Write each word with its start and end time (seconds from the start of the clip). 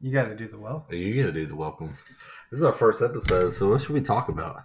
You 0.00 0.12
got 0.12 0.24
to 0.28 0.36
do 0.36 0.48
the 0.48 0.58
welcome. 0.58 0.94
You 0.94 1.20
gotta 1.22 1.32
do 1.32 1.46
the 1.46 1.56
welcome. 1.56 1.96
This 2.50 2.58
is 2.58 2.62
our 2.64 2.72
first 2.72 3.02
episode, 3.02 3.52
so 3.52 3.68
what 3.70 3.80
should 3.80 3.90
we 3.94 4.00
talk 4.00 4.28
about? 4.28 4.64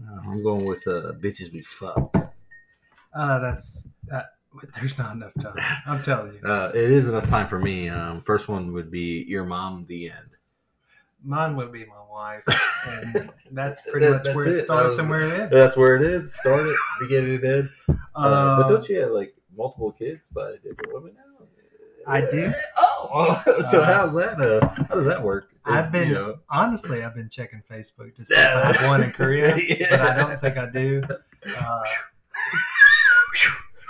Uh, 0.00 0.20
I'm 0.30 0.42
going 0.42 0.64
with 0.64 0.86
uh, 0.86 1.12
bitches 1.20 1.52
we 1.52 1.62
fuck. 1.62 2.14
Uh, 3.14 3.38
that's 3.40 3.88
uh, 4.12 4.22
there's 4.76 4.96
not 4.96 5.16
enough 5.16 5.32
time. 5.40 5.54
I'm 5.86 6.02
telling 6.04 6.34
you. 6.34 6.48
Uh, 6.48 6.70
it 6.72 6.90
is 6.90 7.08
enough 7.08 7.26
time 7.28 7.48
for 7.48 7.58
me. 7.58 7.88
Um, 7.88 8.22
first 8.22 8.48
one 8.48 8.72
would 8.74 8.90
be 8.92 9.24
your 9.28 9.44
mom. 9.44 9.86
The 9.88 10.10
end. 10.10 10.30
Mine 11.24 11.56
would 11.56 11.72
be 11.72 11.84
my 11.84 12.00
wife, 12.08 12.44
and 12.86 13.30
that's 13.50 13.80
pretty 13.90 14.06
That- 14.06 14.12
much 14.12 14.22
that's 14.24 14.36
where 14.36 14.46
it 14.48 14.56
it. 14.58 14.64
starts 14.64 14.88
was- 14.90 14.98
and 15.00 15.10
where 15.10 15.20
it 15.22 15.40
ends. 15.40 15.52
That's 15.52 15.76
where 15.76 15.96
it 15.96 16.02
is. 16.02 16.32
Start 16.34 16.64
it. 16.64 16.76
Beginning 17.00 17.34
and 17.36 17.44
end. 17.44 17.70
Uh, 17.88 17.94
but 18.14 18.62
Um, 18.66 18.68
don't 18.68 18.88
you 18.88 19.00
have 19.00 19.10
like 19.10 19.34
multiple 19.56 19.90
kids 19.90 20.28
by 20.32 20.52
different 20.62 20.94
women 20.94 21.14
now? 21.16 21.24
I 22.06 22.20
do. 22.22 22.50
Oh, 22.78 22.87
so 23.70 23.80
Uh, 23.80 23.84
how's 23.84 24.14
that? 24.14 24.40
Uh, 24.40 24.66
how 24.88 24.94
does 24.94 25.06
that 25.06 25.22
work? 25.22 25.50
I've 25.64 25.92
been 25.92 26.08
you 26.08 26.14
know- 26.14 26.38
honestly, 26.50 27.02
I've 27.04 27.14
been 27.14 27.28
checking 27.28 27.62
Facebook 27.70 28.14
to 28.16 28.24
see 28.24 28.34
if 28.34 28.40
I 28.40 28.72
have 28.72 28.88
one 28.88 29.02
in 29.02 29.12
Korea, 29.12 29.56
Yeah. 29.68 29.86
but 29.90 30.00
I 30.00 30.16
don't 30.16 30.40
think 30.40 30.56
I 30.56 30.66
do. 30.70 31.02
Uh, 31.56 31.82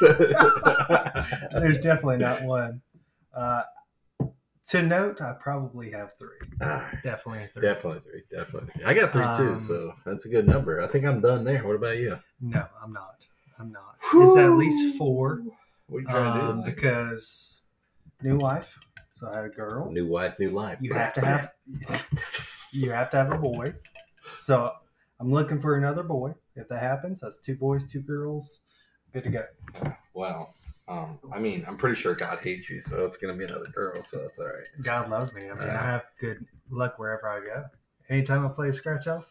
there's 1.52 1.78
definitely 1.78 2.19
not 2.19 2.42
one. 2.42 2.80
Uh, 3.34 3.62
to 4.70 4.83
note, 4.83 5.20
I 5.22 5.33
probably 5.41 5.91
have 5.92 6.11
three. 6.19 6.28
Alright. 6.62 7.02
Definitely 7.02 7.48
three. 7.52 7.62
Definitely 7.62 8.00
three. 8.00 8.22
Definitely 8.30 8.70
three. 8.75 8.84
I 8.84 8.95
got 8.95 9.12
three 9.12 9.25
too, 9.36 9.52
Um, 9.55 9.59
so 9.61 9.95
that's 10.05 10.27
a 10.27 10.28
good 10.28 10.47
number. 10.47 10.83
I 10.83 10.86
think 10.88 11.05
I'm 11.06 11.20
done 11.20 11.45
there. 11.45 11.66
What 11.66 11.77
about 11.77 11.97
you? 11.97 12.19
No, 12.41 12.66
I'm 12.83 12.92
not. 12.92 13.16
I'm 13.59 13.72
not. 13.72 13.97
It's 14.14 14.36
at 14.36 14.50
least 14.52 14.97
four. 14.98 15.42
What 15.88 15.98
are 15.98 16.00
you 16.02 16.06
trying 16.06 16.41
um, 16.41 16.62
to 16.64 16.70
do? 16.70 16.75
because 16.75 17.61
new 18.22 18.36
wife. 18.36 18.69
So 19.18 19.28
I 19.28 19.36
had 19.36 19.45
a 19.46 19.48
girl. 19.48 19.90
New 19.90 20.06
wife, 20.06 20.38
new 20.38 20.50
life. 20.50 20.78
You 20.80 20.92
have 20.95 21.12
to 21.14 21.20
have 21.20 21.50
you 22.72 22.91
have 22.91 23.11
to 23.11 23.16
have 23.16 23.33
a 23.33 23.38
boy. 23.38 23.75
So 24.33 24.72
I'm 25.19 25.33
looking 25.33 25.60
for 25.60 25.77
another 25.77 26.05
boy. 26.05 26.34
If 26.55 26.69
that 26.69 26.80
happens, 26.80 27.20
that's 27.20 27.41
two 27.41 27.56
boys, 27.56 27.91
two 27.91 28.00
girls. 28.00 28.60
Good 29.12 29.25
to 29.25 29.30
go. 29.30 29.44
Well, 30.14 30.55
um, 30.86 31.19
I 31.33 31.38
mean, 31.41 31.64
I'm 31.66 31.77
pretty 31.77 31.97
sure 31.97 32.14
God 32.14 32.38
hates 32.42 32.70
you, 32.70 32.80
so 32.80 33.05
it's 33.05 33.16
gonna 33.16 33.34
be 33.34 33.44
another 33.44 33.66
girl, 33.75 33.97
so 34.05 34.20
it's 34.20 34.38
all 34.38 34.47
right. 34.47 34.69
God 34.83 35.10
loves 35.10 35.34
me. 35.34 35.50
I 35.50 35.55
mean, 35.55 35.62
Yeah. 35.66 35.80
I 35.82 35.86
have 35.86 36.03
good 36.20 36.47
luck 36.70 36.98
wherever 36.98 37.28
I 37.28 37.41
go. 37.41 37.64
Anytime 38.08 38.47
I 38.47 38.50
play 38.50 38.70
scratch 38.70 39.06
off, 39.08 39.25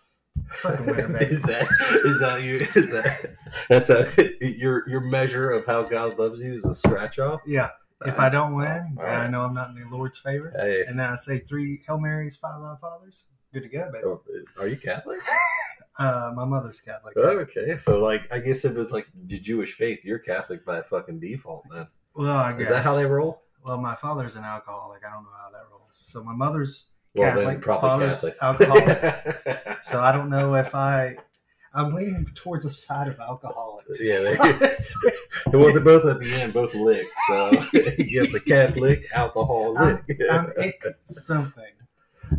fucking 0.56 0.86
winner, 0.86 1.08
baby. 1.20 1.26
is 1.34 1.44
that 1.44 1.68
is 2.04 2.20
that 2.20 2.44
you? 2.44 2.68
Is 2.76 2.92
that 2.92 3.36
that's 3.70 3.90
a 3.90 4.08
your 4.46 4.88
your 4.90 5.02
measure 5.02 5.50
of 5.52 5.66
how 5.66 5.84
God 5.84 6.20
loves 6.20 6.40
you 6.40 6.54
is 6.56 6.66
a 6.66 6.76
scratch 6.76 7.20
off? 7.20 7.40
Yeah. 7.46 7.70
If 8.06 8.20
I 8.20 8.30
don't 8.30 8.54
win, 8.56 8.96
then 8.98 9.06
I 9.06 9.28
know 9.28 9.42
I'm 9.42 9.54
not 9.56 9.70
in 9.72 9.76
the 9.80 9.88
Lord's 9.96 10.18
favor. 10.20 10.54
Hey, 10.56 10.84
And 10.88 11.00
then 11.00 11.10
I 11.10 11.16
say 11.16 11.40
three 11.40 11.82
Hail 11.88 11.98
Marys, 12.00 12.36
five 12.36 12.62
Our 12.62 12.78
Fathers. 12.80 13.26
Good 13.54 13.64
to 13.64 13.70
go, 13.70 13.90
baby. 13.92 14.44
are 14.60 14.68
you 14.68 14.78
Catholic? 14.78 15.20
Uh, 16.00 16.32
my 16.36 16.46
mother's 16.46 16.80
Catholic. 16.80 17.18
Okay, 17.18 17.76
so 17.80 17.98
like, 17.98 18.32
I 18.32 18.38
guess 18.38 18.64
if 18.66 18.78
it's 18.78 18.92
like 18.92 19.08
the 19.26 19.40
Jewish 19.40 19.74
faith, 19.74 20.06
you're 20.06 20.20
Catholic 20.20 20.64
by 20.64 20.84
fucking 20.84 21.20
default. 21.20 21.64
Then 21.74 21.88
Well, 22.14 22.38
I 22.38 22.52
guess. 22.52 22.66
is 22.66 22.70
that 22.70 22.84
how 22.84 22.94
they 22.94 23.06
roll? 23.08 23.42
Well, 23.66 23.78
my 23.78 23.96
father's 23.96 24.36
an 24.36 24.44
alcoholic. 24.44 25.02
I 25.04 25.12
don't 25.12 25.24
know 25.24 25.32
how 25.44 25.50
that 25.50 25.64
rolls. 25.72 25.98
So 26.00 26.24
my 26.24 26.34
mother's 26.36 26.86
Well, 27.16 27.32
Catholic, 27.32 27.64
father's 27.66 28.12
Catholic. 28.22 28.38
alcoholic. 28.44 29.78
so 29.84 30.00
I 30.04 30.12
don't 30.12 30.30
know 30.30 30.54
if 30.54 30.76
I. 30.76 31.18
I'm 31.78 31.94
leaning 31.94 32.26
towards 32.36 32.66
a 32.66 32.70
side 32.70 33.08
of 33.08 33.20
alcoholic. 33.20 33.86
Yeah, 34.00 34.20
they- 34.22 34.38
well, 35.58 35.72
they're 35.72 35.80
both 35.80 36.06
at 36.06 36.20
the 36.20 36.34
end, 36.34 36.54
both 36.54 36.74
lick. 36.74 37.08
So 37.30 37.52
you 37.74 38.22
get 38.24 38.32
the 38.34 38.42
Catholic 38.46 39.06
alcohol 39.14 39.74
lick. 39.76 40.04
I'm 40.32 40.52
ick 40.60 40.82
something, 41.06 41.64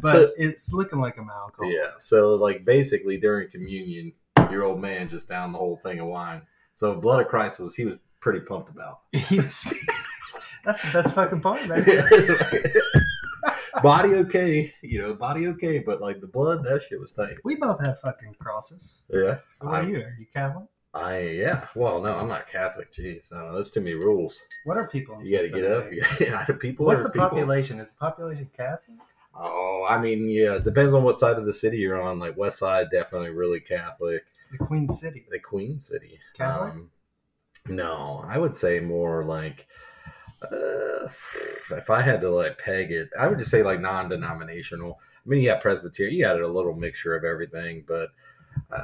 but 0.03 0.12
So- 0.12 0.33
it's 0.36 0.72
looking 0.72 0.98
like 1.00 1.17
I'm 1.19 1.30
alcoholic. 1.30 1.75
yeah. 1.77 1.91
So 1.98 2.34
like 2.34 2.64
basically 2.64 3.17
during 3.17 3.50
communion, 3.50 4.12
your 4.50 4.64
old 4.64 4.80
man 4.80 5.08
just 5.08 5.29
downed 5.29 5.55
the 5.55 5.58
whole 5.58 5.77
thing 5.85 6.01
of 6.01 6.07
wine. 6.08 6.42
So 6.74 6.95
blood 6.95 7.20
of 7.20 7.29
Christ 7.29 7.58
was 7.61 7.74
he 7.74 7.85
was 7.85 7.96
pretty 8.20 8.41
pumped 8.41 8.70
about. 8.70 9.01
He 9.12 9.39
was- 9.41 9.67
that's 10.64 10.83
the 10.83 10.91
best 10.92 11.14
fucking 11.14 11.41
part, 11.41 11.67
man. 11.67 11.85
Body 13.83 14.14
okay, 14.14 14.72
you 14.83 14.98
know, 14.98 15.14
body 15.14 15.46
okay, 15.48 15.78
but 15.78 16.00
like 16.00 16.20
the 16.20 16.27
blood, 16.27 16.64
that 16.64 16.83
shit 16.89 17.00
was 17.00 17.12
tight. 17.12 17.36
We 17.44 17.56
both 17.56 17.80
have 17.80 18.00
fucking 18.00 18.36
crosses. 18.39 19.02
Yeah. 19.08 19.39
So 19.55 19.66
what 19.66 19.84
are 19.84 19.89
you? 19.89 19.98
Are 19.98 20.16
you 20.18 20.27
Catholic? 20.33 20.66
I 20.94 21.20
yeah. 21.20 21.66
Well, 21.74 22.00
no, 22.00 22.17
I'm 22.17 22.28
not 22.28 22.48
Catholic. 22.48 22.92
Jeez, 22.92 23.30
no, 23.30 23.55
that's 23.55 23.70
too 23.70 23.80
many 23.80 23.94
rules. 23.94 24.40
What 24.64 24.77
are 24.77 24.88
people? 24.88 25.18
in 25.18 25.27
You 25.27 25.38
got 25.38 25.55
to 25.55 25.62
get 25.62 25.70
up. 25.70 25.86
Yeah, 26.20 26.44
the 26.46 26.55
people. 26.55 26.86
What's 26.86 27.02
the 27.02 27.11
people. 27.11 27.28
population? 27.28 27.80
Is 27.80 27.90
the 27.90 27.98
population 27.98 28.50
Catholic? 28.56 28.98
Oh, 29.34 29.86
I 29.88 29.98
mean, 29.98 30.28
yeah, 30.28 30.55
it 30.55 30.64
depends 30.64 30.94
on 30.94 31.05
what 31.05 31.18
side 31.18 31.36
of 31.36 31.46
the 31.46 31.52
city 31.52 31.78
you're 31.78 32.00
on. 32.00 32.18
Like 32.18 32.36
West 32.36 32.58
Side, 32.58 32.88
definitely 32.90 33.30
really 33.30 33.61
Catholic. 33.61 34.24
The 34.50 34.58
Queen 34.58 34.88
City. 34.88 35.27
The 35.30 35.38
Queen 35.38 35.78
City, 35.78 36.18
Catholic? 36.36 36.72
Um, 36.72 36.90
no, 37.68 38.24
I 38.27 38.38
would 38.38 38.55
say 38.55 38.80
more 38.80 39.24
like. 39.24 39.67
Uh, 40.42 41.08
if 41.70 41.90
I 41.90 42.02
had 42.02 42.20
to 42.22 42.30
like 42.30 42.58
peg 42.58 42.92
it, 42.92 43.10
I 43.18 43.26
would 43.28 43.38
just 43.38 43.50
say 43.50 43.62
like 43.62 43.80
non-denominational. 43.80 44.98
I 45.00 45.28
mean, 45.28 45.42
you 45.42 45.50
got 45.50 45.60
Presbyterian, 45.60 46.16
you 46.16 46.24
got 46.24 46.40
a 46.40 46.46
little 46.46 46.74
mixture 46.74 47.14
of 47.14 47.24
everything, 47.24 47.84
but 47.86 48.10
uh, 48.70 48.78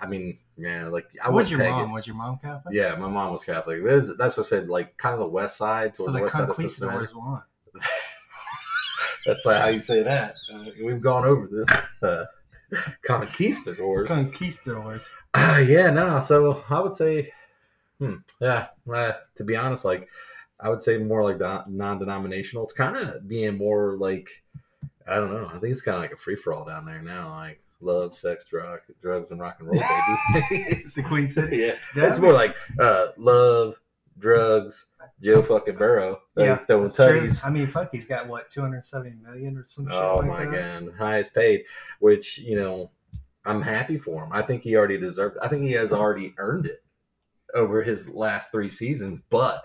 I 0.00 0.06
mean, 0.06 0.38
yeah, 0.56 0.88
like 0.88 1.06
I 1.22 1.30
would 1.30 1.50
your 1.50 1.60
mom? 1.60 1.90
it. 1.90 1.92
Was 1.92 2.06
your 2.06 2.16
mom 2.16 2.38
Catholic? 2.42 2.74
Yeah, 2.74 2.94
my 2.96 3.08
mom 3.08 3.32
was 3.32 3.44
Catholic. 3.44 3.84
There's, 3.84 4.16
that's 4.16 4.36
what 4.36 4.46
I 4.46 4.48
said, 4.48 4.68
like 4.68 4.96
kind 4.96 5.12
of 5.12 5.20
the 5.20 5.26
west 5.26 5.56
side 5.56 5.96
So 5.96 6.04
towards 6.04 6.12
the 6.12 6.18
the 6.18 6.22
west 6.22 6.34
side 6.34 6.48
of 6.50 6.56
Cincinnati. 6.56 7.06
conquistadors 7.06 7.14
won. 7.14 7.42
That's 9.26 9.44
like 9.44 9.60
how 9.60 9.68
you 9.68 9.80
say 9.80 10.02
that. 10.02 10.36
Uh, 10.52 10.64
we've 10.82 11.02
gone 11.02 11.24
over 11.24 11.46
this. 11.48 11.68
Uh, 12.02 12.24
conquistadors. 13.02 14.08
Conquistadors. 14.08 15.06
Uh, 15.34 15.62
yeah, 15.66 15.90
no. 15.90 16.18
So 16.20 16.64
I 16.70 16.80
would 16.80 16.94
say, 16.94 17.32
hmm, 17.98 18.14
yeah. 18.40 18.66
Uh, 18.92 19.12
to 19.36 19.44
be 19.44 19.56
honest, 19.56 19.84
like 19.84 20.08
I 20.60 20.68
would 20.68 20.82
say 20.82 20.98
more 20.98 21.22
like 21.22 21.38
non-denominational. 21.68 22.64
It's 22.64 22.72
kind 22.72 22.96
of 22.96 23.28
being 23.28 23.56
more 23.58 23.96
like 23.96 24.28
I 25.06 25.16
don't 25.16 25.32
know. 25.32 25.46
I 25.46 25.58
think 25.58 25.72
it's 25.72 25.82
kind 25.82 25.96
of 25.96 26.02
like 26.02 26.12
a 26.12 26.16
free 26.16 26.36
for 26.36 26.52
all 26.52 26.64
down 26.64 26.84
there 26.84 27.00
now. 27.02 27.30
Like 27.30 27.60
love, 27.80 28.16
sex, 28.16 28.48
drug, 28.48 28.80
drugs, 29.00 29.30
and 29.30 29.40
rock 29.40 29.56
and 29.60 29.68
roll, 29.68 29.80
baby. 29.80 30.64
It's 30.80 30.94
the 30.94 31.02
Queen 31.02 31.28
City. 31.28 31.58
yeah, 31.58 31.74
it's 31.96 32.18
more 32.18 32.32
like 32.32 32.56
uh, 32.80 33.08
love, 33.16 33.80
drugs, 34.18 34.86
Joe 35.22 35.42
fucking 35.42 35.76
Burrow. 35.76 36.20
Yeah, 36.36 36.56
that 36.56 36.66
that's 36.66 36.80
was 36.80 36.96
true. 36.96 37.30
I 37.44 37.50
mean, 37.50 37.68
fuck, 37.68 37.90
he's 37.92 38.06
got 38.06 38.26
what 38.28 38.50
270 38.50 39.16
million 39.22 39.56
or 39.56 39.64
some 39.66 39.86
shit 39.86 39.94
Oh 39.94 40.18
like 40.18 40.28
my 40.28 40.44
that. 40.46 40.84
god, 40.84 40.94
highest 40.98 41.34
paid, 41.34 41.64
which 42.00 42.38
you 42.38 42.56
know, 42.56 42.90
I'm 43.44 43.62
happy 43.62 43.96
for 43.96 44.24
him. 44.24 44.30
I 44.32 44.42
think 44.42 44.62
he 44.62 44.76
already 44.76 44.98
deserved. 44.98 45.36
I 45.40 45.48
think 45.48 45.62
he 45.62 45.72
has 45.72 45.92
already 45.92 46.34
earned 46.36 46.66
it 46.66 46.82
over 47.54 47.82
his 47.82 48.08
last 48.08 48.50
three 48.50 48.70
seasons. 48.70 49.20
But 49.30 49.62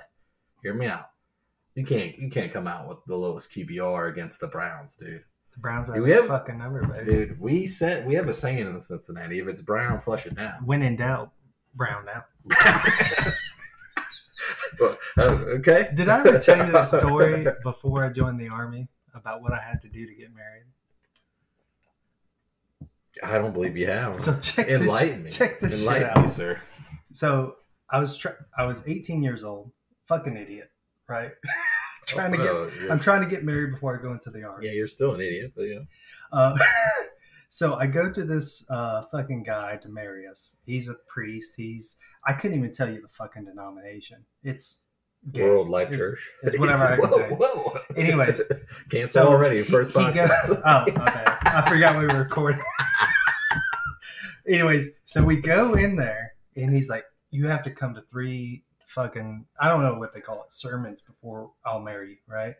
hear 0.61 0.73
me 0.73 0.87
out. 0.87 1.09
You 1.75 1.85
can't 1.85 2.17
you 2.17 2.29
can't 2.29 2.51
come 2.53 2.67
out 2.67 2.87
with 2.87 2.99
the 3.07 3.15
lowest 3.15 3.51
QBR 3.51 4.09
against 4.09 4.39
the 4.39 4.47
Browns, 4.47 4.95
dude. 4.95 5.23
The 5.53 5.59
Browns 5.59 5.87
have 5.87 6.05
have- 6.05 6.27
fucking 6.27 6.57
number, 6.57 6.85
baby. 6.85 7.11
Dude, 7.11 7.39
we 7.39 7.67
said 7.67 8.05
we 8.05 8.15
have 8.15 8.27
a 8.27 8.33
saying 8.33 8.59
in 8.59 8.79
Cincinnati: 8.79 9.39
if 9.39 9.47
it's 9.47 9.61
brown, 9.61 9.99
flush 9.99 10.25
it 10.25 10.35
down. 10.35 10.65
When 10.65 10.81
in 10.83 10.95
doubt, 10.95 11.31
Brown 11.75 12.05
out. 12.09 12.25
Well, 14.79 14.97
oh, 15.17 15.29
okay. 15.57 15.89
Did 15.95 16.09
I 16.09 16.19
ever 16.19 16.39
tell 16.39 16.65
you 16.65 16.71
the 16.71 16.83
story 16.99 17.45
before 17.63 18.03
I 18.05 18.09
joined 18.09 18.39
the 18.39 18.49
army 18.49 18.87
about 19.15 19.41
what 19.41 19.53
I 19.53 19.59
had 19.61 19.81
to 19.83 19.89
do 19.89 20.05
to 20.05 20.13
get 20.13 20.33
married? 20.33 20.63
I 23.23 23.37
don't 23.37 23.53
believe 23.53 23.77
you 23.77 23.87
have. 23.87 24.15
So 24.15 24.35
check 24.39 24.67
Enlighten 24.67 25.23
this. 25.23 25.39
me. 25.39 25.45
Check 25.45 25.59
this 25.59 25.71
shit 25.71 25.79
Enlighten 25.81 26.09
out. 26.09 26.21
me, 26.23 26.27
sir. 26.27 26.59
So 27.13 27.55
I 27.93 27.99
was 27.99 28.17
tr- 28.17 28.39
I 28.57 28.65
was 28.65 28.83
18 28.87 29.23
years 29.23 29.43
old, 29.45 29.71
fucking 30.07 30.35
idiot, 30.35 30.69
right? 31.07 31.31
trying 32.07 32.31
to 32.33 32.37
get 32.37 32.47
Oh, 32.47 32.69
I'm 32.89 32.99
trying 32.99 33.21
to 33.21 33.27
get 33.27 33.43
married 33.45 33.71
before 33.71 33.97
I 33.97 34.01
go 34.01 34.11
into 34.11 34.29
the 34.31 34.43
army. 34.43 34.65
Yeah, 34.67 34.73
you're 34.73 34.87
still 34.87 35.13
an 35.13 35.21
idiot, 35.21 35.53
but 35.55 35.63
yeah. 35.63 35.79
Uh, 36.31 36.57
so 37.49 37.75
I 37.75 37.87
go 37.87 38.11
to 38.11 38.23
this 38.25 38.65
uh, 38.69 39.03
fucking 39.11 39.43
guy 39.43 39.77
to 39.77 39.87
marry 39.89 40.27
us. 40.27 40.55
He's 40.65 40.89
a 40.89 40.95
priest. 41.07 41.53
He's 41.55 41.97
I 42.27 42.33
couldn't 42.33 42.57
even 42.57 42.73
tell 42.73 42.89
you 42.91 43.01
the 43.01 43.07
fucking 43.09 43.45
denomination. 43.45 44.25
It's 44.43 44.81
gay. 45.31 45.43
World 45.43 45.69
Life 45.69 45.91
It's- 45.91 45.99
Church. 45.99 46.29
it's 46.43 46.59
whatever 46.59 46.85
I 46.93 46.95
can 46.97 47.09
whoa, 47.09 47.17
say. 47.17 47.29
whoa. 47.29 47.73
Anyways, 47.95 48.41
cancel 48.89 49.23
so 49.23 49.29
already. 49.29 49.57
he- 49.63 49.69
First 49.69 49.91
he 49.91 50.11
goes- 50.11 50.29
oh, 50.65 50.81
okay. 50.87 51.23
I 51.45 51.63
forgot 51.69 51.95
we 51.97 52.07
were 52.07 52.19
recording. 52.23 52.61
Anyways, 54.47 54.87
so 55.05 55.23
we 55.23 55.37
go 55.37 55.75
in 55.75 55.95
there, 55.95 56.33
and 56.57 56.73
he's 56.75 56.89
like, 56.89 57.05
"You 57.33 57.47
have 57.47 57.63
to 57.63 57.71
come 57.71 57.93
to 57.95 58.01
three 58.01 58.63
fucking 58.87 59.45
I 59.59 59.69
don't 59.69 59.81
know 59.81 59.95
what 59.95 60.13
they 60.13 60.21
call 60.21 60.43
it 60.43 60.53
sermons 60.53 61.01
before 61.01 61.51
I'll 61.65 61.79
marry 61.79 62.11
you, 62.11 62.17
right?" 62.27 62.55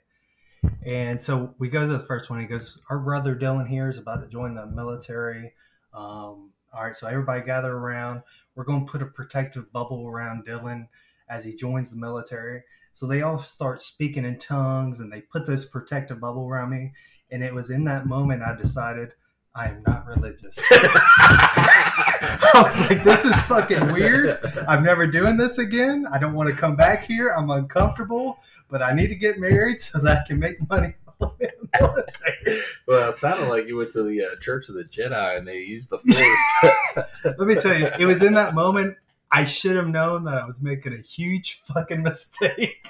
And 0.86 1.20
so 1.20 1.54
we 1.60 1.70
go 1.70 1.88
to 1.88 1.98
the 1.98 2.06
first 2.06 2.30
one. 2.30 2.40
He 2.40 2.46
goes, 2.46 2.80
"Our 2.90 3.00
brother 3.00 3.36
Dylan 3.36 3.68
here 3.68 3.90
is 3.90 3.98
about 3.98 4.22
to 4.22 4.28
join 4.28 4.56
the 4.56 4.66
military. 4.66 5.54
Um, 5.94 6.52
all 6.74 6.84
right, 6.84 6.96
so 6.96 7.08
everybody 7.08 7.44
gather 7.44 7.72
around. 7.72 8.24
We're 8.56 8.64
going 8.64 8.86
to 8.86 8.92
put 8.92 9.04
a 9.04 9.06
protective 9.06 9.72
bubble 9.72 10.08
around 10.08 10.46
Dylan 10.46 10.88
as 11.30 11.44
he 11.44 11.56
joins 11.56 11.90
the 11.90 11.96
military. 11.96 12.64
So 12.94 13.08
they 13.08 13.22
all 13.22 13.42
start 13.44 13.82
speaking 13.82 14.26
in 14.26 14.38
tongues 14.40 15.00
and 15.00 15.12
they 15.12 15.22
put 15.22 15.46
this 15.46 15.66
protective 15.66 16.20
bubble 16.20 16.48
around 16.48 16.72
me. 16.72 16.94
And 17.32 17.44
it 17.44 17.54
was 17.54 17.70
in 17.70 17.84
that 17.86 18.06
moment 18.06 18.44
I 18.44 18.56
decided 18.56 19.14
I 19.56 19.68
am 19.68 19.84
not 19.86 20.08
religious. 20.08 20.58
I 20.72 22.52
was 22.56 22.90
like, 22.90 23.04
this 23.04 23.24
is 23.24 23.40
fucking 23.42 23.94
weird. 23.94 24.40
I'm 24.68 24.84
never 24.84 25.06
doing 25.06 25.38
this 25.38 25.60
again. 25.60 26.08
I 26.12 26.18
don't 26.18 26.34
want 26.34 26.50
to 26.50 26.56
come 26.56 26.76
back 26.76 27.04
here. 27.04 27.30
I'm 27.30 27.52
uncomfortable, 27.52 28.40
but 28.70 28.82
I 28.82 28.94
need 28.94 29.08
to 29.08 29.16
get 29.16 29.38
married 29.38 29.80
so 29.80 30.00
that 30.00 30.24
I 30.24 30.28
can 30.28 30.40
make 30.40 30.58
money. 30.70 30.96
well, 31.20 33.10
it 33.10 33.16
sounded 33.16 33.48
like 33.48 33.68
you 33.68 33.78
went 33.78 33.92
to 33.92 34.02
the 34.04 34.26
uh, 34.26 34.36
Church 34.40 34.70
of 34.70 34.76
the 34.76 34.86
Jedi 34.86 35.38
and 35.38 35.48
they 35.48 35.60
used 35.60 35.92
the 35.92 36.00
Force. 36.00 37.08
Let 37.38 37.48
me 37.48 37.56
tell 37.56 37.78
you, 37.78 37.88
it 38.00 38.06
was 38.06 38.24
in 38.24 38.34
that 38.34 38.56
moment 38.56 38.98
I 39.32 39.44
should 39.46 39.76
have 39.76 39.88
known 39.88 40.26
that 40.26 40.36
I 40.36 40.46
was 40.46 40.62
making 40.62 40.94
a 40.94 41.02
huge 41.02 41.62
fucking 41.72 42.02
mistake. 42.04 42.88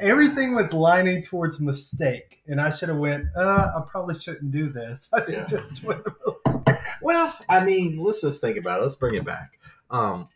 Everything 0.00 0.54
was 0.54 0.72
lining 0.72 1.22
towards 1.22 1.60
mistake, 1.60 2.40
and 2.46 2.60
I 2.60 2.70
should 2.70 2.88
have 2.88 2.98
went. 2.98 3.26
Uh, 3.36 3.72
I 3.76 3.82
probably 3.90 4.18
shouldn't 4.18 4.50
do 4.52 4.68
this. 4.70 5.08
I 5.14 5.24
should 5.24 5.34
Yeah. 5.34 5.46
just 5.46 5.82
join 5.82 6.02
the 6.04 6.14
military. 6.24 6.78
well, 7.02 7.36
I 7.48 7.64
mean, 7.64 7.98
let's 7.98 8.20
just 8.20 8.40
think 8.40 8.56
about 8.56 8.78
it. 8.80 8.82
Let's 8.82 8.94
bring 8.94 9.14
it 9.14 9.24
back. 9.24 9.58
Um, 9.90 10.26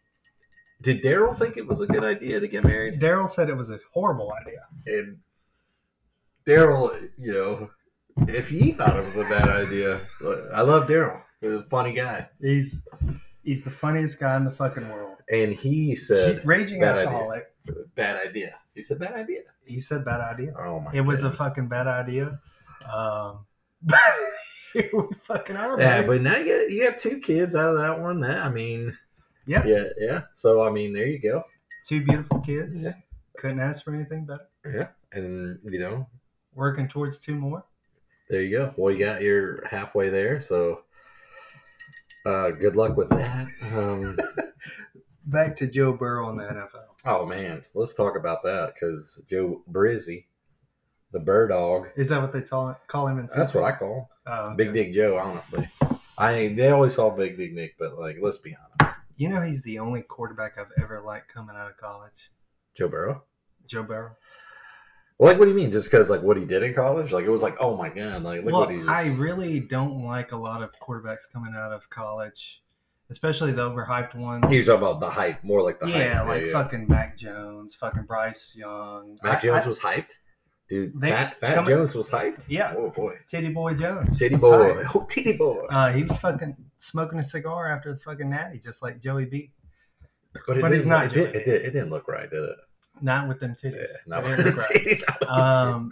did 0.83 1.03
Daryl 1.03 1.37
think 1.37 1.57
it 1.57 1.67
was 1.67 1.81
a 1.81 1.87
good 1.87 2.05
idea 2.05 2.41
to 2.41 2.49
get 2.49 2.65
married? 2.65 3.01
Daryl 3.01 3.31
said 3.31 3.49
it 3.49 3.57
was 3.57 3.71
a 3.71 3.79
horrible 3.95 4.33
idea. 4.41 4.67
And 4.87 5.19
Daryl, 6.47 7.09
you 7.19 7.33
know, 7.33 7.71
if 8.29 8.49
he 8.49 8.73
thought 8.73 8.97
it 8.97 9.05
was 9.05 9.17
a 9.17 9.25
bad 9.25 9.49
idea, 9.49 10.03
I 10.55 10.63
love 10.63 10.87
Daryl. 10.89 11.21
He's 11.41 11.51
a 11.53 11.63
funny 11.65 11.93
guy. 11.93 12.29
He's 12.41 12.87
he's 13.47 13.65
the 13.65 13.71
funniest 13.71 14.21
guy 14.21 14.37
in 14.37 14.45
the 14.45 14.51
fucking 14.51 14.89
world. 14.91 15.17
And 15.31 15.53
he 15.53 15.87
He, 15.87 15.97
said, 15.97 16.45
raging 16.47 16.81
bad 16.81 16.99
idea. 16.99 17.09
alcoholic. 17.11 17.45
bad 17.95 18.27
idea. 18.29 18.55
He 18.75 18.83
said, 18.83 18.99
bad 18.99 19.15
idea. 19.15 19.41
He 19.65 19.81
said 19.81 20.05
bad 20.05 20.21
idea. 20.21 20.53
Oh 20.59 20.81
my 20.81 20.87
god. 20.87 20.95
It 20.95 21.01
was 21.01 21.25
a 21.25 21.33
fucking 21.33 21.69
bad 21.69 21.87
idea. 21.87 22.39
Um, 22.93 23.47
we 24.75 24.91
fucking 25.23 25.57
are. 25.57 25.81
Yeah, 25.81 26.03
baby. 26.03 26.07
but 26.09 26.21
now 26.23 26.37
you 26.37 26.67
you 26.69 26.85
have 26.85 26.97
two 26.99 27.19
kids 27.21 27.55
out 27.55 27.71
of 27.71 27.79
that 27.79 27.99
one. 28.01 28.21
That 28.21 28.39
I 28.39 28.51
mean, 28.51 28.97
Yeah. 29.47 29.65
yeah, 29.67 29.85
yeah. 29.99 30.21
So 30.35 30.63
I 30.67 30.71
mean, 30.71 30.93
there 30.93 31.07
you 31.07 31.19
go. 31.21 31.43
two 31.87 32.05
beautiful 32.05 32.41
kids. 32.41 32.83
Yeah. 32.83 32.93
Couldn't 33.39 33.61
ask 33.61 33.83
for 33.85 33.95
anything 33.95 34.25
better. 34.27 34.49
Yeah, 34.65 34.89
and 35.13 35.59
you 35.65 35.79
know, 35.79 36.07
Working 36.55 36.89
towards 36.89 37.19
two 37.19 37.35
more. 37.35 37.65
there 38.31 38.43
you 38.43 38.57
go. 38.59 38.75
Well, 38.77 38.93
you 38.93 39.05
got 39.05 39.23
you're 39.23 39.67
halfway 39.67 40.09
there. 40.11 40.41
So, 40.41 40.83
uh, 42.27 42.51
good 42.51 42.77
luck 42.77 42.97
with 42.97 43.09
that. 43.11 43.47
Um, 43.75 44.17
Back 45.29 45.57
to 45.57 45.67
Joe 45.69 45.93
Burrow 45.93 46.31
in 46.31 46.37
the 46.37 46.45
NFL. 46.45 46.85
oh 47.05 47.27
man, 47.27 47.65
let's 47.75 47.95
talk 47.95 48.17
about 48.17 48.45
that 48.45 48.75
because 48.75 49.25
Joe 49.29 49.63
Brizzy, 49.71 50.27
the 51.11 51.19
bird 51.19 51.51
dog. 51.51 51.89
Is 51.97 52.11
that 52.11 52.21
what 52.23 52.33
they 52.33 52.43
call, 52.43 52.77
call 52.87 53.09
him 53.09 53.19
in? 53.19 53.29
That's 53.35 53.53
what 53.53 53.65
I 53.65 53.73
call 53.73 53.95
him. 53.97 54.05
Oh, 54.33 54.47
okay. 54.51 54.57
Big 54.57 54.73
Dick 54.73 54.93
Joe. 54.95 55.19
Honestly, 55.19 55.69
I 56.17 56.49
they 56.57 56.71
always 56.71 56.95
call 56.95 57.11
Big 57.11 57.37
Dick 57.37 57.53
Nick, 57.53 57.75
but 57.77 57.99
like, 57.99 58.19
let's 58.21 58.39
be 58.39 58.55
honest, 58.81 58.99
You 59.17 59.29
know 59.29 59.41
he's 59.43 59.65
the 59.65 59.81
only 59.81 60.03
quarterback 60.03 60.59
I've 60.59 60.73
ever 60.81 61.03
liked 61.05 61.33
coming 61.33 61.57
out 61.57 61.71
of 61.71 61.77
college. 61.77 62.31
Joe 62.77 62.89
Burrow. 62.89 63.25
Joe 63.67 63.83
Burrow. 63.83 64.17
Like, 65.19 65.39
what 65.39 65.47
do 65.47 65.51
you 65.51 65.57
mean? 65.57 65.71
Just 65.71 65.91
because 65.91 66.11
like 66.11 66.23
what 66.23 66.37
he 66.37 66.45
did 66.45 66.63
in 66.63 66.75
college? 66.75 67.11
Like, 67.11 67.25
it 67.25 67.31
was 67.31 67.43
like, 67.43 67.57
oh 67.59 67.77
my 67.77 67.89
god, 67.89 68.23
like 68.23 68.45
look 68.45 68.53
well, 68.53 68.61
what 68.63 68.71
he 68.71 68.77
just. 68.79 68.89
I 68.89 69.09
really 69.15 69.61
don't 69.61 70.05
like 70.05 70.33
a 70.33 70.37
lot 70.37 70.63
of 70.63 70.71
quarterbacks 70.83 71.23
coming 71.33 71.55
out 71.57 71.73
of 71.73 71.89
college, 71.89 72.63
especially 73.11 73.53
the 73.53 73.63
overhyped 73.63 74.15
ones. 74.15 74.45
You're 74.51 74.65
talking 74.65 74.83
about 74.83 75.01
the 75.01 75.09
hype, 75.09 75.43
more 75.43 75.63
like 75.63 75.81
the 75.81 75.87
hype. 75.87 75.95
yeah, 75.97 76.19
hype. 76.19 76.27
like 76.43 76.53
fucking 76.53 76.87
Mac 76.89 77.17
Jones, 77.17 77.75
fucking 77.75 78.03
Bryce 78.03 78.55
Young, 78.55 79.19
Mac 79.23 79.39
I- 79.39 79.41
Jones 79.41 79.65
I- 79.65 79.69
was 79.69 79.79
hyped, 79.79 80.11
dude. 80.69 81.01
They- 81.01 81.09
Fat 81.09 81.41
Fat 81.41 81.55
come- 81.55 81.67
Jones 81.67 81.95
was 81.95 82.11
hyped. 82.11 82.45
Yeah. 82.49 82.75
Oh 82.77 82.91
boy, 82.91 83.15
Titty 83.27 83.49
Boy 83.55 83.73
Jones. 83.73 84.19
titty 84.19 84.37
boy, 84.37 84.85
oh 84.95 85.07
titty 85.09 85.33
boy. 85.33 85.65
Uh, 85.71 85.93
he 85.93 86.03
was 86.03 86.17
fucking 86.19 86.57
smoking 86.77 87.19
a 87.21 87.25
cigar 87.25 87.71
after 87.75 87.95
the 87.95 87.99
fucking 88.01 88.29
natty, 88.29 88.59
just 88.59 88.83
like 88.83 89.01
Joey 89.01 89.25
B. 89.25 89.51
but 90.47 90.59
it 90.59 90.61
but 90.61 90.73
he's 90.73 90.83
didn't- 90.85 91.05
It, 91.05 91.13
did, 91.15 91.35
it, 91.37 91.45
did, 91.47 91.63
it 91.63 91.71
didn't 91.71 91.89
look 91.89 92.07
right, 92.07 92.29
did 92.29 92.43
it? 92.45 92.57
Not 93.03 93.29
with 93.29 93.41
them 93.41 93.55
titties. 93.55 93.89
Yeah, 94.07 94.21
They 94.23 94.29
no. 94.31 94.37
didn't 94.37 94.57
look 94.57 94.69
right. 94.71 95.03
Um, 95.29 95.91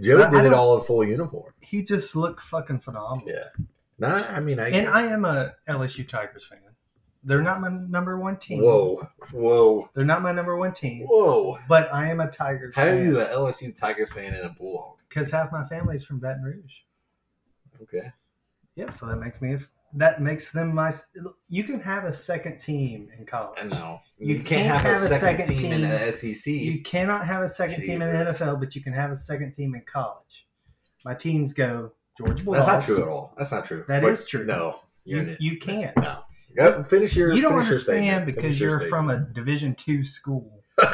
Joe 0.00 0.30
did 0.30 0.44
it 0.44 0.52
all 0.52 0.78
in 0.78 0.84
full 0.84 1.04
uniform. 1.04 1.52
he 1.60 1.82
just 1.82 2.14
looked 2.16 2.42
fucking 2.42 2.80
phenomenal. 2.80 3.24
Yeah. 3.26 3.48
Nah, 3.98 4.16
I 4.26 4.40
mean, 4.40 4.58
I. 4.58 4.68
And 4.70 4.88
I 4.88 5.02
am 5.06 5.24
a 5.24 5.54
LSU 5.68 6.06
Tigers 6.08 6.44
fan. 6.46 6.58
They're 7.24 7.40
not 7.42 7.60
my 7.60 7.68
number 7.68 8.18
one 8.18 8.36
team. 8.36 8.62
whoa, 8.62 9.06
whoa, 9.32 9.88
They're 9.94 10.04
not 10.04 10.22
my 10.22 10.32
number 10.32 10.56
one 10.56 10.72
team, 10.74 11.06
whoa! 11.08 11.56
but 11.68 11.92
I 11.94 12.08
am 12.10 12.18
a 12.20 12.28
Tigers 12.28 12.74
How 12.74 12.86
are 12.86 13.00
you 13.00 13.20
a 13.20 13.26
LSU 13.26 13.72
Tigers 13.76 14.10
fan 14.10 14.34
and 14.34 14.44
a 14.44 14.48
Bulldog? 14.48 14.96
because 15.08 15.30
half 15.30 15.52
my 15.52 15.64
family's 15.68 16.02
from 16.02 16.18
Baton 16.18 16.42
Rouge. 16.42 16.72
Okay. 17.82 18.10
Yeah, 18.74 18.88
so 18.88 19.06
that 19.06 19.16
makes 19.16 19.40
me 19.40 19.56
that 19.94 20.22
makes 20.22 20.50
them 20.52 20.74
my. 20.74 20.92
You 21.48 21.64
can 21.64 21.80
have 21.80 22.04
a 22.04 22.12
second 22.12 22.58
team 22.58 23.08
in 23.18 23.26
college. 23.26 23.58
I 23.60 23.64
know 23.64 24.00
You 24.18 24.36
you, 24.36 24.42
can't 24.42 24.66
can't, 24.68 24.82
have, 24.82 24.82
have 25.00 25.10
a 25.10 25.14
a 25.14 25.18
second, 25.18 25.44
second 25.46 25.60
team, 25.60 25.72
in 25.72 25.80
the 25.82 26.12
SEC. 26.12 26.46
You 26.46 26.82
cannot 26.82 27.26
have 27.26 27.42
a 27.42 27.48
second 27.48 27.82
team 27.82 28.00
in 28.02 28.08
the 28.10 28.30
NFL, 28.30 28.58
but 28.60 28.74
you 28.74 28.82
can 28.82 28.92
have 28.92 29.10
a 29.10 29.16
second 29.16 29.52
team 29.52 29.74
in 29.74 29.82
college. 29.92 30.46
My 31.04 31.14
teams 31.14 31.52
go 31.52 31.92
Georgia 32.16 32.44
Bulldogs. 32.44 32.66
That's 32.66 32.88
not 32.88 32.94
true 32.94 33.02
at 33.02 33.08
all. 33.08 33.34
That's 33.36 33.52
not 33.52 33.64
true. 33.64 33.84
That 33.88 34.02
That 34.02 34.08
is 34.10 34.24
true. 34.26 34.44
No, 34.44 34.80
you're 35.04 35.36
You, 35.40 35.58
can't. 35.58 35.96
no. 35.96 36.20
Go, 36.56 36.82
finish 36.84 37.16
your. 37.16 37.32
You 37.32 37.42
don't 37.42 37.58
understand 37.58 38.26
because 38.26 38.60
your 38.60 38.80
you're 38.80 38.88
from 38.88 39.10
a. 39.10 39.18
Division 39.20 39.74
two 39.74 40.04
school. 40.04 40.60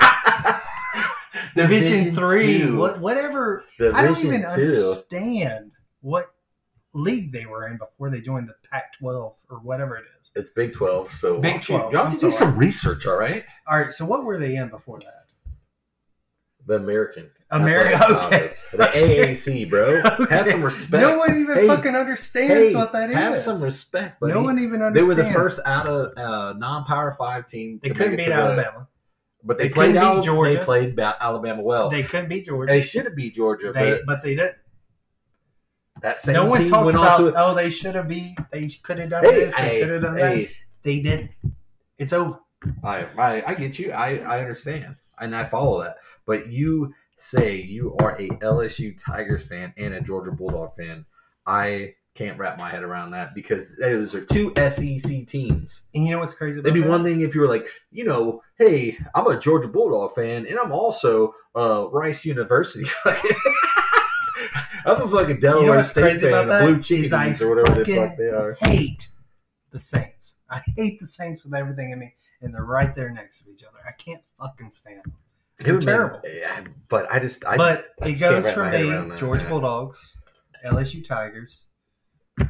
Division, 1.56 2.14
three, 2.14 2.58
two. 2.58 2.78
what, 2.78 3.00
whatever. 3.00 3.64
Division 3.78 3.96
I 3.96 4.02
don't 4.04 4.24
even 4.24 4.40
two. 4.42 4.46
understand 4.48 5.72
what 6.00 6.32
league 6.98 7.32
they 7.32 7.46
were 7.46 7.66
in 7.68 7.78
before 7.78 8.10
they 8.10 8.20
joined 8.20 8.48
the 8.48 8.54
Pac-12 8.70 9.12
or 9.50 9.58
whatever 9.62 9.96
it 9.96 10.04
is. 10.20 10.30
It's 10.34 10.50
Big 10.50 10.74
Twelve. 10.74 11.12
So 11.14 11.40
Big 11.40 11.44
why 11.44 11.50
don't 11.52 11.68
you- 11.68 11.76
12, 11.78 11.92
You 11.92 11.98
have 11.98 12.14
to 12.14 12.20
do 12.20 12.30
some 12.30 12.56
research. 12.56 13.06
All 13.06 13.16
right. 13.16 13.44
All 13.70 13.78
right, 13.78 13.92
so 13.92 14.04
what 14.04 14.24
were 14.24 14.38
they 14.38 14.56
in 14.56 14.68
before 14.68 14.98
that? 15.00 15.24
The 16.66 16.76
American. 16.76 17.30
American. 17.50 17.94
Okay. 18.02 18.14
Conference. 18.14 18.66
The 18.72 18.84
AAC, 18.84 19.70
bro. 19.70 20.02
Okay. 20.20 20.34
Have 20.34 20.46
some 20.46 20.62
respect. 20.62 21.00
No 21.02 21.16
one 21.18 21.40
even 21.40 21.56
Hey, 21.56 21.66
fucking 21.66 21.96
understands 21.96 22.52
hey, 22.72 22.74
what 22.74 22.92
that 22.92 23.08
is. 23.10 23.16
have 23.16 23.38
some 23.38 23.62
respect, 23.62 24.20
buddy. 24.20 24.34
no 24.34 24.42
one 24.42 24.58
even 24.58 24.82
understands. 24.82 24.94
they 25.16 25.22
were 25.22 25.28
the 25.28 25.32
first 25.34 25.60
out 25.64 25.86
of 25.86 26.16
uh, 26.18 26.52
non-power 26.58 27.16
five 27.18 27.46
team 27.46 27.80
They 27.82 27.88
to 27.88 27.94
couldn't 27.94 28.16
beat 28.16 28.24
to 28.24 28.30
the, 28.30 28.34
Alabama. 28.36 28.88
But 29.42 29.56
they, 29.56 29.64
They 29.68 29.70
played 29.74 29.96
Alabama. 29.96 30.22
Georgia. 30.22 30.58
They 30.58 30.64
played 30.64 31.00
Alabama 31.00 31.62
well. 31.62 31.88
They, 31.88 32.02
They 32.02 32.08
couldn't 32.08 32.28
beat 32.28 32.44
Georgia. 32.46 32.70
They 32.70 32.82
should 32.82 33.04
have 33.06 33.16
beat 33.16 33.34
Georgia, 33.34 33.72
They, 33.72 33.90
but 33.92 34.06
but 34.06 34.22
they 34.22 34.34
didn't. 34.34 34.56
That 36.02 36.20
same 36.20 36.34
No 36.34 36.46
one 36.46 36.60
team 36.62 36.70
talks 36.70 36.86
went 36.86 36.96
about. 36.98 37.20
on 37.20 37.32
to. 37.32 37.34
Oh, 37.36 37.55
they 37.55 37.70
should 37.70 37.94
have 37.94 38.08
beat. 38.08 38.36
They 38.50 38.69
could 38.69 38.98
have 38.98 39.10
done 39.10 39.24
Hey, 39.24 39.34
this. 39.34 39.55
They 39.56 39.81
could 39.81 39.90
have 39.90 40.02
done 40.02 40.14
that. 40.17 40.48
They 40.82 41.00
did. 41.00 41.31
It's 41.98 42.12
over. 42.12 42.38
I, 42.84 43.06
I, 43.17 43.43
I 43.48 43.55
get 43.55 43.78
you. 43.78 43.93
I, 43.93 44.17
I 44.19 44.40
understand, 44.40 44.96
and 45.20 45.34
I 45.34 45.44
follow 45.44 45.82
that. 45.82 45.96
But 46.26 46.48
you 46.48 46.94
say 47.17 47.56
you 47.60 47.96
are 48.00 48.17
a 48.20 48.28
LSU 48.28 48.96
Tigers 49.02 49.44
fan 49.44 49.72
and 49.76 49.94
a 49.94 50.00
Georgia 50.00 50.31
Bulldog 50.32 50.74
fan. 50.76 51.05
I 51.46 51.94
can't 52.14 52.36
wrap 52.38 52.58
my 52.58 52.69
head 52.69 52.82
around 52.82 53.12
that 53.12 53.32
because 53.34 53.76
those 53.76 54.12
are 54.14 54.24
two 54.24 54.52
SEC 54.56 55.26
teams. 55.28 55.82
And 55.94 56.05
you 56.05 56.10
know 56.10 56.19
what's 56.19 56.34
crazy? 56.34 56.58
About 56.58 56.69
It'd 56.69 56.74
be 56.74 56.81
that? 56.82 56.90
one 56.90 57.05
thing 57.05 57.20
if 57.20 57.32
you 57.34 57.40
were 57.40 57.48
like, 57.48 57.69
you 57.93 58.05
know, 58.05 58.43
hey, 58.58 58.98
I'm 59.14 59.26
a 59.28 59.38
Georgia 59.38 59.69
Bulldog 59.69 60.14
fan, 60.17 60.46
and 60.46 60.58
I'm 60.58 60.72
also 60.72 61.32
a 61.55 61.86
Rice 61.93 62.24
University. 62.24 62.86
I'm 64.88 65.02
a 65.02 65.08
fucking 65.08 65.40
Delaware 65.40 65.76
what's 65.76 65.90
State 65.90 66.20
fan, 66.20 66.28
about 66.30 66.48
that? 66.48 66.62
Blue 66.64 66.80
cheese 66.82 67.12
or 67.12 67.48
whatever 67.54 67.82
the 67.84 67.94
fuck 67.94 68.16
they 68.16 68.28
are. 68.28 68.56
hate 68.60 69.08
the 69.70 69.78
Saints. 69.78 70.36
I 70.50 70.62
hate 70.76 70.98
the 70.98 71.06
Saints 71.06 71.44
with 71.44 71.54
everything 71.54 71.90
in 71.92 71.98
me, 71.98 72.14
and 72.40 72.54
they're 72.54 72.64
right 72.64 72.94
there 72.94 73.10
next 73.10 73.44
to 73.44 73.50
each 73.50 73.62
other. 73.62 73.78
I 73.86 73.92
can't 73.92 74.22
fucking 74.40 74.70
stand 74.70 75.02
them. 75.04 75.12
They're 75.58 75.68
It 75.68 75.72
would 75.72 75.80
be- 75.80 75.86
terrible. 75.86 76.20
yeah, 76.24 76.64
but 76.88 77.10
I 77.12 77.18
just, 77.18 77.44
I, 77.44 77.56
but 77.56 77.86
I 78.00 78.06
it 78.08 78.10
just 78.12 78.20
can't 78.20 78.44
goes 78.44 78.50
from 78.52 78.68
head 78.68 78.82
being 79.08 79.18
Georgia. 79.18 79.46
Bulldogs, 79.48 80.14
LSU 80.64 81.04
Tigers, 81.06 81.62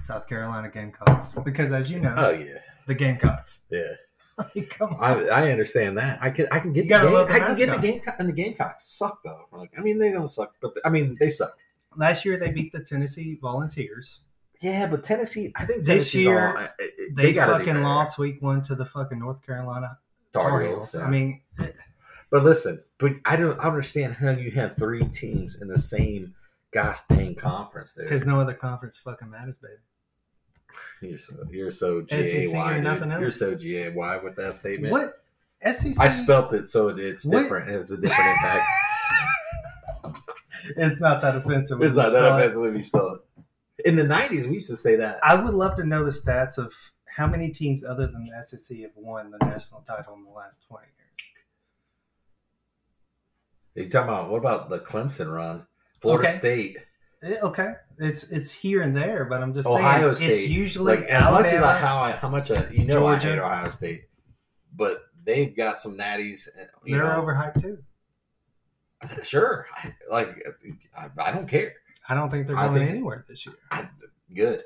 South 0.00 0.26
Carolina 0.28 0.68
Gamecocks. 0.70 1.32
Because 1.44 1.72
as 1.72 1.90
you 1.90 2.00
know, 2.00 2.14
Oh 2.16 2.30
yeah, 2.30 2.58
the 2.86 2.94
Gamecocks. 2.94 3.60
yeah. 3.70 3.82
I 4.38 4.60
come 4.70 4.94
on. 4.94 5.02
I, 5.02 5.46
I 5.46 5.50
understand 5.50 5.98
that. 5.98 6.22
I 6.22 6.30
can 6.30 6.46
I 6.52 6.60
can 6.60 6.72
get 6.72 6.84
You 6.84 6.90
the 6.96 7.08
game, 7.08 7.16
I 7.16 7.38
can 7.40 7.56
get 7.56 7.58
the 7.58 7.66
mascot. 7.66 7.82
game 7.82 8.00
and 8.20 8.28
the 8.28 8.32
Gamecocks 8.32 8.84
suck 8.96 9.20
though. 9.24 9.46
Like 9.52 9.72
I 9.76 9.80
mean 9.80 9.98
they 9.98 10.12
don't 10.12 10.28
suck, 10.28 10.54
but 10.62 10.74
I 10.84 10.90
mean 10.90 11.16
they 11.18 11.30
suck. 11.30 11.56
Last 11.96 12.24
year 12.24 12.38
they 12.38 12.50
beat 12.50 12.72
the 12.72 12.80
Tennessee 12.80 13.38
Volunteers. 13.40 14.20
Yeah, 14.60 14.86
but 14.86 15.04
Tennessee, 15.04 15.52
I 15.56 15.64
think 15.64 15.78
This 15.80 15.86
Tennessee's 15.86 16.24
year, 16.24 16.48
all- 16.48 16.56
I- 16.58 16.70
They, 17.14 17.32
fucking 17.34 17.82
lost 17.82 18.18
week 18.18 18.42
one 18.42 18.62
to 18.64 18.74
the 18.74 18.84
fucking 18.84 19.18
North 19.18 19.40
Carolina 19.46 19.98
Tar 20.32 20.60
Heels, 20.62 20.94
yeah. 20.94 21.02
I 21.02 21.10
mean, 21.10 21.40
But 22.30 22.44
listen, 22.44 22.82
but 22.98 23.12
I 23.24 23.36
don't 23.36 23.58
understand 23.60 24.14
how 24.14 24.30
you 24.30 24.50
have 24.50 24.76
three 24.76 25.04
teams 25.08 25.54
in 25.56 25.68
the 25.68 25.78
same 25.78 26.34
gosh 26.72 26.98
dang 27.08 27.34
conference, 27.36 27.94
dude. 27.94 28.04
because 28.04 28.26
no 28.26 28.38
other 28.40 28.52
conference 28.52 28.98
fucking 28.98 29.30
matters, 29.30 29.54
baby. 29.62 29.74
You're 31.00 31.18
so 31.18 31.34
you're 31.50 31.70
so 31.70 32.04
SEC 32.06 32.22
G 32.22 32.44
A 32.46 32.50
or 32.50 32.54
Y. 32.56 32.80
nothing 32.80 33.10
else. 33.12 33.20
You're 33.22 33.30
so 33.30 33.54
G 33.54 33.78
A 33.84 33.90
Y 33.92 34.16
with 34.18 34.36
that 34.36 34.56
statement. 34.56 34.92
What 34.92 35.22
SEC? 35.62 35.94
I 35.98 36.08
spelt 36.08 36.52
it 36.52 36.66
so 36.68 36.88
it's 36.88 37.24
What- 37.24 37.40
different. 37.42 37.70
It 37.70 37.72
has 37.72 37.90
a 37.92 37.96
different 37.96 38.28
impact. 38.30 38.66
it's 40.76 41.00
not 41.00 41.20
that 41.22 41.36
offensive. 41.36 41.80
It's 41.82 41.94
not 41.94 42.12
that 42.12 42.32
offensive 42.34 42.64
if 42.66 42.74
you 42.76 42.82
spell 42.82 43.14
it. 43.14 43.20
In 43.86 43.96
the 43.96 44.02
'90s, 44.02 44.46
we 44.46 44.54
used 44.54 44.68
to 44.70 44.76
say 44.76 44.96
that. 44.96 45.18
I 45.22 45.34
would 45.34 45.54
love 45.54 45.76
to 45.76 45.84
know 45.84 46.04
the 46.04 46.10
stats 46.10 46.58
of 46.58 46.72
how 47.06 47.26
many 47.26 47.50
teams 47.50 47.84
other 47.84 48.06
than 48.06 48.26
the 48.28 48.42
SEC 48.42 48.78
have 48.78 48.90
won 48.96 49.30
the 49.30 49.38
national 49.44 49.82
title 49.82 50.14
in 50.14 50.24
the 50.24 50.30
last 50.30 50.64
20 50.68 50.84
years. 53.74 53.86
You 53.86 53.90
talking 53.90 54.08
about 54.08 54.30
what 54.30 54.38
about 54.38 54.70
the 54.70 54.78
Clemson 54.80 55.32
run? 55.32 55.66
Florida 56.00 56.28
Okay. 56.28 56.38
State. 56.38 56.76
Eh, 57.22 57.36
Okay, 57.42 57.74
it's 57.98 58.24
it's 58.30 58.50
here 58.50 58.82
and 58.82 58.96
there, 58.96 59.24
but 59.24 59.42
I'm 59.42 59.52
just 59.52 59.68
Ohio 59.68 60.14
saying 60.14 60.30
State. 60.30 60.40
it's 60.44 60.50
usually 60.50 60.96
Like 60.98 61.06
as 61.06 61.24
much 61.24 61.46
as 61.46 61.62
I, 61.62 61.78
how 61.78 61.98
I, 62.00 62.12
how 62.12 62.28
much 62.28 62.50
I, 62.50 62.68
you 62.70 62.84
know 62.84 63.00
Georgia. 63.00 63.28
I 63.28 63.30
hate 63.32 63.38
Ohio 63.40 63.70
State, 63.70 64.04
but 64.76 65.02
they've 65.24 65.54
got 65.56 65.78
some 65.78 65.96
natties. 65.96 66.48
uh, 66.48 66.64
You 66.84 66.96
they're 66.96 67.04
know, 67.08 67.20
overhyped 67.22 67.60
too. 67.60 67.78
Sure. 69.24 69.66
I, 69.74 69.92
like 70.10 70.36
I, 70.96 71.08
I 71.18 71.30
don't 71.32 71.48
care. 71.48 71.74
I 72.08 72.14
don't 72.14 72.30
think 72.30 72.46
they're 72.46 72.56
going 72.56 72.74
think- 72.74 72.90
anywhere 72.90 73.24
this 73.28 73.44
year. 73.46 73.54
I, 73.70 73.88
good, 74.34 74.62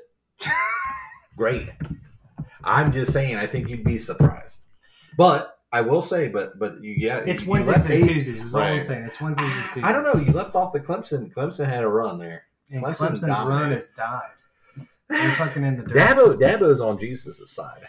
great. 1.37 1.69
I'm 2.63 2.91
just 2.91 3.11
saying. 3.11 3.35
I 3.35 3.47
think 3.47 3.69
you'd 3.69 3.83
be 3.83 3.97
surprised, 3.97 4.65
but 5.17 5.59
I 5.71 5.81
will 5.81 6.01
say, 6.01 6.29
but 6.29 6.57
but 6.59 6.81
you 6.81 6.93
yeah, 6.97 7.17
It's 7.25 7.41
you 7.41 7.49
Wednesdays 7.49 7.77
left 7.77 7.89
and 7.89 8.03
eight- 8.03 8.13
Tuesdays. 8.13 8.41
Is 8.41 8.55
all 8.55 8.61
I'm 8.61 8.83
saying. 8.83 9.03
It's 9.03 9.19
Wednesdays 9.19 9.51
and 9.51 9.63
Tuesdays. 9.65 9.83
I 9.83 9.91
don't 9.91 10.03
know. 10.03 10.21
You 10.21 10.31
left 10.31 10.55
off 10.55 10.71
the 10.73 10.79
Clemson. 10.79 11.33
Clemson 11.33 11.65
had 11.67 11.83
a 11.83 11.87
run 11.89 12.17
there. 12.19 12.43
And 12.71 12.83
Clemson 12.83 12.95
Clemson's 13.09 13.23
run 13.23 13.29
dominated. 13.49 13.75
has 13.75 13.89
died. 13.89 14.29
They're 15.09 15.31
fucking 15.35 15.63
in 15.63 15.77
the 15.77 15.83
dirt. 15.83 15.97
Dabo 15.97 16.39
Dabo's 16.39 16.79
on 16.81 16.97
Jesus' 16.97 17.41
side. 17.51 17.83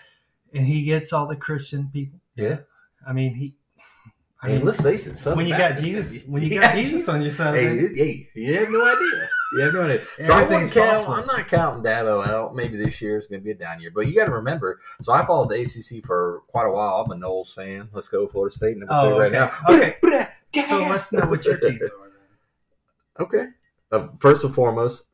and 0.53 0.67
he 0.67 0.83
gets 0.83 1.13
all 1.13 1.27
the 1.27 1.37
Christian 1.37 1.89
people. 1.93 2.19
Yeah. 2.37 2.59
I 3.07 3.13
mean, 3.13 3.35
he. 3.35 3.55
I 4.45 4.49
mean, 4.49 4.65
let's 4.65 4.81
face 4.81 5.07
it. 5.07 5.17
Southern 5.19 5.39
when 5.39 5.47
you 5.47 5.57
got 5.57 5.77
Jesus, 5.79 6.13
baby. 6.13 6.25
when 6.31 6.43
you 6.43 6.49
You 6.51 6.61
got 6.61 6.75
Jesus 6.75 7.09
on 7.09 7.23
your 7.23 7.31
side, 7.31 7.55
hey, 7.57 7.75
you- 7.75 7.95
hey, 7.95 8.29
you 8.35 8.55
have 8.59 8.69
no 8.71 8.85
idea. 8.85 9.29
You 9.55 9.61
have 9.63 9.73
no 9.75 9.83
idea. 9.83 10.05
So 10.23 10.33
I 10.33 10.43
wouldn't 10.43 10.53
Everything's 10.53 10.71
count. 10.73 10.91
possible. 10.91 11.15
I'm 11.15 11.27
not 11.27 11.49
counting 11.49 11.83
Dabo 11.85 12.27
out. 12.27 12.55
Maybe 12.57 12.77
this 12.77 13.01
year 13.01 13.17
is 13.17 13.27
going 13.29 13.41
to 13.41 13.45
be 13.45 13.53
a 13.53 13.55
down 13.55 13.81
year, 13.81 13.91
but 13.95 14.07
you 14.07 14.15
got 14.15 14.27
to 14.27 14.33
remember. 14.33 14.81
So 15.01 15.13
I 15.13 15.25
followed 15.25 15.49
the 15.49 15.61
ACC 15.63 16.05
for 16.05 16.43
quite 16.49 16.67
a 16.67 16.71
while. 16.71 16.97
I'm 16.97 17.11
a 17.11 17.15
Noles 17.15 17.55
fan. 17.55 17.89
Let's 17.93 18.09
go 18.09 18.27
Florida 18.27 18.55
State 18.55 18.77
number 18.77 18.93
Oh, 18.93 19.11
three 19.17 19.19
right 19.31 19.35
okay. 19.35 19.95
now. 20.03 20.27
Okay. 20.55 20.67
so 20.69 20.79
let's 20.83 21.13
know 21.13 21.27
what 21.27 21.45
your 21.45 21.55
are. 21.55 21.59
Then. 21.61 21.79
Okay. 23.21 23.47
Uh, 23.93 24.09
first 24.19 24.43
and 24.45 24.55
foremost, 24.55 25.05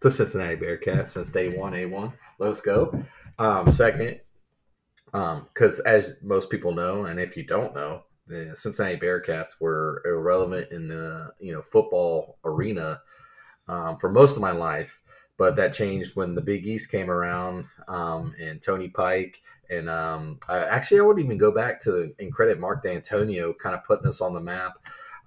the 0.00 0.10
Cincinnati 0.10 0.56
Bearcats 0.56 1.08
since 1.08 1.28
day 1.30 1.56
one, 1.58 1.74
A 1.76 1.86
one. 1.86 2.12
Let's 2.38 2.60
go. 2.60 3.04
Um, 3.40 3.70
second, 3.72 4.20
because 5.12 5.80
as 5.80 6.16
most 6.22 6.48
people 6.50 6.72
know, 6.72 7.06
and 7.06 7.18
if 7.18 7.36
you 7.36 7.42
don't 7.44 7.74
know, 7.74 8.02
the 8.28 8.54
Cincinnati 8.54 8.96
Bearcats 8.96 9.52
were 9.60 10.02
irrelevant 10.04 10.70
in 10.70 10.88
the 10.88 11.32
you 11.40 11.52
know 11.52 11.62
football 11.62 12.38
arena 12.44 13.00
um, 13.68 13.96
for 13.98 14.10
most 14.10 14.36
of 14.36 14.42
my 14.42 14.52
life. 14.52 15.00
But 15.36 15.54
that 15.56 15.72
changed 15.72 16.16
when 16.16 16.34
the 16.34 16.40
Big 16.40 16.66
East 16.66 16.90
came 16.90 17.08
around, 17.08 17.66
um, 17.86 18.34
and 18.40 18.60
Tony 18.60 18.88
Pike, 18.88 19.40
and 19.70 19.88
um, 19.88 20.40
I, 20.48 20.58
actually 20.58 20.98
I 20.98 21.02
wouldn't 21.02 21.24
even 21.24 21.38
go 21.38 21.52
back 21.52 21.80
to 21.82 22.12
and 22.18 22.32
credit 22.32 22.58
Mark 22.58 22.84
Dantonio 22.84 23.56
kind 23.56 23.74
of 23.74 23.84
putting 23.84 24.08
us 24.08 24.20
on 24.20 24.34
the 24.34 24.40
map. 24.40 24.72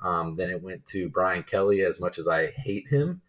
Um, 0.03 0.36
then 0.36 0.50
it 0.50 0.62
went 0.62 0.86
to 0.88 1.10
Brian 1.10 1.43
Kelly, 1.43 1.81
as 1.81 2.00
much 2.00 2.17
as 2.17 2.27
I 2.27 2.48
hate 2.51 2.88
him 2.88 3.22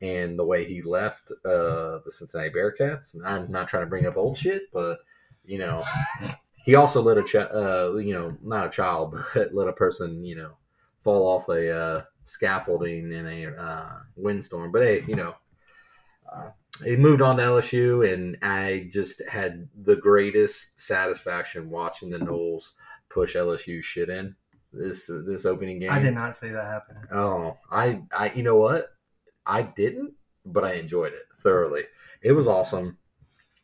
and 0.00 0.38
the 0.38 0.44
way 0.44 0.64
he 0.64 0.82
left 0.82 1.30
uh, 1.44 1.98
the 2.04 2.10
Cincinnati 2.10 2.50
Bearcats. 2.50 3.16
I'm 3.24 3.50
not 3.50 3.68
trying 3.68 3.84
to 3.84 3.88
bring 3.90 4.06
up 4.06 4.16
old 4.16 4.36
shit, 4.36 4.64
but 4.72 4.98
you 5.44 5.58
know, 5.58 5.84
he 6.66 6.74
also 6.74 7.00
let 7.00 7.16
a 7.16 7.22
child, 7.22 7.50
uh, 7.54 7.96
you 7.96 8.12
know, 8.12 8.36
not 8.42 8.66
a 8.66 8.70
child, 8.70 9.16
but 9.34 9.54
let 9.54 9.68
a 9.68 9.72
person, 9.72 10.24
you 10.24 10.34
know, 10.34 10.56
fall 11.00 11.26
off 11.26 11.48
a 11.48 11.72
uh, 11.72 12.02
scaffolding 12.24 13.12
in 13.12 13.26
a 13.26 13.46
uh, 13.46 13.98
windstorm. 14.16 14.72
But 14.72 14.82
hey, 14.82 15.04
you 15.06 15.14
know, 15.14 15.36
uh, 16.30 16.50
he 16.84 16.96
moved 16.96 17.22
on 17.22 17.36
to 17.36 17.42
LSU, 17.44 18.12
and 18.12 18.36
I 18.42 18.88
just 18.92 19.22
had 19.30 19.68
the 19.80 19.94
greatest 19.94 20.78
satisfaction 20.78 21.70
watching 21.70 22.10
the 22.10 22.18
Noles 22.18 22.72
push 23.08 23.36
LSU 23.36 23.82
shit 23.82 24.10
in 24.10 24.34
this 24.72 25.08
this 25.26 25.46
opening 25.46 25.78
game. 25.78 25.92
I 25.92 26.00
did 26.00 26.14
not 26.14 26.34
see 26.34 26.48
that 26.48 26.66
happening. 26.66 27.04
Oh, 27.12 27.56
I, 27.70 28.02
I, 28.14 28.32
you 28.32 28.42
know 28.42 28.56
what? 28.56 28.88
I 29.46 29.62
didn't, 29.62 30.14
but 30.44 30.64
I 30.64 30.72
enjoyed 30.74 31.14
it 31.14 31.22
thoroughly. 31.38 31.84
It 32.20 32.32
was 32.32 32.48
awesome. 32.48 32.98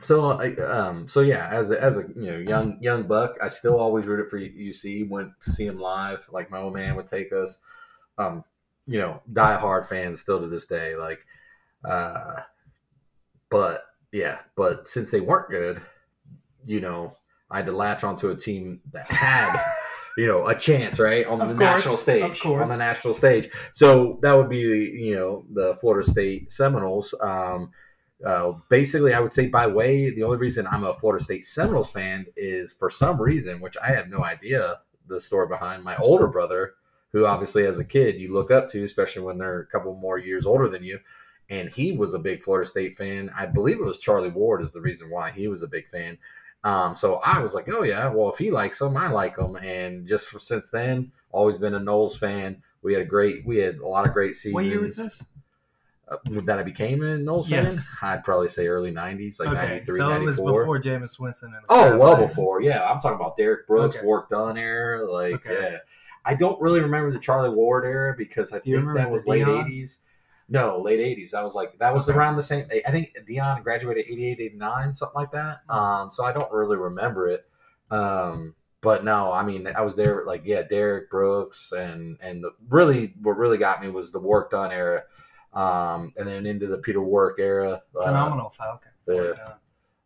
So, 0.02 0.32
I, 0.32 0.54
um, 0.56 1.08
so 1.08 1.20
yeah, 1.20 1.48
as 1.50 1.70
a, 1.70 1.82
as 1.82 1.98
a 1.98 2.02
you 2.16 2.30
know 2.30 2.38
young 2.38 2.82
young 2.82 3.04
buck, 3.04 3.36
I 3.42 3.48
still 3.48 3.78
always 3.78 4.06
rooted 4.06 4.28
for 4.28 4.38
UC. 4.38 5.08
Went 5.08 5.32
to 5.40 5.50
see 5.50 5.66
him 5.66 5.78
live, 5.78 6.28
like 6.30 6.50
my 6.50 6.58
old 6.58 6.74
man 6.74 6.96
would 6.96 7.06
take 7.06 7.32
us. 7.32 7.58
Um, 8.18 8.44
you 8.86 8.98
know, 8.98 9.22
die 9.32 9.58
hard 9.58 9.86
fans 9.86 10.20
still 10.20 10.40
to 10.40 10.48
this 10.48 10.66
day. 10.66 10.96
Like, 10.96 11.20
uh, 11.84 12.40
but 13.48 13.84
yeah, 14.10 14.38
but 14.56 14.88
since 14.88 15.10
they 15.10 15.20
weren't 15.20 15.50
good, 15.50 15.80
you 16.66 16.80
know, 16.80 17.16
I 17.50 17.58
had 17.58 17.66
to 17.66 17.72
latch 17.72 18.02
onto 18.02 18.30
a 18.30 18.36
team 18.36 18.80
that 18.92 19.10
had 19.10 19.62
you 20.16 20.26
know 20.26 20.46
a 20.46 20.54
chance 20.54 20.98
right 20.98 21.26
on 21.26 21.40
Of 21.40 21.48
the 21.48 21.54
course, 21.54 21.76
national 21.78 21.96
stage 21.96 22.44
on 22.44 22.68
the 22.68 22.76
national 22.76 23.14
stage 23.14 23.48
so 23.72 24.18
that 24.22 24.32
would 24.34 24.50
be 24.50 24.58
you 24.58 25.14
know 25.14 25.44
the 25.52 25.74
florida 25.76 26.06
state 26.08 26.52
seminoles 26.52 27.14
um, 27.20 27.70
uh, 28.24 28.52
basically 28.68 29.12
i 29.14 29.20
would 29.20 29.32
say 29.32 29.46
by 29.46 29.66
way 29.66 30.10
the 30.10 30.22
only 30.22 30.36
reason 30.36 30.66
i'm 30.68 30.84
a 30.84 30.94
florida 30.94 31.22
state 31.22 31.44
seminoles 31.44 31.90
fan 31.90 32.26
is 32.36 32.72
for 32.72 32.90
some 32.90 33.20
reason 33.20 33.60
which 33.60 33.76
i 33.82 33.90
have 33.90 34.08
no 34.08 34.24
idea 34.24 34.80
the 35.08 35.20
story 35.20 35.48
behind 35.48 35.82
my 35.82 35.96
older 35.96 36.28
brother 36.28 36.74
who 37.12 37.26
obviously 37.26 37.66
as 37.66 37.78
a 37.78 37.84
kid 37.84 38.16
you 38.16 38.32
look 38.32 38.50
up 38.50 38.68
to 38.68 38.84
especially 38.84 39.22
when 39.22 39.38
they're 39.38 39.60
a 39.60 39.66
couple 39.66 39.94
more 39.94 40.18
years 40.18 40.46
older 40.46 40.68
than 40.68 40.84
you 40.84 40.98
and 41.50 41.70
he 41.70 41.92
was 41.92 42.14
a 42.14 42.18
big 42.18 42.40
florida 42.40 42.68
state 42.68 42.96
fan 42.96 43.30
i 43.36 43.44
believe 43.44 43.76
it 43.76 43.84
was 43.84 43.98
charlie 43.98 44.28
ward 44.28 44.62
is 44.62 44.72
the 44.72 44.80
reason 44.80 45.10
why 45.10 45.30
he 45.30 45.48
was 45.48 45.62
a 45.62 45.68
big 45.68 45.88
fan 45.88 46.18
um, 46.64 46.94
so 46.94 47.16
I 47.24 47.40
was 47.40 47.54
like, 47.54 47.68
oh 47.68 47.82
yeah, 47.82 48.08
well 48.08 48.30
if 48.30 48.38
he 48.38 48.50
likes 48.50 48.78
them, 48.78 48.96
I 48.96 49.10
like 49.10 49.36
them, 49.36 49.56
and 49.56 50.06
just 50.06 50.28
for, 50.28 50.38
since 50.38 50.70
then, 50.70 51.10
always 51.32 51.58
been 51.58 51.74
a 51.74 51.80
Noles 51.80 52.16
fan. 52.16 52.62
We 52.82 52.94
had 52.94 53.02
a 53.02 53.06
great, 53.06 53.44
we 53.44 53.58
had 53.58 53.78
a 53.78 53.86
lot 53.86 54.06
of 54.06 54.12
great 54.12 54.34
seasons. 54.34 54.54
What 54.54 54.64
year 54.64 54.80
was 54.80 54.96
this? 54.96 55.22
Uh, 56.12 56.40
that 56.44 56.58
I 56.58 56.62
became 56.62 57.02
a 57.02 57.16
Noles 57.18 57.48
Yes. 57.48 57.76
fan? 57.76 57.84
I'd 58.02 58.24
probably 58.24 58.48
say 58.48 58.66
early 58.68 58.92
'90s, 58.92 59.40
like 59.40 59.48
okay, 59.48 59.56
'93, 59.68 59.98
so 59.98 60.10
it 60.10 60.20
was 60.20 60.38
'94. 60.38 60.60
before 60.62 60.80
Jameis 60.80 61.18
Winston. 61.20 61.54
Oh, 61.68 61.96
well 61.96 62.16
before, 62.16 62.60
yeah. 62.62 62.84
I'm 62.84 63.00
talking 63.00 63.16
about 63.16 63.36
Derrick 63.36 63.66
Brooks, 63.66 63.96
Okay. 63.96 64.06
Done 64.30 64.56
era, 64.58 65.10
like 65.10 65.34
Okay. 65.46 65.70
yeah. 65.72 65.78
I 66.24 66.34
don't 66.34 66.60
really 66.60 66.80
remember 66.80 67.10
the 67.10 67.18
Charlie 67.18 67.50
Ward 67.50 67.84
era 67.84 68.14
because 68.16 68.52
I 68.52 68.60
Do 68.60 68.74
think 68.76 68.94
that 68.94 69.10
was 69.10 69.26
late 69.26 69.44
Deion? 69.44 69.64
'80s. 69.66 69.98
No, 70.48 70.80
late 70.80 71.00
'80s. 71.00 71.30
That 71.30 71.42
was 71.44 71.54
like 71.54 71.78
that 71.78 71.94
was 71.94 72.08
Okay. 72.08 72.16
around 72.18 72.36
the 72.36 72.42
same. 72.42 72.66
I 72.86 72.90
think 72.90 73.16
Deion 73.28 73.62
graduated 73.64 74.04
'88, 74.08 74.38
'89, 74.40 74.94
something 74.94 75.14
like 75.20 75.30
that. 75.32 75.60
Hmm. 75.68 75.76
Um, 75.76 76.10
so 76.10 76.24
I 76.24 76.32
don't 76.32 76.52
really 76.52 76.76
remember 76.76 77.28
it. 77.28 77.44
Um, 77.90 78.54
but 78.80 79.04
no, 79.04 79.32
I 79.32 79.44
mean, 79.44 79.66
I 79.68 79.82
was 79.82 79.96
there. 79.96 80.24
Like, 80.26 80.42
yeah, 80.44 80.62
Derrick 80.62 81.10
Brooks, 81.10 81.72
and 81.72 82.18
and 82.20 82.42
the, 82.44 82.50
really, 82.68 83.14
what 83.22 83.36
really 83.36 83.58
got 83.58 83.80
me 83.80 83.88
was 83.88 84.10
the 84.12 84.18
Warrick 84.18 84.50
Dunn 84.50 84.72
era, 84.72 85.04
um, 85.54 86.12
and 86.16 86.26
then 86.26 86.46
into 86.46 86.66
the 86.66 86.78
Peter 86.78 87.02
Warrick 87.02 87.38
era. 87.38 87.82
Uh, 87.98 88.04
Phenomenal 88.06 88.50
Falcon. 88.50 88.90
yeah. 89.08 89.32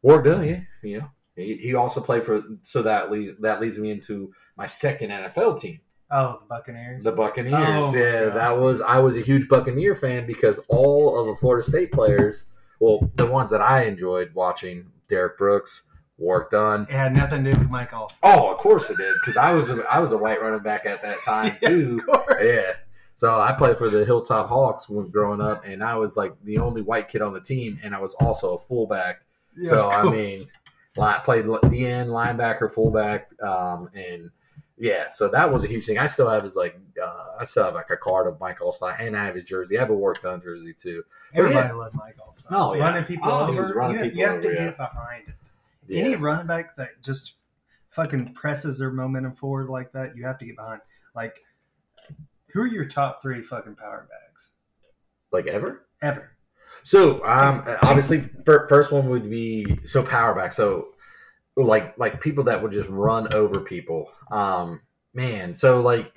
Well 0.03 0.23
done. 0.23 0.41
Work 0.41 0.49
yeah. 0.49 0.61
You 0.83 0.99
know, 1.01 1.11
he, 1.35 1.57
he 1.57 1.75
also 1.75 2.01
played 2.01 2.25
for. 2.25 2.43
So 2.63 2.83
that 2.83 3.11
leads 3.11 3.39
that 3.41 3.61
leads 3.61 3.79
me 3.79 3.91
into 3.91 4.33
my 4.57 4.67
second 4.67 5.11
NFL 5.11 5.59
team, 5.61 5.81
Oh, 6.11 6.39
the 6.41 6.47
Buccaneers. 6.49 7.05
the 7.05 7.13
Buccaneers. 7.13 7.55
Oh, 7.55 7.95
yeah, 7.95 8.31
that 8.31 8.57
was 8.59 8.81
I 8.81 8.99
was 9.01 9.17
a 9.17 9.21
huge 9.21 9.49
Buccaneer 9.49 9.95
fan 9.95 10.27
because 10.27 10.61
all 10.69 11.21
of 11.21 11.27
the 11.27 11.35
Florida 11.37 11.67
State 11.67 11.93
players, 11.93 12.47
well, 12.81 13.11
the 13.17 13.27
ones 13.27 13.51
that 13.51 13.61
I 13.61 13.85
enjoyed 13.85 14.33
watching, 14.35 14.87
Derrick 15.09 15.37
Brooks, 15.37 15.83
Warrick 16.19 16.51
Dunn. 16.51 16.83
it 16.83 16.91
had 16.93 17.15
nothing 17.15 17.45
to 17.45 17.53
do 17.53 17.61
with 17.61 17.71
Mike 17.71 17.91
Alstott. 17.91 18.19
Oh, 18.23 18.51
of 18.51 18.59
course 18.59 18.89
it 18.91 18.97
did 18.97 19.15
because 19.21 19.37
I 19.37 19.53
was 19.53 19.69
a, 19.69 19.83
I 19.91 19.99
was 19.99 20.13
a 20.13 20.19
white 20.19 20.41
running 20.41 20.61
back 20.63 20.87
at 20.87 21.03
that 21.03 21.23
time 21.23 21.57
too. 21.63 22.01
Of 22.09 22.27
course. 22.27 22.43
Yeah. 22.43 22.73
So 23.17 23.41
I 23.41 23.53
played 23.53 23.79
for 23.79 23.89
the 23.89 24.05
Hilltop 24.05 24.51
Hawks 24.51 24.91
when 24.91 25.09
growing 25.09 25.41
up, 25.41 25.65
and 25.65 25.83
I 25.83 25.95
was 25.97 26.19
like 26.19 26.35
the 26.45 26.59
only 26.59 26.83
white 26.83 27.09
kid 27.09 27.23
on 27.23 27.33
the 27.33 27.41
team, 27.41 27.81
and 27.83 27.95
I 27.95 27.99
was 27.99 28.13
also 28.21 28.55
a 28.55 28.59
fullback. 28.59 29.23
Yeah, 29.57 29.71
so 29.71 29.89
I 29.89 30.03
mean, 30.03 30.45
I 31.01 31.19
played 31.25 31.47
DN, 31.47 32.09
linebacker, 32.09 32.71
fullback, 32.71 33.31
um, 33.43 33.89
and 33.95 34.31
yeah, 34.77 35.09
so 35.09 35.29
that 35.29 35.51
was 35.51 35.65
a 35.65 35.67
huge 35.67 35.87
thing. 35.87 35.97
I 35.97 36.05
still 36.09 36.29
have 36.29 36.45
his 36.45 36.57
like, 36.57 36.79
uh, 37.03 37.25
I 37.41 37.45
still 37.45 37.65
have 37.65 37.73
like 37.73 37.89
a 37.89 37.97
card 37.97 38.27
of 38.27 38.39
Mike 38.39 38.59
Alstott, 38.59 39.01
and 39.01 39.17
I 39.17 39.25
have 39.25 39.35
his 39.35 39.45
jersey. 39.45 39.79
I 39.79 39.81
have 39.81 39.89
a 39.89 39.95
Warrick 39.95 40.21
Dunn 40.21 40.43
jersey 40.43 40.75
too. 40.75 41.03
everybody 41.33 41.73
loved 41.73 41.95
Mike 41.95 42.19
Alstott. 42.19 42.49
Oh, 42.51 42.75
yeah. 42.75 42.83
running 42.83 43.05
people 43.05 43.31
Oh, 43.33 43.47
over. 43.47 43.73
running 43.73 43.97
you, 43.97 44.03
people 44.05 44.19
you 44.19 44.27
have 44.27 44.43
to 44.43 44.49
yeah. 44.53 44.65
get 44.67 44.77
behind 44.77 45.29
it. 45.29 45.35
Yeah. 45.89 46.03
Any 46.03 46.17
running 46.17 46.47
back 46.47 46.77
that 46.77 47.01
just 47.03 47.37
fucking 47.93 48.35
presses 48.35 48.79
their 48.79 48.91
momentum 48.91 49.35
forward 49.37 49.71
like 49.71 49.91
that, 49.93 50.15
you 50.19 50.27
have 50.27 50.39
to 50.41 50.45
get 50.45 50.57
behind. 50.57 50.83
Like, 51.15 51.37
who 52.53 52.61
are 52.63 52.67
your 52.67 52.87
top 52.87 53.21
three 53.23 53.43
fucking 53.43 53.77
power 53.77 54.09
bags 54.11 54.51
like 55.33 55.47
ever. 55.47 55.87
ever? 56.03 56.31
So 56.83 57.25
um, 57.27 57.65
obviously, 57.83 58.29
fir- 58.45 58.69
first 58.69 58.93
one 58.93 59.09
would 59.09 59.29
be 59.29 59.81
so 59.85 60.03
power 60.03 60.35
back. 60.35 60.53
So 60.53 60.89
like 61.57 61.99
like 61.99 62.21
people 62.21 62.45
that 62.45 62.63
would 62.63 62.73
just 62.73 62.89
run 62.89 63.33
over 63.33 63.61
people. 63.61 64.11
Um, 64.31 64.83
man, 65.15 65.55
so 65.55 65.81
like 65.81 66.13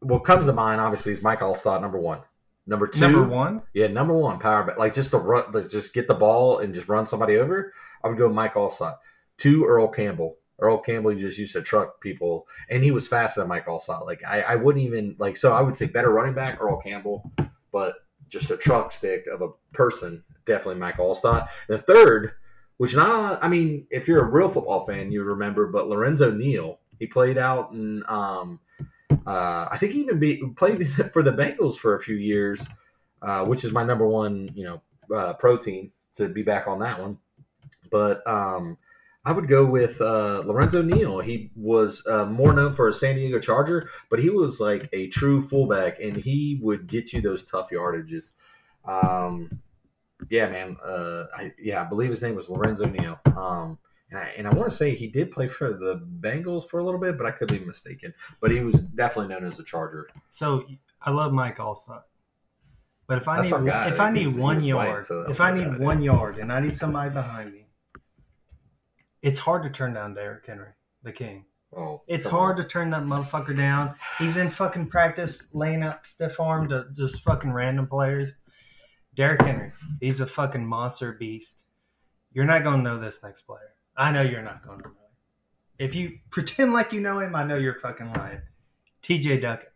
what 0.00 0.20
comes 0.20 0.46
to 0.46 0.52
mind 0.52 0.80
obviously 0.80 1.12
is 1.12 1.22
Mike 1.22 1.40
Alstott, 1.40 1.80
number 1.80 1.98
one. 1.98 2.20
Number 2.66 2.86
two, 2.86 3.00
Number 3.00 3.24
one. 3.24 3.62
yeah, 3.74 3.86
number 3.86 4.14
one 4.14 4.38
power 4.38 4.62
back, 4.62 4.78
like 4.78 4.94
just 4.94 5.10
to 5.12 5.18
run, 5.18 5.44
like 5.52 5.70
just 5.70 5.92
get 5.94 6.06
the 6.06 6.14
ball 6.14 6.58
and 6.58 6.74
just 6.74 6.88
run 6.88 7.06
somebody 7.06 7.36
over. 7.36 7.72
I 8.04 8.08
would 8.08 8.18
go 8.18 8.28
Mike 8.28 8.54
Alstott. 8.54 8.96
Two, 9.38 9.64
Earl 9.66 9.88
Campbell. 9.88 10.36
Earl 10.58 10.78
Campbell 10.78 11.12
you 11.12 11.20
just 11.20 11.38
used 11.38 11.52
to 11.52 11.62
truck 11.62 12.00
people, 12.00 12.46
and 12.68 12.82
he 12.82 12.90
was 12.90 13.06
faster 13.08 13.40
than 13.40 13.48
Mike 13.48 13.66
Alstott. 13.66 14.06
Like 14.06 14.22
I, 14.26 14.42
I 14.42 14.54
wouldn't 14.56 14.84
even 14.84 15.16
like. 15.18 15.36
So 15.36 15.52
I 15.52 15.60
would 15.60 15.76
say 15.76 15.86
better 15.86 16.10
running 16.10 16.34
back, 16.34 16.60
Earl 16.60 16.80
Campbell, 16.80 17.30
but 17.72 17.94
just 18.28 18.50
a 18.50 18.56
truck 18.56 18.92
stick 18.92 19.26
of 19.32 19.42
a 19.42 19.48
person, 19.72 20.22
definitely 20.44 20.80
Mike 20.80 20.96
Alstott. 20.96 21.48
And 21.68 21.78
the 21.78 21.82
third, 21.82 22.32
which 22.76 22.94
not, 22.94 23.42
I 23.42 23.48
mean, 23.48 23.86
if 23.90 24.06
you're 24.08 24.24
a 24.24 24.30
real 24.30 24.48
football 24.48 24.86
fan, 24.86 25.12
you 25.12 25.22
remember, 25.22 25.66
but 25.66 25.88
Lorenzo 25.88 26.30
Neal. 26.30 26.78
He 26.98 27.06
played 27.06 27.38
out 27.38 27.70
in, 27.72 28.02
um, 28.08 28.58
uh, 29.26 29.68
I 29.70 29.76
think 29.78 29.92
he 29.92 30.00
even 30.00 30.18
be, 30.18 30.42
played 30.56 30.88
for 31.12 31.22
the 31.22 31.32
Bengals 31.32 31.76
for 31.76 31.94
a 31.94 32.00
few 32.00 32.16
years, 32.16 32.66
uh, 33.22 33.44
which 33.44 33.64
is 33.64 33.72
my 33.72 33.84
number 33.84 34.06
one, 34.06 34.50
you 34.54 34.64
know, 34.64 34.82
uh, 35.16 35.32
protein 35.34 35.92
to 36.16 36.28
be 36.28 36.42
back 36.42 36.66
on 36.66 36.80
that 36.80 37.00
one. 37.00 37.18
But 37.90 38.26
um, 38.26 38.76
I 39.28 39.32
would 39.32 39.46
go 39.46 39.66
with 39.66 40.00
uh, 40.00 40.42
Lorenzo 40.46 40.80
Neal. 40.80 41.20
He 41.20 41.50
was 41.54 42.02
uh, 42.06 42.24
more 42.24 42.54
known 42.54 42.72
for 42.72 42.88
a 42.88 42.94
San 42.94 43.16
Diego 43.16 43.38
Charger, 43.38 43.90
but 44.08 44.20
he 44.20 44.30
was 44.30 44.58
like 44.58 44.88
a 44.94 45.08
true 45.08 45.46
fullback, 45.46 46.00
and 46.00 46.16
he 46.16 46.58
would 46.62 46.86
get 46.86 47.12
you 47.12 47.20
those 47.20 47.44
tough 47.44 47.68
yardages. 47.68 48.32
Um, 48.86 49.60
yeah, 50.30 50.48
man. 50.48 50.78
Uh, 50.82 51.24
I, 51.36 51.52
yeah, 51.62 51.82
I 51.82 51.84
believe 51.84 52.08
his 52.08 52.22
name 52.22 52.36
was 52.36 52.48
Lorenzo 52.48 52.86
Neal. 52.86 53.20
Um, 53.36 53.76
and 54.10 54.18
I, 54.18 54.32
and 54.38 54.48
I 54.48 54.54
want 54.54 54.70
to 54.70 54.74
say 54.74 54.94
he 54.94 55.08
did 55.08 55.30
play 55.30 55.46
for 55.46 55.74
the 55.74 56.00
Bengals 56.20 56.66
for 56.66 56.80
a 56.80 56.84
little 56.84 56.98
bit, 56.98 57.18
but 57.18 57.26
I 57.26 57.30
could 57.30 57.48
be 57.48 57.58
mistaken. 57.58 58.14
But 58.40 58.50
he 58.50 58.60
was 58.60 58.80
definitely 58.80 59.34
known 59.34 59.44
as 59.44 59.58
a 59.58 59.62
Charger. 59.62 60.08
So 60.30 60.64
I 61.02 61.10
love 61.10 61.34
Mike 61.34 61.58
Alstott. 61.58 62.04
But 63.06 63.18
if 63.18 63.28
I 63.28 63.42
That's 63.42 63.52
need 63.52 63.92
if 63.92 64.00
I 64.00 64.10
need 64.10 64.38
one 64.38 64.64
yard, 64.64 65.04
if 65.28 65.42
I 65.42 65.52
need 65.52 65.78
one 65.78 66.02
yard 66.02 66.38
and 66.38 66.50
I 66.50 66.60
need 66.60 66.78
somebody 66.78 67.10
behind 67.10 67.52
me, 67.52 67.67
it's 69.22 69.38
hard 69.38 69.62
to 69.64 69.70
turn 69.70 69.94
down 69.94 70.14
Derrick 70.14 70.46
Henry, 70.46 70.70
the 71.02 71.12
king. 71.12 71.44
Oh, 71.76 72.02
It's 72.08 72.24
hard 72.26 72.56
on. 72.56 72.62
to 72.62 72.68
turn 72.68 72.90
that 72.90 73.02
motherfucker 73.02 73.54
down. 73.56 73.94
He's 74.18 74.36
in 74.38 74.50
fucking 74.50 74.88
practice 74.88 75.54
laying 75.54 75.82
out 75.82 76.04
stiff 76.04 76.40
arm 76.40 76.68
to 76.70 76.86
just 76.94 77.20
fucking 77.22 77.52
random 77.52 77.86
players. 77.86 78.30
Derrick 79.14 79.42
Henry, 79.42 79.72
he's 80.00 80.20
a 80.20 80.26
fucking 80.26 80.64
monster 80.66 81.12
beast. 81.12 81.64
You're 82.32 82.44
not 82.46 82.64
gonna 82.64 82.82
know 82.82 82.98
this 83.00 83.22
next 83.22 83.42
player. 83.42 83.74
I 83.96 84.12
know 84.12 84.22
you're 84.22 84.42
not 84.42 84.64
gonna 84.64 84.78
know 84.78 84.88
him. 84.90 84.94
If 85.78 85.94
you 85.94 86.18
pretend 86.30 86.72
like 86.72 86.92
you 86.92 87.00
know 87.00 87.18
him, 87.18 87.34
I 87.34 87.44
know 87.44 87.56
you're 87.56 87.80
fucking 87.80 88.12
lying. 88.14 88.40
TJ 89.02 89.40
Duckett. 89.42 89.72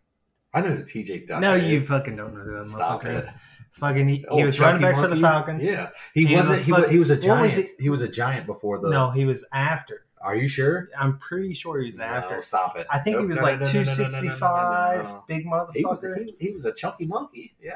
I 0.55 0.61
know 0.61 0.69
who 0.77 0.83
TJ 0.83 1.27
Duck 1.27 1.41
No, 1.41 1.55
is. 1.57 1.67
you 1.71 1.81
fucking 1.81 2.15
don't 2.17 2.35
know 2.35 2.41
who 2.43 2.57
that 2.57 2.67
Stop 2.67 3.03
motherfucker 3.03 3.07
it. 3.07 3.17
is. 3.25 3.29
Fucking, 3.73 4.07
he, 4.07 4.17
he 4.17 4.27
oh, 4.29 4.45
was 4.45 4.57
Chucky 4.57 4.65
running 4.65 4.83
back 4.83 4.95
for 4.97 5.09
the 5.09 5.17
Falcons. 5.17 5.65
Yeah, 5.65 5.91
he, 6.15 6.35
wasn't. 6.35 6.63
He, 6.63 6.73
was, 6.73 6.91
he 6.91 6.99
was 6.99 7.11
a 7.11 7.17
giant. 7.17 7.57
Was 7.57 7.71
he? 7.79 7.89
was 7.89 8.03
a 8.03 8.09
giant 8.09 8.47
before 8.47 8.79
the. 8.79 8.91
No, 8.91 9.11
he 9.11 9.25
was 9.25 9.45
after. 9.53 10.05
Are 10.21 10.37
you 10.37 10.47
sure? 10.47 10.89
I'm 10.97 11.19
pretty 11.19 11.55
sure 11.55 11.81
he 11.81 11.87
was 11.87 11.99
no, 11.99 12.05
after. 12.05 12.41
Stop 12.43 12.79
it. 12.79 12.87
I 12.91 12.99
think 12.99 13.17
nope, 13.17 13.25
he 13.25 13.29
was 13.29 13.39
no, 13.39 13.43
like 13.43 13.61
no, 13.61 13.73
265, 13.73 15.27
big 15.27 15.47
motherfucker. 15.47 15.75
He 15.75 15.85
was, 15.85 16.05
a, 16.05 16.27
he, 16.39 16.51
was 16.51 16.65
a 16.65 16.73
chunky 16.73 17.07
monkey. 17.07 17.55
Yeah. 17.61 17.73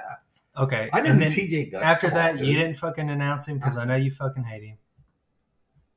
Okay. 0.56 0.88
I 0.92 1.00
know 1.00 1.10
and 1.10 1.22
who 1.22 1.28
TJ 1.28 1.74
After 1.74 2.08
that, 2.10 2.32
on, 2.32 2.38
you 2.38 2.54
dude. 2.54 2.56
didn't 2.56 2.78
fucking 2.78 3.10
announce 3.10 3.46
him 3.46 3.58
because 3.58 3.76
I 3.76 3.84
know 3.84 3.96
you 3.96 4.10
fucking 4.10 4.44
hate 4.44 4.62
him. 4.62 4.78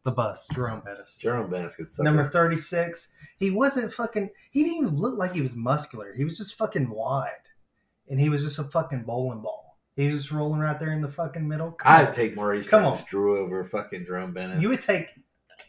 The 0.05 0.11
bus, 0.11 0.47
Jerome 0.53 0.81
Bettis. 0.83 1.17
Jerome 1.17 1.51
Bettis 1.51 1.75
could 1.75 1.89
suck. 1.89 2.03
Number 2.03 2.23
36. 2.23 3.11
He 3.37 3.51
wasn't 3.51 3.93
fucking. 3.93 4.29
He 4.49 4.63
didn't 4.63 4.77
even 4.77 4.97
look 4.97 5.17
like 5.17 5.33
he 5.33 5.41
was 5.41 5.55
muscular. 5.55 6.13
He 6.15 6.23
was 6.23 6.37
just 6.37 6.55
fucking 6.55 6.89
wide. 6.89 7.31
And 8.09 8.19
he 8.19 8.29
was 8.29 8.43
just 8.43 8.57
a 8.57 8.63
fucking 8.63 9.03
bowling 9.03 9.41
ball. 9.41 9.68
He 9.95 10.07
was 10.07 10.19
just 10.19 10.31
rolling 10.31 10.59
right 10.61 10.79
there 10.79 10.91
in 10.93 11.01
the 11.01 11.09
fucking 11.09 11.47
middle. 11.47 11.71
Come 11.71 11.91
I'd 11.93 12.07
on. 12.07 12.13
take 12.13 12.35
Maurice 12.35 12.67
Come 12.67 12.83
Jones 12.83 12.99
on. 12.99 13.05
Drew 13.07 13.37
over 13.39 13.63
fucking 13.65 14.05
Jerome 14.05 14.33
Bettis. 14.33 14.61
You 14.61 14.69
would 14.69 14.81
take 14.81 15.07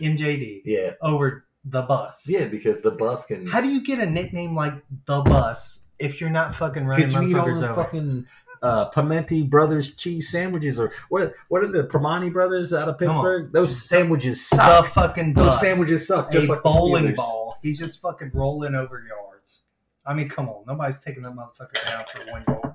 MJD 0.00 0.62
yeah, 0.64 0.92
over 1.02 1.44
the 1.64 1.82
bus. 1.82 2.26
yeah, 2.28 2.46
because 2.46 2.80
the 2.80 2.92
bus 2.92 3.24
can. 3.26 3.46
How 3.46 3.60
do 3.60 3.68
you 3.68 3.82
get 3.82 3.98
a 3.98 4.06
nickname 4.06 4.54
like 4.54 4.74
the 5.06 5.20
bus 5.22 5.86
if 5.98 6.20
you're 6.20 6.30
not 6.30 6.54
fucking 6.54 6.86
running 6.86 7.06
Because 7.08 7.22
you 7.22 7.28
eat 7.30 7.36
all 7.38 7.46
the 7.54 7.70
over? 7.70 7.74
fucking 7.74 8.26
uh, 8.62 8.90
Primanti 8.90 9.48
Brothers 9.48 9.94
cheese 9.94 10.30
sandwiches, 10.30 10.78
or 10.78 10.92
what? 11.08 11.34
What 11.48 11.62
are 11.62 11.68
the 11.68 11.84
Primanti 11.84 12.32
Brothers 12.32 12.72
out 12.72 12.88
of 12.88 12.98
Pittsburgh? 12.98 13.52
Those 13.52 13.82
sandwiges 13.82 14.48
the 14.50 14.56
suck. 14.56 14.86
fucking 14.92 15.34
Those 15.34 15.60
sandwiches 15.60 16.06
suck. 16.06 16.28
a 16.30 16.32
Just 16.32 16.48
like 16.48 16.62
bowling 16.62 17.14
ball. 17.14 17.58
He's 17.62 17.78
just 17.78 18.00
fucking 18.00 18.30
rolling 18.32 18.74
over 18.74 19.04
yards. 19.06 19.62
I 20.06 20.14
mean, 20.14 20.28
come 20.30 20.48
on. 20.48 20.64
Nobody's 20.66 21.00
taking 21.00 21.22
that 21.24 21.32
motherfucker 21.32 21.86
down 21.86 22.04
for 22.10 22.30
one 22.32 22.44
yard. 22.48 22.69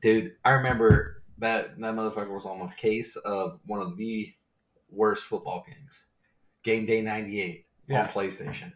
Dude, 0.00 0.32
I 0.44 0.50
remember 0.52 1.22
that 1.38 1.78
that 1.80 1.94
motherfucker 1.94 2.30
was 2.34 2.44
on 2.46 2.58
the 2.60 2.72
case 2.76 3.16
of 3.16 3.60
one 3.66 3.80
of 3.80 3.96
the 3.96 4.32
worst 4.90 5.24
football 5.24 5.64
games. 5.66 6.04
Game 6.62 6.86
Day 6.86 7.00
'98 7.02 7.66
Yeah. 7.86 8.02
on 8.02 8.08
PlayStation, 8.08 8.72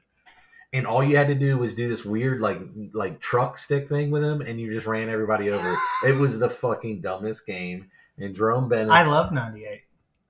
and 0.73 0.87
all 0.87 1.03
you 1.05 1.17
had 1.17 1.29
to 1.29 1.35
do 1.35 1.59
was 1.59 1.75
do 1.75 1.89
this 1.89 2.05
weird 2.05 2.41
like 2.41 2.61
like 2.95 3.21
truck 3.21 3.59
stick 3.59 3.89
thing 3.89 4.11
with 4.11 4.23
him, 4.25 4.41
and 4.41 4.61
you 4.61 4.71
just 4.71 4.87
ran 4.87 5.09
everybody 5.09 5.51
over. 5.51 5.77
it 6.07 6.17
was 6.17 6.39
the 6.39 6.49
fucking 6.51 7.01
dumbest 7.01 7.47
game. 7.47 7.91
And 8.19 8.35
Jerome 8.35 8.69
Bettis 8.69 8.91
I 8.93 9.05
love 9.07 9.33
98. 9.33 9.81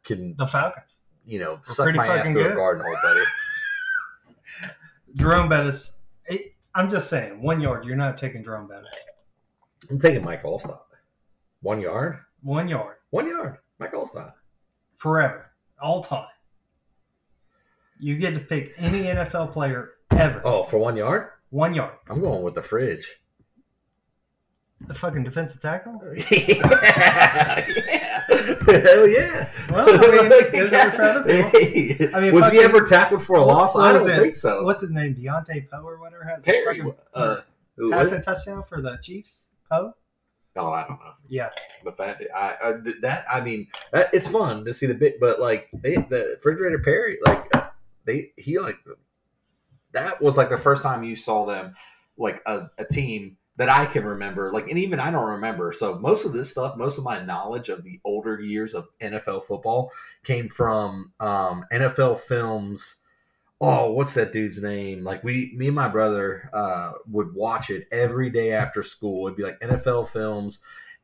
can 0.05 0.35
The 0.39 0.47
Falcons. 0.47 0.97
you 1.27 1.39
know 1.41 1.61
We're 1.67 1.75
suck 1.75 1.95
my 1.95 2.07
ass 2.19 2.31
through 2.31 2.53
a 2.53 2.55
garden 2.55 2.85
hole, 2.85 2.97
buddy. 3.03 3.23
Jerome 5.15 5.49
Bettis. 5.49 5.99
It, 6.27 6.55
I'm 6.75 6.89
just 6.89 7.11
saying, 7.11 7.43
one 7.43 7.61
yard, 7.61 7.85
you're 7.85 7.97
not 7.97 8.17
taking 8.17 8.43
Jerome 8.43 8.67
Bettis. 8.69 8.89
I'm 9.91 9.99
taking 9.99 10.25
Mike 10.25 10.43
Alstott. 10.43 10.81
One 11.61 11.81
yard, 11.81 12.19
One 12.43 12.69
yard. 12.69 12.97
one 13.11 13.27
yard. 13.29 13.59
Mike 13.79 13.93
Alstott. 13.93 14.35
Forever. 14.97 15.51
All 15.81 16.03
time. 16.03 16.27
You 17.99 18.17
get 18.17 18.35
to 18.35 18.41
pick 18.41 18.75
any 18.79 19.05
NFL 19.05 19.53
player 19.53 19.91
ever. 20.11 20.41
Oh, 20.45 20.63
for 20.65 20.79
one 20.79 20.97
yard, 20.97 21.29
One 21.51 21.75
yard. 21.75 21.95
I'm 22.09 22.21
going 22.21 22.43
with 22.43 22.55
the 22.55 22.63
fridge. 22.63 23.09
The 24.89 24.95
fucking 24.95 25.23
defensive 25.23 25.61
tackle? 25.63 26.01
yeah, 26.17 26.25
yeah. 26.29 27.61
Hell 28.67 29.07
yeah. 29.09 29.53
Well, 29.71 29.89
I 29.89 30.29
mean, 30.29 30.71
for. 32.11 32.17
I 32.17 32.21
mean, 32.21 32.35
was 32.35 32.51
he 32.51 32.59
ever 32.59 32.85
tackled 32.85 33.23
for 33.25 33.37
a 33.37 33.45
loss? 33.45 33.77
I 33.77 33.93
don't 33.93 34.11
it? 34.11 34.21
think 34.21 34.35
so. 34.37 34.65
What's 34.65 34.81
his 34.81 34.91
name? 34.91 35.15
Deontay 35.15 35.71
Poe 35.71 35.83
or 35.85 36.01
whatever 36.01 36.25
has 36.25 36.45
Perry? 36.45 36.79
fucking 36.79 36.95
Uh, 37.15 37.37
who 37.77 37.91
was 37.91 38.09
passing 38.11 38.23
touchdown 38.23 38.65
for 38.69 38.81
the 38.81 38.97
Chiefs? 39.01 39.51
Poe? 39.73 39.95
Oh, 40.55 40.71
I 40.71 40.87
don't 40.87 41.01
know. 41.01 41.13
Yeah. 41.29 41.49
The 41.85 41.93
fact 41.93 42.23
I, 42.35 42.57
I 42.63 42.73
that 43.01 43.25
I 43.31 43.41
mean 43.41 43.69
that, 43.93 44.11
it's 44.13 44.29
fun 44.29 44.65
to 44.67 44.75
see 44.75 44.87
the 44.87 44.95
bit, 44.95 45.19
but 45.19 45.41
like 45.41 45.71
they 45.73 45.95
the 45.95 46.37
refrigerator 46.37 46.79
Perry 46.79 47.19
like 47.27 47.45
uh, 47.57 47.69
they 48.05 48.33
he 48.37 48.59
like 48.59 48.77
that 49.93 50.21
was 50.21 50.37
like 50.37 50.51
the 50.51 50.59
first 50.59 50.83
time 50.83 51.05
you 51.05 51.17
saw 51.17 51.47
them 51.47 51.75
like 52.19 52.43
a, 52.47 52.71
a 52.79 52.85
team 52.85 53.39
that 53.57 53.71
I 53.71 53.87
can 53.87 54.05
remember 54.05 54.53
like 54.53 54.69
and 54.69 54.79
even 54.79 55.01
I 55.01 55.11
don't 55.11 55.31
remember 55.33 55.73
so 55.73 55.99
most 55.99 56.27
of 56.27 56.33
this 56.33 56.51
stuff 56.51 56.77
most 56.77 56.99
of 56.99 57.05
my 57.05 57.23
knowledge 57.23 57.69
of 57.69 57.83
the 57.83 58.01
older 58.05 58.41
years 58.41 58.75
of 58.75 58.89
NFL 59.01 59.45
football 59.45 59.91
came 60.25 60.49
from 60.49 61.13
um, 61.21 61.65
NFL 61.73 62.19
films 62.19 62.97
oh 63.63 63.91
what's 63.93 64.13
that 64.13 64.33
dude's 64.33 64.61
name 64.61 65.03
like 65.03 65.25
we 65.25 65.53
me 65.57 65.69
and 65.69 65.77
my 65.77 65.89
brother 65.89 66.51
uh, 66.53 66.93
would 67.09 67.33
watch 67.35 67.71
it 67.71 67.87
every 67.91 68.29
day 68.29 68.53
after 68.53 68.83
school 68.83 69.27
it'd 69.27 69.37
be 69.37 69.43
like 69.43 69.59
NFL 69.61 70.09
films 70.09 70.61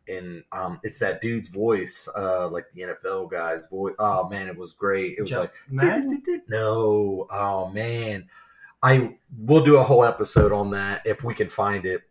and 0.08 0.42
um, 0.52 0.80
it's 0.82 0.98
that 1.00 1.20
dude's 1.20 1.48
voice, 1.48 2.08
uh, 2.16 2.48
like 2.48 2.70
the 2.70 2.82
NFL 2.82 3.30
guy's 3.30 3.66
voice. 3.66 3.94
Oh 3.98 4.28
man, 4.28 4.48
it 4.48 4.56
was 4.56 4.72
great. 4.72 5.16
It 5.18 5.22
was 5.22 5.30
Joe 5.30 5.40
like 5.40 5.52
no, 6.48 7.26
oh 7.30 7.68
man, 7.68 8.28
I 8.82 9.16
will 9.38 9.64
do 9.64 9.76
a 9.76 9.84
whole 9.84 10.04
episode 10.04 10.52
on 10.52 10.70
that 10.70 11.02
if 11.04 11.22
we 11.22 11.34
can 11.34 11.48
find 11.48 11.84
it. 11.84 12.02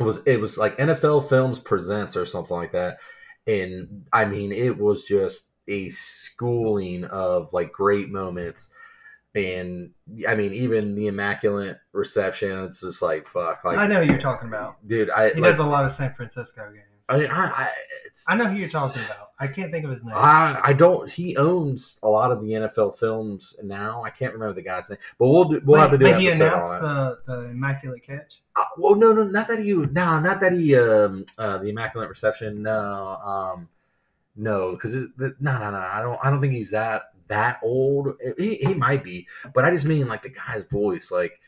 It 0.00 0.02
was 0.02 0.20
it 0.26 0.40
was 0.40 0.58
like 0.58 0.78
NFL 0.78 1.28
Films 1.28 1.58
Presents 1.58 2.16
or 2.16 2.24
something 2.24 2.56
like 2.56 2.72
that, 2.72 2.98
and 3.46 4.06
I 4.12 4.24
mean 4.24 4.52
it 4.52 4.76
was 4.76 5.04
just 5.04 5.44
a 5.66 5.90
schooling 5.90 7.04
of 7.04 7.52
like 7.52 7.72
great 7.72 8.10
moments. 8.10 8.70
And 9.46 9.90
I 10.28 10.34
mean, 10.34 10.52
even 10.52 10.94
the 10.94 11.06
immaculate 11.06 11.78
reception, 11.92 12.64
it's 12.64 12.80
just 12.80 13.02
like 13.02 13.26
fuck. 13.26 13.64
Like 13.64 13.78
I 13.78 13.86
know 13.86 14.02
who 14.04 14.10
you're 14.10 14.20
talking 14.20 14.48
about. 14.48 14.86
dude. 14.86 15.10
I 15.10 15.30
He 15.30 15.40
like, 15.40 15.50
does 15.52 15.58
a 15.60 15.64
lot 15.66 15.84
of 15.84 15.92
San 15.92 16.12
Francisco 16.14 16.70
games. 16.72 16.84
I 17.10 17.16
mean, 17.18 17.30
I, 17.30 17.46
I, 17.46 17.68
I 18.28 18.36
know 18.36 18.44
who 18.46 18.56
you're 18.56 18.68
talking 18.68 19.02
about. 19.02 19.30
I 19.40 19.46
can't 19.46 19.72
think 19.72 19.84
of 19.86 19.90
his 19.90 20.04
name. 20.04 20.12
I, 20.14 20.60
I 20.62 20.72
don't. 20.74 21.08
He 21.08 21.36
owns 21.38 21.98
a 22.02 22.08
lot 22.08 22.32
of 22.32 22.42
the 22.42 22.48
NFL 22.48 22.98
films 22.98 23.54
now. 23.62 24.02
I 24.04 24.10
can't 24.10 24.34
remember 24.34 24.52
the 24.52 24.62
guy's 24.62 24.90
name, 24.90 24.98
but 25.18 25.28
we'll 25.28 25.44
do, 25.44 25.62
we'll 25.64 25.76
But- 25.76 25.80
have 25.82 25.90
to 25.92 25.98
do 25.98 26.04
but 26.12 26.20
he 26.20 26.28
announced 26.28 26.70
the, 26.82 27.18
the 27.26 27.40
immaculate 27.50 28.02
catch. 28.02 28.42
Uh, 28.56 28.64
well, 28.76 28.94
no, 28.96 29.12
no, 29.12 29.24
not 29.24 29.48
that 29.48 29.60
he. 29.60 29.72
No, 29.72 30.18
not 30.20 30.40
that 30.40 30.52
he. 30.52 30.76
Um, 30.76 31.24
uh, 31.38 31.56
the 31.58 31.68
immaculate 31.68 32.08
reception. 32.10 32.62
No, 32.62 33.16
um, 33.24 33.68
no, 34.36 34.72
because 34.72 34.92
no, 34.92 35.32
no, 35.40 35.70
no. 35.70 35.78
I 35.78 36.02
don't. 36.02 36.18
I 36.22 36.28
don't 36.30 36.40
think 36.42 36.52
he's 36.52 36.72
that 36.72 37.04
that 37.28 37.60
old. 37.62 38.14
He 38.36 38.56
he 38.56 38.74
might 38.74 39.04
be, 39.04 39.26
but 39.54 39.64
I 39.64 39.70
just 39.70 39.84
mean 39.84 40.08
like 40.08 40.22
the 40.22 40.30
guy's 40.30 40.64
voice. 40.64 41.10
Like 41.10 41.40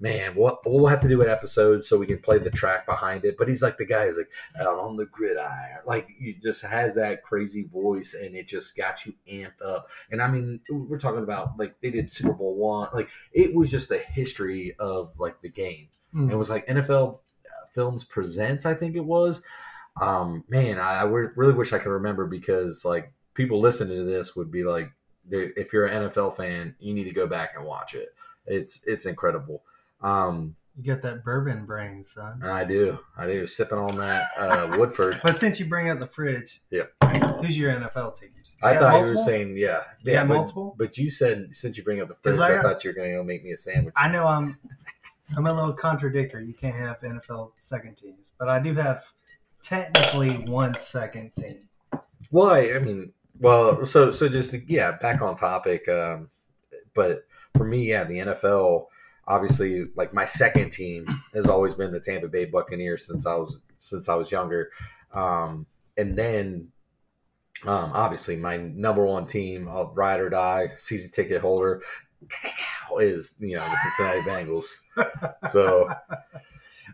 man, 0.00 0.34
what 0.34 0.60
we'll 0.64 0.86
have 0.86 1.00
to 1.00 1.08
do 1.08 1.22
an 1.22 1.28
episode 1.28 1.84
so 1.84 1.98
we 1.98 2.06
can 2.06 2.18
play 2.18 2.38
the 2.38 2.50
track 2.50 2.86
behind 2.86 3.24
it. 3.24 3.36
But 3.36 3.48
he's 3.48 3.62
like 3.62 3.78
the 3.78 3.86
guy 3.86 4.04
is 4.04 4.16
like 4.16 4.30
out 4.60 4.78
on 4.78 4.96
the 4.96 5.06
gridiron, 5.06 5.80
like 5.86 6.08
he 6.18 6.34
just 6.34 6.62
has 6.62 6.94
that 6.94 7.22
crazy 7.22 7.64
voice, 7.64 8.14
and 8.14 8.36
it 8.36 8.46
just 8.46 8.76
got 8.76 9.04
you 9.04 9.14
amped 9.30 9.64
up. 9.64 9.88
And 10.10 10.22
I 10.22 10.30
mean, 10.30 10.60
we're 10.70 10.98
talking 10.98 11.22
about 11.22 11.58
like 11.58 11.80
they 11.80 11.90
did 11.90 12.10
Super 12.10 12.32
Bowl 12.32 12.54
one, 12.54 12.88
like 12.92 13.08
it 13.32 13.54
was 13.54 13.70
just 13.70 13.88
the 13.88 13.98
history 13.98 14.74
of 14.78 15.18
like 15.18 15.40
the 15.42 15.50
game. 15.50 15.88
Mm. 16.14 16.30
It 16.30 16.36
was 16.36 16.50
like 16.50 16.66
NFL 16.66 17.18
Films 17.74 18.04
Presents, 18.04 18.66
I 18.66 18.74
think 18.74 18.96
it 18.96 19.04
was. 19.04 19.42
Um, 20.00 20.44
man, 20.48 20.78
I, 20.78 21.00
I 21.00 21.04
really 21.04 21.54
wish 21.54 21.72
I 21.72 21.78
could 21.78 21.90
remember 21.90 22.26
because 22.26 22.84
like 22.84 23.12
people 23.34 23.60
listening 23.60 23.98
to 23.98 24.04
this 24.04 24.36
would 24.36 24.50
be 24.50 24.62
like, 24.62 24.92
"Dude, 25.30 25.52
if 25.56 25.72
you're 25.72 25.86
an 25.86 26.08
NFL 26.08 26.36
fan, 26.36 26.74
you 26.78 26.94
need 26.94 27.04
to 27.04 27.12
go 27.12 27.26
back 27.26 27.52
and 27.56 27.64
watch 27.64 27.94
it. 27.94 28.14
It's 28.46 28.80
it's 28.86 29.06
incredible. 29.06 29.62
Um, 30.00 30.54
You 30.80 30.94
got 30.94 31.02
that 31.02 31.24
bourbon 31.24 31.66
brain, 31.66 32.04
son. 32.04 32.40
I 32.42 32.64
do, 32.64 32.98
I 33.16 33.26
do, 33.26 33.46
sipping 33.46 33.78
on 33.78 33.96
that 33.96 34.28
uh, 34.38 34.74
Woodford. 34.78 35.20
But 35.22 35.36
since 35.36 35.58
you 35.58 35.66
bring 35.66 35.90
up 35.90 35.98
the 35.98 36.06
fridge, 36.06 36.62
Yeah. 36.70 36.84
who's 37.40 37.58
your 37.58 37.72
NFL 37.72 38.18
teams? 38.18 38.54
I 38.62 38.74
got 38.74 38.80
thought 38.80 39.00
you 39.04 39.10
were 39.10 39.16
saying, 39.16 39.56
yeah, 39.56 39.82
You 40.02 40.12
yeah, 40.12 40.24
but, 40.24 40.34
multiple? 40.34 40.74
but 40.78 40.96
you 40.98 41.10
said 41.10 41.48
since 41.54 41.76
you 41.76 41.84
bring 41.84 42.00
up 42.00 42.08
the 42.08 42.14
fridge, 42.14 42.38
I 42.38 42.58
I, 42.58 42.62
thought 42.62 42.82
you 42.84 42.90
were 42.90 42.94
going 42.94 43.12
to 43.16 43.24
make 43.24 43.42
me 43.44 43.52
a 43.52 43.56
sandwich. 43.56 43.94
I 43.96 44.08
know 44.08 44.26
I'm 44.26 44.56
I'm 45.36 45.46
a 45.46 45.52
little 45.52 45.72
contradictory. 45.74 46.46
You 46.46 46.54
can't 46.54 46.74
have 46.76 47.00
NFL 47.00 47.52
second 47.56 47.96
teams, 47.96 48.30
but 48.38 48.48
I 48.48 48.58
do 48.60 48.72
have 48.74 49.04
technically 49.62 50.38
one 50.50 50.74
second 50.74 51.32
team. 51.34 51.68
Well, 52.30 52.50
I, 52.50 52.72
I 52.74 52.78
mean, 52.78 53.12
well, 53.40 53.86
so 53.86 54.10
so 54.10 54.28
just 54.28 54.54
yeah, 54.66 54.92
back 54.92 55.20
on 55.22 55.34
topic. 55.34 55.88
Um, 55.88 56.30
but 56.94 57.26
for 57.56 57.64
me, 57.64 57.88
yeah, 57.88 58.04
the 58.04 58.18
NFL, 58.18 58.86
obviously, 59.26 59.86
like 59.96 60.12
my 60.12 60.24
second 60.24 60.70
team 60.70 61.06
has 61.34 61.46
always 61.46 61.74
been 61.74 61.90
the 61.90 62.00
Tampa 62.00 62.28
Bay 62.28 62.44
Buccaneers 62.44 63.06
since 63.06 63.26
I 63.26 63.34
was 63.34 63.60
since 63.76 64.08
I 64.08 64.14
was 64.14 64.30
younger, 64.30 64.70
um, 65.12 65.66
and 65.96 66.16
then. 66.16 66.68
Um, 67.66 67.90
obviously, 67.92 68.36
my 68.36 68.56
number 68.56 69.04
one 69.04 69.26
team, 69.26 69.66
of 69.66 69.96
ride 69.96 70.20
or 70.20 70.30
die, 70.30 70.74
season 70.76 71.10
ticket 71.10 71.40
holder, 71.40 71.82
is 73.00 73.34
you 73.40 73.56
know 73.56 73.68
the 73.68 73.76
Cincinnati 73.82 74.20
Bengals. 74.20 74.66
So 75.48 75.88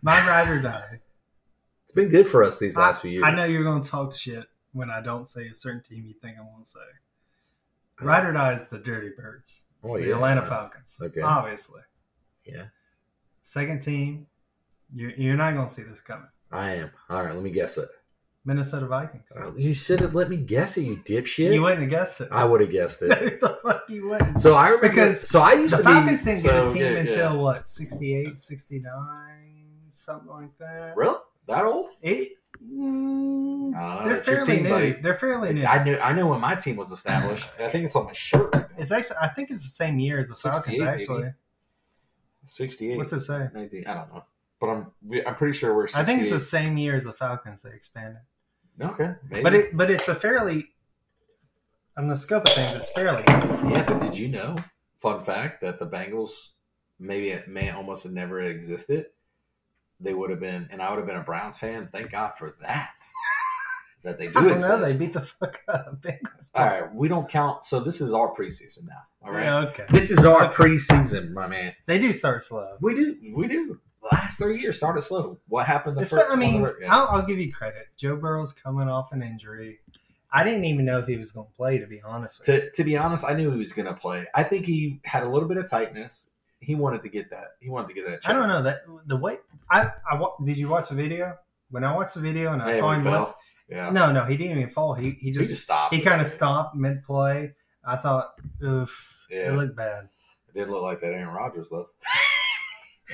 My 0.05 0.27
ride 0.27 0.51
or 0.51 0.61
die. 0.61 1.01
it's 1.85 1.93
been 1.93 2.11
good 2.11 2.27
for 2.27 2.45
us 2.45 2.59
these 2.59 2.77
last 2.77 2.99
I, 2.99 3.01
few 3.03 3.11
years. 3.13 3.25
I 3.27 3.31
know 3.31 3.45
you're 3.45 3.65
going 3.65 3.83
to 3.83 3.89
talk 3.89 4.15
shit 4.15 4.45
when 4.75 4.91
I 4.91 5.01
don't 5.01 5.27
say 5.27 5.49
a 5.49 5.55
certain 5.55 5.83
team 5.83 6.05
you 6.07 6.15
think 6.21 6.37
I 6.39 6.43
want 6.43 6.67
to 6.67 6.71
say. 6.71 6.81
Ride 8.01 8.27
or 8.27 8.33
die 8.33 8.53
is 8.53 8.69
the 8.69 8.79
Dirty 8.79 9.11
Birds, 9.17 9.65
Oh, 9.83 9.97
the 9.99 10.09
yeah. 10.09 10.15
Atlanta 10.17 10.43
Falcons. 10.47 10.95
Okay. 11.01 11.21
Obviously. 11.23 11.81
Yeah, 12.45 12.65
Second 13.43 13.81
team, 13.83 14.27
you're, 14.95 15.13
you're 15.13 15.37
not 15.37 15.55
going 15.55 15.67
to 15.67 15.73
see 15.73 15.83
this 15.83 16.01
coming. 16.03 16.29
I 16.53 16.73
am. 16.75 16.91
All 17.09 17.23
right, 17.23 17.33
let 17.35 17.43
me 17.43 17.51
guess 17.51 17.79
it. 17.79 17.89
Minnesota 18.45 18.87
Vikings. 18.87 19.25
Uh, 19.35 19.55
You 19.55 19.75
said 19.75 20.03
it. 20.03 20.13
Let 20.15 20.29
me 20.29 20.37
guess 20.37 20.77
it, 20.77 20.83
you 20.83 20.97
dipshit. 20.99 21.55
You 21.55 21.63
wouldn't 21.63 21.81
have 21.81 21.91
guessed 21.91 22.21
it. 22.21 22.29
I 22.31 22.45
would 22.45 22.61
have 22.61 22.71
guessed 22.71 23.01
it. 23.01 23.09
the 23.41 23.59
fuck 23.65 23.85
you 23.89 24.09
wouldn't. 24.11 24.43
So 24.43 24.53
I 24.55 24.69
remember 24.69 24.91
Because 24.91 25.27
So 25.27 25.41
I 25.41 25.55
used 25.55 25.73
the 25.73 25.79
to 25.79 25.83
Falcons 25.85 26.21
be. 26.23 26.25
didn't 26.33 26.41
so, 26.43 26.49
get 26.49 26.65
a 26.65 26.73
team 26.75 26.77
yeah, 26.83 27.01
until 27.01 27.17
yeah. 27.17 27.33
what, 27.33 27.71
68, 27.71 28.39
69, 28.39 28.91
something 29.93 30.29
like 30.29 30.59
that. 30.59 30.95
Really 30.97 31.17
that 31.47 31.65
old? 31.65 31.87
Eight? 32.03 32.33
Mm, 32.63 33.75
I 33.77 34.09
they're 34.09 34.23
fairly 34.23 34.55
team, 34.57 34.63
new. 34.65 34.69
buddy. 34.71 34.93
They're 34.93 35.17
fairly 35.19 35.53
new. 35.53 35.65
I 35.65 35.83
knew. 35.83 35.97
I 35.99 36.13
know 36.13 36.29
when 36.29 36.41
my 36.41 36.55
team 36.55 36.77
was 36.77 36.93
established. 36.93 37.47
I 37.59 37.69
think 37.69 37.87
it's 37.87 37.97
on 37.97 38.07
my 38.07 38.13
shirt. 38.13 38.51
Right. 38.55 38.67
It's 38.79 38.93
actually, 38.93 39.17
I 39.21 39.29
think 39.29 39.51
it's 39.51 39.63
the 39.63 39.69
same 39.69 39.99
year 39.99 40.19
as 40.21 40.29
the 40.29 40.35
Falcons. 40.35 40.65
68, 40.65 40.87
Actually, 40.87 41.23
baby. 41.23 41.35
Sixty-eight. 42.47 42.97
what's 42.99 43.13
it 43.13 43.21
say? 43.21 43.49
19, 43.55 43.85
I 43.87 43.95
don't 43.95 44.13
know, 44.15 44.25
but 44.61 44.67
I'm. 44.69 44.93
I'm 45.27 45.35
pretty 45.35 45.57
sure 45.57 45.75
we're. 45.75 45.89
I 45.95 46.05
think 46.05 46.21
it's 46.21 46.31
the 46.31 46.39
same 46.41 46.77
year 46.77 46.95
as 46.95 47.05
the 47.05 47.13
Falcons. 47.13 47.63
They 47.63 47.71
expanded, 47.71 48.21
Okay, 48.81 49.15
maybe. 49.31 49.43
but 49.43 49.55
it, 49.55 49.77
but 49.77 49.91
it's 49.91 50.09
a 50.09 50.15
fairly, 50.15 50.69
on 51.97 52.07
the 52.09 52.17
scope 52.17 52.47
of 52.47 52.53
things, 52.55 52.75
it's 52.77 52.91
fairly. 52.91 53.23
yeah, 53.29 53.85
but 53.87 54.01
did 54.01 54.17
you 54.17 54.29
know? 54.29 54.57
Fun 54.97 55.23
fact 55.23 55.61
that 55.63 55.79
the 55.79 55.87
Bengals 55.87 56.31
maybe 56.99 57.29
it 57.31 57.47
may 57.49 57.71
almost 57.71 58.05
have 58.05 58.13
never 58.13 58.41
existed. 58.41 59.07
They 60.01 60.13
would 60.15 60.31
have 60.31 60.41
been, 60.41 60.69
and 60.71 60.83
I 60.83 60.91
would 60.91 60.99
have 60.99 61.07
been 61.07 61.17
a 61.17 61.23
Browns 61.23 61.57
fan. 61.59 61.89
Thank 61.93 62.11
God 62.11 62.33
for 62.39 62.57
that. 62.63 62.91
That 64.03 64.19
they 64.19 64.27
do 64.27 64.33
I 64.37 64.43
don't 64.43 64.53
exist. 64.53 64.69
know. 64.69 64.85
They 64.85 64.99
beat 64.99 65.15
the 65.15 65.23
fuck 65.23 65.61
of 65.67 65.95
Bengals. 66.03 66.49
All 66.55 66.67
right, 66.67 66.95
we 66.95 67.09
don't 67.09 67.27
count. 67.27 67.65
So 67.65 67.81
this 67.81 68.03
is 68.03 68.13
our 68.13 68.35
preseason 68.35 68.87
now. 68.87 69.01
All 69.25 69.33
right, 69.33 69.45
Yeah, 69.45 69.59
okay. 69.69 69.87
this 69.91 70.11
is 70.11 70.19
our 70.19 70.53
preseason, 70.53 71.31
my 71.33 71.47
man. 71.47 71.73
They 71.87 71.99
do 71.99 72.13
start 72.13 72.43
slow. 72.43 72.77
We 72.83 72.95
do, 72.95 73.17
we 73.35 73.49
do. 73.49 73.81
Last 74.13 74.37
three 74.37 74.61
years 74.61 74.77
started 74.77 75.01
slow. 75.01 75.39
What 75.49 75.65
happened? 75.65 75.97
The 75.97 76.03
It's- 76.03 76.11
first, 76.11 76.31
I 76.31 76.37
mean, 76.37 76.61
the- 76.61 76.77
yeah. 76.83 76.95
I'll, 76.95 77.09
I'll 77.21 77.27
give 77.27 77.39
you 77.39 77.51
credit. 77.51 77.87
Joe 77.97 78.17
Burrow's 78.17 78.53
coming 78.53 78.91
off 78.91 79.11
an 79.13 79.23
injury. 79.23 79.81
I 80.31 80.45
didn't 80.45 80.67
even 80.67 80.85
know 80.85 80.99
if 80.99 81.07
he 81.07 81.17
was 81.17 81.31
going 81.33 81.47
to 81.47 81.53
play, 81.55 81.79
to 81.79 81.87
be 81.87 82.03
honest 82.03 82.41
with 82.41 82.49
you. 82.49 82.61
to 82.61 82.71
to 82.73 82.85
be 82.85 82.99
honest, 82.99 83.25
I 83.25 83.33
knew 83.33 83.51
he 83.53 83.59
was 83.59 83.73
going 83.73 83.87
to 83.87 83.95
play. 83.95 84.27
I 84.35 84.43
think 84.43 84.67
he 84.67 85.01
had 85.07 85.23
a 85.23 85.31
little 85.31 85.49
bit 85.49 85.57
of 85.57 85.71
tightness. 85.71 86.29
He 86.65 86.75
wanted 86.75 87.03
to 87.03 87.09
get 87.09 87.31
that. 87.31 87.53
He 87.61 87.69
wanted 87.71 87.89
to 87.89 87.95
get 87.95 88.07
that. 88.07 88.23
Check. 88.23 88.31
I 88.31 88.39
don't 88.39 88.49
know 88.49 88.63
that 88.63 88.81
the 89.07 89.17
way 89.17 89.39
I, 89.71 89.91
I 90.11 90.17
wa- 90.17 90.35
did 90.45 90.57
you 90.57 90.69
watch 90.69 90.89
the 90.89 90.95
video? 90.95 91.37
When 91.71 91.85
I 91.85 91.95
watched 91.95 92.15
the 92.15 92.21
video 92.21 92.53
and 92.53 92.63
I 92.63 92.73
Hey, 92.73 92.79
saw 92.81 92.93
him, 92.93 93.03
fell. 93.03 93.21
lift- 93.21 93.35
Yeah, 93.69 93.91
no, 93.91 94.13
no, 94.13 94.25
he 94.25 94.37
didn't 94.37 94.59
even 94.59 94.71
fall. 94.71 94.95
He 94.95 95.11
he 95.13 95.27
he 95.27 95.31
just 95.33 95.51
just 95.51 95.63
stopped. 95.65 95.95
he 95.95 96.01
kind 96.01 96.21
of 96.21 96.27
stopped 96.29 96.77
mid 96.77 97.03
play. 97.03 97.55
I 97.87 97.97
thought, 97.97 98.33
oof, 98.63 99.25
Yeah. 99.31 99.53
it 99.53 99.57
looked 99.57 99.77
bad. 99.77 100.09
It 100.49 100.55
didn't 100.59 100.71
look 100.73 100.83
like 100.83 101.01
that 101.01 101.13
Aaron 101.13 101.35
Rodgers 101.35 101.69
though. 101.71 101.87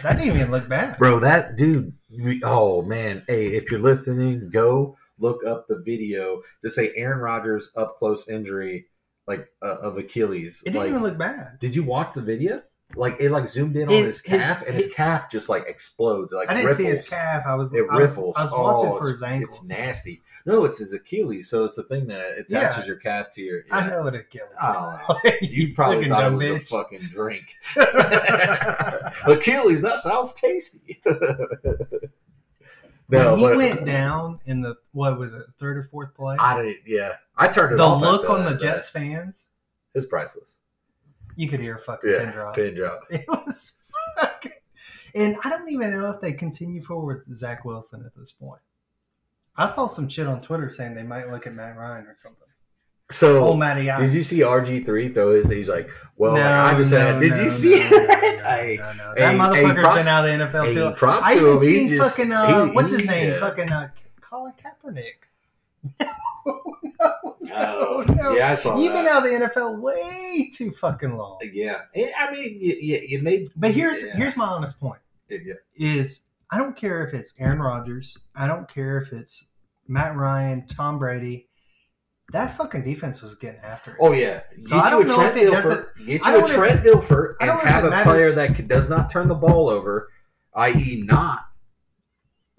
That 0.04 0.16
didn't 0.18 0.36
even 0.36 0.50
look 0.52 0.68
bad. 0.68 0.98
Bro, 0.98 1.18
that 1.20 1.56
dude. 1.56 1.92
Oh 2.44 2.80
man, 2.82 3.24
hey, 3.26 3.48
if 3.48 3.70
you're 3.70 3.80
listening, 3.80 4.48
go 4.50 4.96
look 5.18 5.44
up 5.44 5.66
the 5.68 5.82
video. 5.84 6.42
Just 6.64 6.76
say 6.76 6.92
Aaron 6.94 7.18
Rodgers 7.18 7.70
up 7.76 7.98
close 7.98 8.28
injury, 8.28 8.86
like 9.26 9.48
uh, 9.62 9.76
of 9.82 9.98
Achilles. 9.98 10.62
It 10.64 10.70
didn't 10.70 10.82
like, 10.82 10.90
even 10.90 11.02
look 11.02 11.18
bad. 11.18 11.58
Did 11.58 11.74
you 11.74 11.82
watch 11.82 12.14
the 12.14 12.22
video? 12.22 12.62
Like 12.96 13.16
it 13.20 13.30
like 13.30 13.46
zoomed 13.48 13.76
in 13.76 13.88
on 13.88 13.94
His- 13.94 14.06
his 14.06 14.20
calf, 14.22 14.58
his- 14.60 14.66
and 14.68 14.76
his 14.76 14.86
his- 14.86 14.94
calf 14.94 15.30
just 15.30 15.48
like 15.48 15.64
explodes. 15.68 16.32
It, 16.32 16.36
like 16.36 16.50
I 16.50 16.54
didn't 16.54 16.66
ripples. 16.66 16.84
see 16.84 16.90
his 16.90 17.08
calf. 17.08 17.44
I 17.46 17.54
was 17.54 17.72
It 17.72 17.86
I 17.90 17.94
was, 17.96 18.16
ripples. 18.16 18.34
I 18.36 18.44
was 18.44 18.52
oh, 18.54 18.62
watching 18.62 18.98
for 19.02 19.08
his 19.10 19.22
ankles. 19.22 19.60
It's 19.60 19.68
nasty. 19.68 20.22
No, 20.46 20.64
it's 20.64 20.78
his 20.78 20.92
Achilles. 20.94 21.48
So 21.50 21.64
it's 21.66 21.76
the 21.76 21.82
thing 21.84 22.06
that 22.08 22.38
attaches 22.38 22.78
Yeah. 22.78 22.84
your 22.86 22.96
calf 22.96 23.30
to 23.34 23.42
your. 23.42 23.60
I 23.70 23.88
know 23.88 24.02
what 24.02 24.14
it 24.14 24.30
kills. 24.30 24.48
Oh, 24.60 24.98
you 25.42 25.74
probably 25.74 26.08
thought 26.08 26.32
it 26.32 26.36
was 26.36 26.48
a 26.48 26.50
bitch. 26.52 26.68
fucking 26.68 27.02
drink. 27.10 27.54
Achilles, 29.26 29.82
that 29.82 30.00
sounds 30.00 30.32
tasty. 30.32 31.00
no, 31.04 31.14
when 33.34 33.38
he 33.38 33.44
but 33.44 33.56
went 33.56 33.84
down 33.86 34.40
in 34.46 34.60
the 34.62 34.76
what 34.92 35.18
was 35.18 35.32
it, 35.32 35.42
third 35.58 35.78
or 35.78 35.84
fourth 35.84 36.14
play? 36.14 36.36
I 36.38 36.56
didn't. 36.62 36.78
Yeah, 36.86 37.14
I 37.36 37.48
turned 37.48 37.74
it 37.74 37.76
the 37.76 37.82
off. 37.84 38.00
look 38.00 38.22
after 38.22 38.32
on 38.32 38.44
the. 38.52 38.58
Jets 38.58 38.88
fans, 38.88 39.46
is 39.94 40.06
priceless. 40.06 40.58
You 41.40 41.48
could 41.48 41.60
hear 41.60 41.76
a 41.76 41.80
fucking 41.80 42.10
pin 42.10 42.30
drop. 42.32 42.54
pin 42.54 42.74
drop. 42.74 43.00
It 43.10 43.24
was 43.28 43.72
fucking, 44.18 44.52
and 45.14 45.36
I 45.44 45.48
don't 45.50 45.68
even 45.70 45.90
know 45.92 46.10
if 46.10 46.20
they 46.20 46.32
continue 46.32 46.82
forward 46.82 47.24
with 47.28 47.36
Zach 47.38 47.64
Wilson 47.64 48.02
at 48.04 48.14
this 48.14 48.32
point. 48.32 48.60
I 49.56 49.68
saw 49.68 49.86
some 49.88 50.08
shit 50.08 50.26
on 50.26 50.40
Twitter 50.40 50.70
saying 50.70 50.94
they 50.94 51.02
might 51.02 51.28
look 51.30 51.46
at 51.46 51.54
Matt 51.54 51.76
Ryan 51.76 52.06
or 52.06 52.14
something. 52.16 52.46
So 53.12 53.44
Oh, 53.44 53.54
Matty 53.56 53.90
Ice. 53.90 54.00
Did 54.00 54.14
you 54.14 54.22
see 54.22 54.38
RG 54.38 54.84
three 54.84 55.08
throw 55.12 55.34
his? 55.34 55.48
He's 55.50 55.68
like, 55.68 55.90
well, 56.16 56.34
no, 56.36 56.42
I 56.48 56.74
just 56.76 56.92
no, 56.92 56.98
had. 57.00 57.20
Did 57.20 57.32
no, 57.32 57.42
you 57.42 57.50
see 57.50 57.70
no, 57.80 57.84
it? 57.86 57.90
no, 57.90 57.98
no, 57.98 58.44
hey, 58.44 58.76
no, 58.78 58.92
no. 58.92 59.12
hey, 59.16 59.20
That 59.22 59.32
hey, 59.32 59.38
motherfucker's 59.38 59.80
props- 59.82 59.98
been 60.04 60.08
out 60.08 60.28
of 60.28 60.38
the 60.52 60.58
NFL 60.58 60.74
too. 60.74 60.96
props 60.96 61.26
I 61.26 61.34
to 61.34 61.40
even 61.40 61.52
him. 61.56 61.60
He's 61.62 61.80
seen 61.80 61.88
just- 61.98 62.16
fucking 62.16 62.32
uh, 62.32 62.64
he- 62.66 62.70
what's 62.72 62.90
his 62.92 63.00
he- 63.00 63.06
name? 63.08 63.30
yeah. 63.32 63.40
Fucking 63.40 63.72
uh, 63.72 63.88
Colin 64.20 64.52
Kaepernick. 64.62 65.18
no, 67.00 67.12
Oh, 67.52 68.04
no. 68.08 68.32
yeah, 68.32 68.50
I 68.50 68.54
saw 68.54 68.78
You've 68.78 68.92
been 68.92 69.04
that. 69.04 69.12
out 69.12 69.26
of 69.26 69.30
the 69.30 69.46
NFL 69.62 69.80
way 69.80 70.50
too 70.54 70.70
fucking 70.72 71.16
long. 71.16 71.38
Yeah, 71.52 71.82
Eh, 71.94 72.10
I 72.18 72.30
mean, 72.32 72.58
you, 72.60 72.76
you, 72.80 72.98
you 73.08 73.22
made. 73.22 73.50
But 73.56 73.72
here's 73.72 74.02
yeah. 74.02 74.16
here's 74.16 74.36
my 74.36 74.46
honest 74.46 74.78
point: 74.78 75.00
Yeah. 75.28 75.54
is 75.76 76.22
I 76.50 76.58
don't 76.58 76.76
care 76.76 77.06
if 77.06 77.14
it's 77.14 77.32
Aaron 77.38 77.58
Rodgers, 77.60 78.16
I 78.34 78.46
don't 78.46 78.68
care 78.68 78.98
if 79.00 79.12
it's 79.12 79.46
Matt 79.88 80.16
Ryan, 80.16 80.66
Tom 80.66 80.98
Brady. 80.98 81.48
That 82.32 82.56
fucking 82.56 82.84
defense 82.84 83.20
was 83.22 83.34
getting 83.34 83.60
after 83.60 83.90
it. 83.92 83.96
Oh 84.00 84.12
yeah, 84.12 84.42
So 84.60 84.76
get 84.76 84.84
I 84.84 84.90
you 84.90 85.00
a 85.00 85.04
don't 85.04 85.08
know 85.08 85.30
Trent 85.30 85.36
Dilfer. 85.36 85.86
Get 86.06 86.24
you 86.24 86.30
a 86.36 86.38
don't 86.40 86.48
Trent 86.48 86.84
Dilfer 86.84 87.34
and 87.40 87.48
don't 87.48 87.64
have 87.66 87.84
a 87.84 87.90
matters. 87.90 88.04
player 88.12 88.32
that 88.32 88.68
does 88.68 88.88
not 88.88 89.10
turn 89.10 89.26
the 89.26 89.34
ball 89.34 89.68
over, 89.68 90.08
i.e., 90.54 91.02
not 91.04 91.40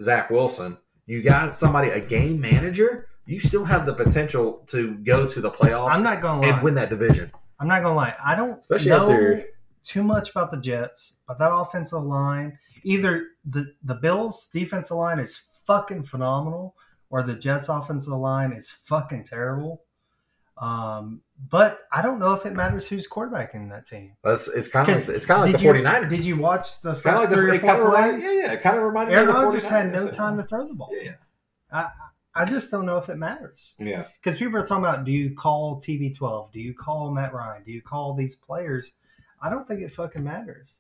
Zach 0.02 0.30
Wilson. 0.30 0.78
You 1.06 1.22
got 1.22 1.56
somebody 1.56 1.90
a 1.90 2.00
game 2.02 2.42
manager. 2.42 3.08
You 3.32 3.40
still 3.40 3.64
have 3.64 3.86
the 3.86 3.94
potential 3.94 4.64
to 4.68 4.96
go 4.98 5.26
to 5.26 5.40
the 5.40 5.50
playoffs 5.50 5.92
I'm 5.92 6.04
not 6.04 6.22
gonna 6.22 6.42
lie. 6.42 6.50
and 6.50 6.62
win 6.64 6.76
that 6.76 6.90
division, 6.90 7.32
I'm 7.60 7.68
not 7.68 7.82
gonna 7.82 7.96
lie. 7.96 8.14
I 8.24 8.36
don't 8.36 8.60
especially 8.60 8.90
know 8.92 9.44
too 9.84 10.04
much 10.04 10.32
about 10.32 10.52
the 10.52 10.58
Jets, 10.58 11.14
but 11.28 11.40
that 11.40 11.52
offensive 11.54 12.04
line, 12.04 12.60
either 12.84 13.28
the 13.46 13.74
the 13.84 13.96
Bills' 13.96 14.50
defensive 14.52 14.98
line 14.98 15.18
is 15.20 15.42
fucking 15.66 16.04
phenomenal, 16.04 16.76
or 17.10 17.24
the 17.24 17.36
Jets' 17.36 17.70
offensive 17.70 18.14
line 18.14 18.52
is 18.52 18.70
fucking 18.84 19.24
terrible. 19.24 19.84
Um, 20.58 21.22
but 21.50 21.80
I 21.92 22.02
don't 22.02 22.20
know 22.20 22.34
if 22.34 22.46
it 22.46 22.54
matters 22.54 22.86
who's 22.86 23.08
quarterbacking 23.08 23.70
that 23.72 23.86
team. 23.88 24.14
That's 24.24 24.48
it's 24.48 24.68
kind 24.68 24.88
of 24.88 24.96
like, 24.96 25.16
it's 25.16 25.26
kind 25.26 25.42
of 25.42 25.48
like 25.48 25.58
the 25.58 25.64
you- 25.64 25.74
49ers. 25.74 26.10
Did 26.10 26.20
you 26.26 26.38
watch 26.38 26.82
the 26.82 26.94
kind 26.96 27.16
of 27.16 27.22
like 27.22 27.30
the 27.30 27.36
three 27.36 27.50
or 27.52 27.54
it 27.56 27.62
kind 27.62 27.78
of 27.82 27.88
four 27.88 27.92
plays? 27.92 28.24
yeah, 28.24 28.32
yeah, 28.32 28.52
it 28.52 28.62
kind 28.62 28.78
of 28.78 28.84
reminded 28.84 29.14
Aaron 29.14 29.28
me 29.28 29.34
of 29.34 29.40
the 29.40 29.46
Rodgers 29.48 29.66
had 29.68 29.92
49ers. 29.92 29.94
no 30.06 30.12
time 30.12 30.38
to 30.38 30.44
throw 30.44 30.68
the 30.68 30.74
ball. 30.74 30.90
Yeah, 30.92 31.14
I, 31.72 31.88
I 32.34 32.46
just 32.46 32.72
don't 32.72 32.86
know 32.86 32.98
if 32.98 33.10
it 33.10 33.18
matters 33.18 33.76
yeah. 33.78 34.06
because 34.24 34.40
people 34.40 34.58
are 34.58 34.66
talking 34.66 34.86
about 34.86 35.04
do 35.04 35.12
you 35.12 35.36
call 35.36 35.82
TB12? 35.82 36.52
Do 36.54 36.62
you 36.62 36.74
call 36.74 37.12
Matt 37.12 37.34
Ryan? 37.34 37.64
Do 37.64 37.72
you 37.72 37.82
call 37.82 38.14
these 38.14 38.36
players? 38.36 38.94
I 39.42 39.50
don't 39.50 39.68
think 39.68 39.82
it 39.82 39.94
fucking 39.94 40.24
matters. 40.24 40.76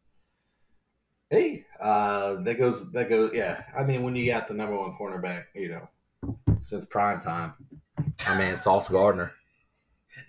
Hey, 1.29 1.65
uh, 1.79 2.35
that 2.43 2.57
goes 2.57 2.89
that 2.91 3.09
goes. 3.09 3.31
Yeah, 3.33 3.63
I 3.77 3.83
mean, 3.83 4.03
when 4.03 4.15
you 4.15 4.25
got 4.25 4.47
the 4.47 4.53
number 4.53 4.77
one 4.77 4.95
cornerback, 4.99 5.45
you 5.55 5.69
know, 5.69 6.37
since 6.61 6.85
prime 6.85 7.21
time, 7.21 7.53
I 8.27 8.37
mean, 8.37 8.57
Sauce 8.57 8.89
Gardner 8.89 9.31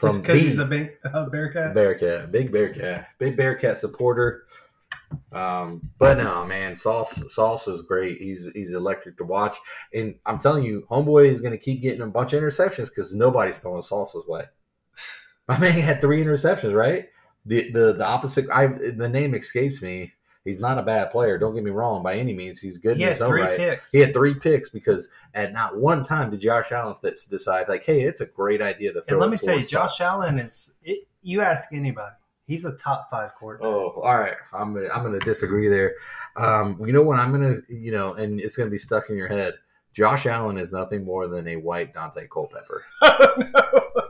Just 0.01 0.23
because 0.23 0.41
he's 0.41 0.59
a 0.59 0.65
big 0.65 0.93
uh, 1.05 1.29
Bearcat. 1.29 1.75
Bearcat, 1.75 2.31
big 2.31 2.53
Bearcat, 2.53 3.09
big 3.19 3.37
Bearcat 3.37 3.79
supporter. 3.79 4.45
Um, 5.33 5.83
but 5.99 6.19
no, 6.19 6.45
man, 6.47 6.75
Sauce 6.75 7.21
Sauce 7.33 7.69
is 7.69 7.83
great. 7.83 8.19
He's 8.19 8.49
he's 8.55 8.73
electric 8.73 9.17
to 9.19 9.25
watch, 9.25 9.57
and 9.93 10.15
I'm 10.27 10.39
telling 10.39 10.65
you, 10.65 10.87
Homeboy 10.91 11.31
is 11.31 11.41
going 11.41 11.53
to 11.53 11.59
keep 11.59 11.83
getting 11.83 12.03
a 12.03 12.07
bunch 12.07 12.33
of 12.33 12.43
interceptions 12.43 12.89
because 12.89 13.15
nobody's 13.15 13.59
throwing 13.59 13.83
Sauce's 13.83 14.27
way. 14.27 14.45
My 15.49 15.59
man 15.61 15.73
had 15.81 16.01
three 16.01 16.23
interceptions, 16.23 16.75
right? 16.75 17.09
The 17.47 17.71
the 17.71 17.93
the 17.95 18.07
opposite. 18.07 18.47
I 18.53 18.67
the 18.67 19.09
name 19.09 19.35
escapes 19.35 19.83
me. 19.83 20.13
He's 20.45 20.59
not 20.59 20.79
a 20.79 20.83
bad 20.83 21.13
player. 21.13 21.39
Don't 21.39 21.55
get 21.55 21.63
me 21.63 21.71
wrong. 21.71 22.03
By 22.03 22.17
any 22.17 22.35
means, 22.35 22.59
he's 22.61 22.77
good 22.77 22.97
He 22.97 23.05
in 23.05 23.09
had 23.09 23.13
his 23.13 23.23
own 23.23 23.31
three 23.31 23.43
right. 23.43 23.59
picks. 23.59 23.93
He 23.93 24.01
had 24.01 24.13
three 24.13 24.35
picks 24.35 24.69
because 24.69 25.09
at 25.35 25.53
not 25.53 25.77
one 25.77 26.03
time 26.03 26.31
did 26.31 26.41
Josh 26.41 26.73
Allen 26.73 26.97
decide 27.31 27.69
like, 27.69 27.85
hey, 27.85 28.03
it's 28.03 28.21
a 28.21 28.27
great 28.27 28.61
idea 28.61 28.93
to 28.93 29.03
throw. 29.03 29.15
and 29.15 29.21
let 29.21 29.31
me 29.31 29.39
tell 29.39 29.57
you, 29.57 29.65
Josh 29.65 29.99
Sauce. 29.99 30.01
Allen 30.01 30.41
is. 30.41 30.75
It, 30.83 31.07
you 31.23 31.41
ask 31.41 31.73
anybody, 31.73 32.15
he's 32.47 32.65
a 32.65 32.77
top 32.77 33.09
five 33.11 33.35
quarterback. 33.35 33.67
Oh, 33.67 33.91
all 34.03 34.19
right. 34.19 34.37
I'm 34.53 34.75
gonna, 34.75 34.89
I'm 34.89 35.03
going 35.03 35.19
to 35.19 35.25
disagree 35.25 35.69
there. 35.69 35.95
Um, 36.37 36.81
you 36.85 36.93
know 36.93 37.03
what? 37.03 37.19
I'm 37.19 37.33
going 37.33 37.55
to, 37.55 37.63
you 37.75 37.93
know, 37.93 38.15
and 38.15 38.41
it's 38.41 38.57
going 38.57 38.69
to 38.69 38.71
be 38.71 38.79
stuck 38.79 39.11
in 39.11 39.17
your 39.17 39.29
head. 39.29 39.55
Josh 39.93 40.27
Allen 40.27 40.57
is 40.57 40.73
nothing 40.73 41.05
more 41.05 41.29
than 41.29 41.47
a 41.49 41.57
white 41.57 41.95
Daunte 41.95 42.29
Culpepper. 42.31 42.85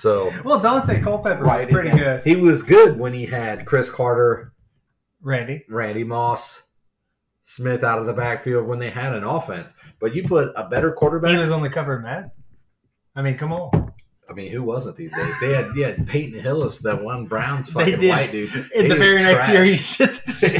So, 0.00 0.32
well, 0.44 0.58
Daunte 0.58 1.02
Culpepper 1.02 1.44
was 1.44 1.66
pretty 1.66 1.90
good. 1.90 2.24
He 2.24 2.34
was 2.34 2.62
good 2.62 2.98
when 2.98 3.12
he 3.12 3.26
had 3.26 3.66
Cris 3.66 3.90
Carter, 3.90 4.54
Randy, 5.20 5.66
Randy 5.68 6.04
Moss, 6.04 6.62
Smith 7.42 7.84
out 7.84 7.98
of 7.98 8.06
the 8.06 8.14
backfield 8.14 8.66
when 8.66 8.78
they 8.78 8.88
had 8.88 9.14
an 9.14 9.24
offense. 9.24 9.74
But 10.00 10.14
you 10.14 10.26
put 10.26 10.52
a 10.56 10.66
better 10.66 10.90
quarterback. 10.90 11.32
he 11.32 11.36
was 11.36 11.50
on 11.50 11.60
the 11.62 11.68
cover 11.68 11.96
of 11.96 12.02
Madden. 12.02 12.30
I 13.14 13.20
mean, 13.20 13.36
come 13.36 13.52
on. 13.52 13.92
I 14.30 14.32
mean, 14.32 14.52
who 14.52 14.62
wasn't 14.62 14.96
these 14.96 15.12
days? 15.12 15.34
They 15.40 15.52
had 15.52 15.72
yeah 15.74 15.96
Peyton 16.06 16.38
Hillis, 16.38 16.78
that 16.78 17.02
one 17.02 17.26
Browns 17.26 17.68
fucking 17.68 18.06
white 18.06 18.30
dude. 18.30 18.70
In 18.72 18.88
the 18.88 18.94
very 18.94 19.22
next 19.22 19.48
year, 19.48 19.64
he 19.64 19.76
shit 19.76 20.24
the 20.24 20.32
shit. 20.32 20.52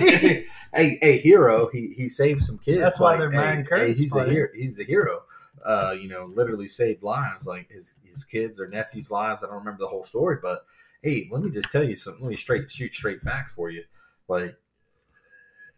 hey, 0.75 0.99
hey, 1.01 1.19
hero. 1.19 1.69
He 1.73 1.95
he 1.97 2.09
saved 2.09 2.43
some 2.43 2.59
kids. 2.59 2.81
That's 2.81 2.99
why 2.99 3.17
they're 3.17 3.31
hey, 3.31 3.37
Brian 3.37 3.65
Curtis 3.65 3.99
he's 3.99 4.15
a 4.15 4.25
hero. 4.25 4.49
He's 4.55 4.79
a 4.81 4.83
hero. 4.83 5.23
Uh, 5.65 5.95
you 5.99 6.09
know, 6.09 6.25
literally 6.35 6.67
saved 6.67 7.05
lives. 7.05 7.47
Like 7.47 7.71
his 7.71 7.95
his 8.03 8.25
kids 8.25 8.59
or 8.59 8.67
nephews' 8.67 9.11
lives. 9.11 9.45
I 9.45 9.47
don't 9.47 9.59
remember 9.59 9.79
the 9.79 9.89
whole 9.89 10.05
story, 10.05 10.39
but 10.43 10.65
hey, 11.03 11.29
let 11.31 11.41
me 11.43 11.51
just 11.51 11.71
tell 11.71 11.85
you 11.85 11.95
something. 11.95 12.25
Let 12.25 12.31
me 12.31 12.37
straight 12.37 12.69
shoot 12.69 12.93
straight 12.93 13.21
facts 13.21 13.53
for 13.53 13.71
you. 13.71 13.85
Like 14.27 14.57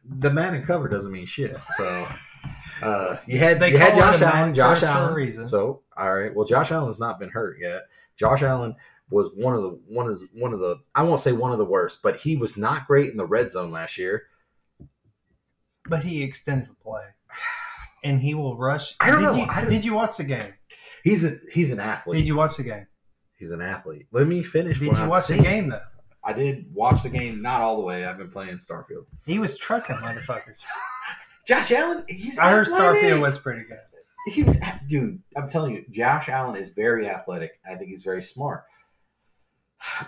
the 0.02 0.30
man 0.30 0.54
in 0.54 0.64
cover 0.64 0.88
doesn't 0.88 1.12
mean 1.12 1.26
shit. 1.26 1.56
So. 1.76 2.08
Uh, 2.82 3.16
you 3.26 3.38
had 3.38 3.60
They 3.60 3.70
you 3.70 3.78
had 3.78 3.94
Josh 3.94 4.20
Allen. 4.20 4.54
Josh 4.54 4.80
curse 4.80 4.88
for 4.88 4.94
a 4.94 4.98
Allen. 4.98 5.14
reason. 5.14 5.46
So 5.46 5.82
all 5.96 6.14
right. 6.14 6.34
Well, 6.34 6.46
Josh 6.46 6.70
Allen 6.72 6.88
has 6.88 6.98
not 6.98 7.20
been 7.20 7.28
hurt 7.28 7.58
yet. 7.60 7.82
Josh 8.16 8.42
Allen 8.42 8.74
was 9.10 9.30
one 9.36 9.54
of 9.54 9.62
the 9.62 9.78
one 9.88 10.08
of 10.08 10.20
one 10.34 10.52
of 10.52 10.58
the 10.60 10.76
I 10.94 11.02
won't 11.02 11.20
say 11.20 11.32
one 11.32 11.52
of 11.52 11.58
the 11.58 11.64
worst, 11.64 12.00
but 12.02 12.16
he 12.20 12.36
was 12.36 12.56
not 12.56 12.86
great 12.86 13.10
in 13.10 13.16
the 13.16 13.26
red 13.26 13.50
zone 13.50 13.70
last 13.70 13.98
year. 13.98 14.24
But 15.88 16.04
he 16.04 16.22
extends 16.22 16.68
the 16.68 16.74
play, 16.76 17.02
and 18.04 18.20
he 18.20 18.34
will 18.34 18.56
rush. 18.56 18.94
I 19.00 19.10
don't 19.10 19.20
did 19.20 19.26
know. 19.26 19.34
You, 19.34 19.46
don't- 19.46 19.68
did 19.68 19.84
you 19.84 19.94
watch 19.94 20.16
the 20.16 20.24
game? 20.24 20.54
He's 21.04 21.24
a 21.24 21.38
he's 21.52 21.70
an 21.72 21.80
athlete. 21.80 22.18
Did 22.18 22.26
you 22.26 22.36
watch 22.36 22.56
the 22.56 22.62
game? 22.62 22.86
he's 23.36 23.50
an 23.50 23.60
athlete. 23.60 24.06
Let 24.12 24.28
me 24.28 24.42
finish. 24.44 24.78
Did 24.78 24.96
you 24.96 25.02
I'm 25.02 25.08
watch 25.08 25.24
saying. 25.24 25.42
the 25.42 25.48
game 25.48 25.68
though? 25.70 25.80
I 26.24 26.32
did 26.32 26.72
watch 26.72 27.02
the 27.02 27.08
game, 27.10 27.42
not 27.42 27.60
all 27.60 27.74
the 27.74 27.82
way. 27.82 28.04
I've 28.04 28.16
been 28.18 28.30
playing 28.30 28.58
Starfield. 28.58 29.06
He 29.26 29.40
was 29.40 29.58
trucking 29.58 29.96
motherfuckers. 29.96 30.64
Josh 31.46 31.72
Allen, 31.72 32.04
he's 32.08 32.38
I 32.38 32.50
heard 32.50 32.68
athletic. 32.68 33.02
Starfield 33.02 33.20
was 33.20 33.38
pretty 33.38 33.64
good. 33.64 33.78
he 34.32 34.42
was 34.44 34.58
dude. 34.88 35.20
I'm 35.36 35.48
telling 35.48 35.74
you, 35.74 35.84
Josh 35.90 36.28
Allen 36.28 36.56
is 36.56 36.68
very 36.70 37.08
athletic. 37.08 37.52
I 37.68 37.74
think 37.74 37.90
he's 37.90 38.04
very 38.04 38.22
smart, 38.22 38.64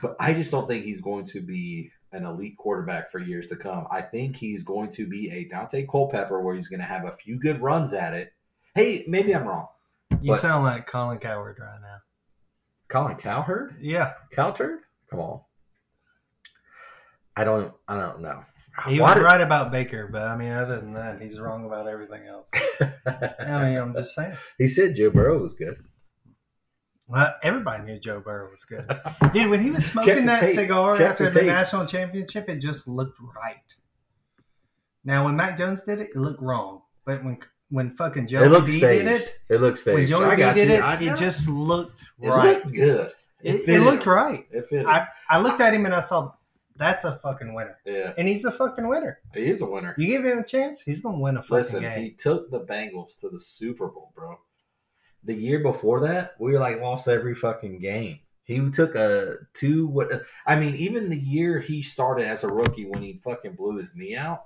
but 0.01 0.17
I 0.21 0.33
just 0.33 0.51
don't 0.51 0.69
think 0.69 0.85
he's 0.85 1.01
going 1.01 1.25
to 1.27 1.41
be 1.41 1.91
an 2.13 2.25
elite 2.25 2.57
quarterback 2.57 3.11
for 3.11 3.19
years 3.19 3.49
to 3.49 3.57
come. 3.57 3.87
I 3.91 4.01
think 4.01 4.37
he's 4.37 4.63
going 4.63 4.91
to 4.93 5.09
be 5.09 5.31
a 5.31 5.49
Daunte 5.53 5.89
Culpepper, 5.89 6.41
where 6.41 6.55
he's 6.55 6.69
going 6.69 6.79
to 6.81 6.87
have 6.87 7.05
a 7.07 7.11
few 7.11 7.39
good 7.41 7.61
runs 7.61 7.93
at 7.93 8.15
it. 8.15 8.33
Hey, 8.77 9.05
maybe 9.09 9.35
I'm 9.35 9.45
wrong. 9.45 9.67
You 10.21 10.37
sound 10.37 10.65
like 10.65 10.87
Colin 10.87 11.19
Coward 11.19 11.59
right 11.59 11.81
now. 11.83 11.97
Colin 12.89 13.17
Cowherd, 13.17 13.77
Yeah, 13.81 14.13
Cowherd, 14.31 14.81
come 15.11 15.19
on. 15.19 15.41
I 17.37 17.43
don't. 17.43 17.73
I 17.89 17.97
don't 17.99 18.21
know. 18.21 18.45
He 18.89 19.01
was 19.01 19.19
right 19.19 19.41
about 19.41 19.71
Baker, 19.71 20.09
but 20.11 20.23
I 20.23 20.37
mean, 20.37 20.53
other 20.53 20.81
than 20.81 20.95
that, 20.95 21.21
he's 21.23 21.39
wrong 21.39 21.65
about 21.65 21.87
everything 21.87 22.27
else. 22.27 22.51
I 23.07 23.65
mean, 23.65 23.77
I'm 23.79 23.95
just 23.95 24.15
saying. 24.15 24.37
he 24.59 24.69
said 24.69 24.97
Joe 24.97 25.11
Burrow 25.11 25.39
was 25.39 25.55
good. 25.55 25.77
Well, 27.07 27.35
everybody 27.43 27.85
knew 27.85 27.99
Joe 28.01 28.21
Burrow 28.21 28.51
was 28.51 28.65
good. 28.65 28.89
Dude, 29.33 29.51
when 29.51 29.63
he 29.63 29.71
was 29.71 29.85
smoking 29.93 30.27
that 30.27 30.41
tape. 30.41 30.55
cigar 30.57 30.97
Check 30.97 31.11
after 31.13 31.31
the 31.31 31.41
the, 31.41 31.47
national 31.47 31.87
championship, 31.87 32.49
it 32.49 32.57
just 32.59 32.89
looked 32.89 33.19
right. 33.21 33.57
Now, 35.05 35.25
when 35.27 35.37
Mac 35.37 35.59
Jones 35.59 35.83
did 35.85 36.01
it, 36.01 36.11
it 36.11 36.17
looked 36.17 36.41
wrong. 36.41 36.83
But 37.05 37.23
when 37.23 37.39
when 37.69 37.95
fucking 37.97 38.27
Joey 38.27 38.47
it 38.47 38.65
B 38.67 38.79
staged. 38.79 39.05
did 39.05 39.17
it, 39.17 39.35
It 39.51 39.61
looks 39.61 39.85
when 39.85 39.97
staged. 39.97 40.11
Joey 40.11 40.25
I 40.25 40.37
B 40.37 40.43
got 40.43 40.55
did 40.55 40.69
you. 40.69 40.75
it, 40.75 40.83
I 40.83 40.95
it 41.01 41.17
just 41.17 41.49
looked 41.49 42.03
right. 42.19 42.57
it 42.57 42.65
looked 42.65 42.75
good. 42.75 43.13
It, 43.43 43.55
it 43.57 43.65
fitted 43.67 43.83
looked 43.83 44.07
right. 44.07 44.47
It. 44.51 44.87
I, 44.87 45.07
I 45.29 45.39
looked 45.39 45.61
at 45.61 45.75
him 45.75 45.85
and 45.85 45.95
I 45.95 46.01
saw 46.01 46.33
that's 46.77 47.05
a 47.05 47.19
fucking 47.23 47.55
winner, 47.55 47.79
yeah, 47.85 48.13
and 48.19 48.27
he's 48.29 48.45
a 48.45 48.51
fucking 48.51 48.87
winner. 48.89 49.21
he 49.35 49.47
is 49.47 49.61
a 49.61 49.67
winner. 49.67 49.95
You 49.99 50.07
give 50.09 50.25
him 50.25 50.39
a 50.39 50.45
chance, 50.45 50.81
he's 50.81 51.01
gonna 51.01 51.19
win 51.19 51.37
a 51.37 51.43
fucking 51.43 51.57
Listen, 51.57 51.83
game. 51.83 52.03
he 52.03 52.11
took 52.11 52.51
the 52.51 52.61
Bengals 52.61 53.17
to 53.21 53.29
the 53.29 53.41
Super 53.41 53.89
Bowl, 53.89 54.13
bro. 54.15 54.39
The 55.23 55.35
year 55.35 55.61
before 55.61 56.01
that, 56.01 56.33
we 56.39 56.53
were 56.53 56.59
like 56.59 56.81
lost 56.81 57.09
every 57.09 57.35
fucking 57.35 57.79
game. 57.79 58.21
He 58.43 58.71
took 58.71 58.95
a 58.95 59.37
two. 59.55 59.87
What 59.87 60.23
I 60.47 60.57
mean, 60.57 60.75
even 60.75 61.09
the 61.09 61.19
year 61.19 61.61
he 61.61 61.81
started 61.81 62.27
as 62.27 62.45
a 62.45 62.49
rookie 62.49 62.85
when 62.85 63.03
he 63.03 63.21
fucking 63.25 63.55
blew 63.55 63.79
his 63.79 63.95
knee 63.95 64.17
out, 64.17 64.45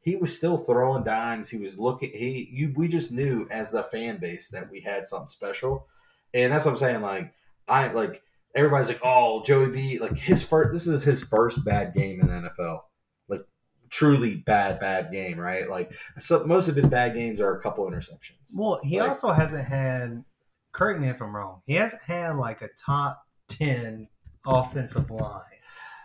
he 0.00 0.16
was 0.16 0.36
still 0.36 0.58
throwing 0.58 1.04
dimes. 1.04 1.48
He 1.48 1.56
was 1.56 1.78
looking. 1.78 2.10
He 2.10 2.48
you. 2.52 2.74
We 2.76 2.88
just 2.88 3.10
knew 3.10 3.48
as 3.50 3.70
the 3.70 3.82
fan 3.82 4.18
base 4.18 4.50
that 4.50 4.70
we 4.70 4.80
had 4.82 5.06
something 5.06 5.28
special, 5.28 5.86
and 6.34 6.52
that's 6.52 6.66
what 6.66 6.72
I'm 6.72 6.76
saying. 6.76 7.00
Like 7.00 7.32
I 7.66 7.88
like 7.88 8.20
everybody's 8.58 8.88
like, 8.88 9.00
oh, 9.02 9.42
Joey 9.44 9.70
B. 9.70 9.98
Like 9.98 10.16
his 10.18 10.42
first. 10.42 10.72
This 10.72 10.86
is 10.86 11.02
his 11.02 11.22
first 11.22 11.64
bad 11.64 11.94
game 11.94 12.20
in 12.20 12.26
the 12.26 12.32
NFL. 12.50 12.80
Like 13.28 13.42
truly 13.90 14.34
bad, 14.36 14.80
bad 14.80 15.10
game, 15.12 15.38
right? 15.38 15.68
Like 15.68 15.92
so 16.18 16.44
most 16.44 16.68
of 16.68 16.76
his 16.76 16.86
bad 16.86 17.14
games 17.14 17.40
are 17.40 17.56
a 17.56 17.60
couple 17.62 17.84
interceptions. 17.90 18.52
Well, 18.54 18.80
he 18.82 19.00
Like- 19.00 19.08
also 19.10 19.32
hasn't 19.32 19.66
had. 19.66 20.24
Correct 20.72 21.00
me 21.00 21.08
if 21.08 21.20
I'm 21.22 21.34
wrong. 21.34 21.62
He 21.66 21.74
hasn't 21.74 22.02
had 22.02 22.36
like 22.36 22.60
a 22.62 22.68
top 22.68 23.24
ten 23.48 24.08
offensive 24.46 25.10
line. 25.10 25.40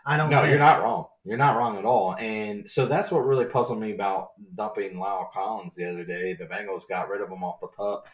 I 0.06 0.18
don't. 0.18 0.30
No, 0.30 0.38
think. 0.40 0.50
you're 0.50 0.60
not 0.60 0.82
wrong. 0.82 1.06
You're 1.26 1.38
not 1.38 1.58
wrong 1.58 1.78
at 1.78 1.86
all. 1.86 2.16
And 2.18 2.70
so 2.70 2.86
that's 2.86 3.10
what 3.12 3.20
really 3.26 3.46
puzzled 3.46 3.80
me 3.80 3.94
about 3.94 4.30
dumping 4.56 4.96
La'el 4.96 5.32
Collins 5.32 5.76
the 5.76 5.86
other 5.90 6.04
day. 6.04 6.34
The 6.34 6.46
Bengals 6.46 6.88
got 6.90 7.08
rid 7.10 7.22
of 7.22 7.30
him 7.30 7.44
off 7.44 7.62
the 7.62 7.68
pup. 7.68 8.08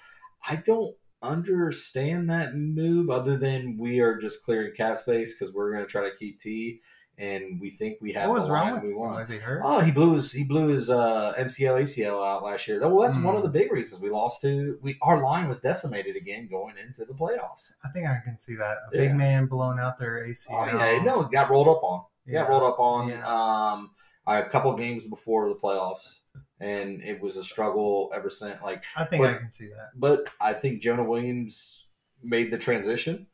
I 0.47 0.57
don't 0.57 0.95
understand 1.21 2.29
that 2.29 2.55
move 2.55 3.09
other 3.09 3.37
than 3.37 3.77
we 3.77 3.99
are 3.99 4.17
just 4.17 4.43
clearing 4.43 4.73
cap 4.75 4.97
space 4.97 5.33
because 5.33 5.53
we're 5.53 5.71
going 5.71 5.83
to 5.85 5.89
try 5.89 6.03
to 6.09 6.15
keep 6.17 6.39
T 6.39 6.81
and 7.17 7.59
we 7.59 7.69
think 7.69 7.97
we 7.99 8.13
have 8.13 8.29
What 8.29 8.35
was 8.35 8.45
the 8.45 8.51
wrong 8.53 8.65
line 8.65 8.73
with 8.75 8.83
we 8.83 8.93
want. 8.93 9.17
Was 9.17 9.27
he 9.27 9.37
hurt? 9.37 9.61
Oh, 9.65 9.81
he 9.81 9.91
blew 9.91 10.15
his 10.15 10.31
he 10.31 10.43
blew 10.45 10.67
his 10.69 10.89
uh, 10.89 11.33
MCL 11.37 11.81
ACL 11.81 12.25
out 12.25 12.43
last 12.43 12.65
year. 12.67 12.79
Well, 12.79 12.99
that's 13.05 13.15
one 13.15 13.33
Hmm. 13.33 13.37
of 13.37 13.43
the 13.43 13.49
big 13.49 13.71
reasons 13.73 13.99
we 14.01 14.09
lost 14.09 14.39
to 14.41 14.77
we 14.81 14.97
our 15.01 15.21
line 15.21 15.49
was 15.49 15.59
decimated 15.59 16.15
again 16.15 16.47
going 16.49 16.75
into 16.77 17.03
the 17.03 17.13
playoffs. 17.13 17.73
I 17.83 17.89
think 17.89 18.07
I 18.07 18.19
can 18.23 18.37
see 18.37 18.55
that. 18.55 18.77
A 18.91 18.95
Yeah. 18.95 19.01
big 19.01 19.15
man 19.15 19.47
blowing 19.47 19.79
out 19.79 19.99
their 19.99 20.23
ACL. 20.25 20.69
Oh 20.71 20.77
yeah, 20.77 21.03
no, 21.03 21.21
it 21.23 21.31
got 21.31 21.49
rolled 21.49 21.67
up 21.67 21.83
on. 21.83 22.03
Yeah. 22.25 22.43
got 22.43 22.49
rolled 22.49 22.63
up 22.63 22.79
on 22.79 23.09
Yeah. 23.09 23.23
um 23.27 23.91
a 24.25 24.43
couple 24.43 24.73
games 24.75 25.03
before 25.03 25.49
the 25.49 25.55
playoffs, 25.55 26.19
and 26.59 27.01
it 27.03 27.21
was 27.21 27.37
a 27.37 27.43
struggle 27.43 28.11
ever 28.13 28.29
since. 28.29 28.61
Like, 28.63 28.83
I 28.95 29.05
think 29.05 29.23
but- 29.23 29.35
I 29.35 29.37
can 29.37 29.51
see 29.51 29.67
that. 29.67 29.91
but 29.95 30.29
I 30.41 30.53
think 30.53 30.81
Jonah 30.81 31.03
Williams 31.03 31.85
made 32.23 32.51
the 32.51 32.57
transition 32.57 33.27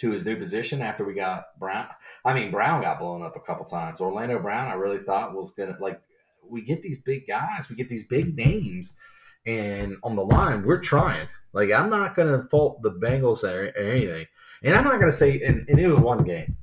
to 0.00 0.10
his 0.10 0.24
new 0.24 0.36
position 0.36 0.82
after 0.82 1.04
we 1.04 1.14
got 1.14 1.58
Brown. 1.58 1.88
I 2.24 2.34
mean, 2.34 2.50
Brown 2.50 2.82
got 2.82 2.98
blown 3.00 3.22
up 3.22 3.36
a 3.36 3.40
couple 3.40 3.64
times. 3.64 4.00
Orlando 4.00 4.38
Brown, 4.38 4.68
I 4.68 4.74
really 4.74 4.98
thought 4.98 5.34
was 5.34 5.52
gonna 5.52 5.76
like. 5.80 6.00
We 6.50 6.62
get 6.62 6.82
these 6.82 7.02
big 7.02 7.26
guys, 7.26 7.68
we 7.68 7.76
get 7.76 7.88
these 7.90 8.06
big 8.06 8.34
names, 8.34 8.94
and 9.44 9.96
on 10.02 10.16
the 10.16 10.24
line, 10.24 10.64
we're 10.64 10.80
trying. 10.80 11.28
Like 11.52 11.70
I'm 11.72 11.90
not 11.90 12.14
gonna 12.16 12.46
fault 12.50 12.82
the 12.82 12.90
Bengals 12.92 13.42
or, 13.44 13.66
or 13.68 13.76
anything, 13.90 14.26
and 14.62 14.74
I'm 14.76 14.84
not 14.84 14.98
gonna 15.00 15.12
say. 15.12 15.40
And, 15.40 15.68
and 15.68 15.78
it 15.78 15.88
was 15.88 15.98
one 16.00 16.24
game, 16.24 16.56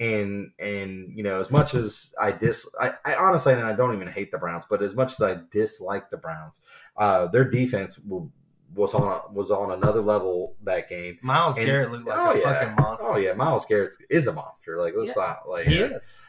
and 0.00 0.50
and 0.58 1.12
you 1.16 1.22
know 1.22 1.40
as 1.40 1.50
much 1.50 1.74
as 1.74 2.14
I 2.20 2.32
dis, 2.32 2.68
I, 2.80 2.92
I 3.04 3.14
honestly 3.14 3.52
and 3.52 3.62
I 3.62 3.72
don't 3.72 3.94
even 3.94 4.08
hate 4.08 4.30
the 4.30 4.38
Browns, 4.38 4.64
but 4.68 4.82
as 4.82 4.94
much 4.94 5.12
as 5.12 5.22
I 5.22 5.38
dislike 5.50 6.10
the 6.10 6.16
Browns, 6.16 6.60
uh, 6.96 7.26
their 7.26 7.44
defense 7.44 7.98
will, 7.98 8.30
was 8.74 8.94
on 8.94 9.02
a, 9.02 9.32
was 9.32 9.50
on 9.50 9.72
another 9.72 10.00
level 10.00 10.54
that 10.62 10.88
game. 10.88 11.18
Miles 11.22 11.56
And- 11.56 11.66
Garrett 11.66 11.90
looked 11.90 12.06
like 12.06 12.18
oh, 12.18 12.30
a 12.30 12.38
yeah. 12.38 12.42
fucking 12.42 12.74
monster. 12.76 13.08
Oh 13.08 13.16
yeah, 13.16 13.32
Myles 13.32 13.64
Garrett 13.64 13.94
is 14.08 14.26
a 14.26 14.32
monster. 14.32 14.78
Like 14.78 14.94
let's 14.96 15.16
not 15.16 15.48
like 15.48 15.66
he 15.66 15.88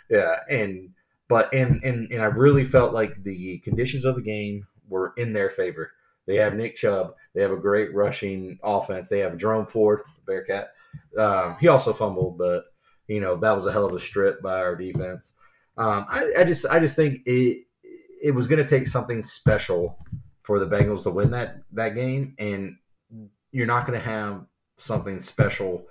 yeah, 0.09 0.39
and 0.49 0.89
but 1.27 1.53
and 1.53 1.83
and 1.83 2.11
and 2.11 2.21
I 2.21 2.25
really 2.25 2.63
felt 2.63 2.93
like 2.93 3.23
the 3.23 3.59
conditions 3.59 4.03
of 4.05 4.15
the 4.15 4.21
game 4.21 4.65
were 4.87 5.13
in 5.17 5.33
their 5.33 5.49
favor. 5.51 5.91
They 6.25 6.35
have 6.35 6.55
Nick 6.55 6.75
Chubb. 6.75 7.15
They 7.33 7.41
have 7.41 7.51
a 7.51 7.57
great 7.57 7.93
rushing 7.93 8.59
offense. 8.63 9.09
They 9.09 9.19
have 9.19 9.37
Jerome 9.37 9.65
Ford, 9.65 10.01
Bearcat. 10.27 10.71
Um, 11.17 11.57
he 11.59 11.67
also 11.67 11.93
fumbled, 11.93 12.37
but 12.37 12.65
you 13.09 13.19
know 13.19 13.35
that 13.35 13.55
was 13.55 13.65
a 13.65 13.71
hell 13.71 13.85
of 13.85 13.93
a 13.93 13.99
strip 13.99 14.41
by 14.41 14.61
our 14.61 14.75
defense. 14.75 15.33
Um, 15.77 16.05
I, 16.09 16.31
I 16.39 16.43
just 16.45 16.65
I 16.67 16.79
just 16.79 16.95
think 16.95 17.21
it 17.25 17.65
it 18.21 18.31
was 18.31 18.47
going 18.47 18.63
to 18.63 18.69
take 18.69 18.87
something 18.87 19.21
special 19.21 19.97
for 20.43 20.59
the 20.59 20.67
Bengals 20.67 21.03
to 21.03 21.09
win 21.09 21.31
that 21.31 21.57
that 21.73 21.95
game, 21.95 22.35
and 22.37 22.75
you're 23.51 23.67
not 23.67 23.85
going 23.85 23.99
to 23.99 24.05
have 24.05 24.45
something 24.77 25.19
special 25.19 25.85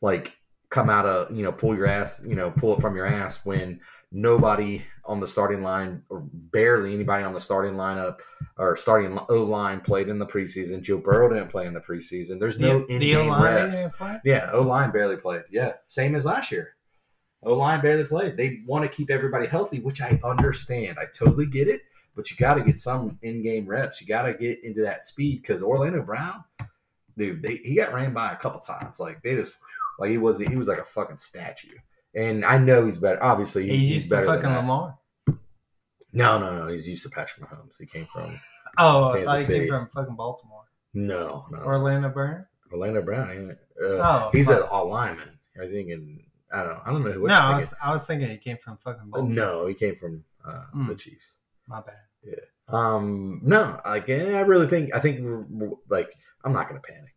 like 0.00 0.36
come 0.70 0.90
out 0.90 1.06
of 1.06 1.34
you 1.34 1.42
know 1.42 1.50
pull 1.50 1.74
your 1.74 1.86
ass 1.86 2.20
you 2.24 2.34
know 2.34 2.50
pull 2.50 2.76
it 2.76 2.80
from 2.80 2.94
your 2.94 3.06
ass 3.06 3.40
when 3.44 3.80
nobody 4.10 4.82
on 5.04 5.20
the 5.20 5.28
starting 5.28 5.62
line 5.62 6.02
or 6.08 6.20
barely 6.32 6.94
anybody 6.94 7.24
on 7.24 7.32
the 7.32 7.40
starting 7.40 7.74
lineup 7.74 8.18
or 8.56 8.76
starting 8.76 9.18
O 9.28 9.42
line 9.42 9.80
played 9.80 10.08
in 10.08 10.18
the 10.18 10.26
preseason. 10.26 10.82
Joe 10.82 10.98
Burrow 10.98 11.28
didn't 11.28 11.48
play 11.50 11.66
in 11.66 11.74
the 11.74 11.80
preseason. 11.80 12.38
There's 12.40 12.58
no 12.58 12.80
The- 12.80 12.94
in 12.94 13.00
game 13.00 13.42
reps. 13.42 13.80
Yeah, 14.24 14.50
O 14.52 14.62
line 14.62 14.90
barely 14.90 15.16
played. 15.16 15.42
Yeah, 15.50 15.72
same 15.86 16.14
as 16.14 16.24
last 16.24 16.50
year. 16.52 16.74
O 17.42 17.54
line 17.54 17.80
barely 17.80 18.04
played. 18.04 18.36
They 18.36 18.62
want 18.66 18.82
to 18.84 18.88
keep 18.88 19.10
everybody 19.10 19.46
healthy, 19.46 19.80
which 19.80 20.00
I 20.00 20.18
understand. 20.24 20.98
I 20.98 21.04
totally 21.06 21.46
get 21.46 21.68
it. 21.68 21.82
But 22.16 22.30
you 22.32 22.36
got 22.36 22.54
to 22.54 22.62
get 22.62 22.76
some 22.78 23.16
in 23.22 23.42
game 23.42 23.64
reps. 23.66 24.00
You 24.00 24.08
got 24.08 24.22
to 24.22 24.34
get 24.34 24.64
into 24.64 24.82
that 24.82 25.04
speed 25.04 25.42
because 25.42 25.62
Orlando 25.62 26.02
Brown, 26.02 26.42
dude, 27.16 27.42
they, 27.42 27.60
he 27.62 27.76
got 27.76 27.94
ran 27.94 28.12
by 28.12 28.32
a 28.32 28.36
couple 28.36 28.58
times. 28.58 28.98
Like 28.98 29.22
they 29.22 29.36
just, 29.36 29.52
like 30.00 30.10
he 30.10 30.18
was, 30.18 30.40
he 30.40 30.56
was 30.56 30.66
like 30.66 30.78
a 30.78 30.84
fucking 30.84 31.18
statue. 31.18 31.76
And 32.14 32.44
I 32.44 32.58
know 32.58 32.86
he's 32.86 32.98
better. 32.98 33.22
Obviously, 33.22 33.68
He's 33.68 33.80
he's, 33.80 33.90
used 33.90 34.10
to 34.10 34.24
fucking. 34.24 34.48
Lamar. 34.50 34.96
No, 36.12 36.38
no, 36.38 36.54
no. 36.64 36.68
He's 36.68 36.86
used 36.88 37.02
to 37.04 37.10
Patrick 37.10 37.48
Mahomes. 37.48 37.74
He 37.78 37.86
came 37.86 38.06
from 38.12 38.40
Oh, 38.78 39.10
I 39.10 39.24
thought 39.24 39.38
he 39.40 39.44
City. 39.44 39.58
came 39.60 39.68
from 39.68 39.88
fucking 39.94 40.16
Baltimore. 40.16 40.64
no, 40.94 41.46
no. 41.50 41.58
Orlando 41.58 42.08
Brown? 42.08 42.46
Orlando 42.72 43.02
Brown. 43.02 43.56
Uh, 43.82 43.86
Oh, 43.86 44.30
he's 44.32 44.46
fuck. 44.46 44.62
an 44.62 44.68
all 44.70 44.88
lineman. 44.88 45.38
I 45.60 45.66
think, 45.66 45.90
and 45.90 46.20
I 46.52 46.58
don't 46.62 46.68
know. 46.68 46.80
I 46.86 46.90
don't 46.92 47.04
know 47.04 47.12
who. 47.12 47.26
no, 47.26 47.34
I 47.34 47.56
was, 47.56 47.74
I 47.82 47.92
was 47.92 48.06
thinking 48.06 48.28
he 48.28 48.38
came 48.38 48.56
from 48.62 48.78
fucking 48.78 49.02
Oh, 49.12 49.20
Baltimore. 49.22 49.34
no, 49.34 49.66
he 49.66 49.74
came 49.74 49.96
from 49.96 50.24
uh, 50.46 50.64
Mm. 50.74 50.88
the 50.88 50.94
Chiefs. 50.94 51.32
My 51.66 51.80
bad. 51.82 51.94
Yeah. 52.24 52.34
Um, 52.68 53.40
no, 53.44 53.80
like 53.84 54.08
I 54.10 54.40
really 54.40 54.66
think 54.66 54.94
I 54.94 55.00
think 55.00 55.20
we're, 55.22 55.40
we're- 55.42 55.76
like 55.88 56.08
I'm 56.44 56.52
not 56.52 56.68
gonna 56.68 56.80
panic. 56.80 57.12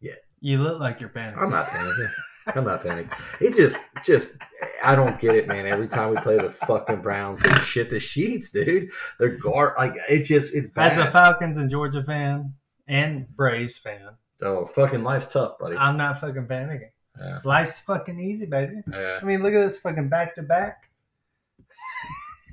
Yeah. 0.00 0.14
You 0.40 0.58
look 0.62 0.80
like 0.80 1.00
you're 1.00 1.10
panicking. 1.10 1.38
I'm 1.38 1.50
not 1.50 1.66
panicking. 1.68 2.10
I'm 2.56 2.64
not 2.64 2.84
panicking. 2.84 3.12
It 3.40 3.54
just, 3.54 3.78
just 4.04 4.36
I 4.82 4.94
don't 4.94 5.20
get 5.20 5.34
it, 5.34 5.48
man. 5.48 5.66
Every 5.66 5.88
time 5.88 6.10
we 6.10 6.16
play 6.16 6.36
the 6.36 6.50
fucking 6.50 7.02
Browns, 7.02 7.42
they 7.42 7.52
shit 7.60 7.90
the 7.90 8.00
sheets, 8.00 8.50
dude. 8.50 8.90
They're 9.18 9.36
guard 9.36 9.74
like 9.76 9.94
it's 10.08 10.28
just 10.28 10.54
it's 10.54 10.68
bad. 10.68 10.92
As 10.92 10.98
a 10.98 11.10
Falcons 11.10 11.56
and 11.56 11.68
Georgia 11.70 12.02
fan 12.02 12.54
and 12.86 13.28
Braves 13.36 13.78
fan, 13.78 14.10
oh, 14.42 14.66
fucking 14.66 15.02
life's 15.02 15.26
tough, 15.26 15.58
buddy. 15.58 15.76
I'm 15.76 15.96
not 15.96 16.20
fucking 16.20 16.46
panicking. 16.46 16.90
Yeah. 17.20 17.40
Life's 17.44 17.80
fucking 17.80 18.20
easy, 18.20 18.46
baby. 18.46 18.82
Yeah. 18.90 19.18
I 19.20 19.24
mean, 19.24 19.42
look 19.42 19.52
at 19.54 19.66
this 19.66 19.78
fucking 19.78 20.08
back 20.08 20.34
to 20.36 20.42
back. 20.42 20.84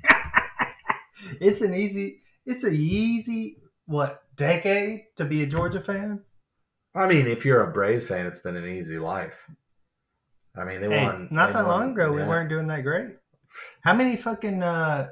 It's 1.40 1.60
an 1.60 1.74
easy, 1.74 2.20
it's 2.44 2.62
a 2.62 2.70
easy 2.70 3.58
what 3.86 4.22
decade 4.36 5.06
to 5.16 5.24
be 5.24 5.42
a 5.42 5.46
Georgia 5.46 5.80
fan. 5.80 6.20
I 6.94 7.06
mean, 7.06 7.26
if 7.26 7.44
you're 7.44 7.62
a 7.62 7.72
Braves 7.72 8.08
fan, 8.08 8.26
it's 8.26 8.38
been 8.38 8.56
an 8.56 8.66
easy 8.66 8.98
life. 8.98 9.46
I 10.58 10.64
mean, 10.64 10.80
they 10.80 10.88
Hey, 10.88 11.04
won. 11.04 11.28
not 11.30 11.48
they 11.48 11.52
that 11.54 11.66
won- 11.66 11.80
long 11.80 11.92
ago, 11.92 12.12
we 12.12 12.22
weren't 12.22 12.48
doing 12.48 12.66
that 12.68 12.82
great. 12.82 13.16
How 13.82 13.94
many 13.94 14.16
fucking? 14.16 14.62
uh 14.62 15.08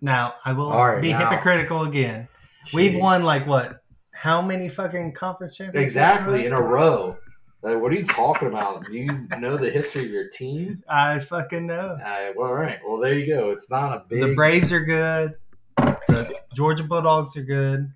Now 0.00 0.34
I 0.44 0.52
will 0.52 0.70
right, 0.72 1.00
be 1.02 1.12
now- 1.12 1.30
hypocritical 1.30 1.82
again. 1.82 2.28
We've 2.74 2.98
won 3.00 3.22
like 3.22 3.46
what? 3.46 3.82
How 4.12 4.42
many 4.42 4.68
fucking 4.68 5.14
conference 5.14 5.56
championships? 5.56 5.82
exactly 5.92 6.44
in 6.46 6.52
a 6.52 6.60
row. 6.60 7.16
Like, 7.62 7.78
what 7.80 7.92
are 7.92 7.96
you 7.96 8.06
talking 8.06 8.48
about? 8.48 8.84
Do 8.86 8.92
you 8.96 9.26
know 9.38 9.56
the 9.58 9.68
history 9.70 10.04
of 10.06 10.10
your 10.10 10.28
team? 10.28 10.82
I 10.88 11.20
fucking 11.20 11.66
know. 11.66 11.98
Well, 12.36 12.46
all 12.48 12.54
right. 12.54 12.78
Well, 12.86 12.96
there 12.98 13.12
you 13.14 13.26
go. 13.26 13.50
It's 13.50 13.68
not 13.70 13.92
a 13.92 14.04
big. 14.08 14.20
The 14.22 14.34
Braves 14.34 14.72
are 14.72 14.80
good. 14.84 15.34
The 15.76 16.34
Georgia 16.54 16.84
Bulldogs 16.84 17.36
are 17.36 17.42
good. 17.42 17.92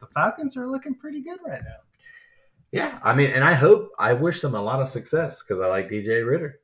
The 0.00 0.06
Falcons 0.14 0.56
are 0.56 0.66
looking 0.66 0.94
pretty 0.94 1.22
good 1.22 1.38
right 1.46 1.62
now. 1.62 1.80
Yeah, 2.72 2.98
I 3.02 3.14
mean, 3.14 3.30
and 3.30 3.42
I 3.44 3.54
hope, 3.54 3.90
I 3.98 4.12
wish 4.12 4.40
them 4.42 4.54
a 4.54 4.62
lot 4.62 4.80
of 4.80 4.88
success 4.88 5.42
because 5.42 5.60
I 5.60 5.66
like 5.66 5.88
DJ 5.90 6.24
Ridder. 6.26 6.60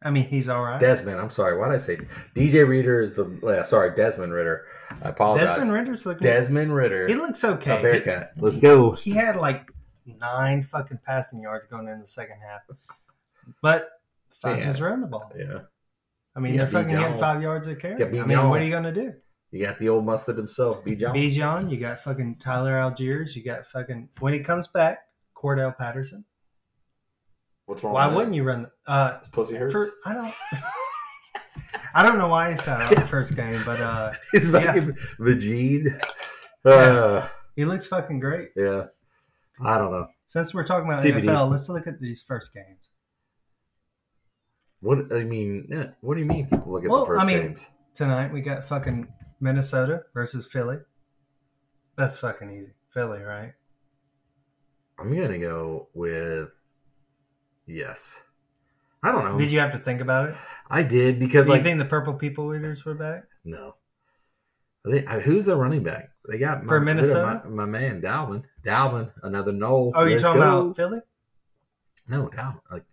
I 0.00 0.10
mean, 0.10 0.26
he's 0.28 0.48
all 0.48 0.62
right. 0.62 0.80
Desmond, 0.80 1.18
I'm 1.20 1.30
sorry, 1.30 1.58
why 1.58 1.66
did 1.68 1.74
I 1.74 1.78
say 1.78 1.96
DJ 2.36 2.66
Ridder 2.68 3.00
is 3.02 3.14
the? 3.14 3.26
Yeah, 3.42 3.64
sorry, 3.64 3.96
Desmond 3.96 4.32
Ridder. 4.32 4.64
I 5.02 5.08
apologize. 5.08 5.46
Desmond 5.48 5.60
Desmond, 5.62 5.78
Ridder's 5.80 6.06
looking. 6.06 6.22
Desmond 6.22 6.74
Ridder, 6.74 7.08
He 7.08 7.14
looks 7.14 7.42
okay. 7.42 7.78
a 7.78 7.82
Bearcat. 7.82 8.32
Let's 8.36 8.58
go. 8.58 8.92
He 8.92 9.10
had 9.10 9.36
like 9.36 9.68
nine 10.06 10.62
fucking 10.62 11.00
passing 11.04 11.40
yards 11.40 11.66
going 11.66 11.88
in 11.88 12.00
the 12.00 12.06
second 12.06 12.36
half, 12.48 12.60
but 13.60 13.88
Falcons 14.40 14.78
Yeah. 14.78 14.84
run 14.84 15.00
the 15.00 15.08
ball. 15.08 15.32
Yeah, 15.36 15.60
I 16.36 16.40
mean, 16.40 16.54
Yeah, 16.54 16.58
they're 16.66 16.68
fucking 16.84 16.94
Bijan. 16.94 17.00
getting 17.00 17.18
five 17.18 17.42
yards 17.42 17.66
a 17.66 17.74
carry. 17.74 17.98
Yeah, 17.98 18.06
I 18.06 18.10
mean, 18.10 18.22
Bijan. 18.24 18.48
what 18.50 18.60
are 18.60 18.64
you 18.64 18.70
gonna 18.70 18.92
do? 18.92 19.14
You 19.50 19.64
got 19.64 19.78
the 19.78 19.88
old 19.88 20.04
mustard 20.04 20.36
himself, 20.36 20.84
B. 20.84 20.94
John. 20.94 21.14
Bijan, 21.14 21.70
you 21.70 21.78
got 21.78 22.00
fucking 22.00 22.36
Tyler 22.36 22.72
Allgeier, 22.74 23.34
you 23.34 23.42
got 23.42 23.66
fucking 23.66 24.10
when 24.20 24.34
he 24.34 24.40
comes 24.40 24.68
back, 24.68 24.98
Cordell 25.34 25.76
Patterson. 25.76 26.24
What's 27.66 27.82
wrong? 27.82 27.94
Why 27.94 28.06
with 28.08 28.16
wouldn't 28.16 28.34
you 28.34 28.44
run? 28.44 28.66
Uh, 28.86 29.18
His 29.20 29.28
pussy 29.28 29.54
hurts. 29.56 29.72
for 29.72 29.90
I 30.04 30.12
don't. 30.14 30.34
I 31.94 32.02
don't 32.02 32.18
know 32.18 32.28
why 32.28 32.50
he 32.50 32.56
sat 32.58 32.80
out 32.82 32.94
the 32.94 33.06
first 33.06 33.34
game, 33.34 33.62
but 33.64 33.80
uh, 33.80 34.12
It's 34.34 34.48
yeah. 34.50 34.60
fucking 34.60 34.96
Vajid. 35.18 36.00
Uh, 36.64 37.26
he 37.56 37.64
looks 37.64 37.86
fucking 37.86 38.20
great. 38.20 38.50
yeah, 38.56 38.84
I 39.64 39.78
don't 39.78 39.90
know. 39.90 40.06
Since 40.26 40.52
we're 40.52 40.64
talking 40.64 40.88
about 40.90 41.02
TBD. 41.02 41.24
NFL, 41.24 41.50
let's 41.50 41.68
look 41.70 41.86
at 41.86 41.98
these 42.00 42.22
first 42.22 42.52
games. 42.52 42.90
What 44.80 45.10
I 45.12 45.24
mean? 45.24 45.92
What 46.02 46.14
do 46.14 46.20
you 46.20 46.26
mean? 46.26 46.48
Look 46.66 46.84
at 46.84 46.90
Well, 46.90 47.00
the 47.00 47.06
first 47.06 47.22
I 47.22 47.26
mean- 47.26 47.38
games. 47.38 47.66
Tonight 47.94 48.32
we 48.32 48.42
got 48.42 48.68
fucking 48.68 49.08
Minnesota 49.40 50.02
versus 50.14 50.46
Philly. 50.46 50.78
That's 51.96 52.18
fucking 52.18 52.50
easy. 52.50 52.72
Philly, 52.92 53.20
right? 53.20 53.52
I'm 54.98 55.14
gonna 55.14 55.38
go 55.38 55.88
with 55.94 56.50
yes. 57.66 58.20
I 59.02 59.12
don't 59.12 59.24
know. 59.24 59.38
Did 59.38 59.50
you 59.52 59.60
have 59.60 59.72
to 59.72 59.78
think 59.78 60.00
about 60.00 60.30
it? 60.30 60.34
I 60.68 60.82
did 60.82 61.20
because 61.20 61.46
Do 61.46 61.54
you 61.54 61.62
think 61.62 61.78
the 61.78 61.84
Purple 61.84 62.14
People 62.14 62.52
Eaters 62.54 62.84
were 62.84 62.94
back? 62.94 63.24
no. 63.44 63.74
They, 64.84 65.04
uh, 65.04 65.18
who's 65.20 65.44
the 65.44 65.56
running 65.56 65.82
back? 65.82 66.10
They 66.30 66.38
got 66.38 66.64
my, 66.64 66.70
For 66.70 66.80
Minnesota? 66.80 67.42
My, 67.44 67.50
my 67.50 67.66
man 67.66 68.00
Dalvin. 68.00 68.44
Dalvin, 68.64 69.10
another 69.22 69.52
Nole. 69.52 69.92
Oh, 69.94 70.02
you're 70.04 70.12
Let's 70.12 70.22
talking 70.22 70.40
go. 70.40 70.60
about 70.60 70.76
Philly? 70.76 71.00
No, 72.08 72.28
Dalvin. 72.28 72.60
Like 72.70 72.84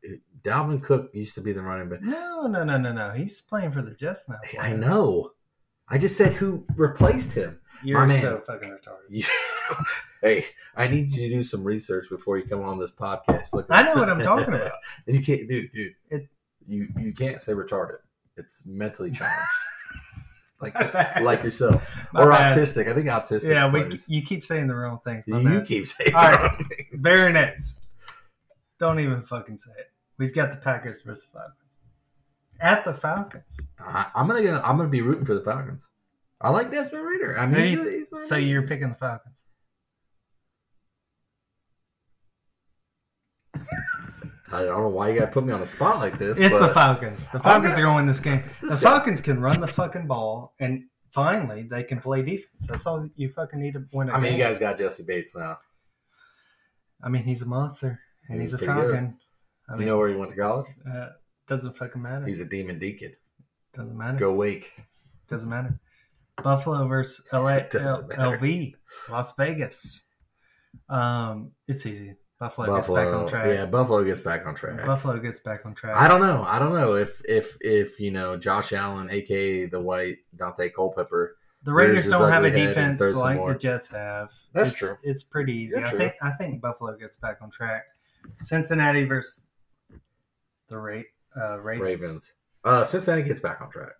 Dalvin 0.43 0.84
Cook 0.84 1.12
used 1.13 1.36
to 1.36 1.41
be 1.41 1.53
the 1.53 1.62
running 1.62 1.88
back. 1.88 2.01
No, 2.01 2.47
no, 2.47 2.63
no, 2.63 2.77
no, 2.77 2.91
no. 2.91 3.12
He's 3.12 3.39
playing 3.39 3.71
for 3.71 3.81
the 3.81 3.93
Jets 3.93 4.25
now. 4.27 4.39
I 4.60 4.73
know. 4.73 5.31
I 5.89 5.98
just 5.98 6.17
said 6.17 6.34
who 6.34 6.65
replaced 6.76 7.34
him. 7.34 7.60
You're 7.84 8.00
My 8.00 8.06
man. 8.08 8.21
so 8.21 8.41
fucking 8.48 8.69
retarded. 8.69 9.10
You- 9.10 9.24
hey, 10.21 10.45
I 10.76 10.88
need 10.88 11.12
you 11.12 11.30
to 11.30 11.36
do 11.36 11.43
some 11.43 11.63
research 11.63 12.08
before 12.10 12.38
you 12.38 12.43
come 12.45 12.63
on 12.63 12.80
this 12.80 12.91
podcast. 12.91 13.54
Look, 13.54 13.67
I 13.69 13.84
know 13.84 13.93
what 13.95 14.10
I'm 14.10 14.19
talking 14.21 14.54
about. 14.54 14.71
And 15.06 15.15
you 15.15 15.21
can't, 15.21 15.48
dude, 15.48 15.71
dude. 15.71 15.94
It- 16.10 16.27
you 16.67 16.88
you 16.98 17.13
can't 17.13 17.40
say 17.42 17.54
retarded. 17.54 17.98
It's 18.38 18.63
mentally 18.65 19.12
challenged, 19.17 19.38
like 20.60 20.73
like 21.21 21.44
yourself 21.44 21.83
My 22.12 22.23
or 22.23 22.29
bad. 22.31 22.58
autistic. 22.58 22.90
I 22.90 22.94
think 22.96 23.06
autistic. 23.08 23.50
Yeah, 23.52 23.69
we, 23.71 23.98
you 24.08 24.23
keep 24.23 24.44
saying 24.44 24.65
the 24.67 24.73
wrong 24.73 25.00
things. 25.06 25.25
You 25.27 25.44
bad. 25.44 25.67
keep 25.67 25.86
saying 25.86 26.15
All 26.15 26.23
right. 26.31 26.42
wrong 26.42 26.65
things. 26.75 27.02
Very 27.04 27.31
next. 27.31 27.77
Don't 28.79 29.00
even 29.00 29.21
fucking 29.23 29.58
say 29.60 29.71
it. 29.77 29.92
We've 30.17 30.33
got 30.33 30.50
the 30.50 30.56
Packers 30.58 31.02
versus 31.06 31.27
Falcons. 31.31 31.54
At 32.62 32.85
the 32.85 32.93
Falcons. 32.93 33.60
I, 33.79 34.08
I'm 34.15 34.27
gonna 34.27 34.43
go. 34.43 34.62
I'm 34.63 34.77
gonna 34.77 34.89
be 34.89 35.01
rooting 35.01 35.25
for 35.25 35.33
the 35.35 35.41
Falcons. 35.43 35.87
I 36.41 36.49
like 36.49 36.71
Desmond 36.71 37.06
Ridder. 37.06 37.37
I 37.39 37.45
mean, 37.45 37.67
he's, 37.77 37.87
he's 37.89 38.12
my- 38.12 38.21
So 38.21 38.35
you're 38.35 38.63
picking 38.67 38.89
the 38.89 38.95
Falcons. 38.95 39.41
I 44.51 44.62
don't 44.63 44.81
know 44.81 44.89
why 44.89 45.10
you 45.10 45.19
gotta 45.19 45.31
put 45.31 45.43
me 45.45 45.51
on 45.53 45.62
a 45.62 45.65
spot 45.67 45.97
like 45.99 46.17
this. 46.17 46.39
It's 46.39 46.58
the 46.58 46.69
Falcons. 46.69 47.27
The 47.33 47.39
Falcons 47.39 47.73
Okay. 47.73 47.81
are 47.81 47.85
going 47.85 47.93
to 47.93 47.95
win 47.95 48.06
this 48.08 48.19
game. 48.19 48.43
This 48.62 48.75
the 48.75 48.79
guy- 48.79 48.81
Falcons 48.91 49.19
can 49.21 49.39
run 49.41 49.60
the 49.60 49.67
fucking 49.67 50.08
ball, 50.08 50.53
and 50.60 50.83
finally 51.12 51.63
they 51.63 51.83
can 51.83 51.99
play 51.99 52.21
defense. 52.21 52.67
That's 52.67 52.85
all 52.85 53.10
you 53.15 53.29
fucking 53.29 53.60
need 53.60 53.73
to 53.73 53.85
win 53.91 54.10
a 54.10 54.13
I 54.13 54.19
mean, 54.19 54.33
you 54.33 54.37
guys 54.37 54.60
got 54.60 54.77
Jessie 54.77 55.03
Bates 55.03 55.35
now. 55.35 55.58
I 57.03 57.10
mean, 57.10 57.23
he's 57.23 57.41
a 57.41 57.45
monster 57.45 57.99
and 58.29 58.39
he's, 58.39 58.51
He's 58.51 58.62
a 58.62 58.65
good. 58.65 58.67
Falcon. 58.67 59.17
I 59.67 59.73
mean, 59.73 59.81
you 59.81 59.85
know 59.87 59.97
where 59.97 60.10
he 60.10 60.15
went 60.15 60.31
to 60.31 60.37
college? 60.37 60.67
uh, 60.89 61.08
doesn't 61.48 61.77
fucking 61.77 62.02
matter. 62.02 62.25
He's 62.25 62.39
a 62.41 62.46
demon 62.46 62.79
deacon. 62.79 63.13
doesn't 63.75 63.98
matter. 63.98 64.17
Go 64.17 64.33
Wake. 64.33 64.71
Doesn't 65.29 65.50
matter. 65.50 65.79
Buffalo 66.43 66.87
versus 66.87 67.25
LA, 67.33 67.60
L-. 67.73 68.04
LV, 68.10 68.73
Las 69.10 69.35
Vegas. 69.35 70.04
Um, 70.89 71.52
it's 71.67 71.85
easy. 71.85 72.15
Buffalo, 72.37 72.75
gets 72.75 72.89
back 72.89 73.08
on 73.13 73.27
track. 73.27 73.48
Yeah, 73.48 73.65
Buffalo 73.65 74.04
gets 74.04 74.19
back 74.19 74.46
on 74.46 74.56
track. 74.56 74.85
Buffalo 74.85 75.17
gets 75.19 75.39
back 75.39 75.65
on 75.65 75.73
track. 75.73 75.96
I 75.96 76.10
don't 76.10 76.19
know. 76.19 76.43
I 76.46 76.60
don't 76.60 76.73
know 76.73 76.96
if 76.96 77.21
if 77.25 77.58
if 77.62 77.98
you 78.00 78.12
know 78.12 78.35
Josh 78.35 78.73
Allen, 78.73 79.10
aka 79.10 79.65
the 79.67 79.79
White 79.79 80.17
Daunte 80.35 80.73
Culpepper. 80.73 81.37
the 81.63 81.71
Raiders 81.71 82.10
don't 82.10 82.29
have 82.29 82.43
a 82.43 82.48
ugly 82.48 82.60
head 82.60 82.77
and 82.77 82.98
defense 82.98 83.15
like 83.15 83.39
the 83.48 83.56
Jets 83.58 83.87
have. 83.87 84.31
That's 84.52 84.71
It's- 84.73 84.79
true. 84.79 84.98
It's 85.04 85.23
pretty 85.23 85.54
easy. 85.54 85.77
I 85.77 85.83
true. 85.83 85.98
think 85.98 86.13
I 86.21 86.31
think 86.31 86.62
Buffalo 86.62 86.98
gets 86.98 87.15
back 87.15 87.37
on 87.41 87.50
track. 87.52 87.83
Cincinnati 88.39 89.06
versus 89.06 89.48
the 90.67 90.77
Ra- 90.77 91.02
uh, 91.40 91.60
Ravens. 91.60 91.83
Ravens. 91.83 92.33
Uh, 92.63 92.83
Cincinnati 92.83 93.23
gets 93.23 93.40
back 93.40 93.62
on 93.62 93.69
track. 93.69 93.94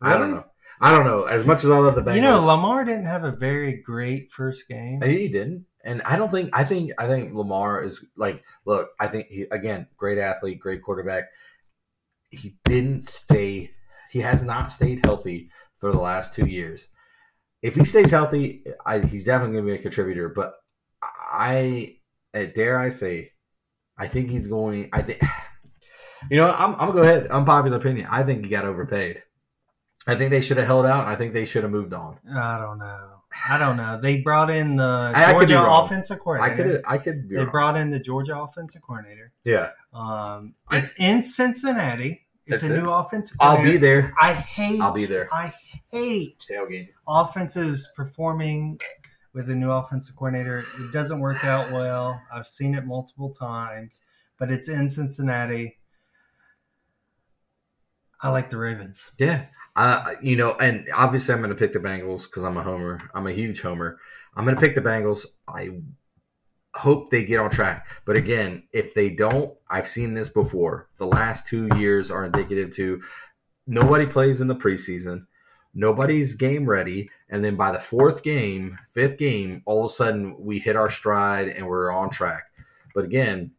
I 0.00 0.18
don't 0.18 0.30
know. 0.30 0.44
I 0.80 0.90
don't 0.90 1.04
know. 1.04 1.24
As 1.24 1.44
much 1.44 1.64
as 1.64 1.70
I 1.70 1.78
love 1.78 1.94
the 1.94 2.02
Bengals, 2.02 2.16
You 2.16 2.22
know, 2.22 2.40
Lamar 2.44 2.84
didn't 2.84 3.06
have 3.06 3.24
a 3.24 3.30
very 3.30 3.80
great 3.82 4.32
first 4.32 4.66
game. 4.68 5.00
he 5.00 5.28
didn't, 5.28 5.66
and 5.84 6.02
I 6.02 6.16
don't 6.16 6.30
think. 6.32 6.50
I 6.52 6.64
think. 6.64 6.90
I 6.98 7.06
think 7.06 7.34
Lamar 7.34 7.84
is 7.84 8.04
like. 8.16 8.42
Look, 8.64 8.90
I 8.98 9.06
think 9.06 9.28
he 9.28 9.42
again, 9.50 9.86
great 9.96 10.18
athlete, 10.18 10.58
great 10.58 10.82
quarterback. 10.82 11.24
He 12.30 12.56
didn't 12.64 13.02
stay. 13.02 13.70
He 14.10 14.20
has 14.20 14.42
not 14.42 14.70
stayed 14.70 15.04
healthy 15.04 15.50
for 15.76 15.92
the 15.92 15.98
last 16.00 16.34
two 16.34 16.46
years. 16.46 16.88
If 17.60 17.76
he 17.76 17.84
stays 17.84 18.10
healthy, 18.10 18.64
I, 18.84 19.00
he's 19.00 19.24
definitely 19.24 19.54
going 19.54 19.66
to 19.66 19.72
be 19.72 19.78
a 19.78 19.82
contributor. 19.82 20.28
But 20.28 20.54
I, 21.32 21.96
dare 22.32 22.78
I 22.78 22.88
say, 22.88 23.32
I 23.96 24.08
think 24.08 24.30
he's 24.30 24.48
going. 24.48 24.88
I 24.92 25.02
think. 25.02 25.20
You 26.30 26.36
know, 26.38 26.50
I'm, 26.50 26.72
I'm 26.74 26.78
gonna 26.88 26.92
go 26.92 27.02
ahead. 27.02 27.26
Unpopular 27.28 27.76
opinion. 27.76 28.06
I 28.10 28.22
think 28.22 28.44
he 28.44 28.50
got 28.50 28.64
overpaid. 28.64 29.22
I 30.06 30.14
think 30.16 30.30
they 30.30 30.40
should 30.40 30.56
have 30.56 30.66
held 30.66 30.84
out. 30.86 31.06
I 31.06 31.14
think 31.14 31.32
they 31.32 31.44
should 31.44 31.62
have 31.62 31.72
moved 31.72 31.92
on. 31.94 32.18
I 32.34 32.58
don't 32.58 32.78
know. 32.78 33.08
I 33.48 33.56
don't 33.56 33.76
know. 33.76 33.98
They 34.00 34.20
brought 34.20 34.50
in 34.50 34.76
the 34.76 35.12
I- 35.14 35.26
I 35.26 35.32
Georgia 35.32 35.54
wrong. 35.56 35.84
offensive 35.86 36.18
I 36.26 36.50
could. 36.50 36.82
I 36.86 36.98
could 36.98 37.28
be 37.28 37.36
They 37.36 37.42
wrong. 37.42 37.50
brought 37.50 37.76
in 37.76 37.90
the 37.90 37.98
Georgia 37.98 38.36
offensive 38.38 38.82
coordinator. 38.82 39.32
yeah, 39.44 39.70
Um, 39.94 40.54
I- 40.68 40.78
it's 40.78 40.92
in 40.98 41.22
Cincinnati. 41.22 42.26
It's 42.46 42.62
a 42.64 42.74
it. 42.74 42.82
new 42.82 42.90
offensive. 42.90 43.36
I'll 43.40 43.62
be 43.62 43.76
there. 43.76 44.12
I 44.20 44.34
hate. 44.34 44.80
I'll 44.80 44.92
be 44.92 45.06
there. 45.06 45.28
I 45.32 45.54
hate 45.90 46.44
Tailgate. 46.50 46.88
offenses 47.06 47.90
performing 47.96 48.80
with 49.32 49.48
a 49.48 49.54
new 49.54 49.70
offensive 49.70 50.16
coordinator. 50.16 50.64
It 50.78 50.92
doesn't 50.92 51.20
work 51.20 51.44
out 51.44 51.70
well. 51.70 52.20
I've 52.34 52.48
seen 52.48 52.74
it 52.74 52.84
multiple 52.84 53.32
times, 53.32 54.02
but 54.38 54.50
it's 54.50 54.68
in 54.68 54.88
Cincinnati. 54.88 55.78
I 58.22 58.30
like 58.30 58.50
the 58.50 58.56
Ravens. 58.56 59.10
Yeah. 59.18 59.46
Uh, 59.74 60.12
you 60.22 60.36
know, 60.36 60.52
and 60.52 60.86
obviously 60.94 61.34
I'm 61.34 61.40
going 61.40 61.50
to 61.50 61.56
pick 61.56 61.72
the 61.72 61.80
Bengals 61.80 62.24
because 62.24 62.44
I'm 62.44 62.56
a 62.56 62.62
homer. 62.62 63.00
I'm 63.14 63.26
a 63.26 63.32
huge 63.32 63.60
homer. 63.60 63.98
I'm 64.36 64.44
going 64.44 64.54
to 64.54 64.60
pick 64.60 64.74
the 64.74 64.80
Bengals. 64.80 65.26
I 65.48 65.70
hope 66.74 67.10
they 67.10 67.24
get 67.24 67.40
on 67.40 67.50
track. 67.50 67.86
But 68.04 68.16
again, 68.16 68.64
if 68.72 68.94
they 68.94 69.10
don't, 69.10 69.54
I've 69.68 69.88
seen 69.88 70.14
this 70.14 70.28
before. 70.28 70.88
The 70.98 71.06
last 71.06 71.46
two 71.46 71.68
years 71.76 72.10
are 72.10 72.24
indicative 72.24 72.74
to 72.76 73.02
nobody 73.66 74.06
plays 74.06 74.40
in 74.40 74.48
the 74.48 74.54
preseason, 74.54 75.26
nobody's 75.74 76.34
game 76.34 76.66
ready, 76.66 77.10
and 77.28 77.44
then 77.44 77.56
by 77.56 77.72
the 77.72 77.80
fourth 77.80 78.22
game, 78.22 78.78
fifth 78.90 79.18
game, 79.18 79.62
all 79.66 79.84
of 79.84 79.90
a 79.90 79.94
sudden 79.94 80.36
we 80.38 80.58
hit 80.58 80.76
our 80.76 80.90
stride 80.90 81.48
and 81.48 81.66
we're 81.66 81.92
on 81.92 82.10
track. 82.10 82.44
But 82.94 83.04
again, 83.04 83.52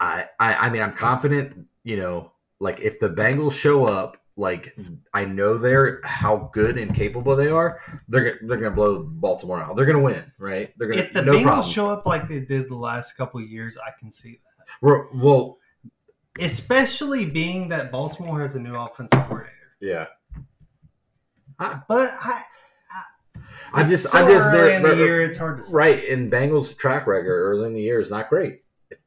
I 0.00 0.26
I, 0.38 0.54
I 0.54 0.70
mean 0.70 0.82
I'm 0.82 0.94
confident, 0.94 1.66
you 1.84 1.96
know, 1.96 2.32
like 2.60 2.80
if 2.80 2.98
the 3.00 3.10
Bengals 3.10 3.52
show 3.52 3.84
up, 3.84 4.16
like 4.36 4.74
mm-hmm. 4.76 4.94
I 5.14 5.24
know 5.24 5.56
they're 5.56 6.00
how 6.04 6.50
good 6.52 6.76
and 6.78 6.94
capable 6.94 7.34
they 7.36 7.48
are, 7.48 7.80
they're 8.08 8.24
gonna- 8.24 8.46
they're 8.48 8.56
gonna 8.58 8.70
blow 8.74 9.02
Baltimore 9.02 9.60
out. 9.62 9.76
They're 9.76 9.86
gonna 9.86 10.00
win, 10.00 10.30
right? 10.38 10.72
They're 10.76 10.88
gonna 10.88 11.02
If 11.02 11.12
the 11.12 11.22
no 11.22 11.32
Bengals 11.32 11.42
problem. 11.44 11.72
show 11.72 11.88
up 11.90 12.06
like 12.06 12.28
they 12.28 12.40
did 12.40 12.68
the 12.68 12.74
last 12.76 13.12
couple 13.16 13.40
of 13.40 13.48
years, 13.48 13.76
I 13.78 13.90
can 13.98 14.12
see 14.12 14.32
that. 14.58 14.66
We're- 14.80 15.06
well, 15.14 15.58
Especially 16.38 17.24
being 17.24 17.70
that 17.70 17.90
Baltimore 17.90 18.40
has 18.42 18.56
a 18.56 18.60
new 18.60 18.74
offensive 18.74 19.20
coordinator. 19.24 19.52
yeah. 19.80 20.06
But 21.58 21.80
I, 22.20 22.42
I 23.72 23.84
just 23.88 24.10
so 24.10 24.18
I 24.26 24.30
just 24.30 24.46
early 24.48 24.74
in 24.74 24.82
the 24.82 24.96
year, 24.96 25.22
it's 25.22 25.38
hard 25.38 25.58
to 25.58 25.62
say. 25.64 25.72
right. 25.72 26.08
And 26.10 26.30
Bengals 26.30 26.76
track 26.76 27.06
record 27.06 27.32
early 27.32 27.68
in 27.68 27.72
the 27.72 27.80
year 27.80 28.00
is 28.00 28.10
not 28.10 28.28
great. 28.28 28.60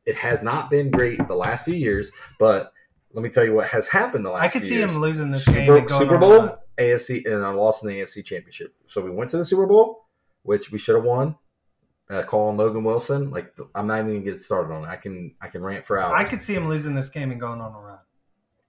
It 0.08 0.16
has 0.16 0.42
not 0.42 0.72
been 0.72 0.90
great 0.90 1.20
the 1.28 1.36
last 1.36 1.66
few 1.66 1.76
years, 1.76 2.12
but 2.40 2.74
let 3.14 3.24
me 3.24 3.30
tell 3.30 3.44
you 3.44 3.54
what 3.54 3.68
has 3.70 3.88
happened 3.88 4.26
the 4.26 4.32
last. 4.32 4.44
I 4.44 4.48
could 4.48 4.64
see 4.64 4.76
years. 4.76 4.94
him 4.94 5.02
losing 5.02 5.32
this 5.32 5.46
game. 5.46 5.66
Super, 5.66 5.78
and 5.78 5.88
going 5.88 6.02
Super 6.02 6.18
Bowl. 6.18 6.58
AFC, 6.78 7.26
and 7.26 7.46
I 7.46 7.50
lost 7.50 7.84
in 7.84 7.90
the 7.90 8.00
AFC 8.00 8.24
Championship. 8.24 8.74
So 8.86 9.02
we 9.02 9.10
went 9.10 9.32
to 9.32 9.38
the 9.38 9.46
Super 9.46 9.66
Bowl, 9.66 10.06
which 10.44 10.72
we 10.72 10.78
should 10.78 10.96
have 10.96 11.04
won. 11.04 11.36
Uh, 12.10 12.24
calling 12.24 12.58
Logan 12.58 12.84
Wilson, 12.84 13.30
like 13.30 13.56
I'm 13.76 13.86
not 13.86 14.00
even 14.00 14.14
gonna 14.14 14.26
get 14.26 14.40
started 14.40 14.74
on 14.74 14.84
it. 14.84 14.88
I 14.88 14.96
can 14.96 15.36
I 15.40 15.48
can 15.48 15.62
rant 15.62 15.86
for 15.86 16.00
hours. 16.00 16.16
I 16.18 16.24
could 16.24 16.42
see 16.42 16.56
him 16.56 16.68
losing 16.68 16.96
this 16.96 17.08
game 17.08 17.30
and 17.30 17.40
going 17.40 17.62
on 17.62 17.72
a 17.72 17.80
run. 17.80 18.00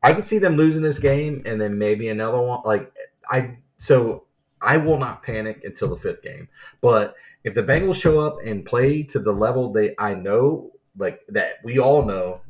I 0.02 0.12
could 0.12 0.26
see 0.26 0.38
them 0.38 0.56
losing 0.56 0.82
this 0.82 0.98
game 0.98 1.42
and 1.46 1.58
then 1.58 1.78
maybe 1.78 2.08
another 2.08 2.38
one. 2.38 2.60
Like 2.66 2.92
I, 3.30 3.56
so 3.78 4.24
I 4.60 4.76
will 4.76 4.98
not 4.98 5.22
panic 5.22 5.62
until 5.64 5.88
the 5.88 5.96
fifth 5.96 6.22
game. 6.22 6.48
But 6.82 7.14
if 7.42 7.54
the 7.54 7.62
Bengals 7.62 8.00
show 8.00 8.18
up 8.20 8.38
and 8.44 8.64
play 8.64 9.04
to 9.04 9.18
the 9.18 9.32
level 9.32 9.72
they 9.72 9.94
I 9.98 10.12
know, 10.12 10.72
like 10.98 11.20
that 11.28 11.60
we 11.64 11.78
all 11.78 12.04
know 12.04 12.42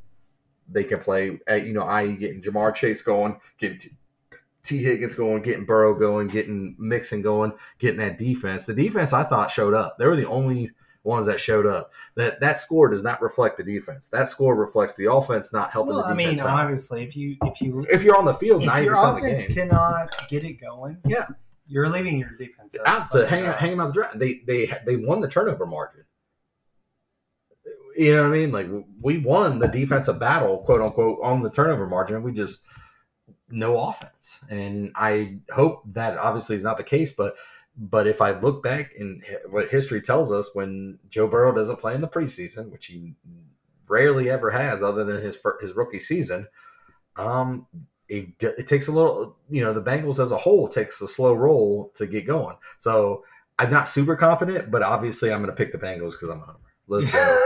they 0.71 0.85
can 0.85 1.01
play. 1.01 1.39
At, 1.47 1.67
you 1.67 1.73
know, 1.73 1.85
I 1.85 2.07
getting 2.13 2.41
Ja'Marr 2.43 2.75
Chase 2.75 3.03
going, 3.03 3.41
getting 3.59 3.79
T, 3.79 3.91
Tee 4.63 4.83
Higgins 4.83 5.15
going, 5.15 5.43
getting 5.43 5.65
Burrow 5.65 5.95
going, 5.95 6.29
getting 6.29 6.77
Mixon 6.79 7.23
going, 7.23 7.53
getting 7.79 7.99
that 7.99 8.19
defense. 8.19 8.67
The 8.67 8.75
defense 8.75 9.13
I 9.13 9.25
thought 9.25 9.51
showed 9.51 9.75
up. 9.75 9.99
They 9.99 10.07
were 10.07 10.17
the 10.17 10.29
only 10.29 10.71
ones 11.03 11.27
that 11.27 11.41
showed 11.41 11.67
up. 11.67 11.93
That 12.17 12.41
that 12.41 12.61
score 12.61 12.89
does 12.89 13.03
not 13.03 13.23
reflect 13.23 13.57
the 13.57 13.65
defense. 13.65 14.09
That 14.09 14.29
score 14.29 14.55
reflects 14.55 14.95
the 14.95 15.11
offense 15.11 15.53
not 15.53 15.71
helping 15.71 15.95
Well, 15.95 16.07
the 16.07 16.15
defense. 16.15 16.43
I 16.43 16.45
mean, 16.45 16.53
out 16.55 16.65
obviously, 16.65 17.03
if 17.03 17.17
you 17.17 17.37
if 17.45 17.61
you 17.63 17.87
if 17.91 18.03
you're 18.03 18.17
on 18.17 18.27
the 18.27 18.35
field 18.35 18.65
ninety 18.65 18.89
percent 18.89 19.07
of 19.07 19.17
the 19.17 19.27
offense 19.27 19.47
game, 19.47 19.55
cannot 19.69 20.29
get 20.29 20.45
it 20.45 20.61
going, 20.61 20.99
Yeah. 21.07 21.27
you're 21.67 21.89
leaving 21.89 22.19
your 22.19 22.33
defense 22.33 22.77
out 22.85 23.11
to 23.13 23.27
hang 23.27 23.45
hang 23.45 23.71
them 23.71 23.81
out 23.81 23.89
the 23.89 23.93
draft. 23.95 24.19
They 24.19 24.43
they 24.47 24.71
they 24.85 24.97
won 24.97 25.21
the 25.21 25.29
turnover 25.29 25.65
margin. 25.67 26.05
You 27.97 28.15
know 28.17 28.23
what 28.29 28.37
I 28.37 28.39
mean? 28.39 28.53
Like 28.53 28.69
we 29.01 29.19
won 29.19 29.59
the 29.59 29.69
defensive 29.69 30.19
battle, 30.19 30.59
quote 30.59 30.81
unquote, 30.81 31.19
on 31.23 31.43
the 31.43 31.51
turnover 31.51 31.87
margin. 31.87 32.23
We 32.23 32.33
just 32.33 32.61
no 33.49 33.81
offense, 33.81 34.39
and 34.49 34.93
I 34.95 35.39
hope 35.53 35.83
that 35.93 36.17
obviously 36.17 36.57
is 36.57 36.63
not 36.63 36.77
the 36.77 36.85
case. 36.85 37.13
But 37.13 37.35
but 37.77 38.07
if 38.07 38.21
I 38.21 38.39
look 38.39 38.63
back 38.63 38.93
hi- 38.99 39.39
what 39.49 39.71
history 39.71 40.01
tells 40.01 40.31
us, 40.31 40.51
when 40.53 40.99
Joe 41.09 41.29
Burrow 41.29 41.55
doesn't 41.55 41.81
play 41.81 41.95
in 41.95 42.01
the 42.01 42.09
preseason, 42.09 42.71
which 42.71 42.87
he 42.87 43.15
rarely 43.89 44.31
ever 44.31 44.51
has, 44.51 44.83
other 44.83 45.05
than 45.05 45.23
his 45.23 45.39
his 45.61 45.75
rookie 45.75 46.01
season, 46.01 46.47
um, 47.17 47.67
it, 48.09 48.29
it 48.41 48.67
takes 48.67 48.89
a 48.89 48.93
little. 48.93 49.37
You 49.49 49.63
know, 49.63 49.73
the 49.73 49.83
Bengals 49.83 50.23
as 50.23 50.33
a 50.33 50.39
whole 50.39 50.69
takes 50.69 51.01
a 51.01 51.09
slow 51.09 51.35
roll 51.35 51.91
to 51.95 52.07
get 52.07 52.27
going. 52.27 52.57
So 52.79 53.25
I'm 53.59 53.71
not 53.71 53.89
super 53.89 54.17
confident, 54.17 54.71
but 54.71 54.83
obviously 54.83 55.33
I'm 55.33 55.43
going 55.43 55.55
to 55.55 55.57
pick 55.57 55.73
the 55.73 55.79
Bengals 55.79 56.13
because 56.13 56.31
I'm 56.31 56.41
a 56.41 56.47
homer. 56.47 56.70
Let's 56.91 57.11
go. 57.13 57.43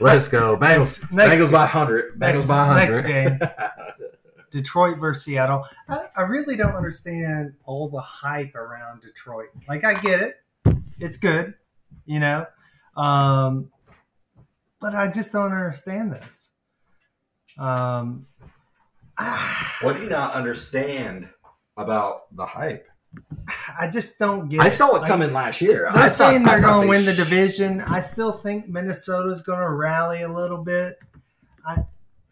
Let's 0.00 0.28
go. 0.28 0.56
Bengals. 0.56 1.10
Next- 1.10 1.32
Bengals 1.34 1.38
game. 1.44 1.50
by 1.50 1.62
100. 1.62 2.18
Bengals 2.20 2.34
Next- 2.34 2.46
by 2.46 2.66
100. 2.66 2.90
next 2.92 3.06
game. 3.06 3.40
Detroit 4.50 4.98
versus 4.98 5.24
Seattle. 5.24 5.64
I, 5.88 6.00
I 6.14 6.22
really 6.22 6.56
don't 6.56 6.76
understand 6.76 7.54
all 7.64 7.88
the 7.88 8.02
hype 8.02 8.54
around 8.54 9.00
Detroit. 9.00 9.46
Like, 9.66 9.82
I 9.82 9.94
get 9.94 10.20
it, 10.20 10.36
it's 10.98 11.16
good, 11.16 11.54
you 12.04 12.20
know, 12.20 12.44
um, 12.94 13.70
but 14.78 14.94
I 14.94 15.08
just 15.08 15.32
don't 15.32 15.52
understand 15.54 16.12
this. 16.12 16.52
Um, 17.58 18.26
ah, 19.18 19.74
what 19.80 19.96
do 19.96 20.02
you 20.02 20.10
not 20.10 20.34
understand 20.34 21.30
about 21.78 22.34
the 22.36 22.44
hype? 22.44 22.86
I 23.78 23.88
just 23.88 24.18
don't 24.18 24.48
get. 24.48 24.60
I 24.60 24.68
saw 24.68 24.94
it 24.96 25.00
Like, 25.02 25.08
coming 25.08 25.32
last 25.32 25.60
year. 25.60 25.90
They're 25.94 26.08
thought- 26.08 26.14
saying 26.14 26.44
I 26.46 26.52
they're 26.52 26.60
going 26.60 26.82
to 26.82 26.88
win 26.88 27.04
the 27.04 27.14
division. 27.14 27.80
I 27.80 28.00
still 28.00 28.38
think 28.38 28.68
Minnesota's 28.68 29.42
going 29.42 29.58
to 29.58 29.68
rally 29.70 30.22
a 30.22 30.28
little 30.32 30.62
bit. 30.62 30.98
I, 31.66 31.78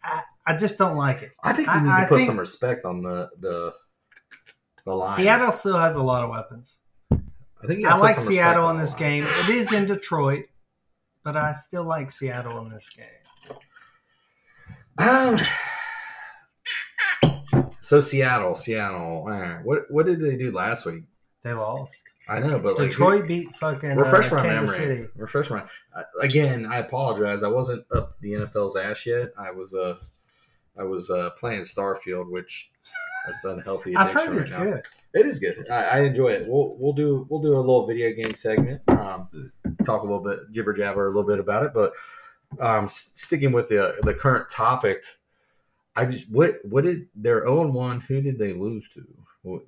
I, 0.03 0.21
I 0.47 0.55
just 0.55 0.77
don't 0.77 0.97
like 0.97 1.21
it. 1.21 1.31
I 1.43 1.53
think 1.53 1.67
we 1.67 1.73
I- 1.73 1.79
need 1.81 1.89
to 1.89 1.93
I 1.95 2.05
put 2.05 2.21
some 2.25 2.39
respect 2.39 2.85
on 2.85 3.01
the 3.03 3.29
the 3.39 3.73
the 4.85 4.93
Lions. 4.95 5.15
Seattle 5.17 5.51
still 5.51 5.77
has 5.77 5.95
a 5.95 6.01
lot 6.03 6.23
of 6.23 6.29
weapons. 6.31 6.77
I 7.11 7.67
think 7.67 7.85
I 7.85 7.95
like 7.97 8.19
Seattle 8.19 8.69
in 8.71 8.79
this 8.79 8.95
game. 8.95 9.23
It 9.27 9.49
is 9.49 9.71
in 9.73 9.85
Detroit, 9.85 10.45
but 11.23 11.37
I 11.37 11.53
still 11.53 11.83
like 11.83 12.11
Seattle 12.11 12.57
in 12.65 12.71
this 12.71 12.89
game. 12.89 13.57
Um, 14.97 15.37
So 17.91 17.99
Seattle, 17.99 18.55
Seattle. 18.55 19.27
eh, 19.29 19.57
What 19.65 19.91
what 19.91 20.05
did 20.05 20.21
they 20.21 20.37
do 20.37 20.49
last 20.53 20.85
week? 20.85 21.03
They 21.43 21.51
lost. 21.51 22.03
I 22.29 22.39
know, 22.39 22.57
but 22.57 22.79
like, 22.79 22.89
Detroit 22.89 23.27
beat 23.27 23.53
fucking 23.57 23.97
refresh 23.97 24.31
uh, 24.31 24.35
my 24.35 24.41
Kansas 24.43 24.79
memory. 24.79 24.95
City. 24.99 25.07
Refresh 25.17 25.49
my 25.49 25.63
uh, 25.93 26.03
again. 26.21 26.65
I 26.65 26.77
apologize. 26.77 27.43
I 27.43 27.49
wasn't 27.49 27.83
up 27.93 28.15
the 28.21 28.31
NFL's 28.31 28.77
ass 28.77 29.05
yet. 29.05 29.33
I 29.37 29.51
was 29.51 29.73
uh, 29.73 29.97
I 30.79 30.83
was 30.83 31.09
uh, 31.09 31.31
playing 31.31 31.63
Starfield, 31.63 32.31
which 32.31 32.69
that's 33.27 33.43
unhealthy 33.43 33.93
I've 33.97 34.11
addiction 34.11 34.31
heard 34.31 34.41
it's 34.41 34.51
now. 34.51 34.63
good. 34.63 34.81
It 35.13 35.25
is 35.25 35.39
good. 35.39 35.69
I, 35.69 35.83
I 35.83 35.99
enjoy 36.03 36.29
it. 36.29 36.47
We'll 36.47 36.77
we'll 36.79 36.93
do 36.93 37.27
we'll 37.29 37.41
do 37.41 37.55
a 37.55 37.59
little 37.59 37.85
video 37.85 38.13
game 38.13 38.33
segment. 38.35 38.83
Um, 38.87 39.51
talk 39.83 40.03
a 40.03 40.05
little 40.05 40.23
bit 40.23 40.39
jibber 40.53 40.71
jabber 40.71 41.07
a 41.07 41.09
little 41.09 41.27
bit 41.27 41.39
about 41.39 41.65
it, 41.65 41.73
but 41.73 41.91
um, 42.57 42.85
s- 42.85 43.09
sticking 43.15 43.51
with 43.51 43.67
the 43.67 43.97
the 44.03 44.13
current 44.13 44.47
topic, 44.49 45.01
I 45.95 46.05
just 46.05 46.29
what 46.29 46.63
what 46.63 46.83
did 46.85 47.07
their 47.15 47.47
own 47.47 47.73
one? 47.73 48.01
Who 48.01 48.21
did 48.21 48.37
they 48.37 48.53
lose 48.53 48.87
to? 48.93 49.05
What, 49.43 49.63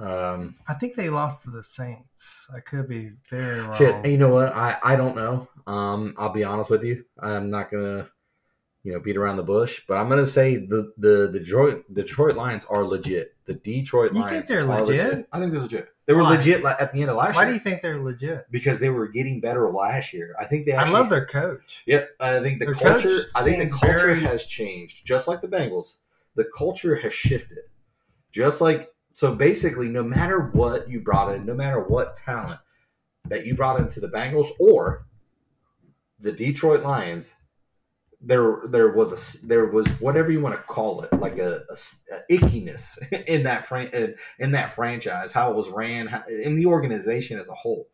um, 0.00 0.56
I 0.68 0.74
think 0.74 0.94
they 0.94 1.10
lost 1.10 1.44
to 1.44 1.50
the 1.50 1.62
Saints. 1.62 2.48
I 2.54 2.60
could 2.60 2.88
be 2.88 3.12
very 3.28 3.60
wrong. 3.60 3.74
shit. 3.74 4.04
You 4.06 4.18
know 4.18 4.28
what? 4.28 4.54
I 4.54 4.78
I 4.82 4.96
don't 4.96 5.16
know. 5.16 5.48
Um, 5.66 6.14
I'll 6.18 6.32
be 6.32 6.44
honest 6.44 6.70
with 6.70 6.84
you. 6.84 7.04
I'm 7.18 7.50
not 7.50 7.70
gonna. 7.70 8.08
You 8.82 8.92
know, 8.92 9.00
beat 9.00 9.18
around 9.18 9.36
the 9.36 9.42
bush, 9.42 9.82
but 9.86 9.98
I'm 9.98 10.08
gonna 10.08 10.26
say 10.26 10.56
the 10.56 10.90
the, 10.96 11.28
the 11.30 11.38
Detroit 11.40 11.84
Detroit 11.92 12.34
Lions 12.34 12.64
are 12.64 12.82
legit. 12.84 13.34
The 13.44 13.52
Detroit 13.54 14.14
You 14.14 14.20
Lions 14.20 14.32
think 14.34 14.46
they're 14.46 14.62
are 14.70 14.84
legit? 14.84 15.28
I 15.32 15.38
think 15.38 15.52
they're 15.52 15.60
legit. 15.60 15.88
They 16.06 16.14
were 16.14 16.22
Why? 16.22 16.36
legit 16.36 16.62
la- 16.64 16.76
at 16.80 16.90
the 16.90 17.02
end 17.02 17.10
of 17.10 17.16
last 17.16 17.34
year. 17.34 17.36
Why 17.36 17.42
year 17.42 17.50
do 17.50 17.54
you 17.54 17.60
think 17.60 17.82
they're 17.82 18.00
legit? 18.02 18.46
because 18.50 18.80
they 18.80 18.88
were 18.88 19.06
getting 19.08 19.38
better 19.40 19.70
last 19.70 20.14
year. 20.14 20.34
I 20.40 20.44
think 20.46 20.64
they. 20.64 20.72
I 20.72 20.80
Actually, 20.82 20.94
love 20.94 21.10
their 21.10 21.26
coach. 21.26 21.82
Yep, 21.86 22.08
I 22.20 22.40
think 22.40 22.58
the 22.58 22.64
Their 22.66 22.74
coach 22.74 23.02
culture. 23.02 23.24
I 23.34 23.42
think 23.42 23.58
the 23.58 23.66
seems 23.66 23.80
culture 23.80 23.96
very- 23.98 24.20
has 24.22 24.46
changed, 24.46 25.04
just 25.04 25.28
like 25.28 25.42
the 25.42 25.48
Bengals. 25.48 25.96
The 26.36 26.44
culture 26.56 26.96
has 26.96 27.12
shifted, 27.12 27.58
just 28.32 28.62
like 28.62 28.90
so. 29.12 29.34
Basically, 29.34 29.88
no 29.88 30.02
matter 30.02 30.40
what 30.54 30.88
you 30.88 31.00
brought 31.00 31.34
in, 31.34 31.44
no 31.44 31.54
matter 31.54 31.80
what 31.80 32.14
talent 32.14 32.60
that 33.28 33.44
you 33.44 33.54
brought 33.54 33.78
into 33.78 34.00
the 34.00 34.08
Bengals 34.08 34.48
or 34.58 35.04
the 36.18 36.32
Detroit 36.32 36.82
Lions, 36.82 37.34
there 38.20 38.62
there 38.66 38.92
was 38.92 39.12
a 39.12 39.46
there 39.46 39.66
was 39.66 39.86
whatever 40.00 40.30
you 40.30 40.40
want 40.40 40.54
to 40.54 40.62
call 40.62 41.02
it, 41.02 41.12
like 41.14 41.38
a 41.38 41.62
ickiness 42.30 42.98
in 43.26 43.42
that 43.44 43.64
fran- 43.64 44.14
in 44.38 44.52
that 44.52 44.74
franchise, 44.74 45.32
how 45.32 45.50
it 45.50 45.56
was 45.56 45.68
ran, 45.68 46.06
how, 46.06 46.22
in 46.28 46.56
the 46.56 46.66
organization 46.66 47.38
as 47.38 47.48
a 47.48 47.54
whole. 47.54 47.88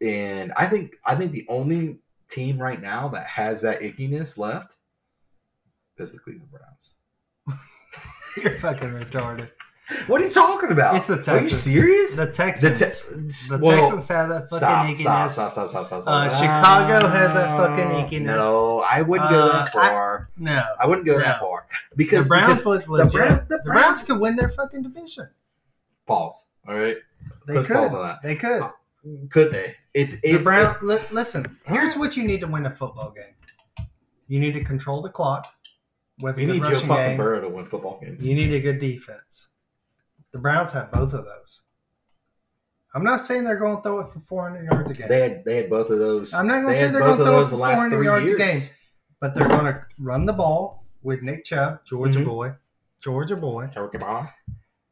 And 0.00 0.52
I 0.56 0.66
think 0.66 0.96
I 1.04 1.14
think 1.14 1.32
the 1.32 1.46
only 1.48 1.98
team 2.28 2.58
right 2.58 2.80
now 2.80 3.08
that 3.08 3.26
has 3.26 3.62
that 3.62 3.80
ickiness 3.80 4.36
left 4.36 4.76
is 5.96 6.12
the 6.12 6.18
Cleveland 6.18 6.50
Browns. 6.50 7.58
You're 8.36 8.58
fucking 8.60 8.90
retarded. 8.90 9.50
What 10.06 10.20
are 10.20 10.24
you 10.24 10.30
talking 10.30 10.70
about? 10.70 10.96
It's 10.96 11.06
the 11.06 11.32
Are 11.32 11.40
you 11.40 11.48
serious? 11.48 12.14
The 12.14 12.26
The, 12.26 12.32
Texans. 12.32 12.78
te- 12.78 13.48
the 13.48 13.58
well, 13.58 13.80
Texans 13.80 14.08
have 14.08 14.28
that 14.28 14.50
fucking 14.50 14.58
stop, 14.58 14.86
ickiness. 14.86 14.98
stop, 14.98 15.52
stop, 15.52 15.52
stop, 15.52 15.70
stop, 15.70 15.86
stop, 15.86 16.02
stop. 16.02 16.32
Uh, 16.32 16.36
Chicago 16.38 17.08
has 17.08 17.32
that 17.34 17.56
fucking 17.56 17.86
ickiness. 18.20 18.26
No, 18.38 18.84
I 18.88 19.00
wouldn't 19.02 19.30
go 19.30 19.46
that 19.48 19.54
Uh, 19.74 19.78
I- 19.78 19.88
far. 19.88 20.28
No. 20.36 20.62
I, 20.78 20.86
wouldn't 20.86 21.06
go 21.06 21.18
that 21.18 21.40
far 21.40 21.66
because 21.96 22.26
the 22.26 22.28
Browns 22.28 22.58
because 22.64 22.66
look 22.66 22.86
legit. 22.88 23.12
Brown- 23.12 23.46
the, 23.48 23.56
the 23.56 23.62
Browns, 23.64 24.02
could 24.02 24.20
win 24.20 24.36
their 24.36 24.50
fucking 24.50 24.82
division. 24.82 25.30
pause. 26.06 26.46
All 26.68 26.74
right, 26.74 26.96
They 27.46 27.54
Push 27.54 27.66
could. 27.66 27.76
pause 27.76 27.94
on 27.94 28.08
that. 28.08 28.22
They 28.22 28.36
could. 28.36 28.62
could 29.30 29.52
they? 29.52 29.74
If 29.94 30.20
the 30.20 30.34
if 30.34 30.44
Brown. 30.44 30.76
li- 30.82 30.98
listen, 31.10 31.56
here's 31.64 31.96
what 31.96 32.14
you 32.14 32.24
need 32.24 32.40
to 32.42 32.46
win 32.46 32.66
a 32.66 32.70
football 32.76 33.10
game. 33.16 33.86
You 34.26 34.38
need 34.38 34.52
to 34.52 34.64
control 34.64 35.00
the 35.00 35.08
clock 35.08 35.46
with 36.20 36.36
you 36.36 36.46
need 36.46 36.62
Joe 36.62 36.72
fucking 36.80 36.88
game. 36.88 37.16
Burrow 37.16 37.40
to 37.40 37.48
win 37.48 37.64
football 37.64 37.98
games. 38.02 38.26
You 38.26 38.34
need 38.34 38.52
a 38.52 38.60
good 38.60 38.80
defense. 38.80 39.48
The 40.32 40.38
Browns 40.38 40.70
have 40.72 40.90
both 40.92 41.12
of 41.14 41.24
those. 41.24 41.60
I'm 42.94 43.04
not 43.04 43.20
saying 43.20 43.44
they're 43.44 43.56
going 43.58 43.76
to 43.76 43.82
throw 43.82 44.00
it 44.00 44.12
for 44.12 44.20
400 44.20 44.64
yards 44.70 44.90
a 44.90 44.94
game. 44.94 45.08
They 45.08 45.20
had 45.20 45.44
they 45.44 45.56
had 45.58 45.70
both 45.70 45.90
of 45.90 45.98
those. 45.98 46.32
I'm 46.32 46.46
not 46.48 46.62
going 46.62 46.74
to 46.74 46.80
say 46.80 46.88
they're 46.88 47.00
both 47.00 47.18
going 47.18 47.18
to 47.18 47.22
of 47.22 47.26
throw 47.26 47.36
it 47.36 47.40
those 47.42 47.50
for 47.50 47.56
last 47.56 47.74
400 47.76 47.96
three 47.96 48.06
yards 48.06 48.26
years. 48.28 48.40
a 48.40 48.44
game, 48.44 48.68
but 49.20 49.34
they're 49.34 49.48
going 49.48 49.64
to 49.66 49.84
run 49.98 50.26
the 50.26 50.32
ball 50.32 50.84
with 51.02 51.22
Nick 51.22 51.44
Chubb, 51.44 51.84
Georgia 51.84 52.20
Mhm. 52.20 52.24
boy, 52.26 52.54
Georgia 53.00 53.36
boy. 53.36 53.68
Turkey 53.72 53.98
ball. 53.98 54.28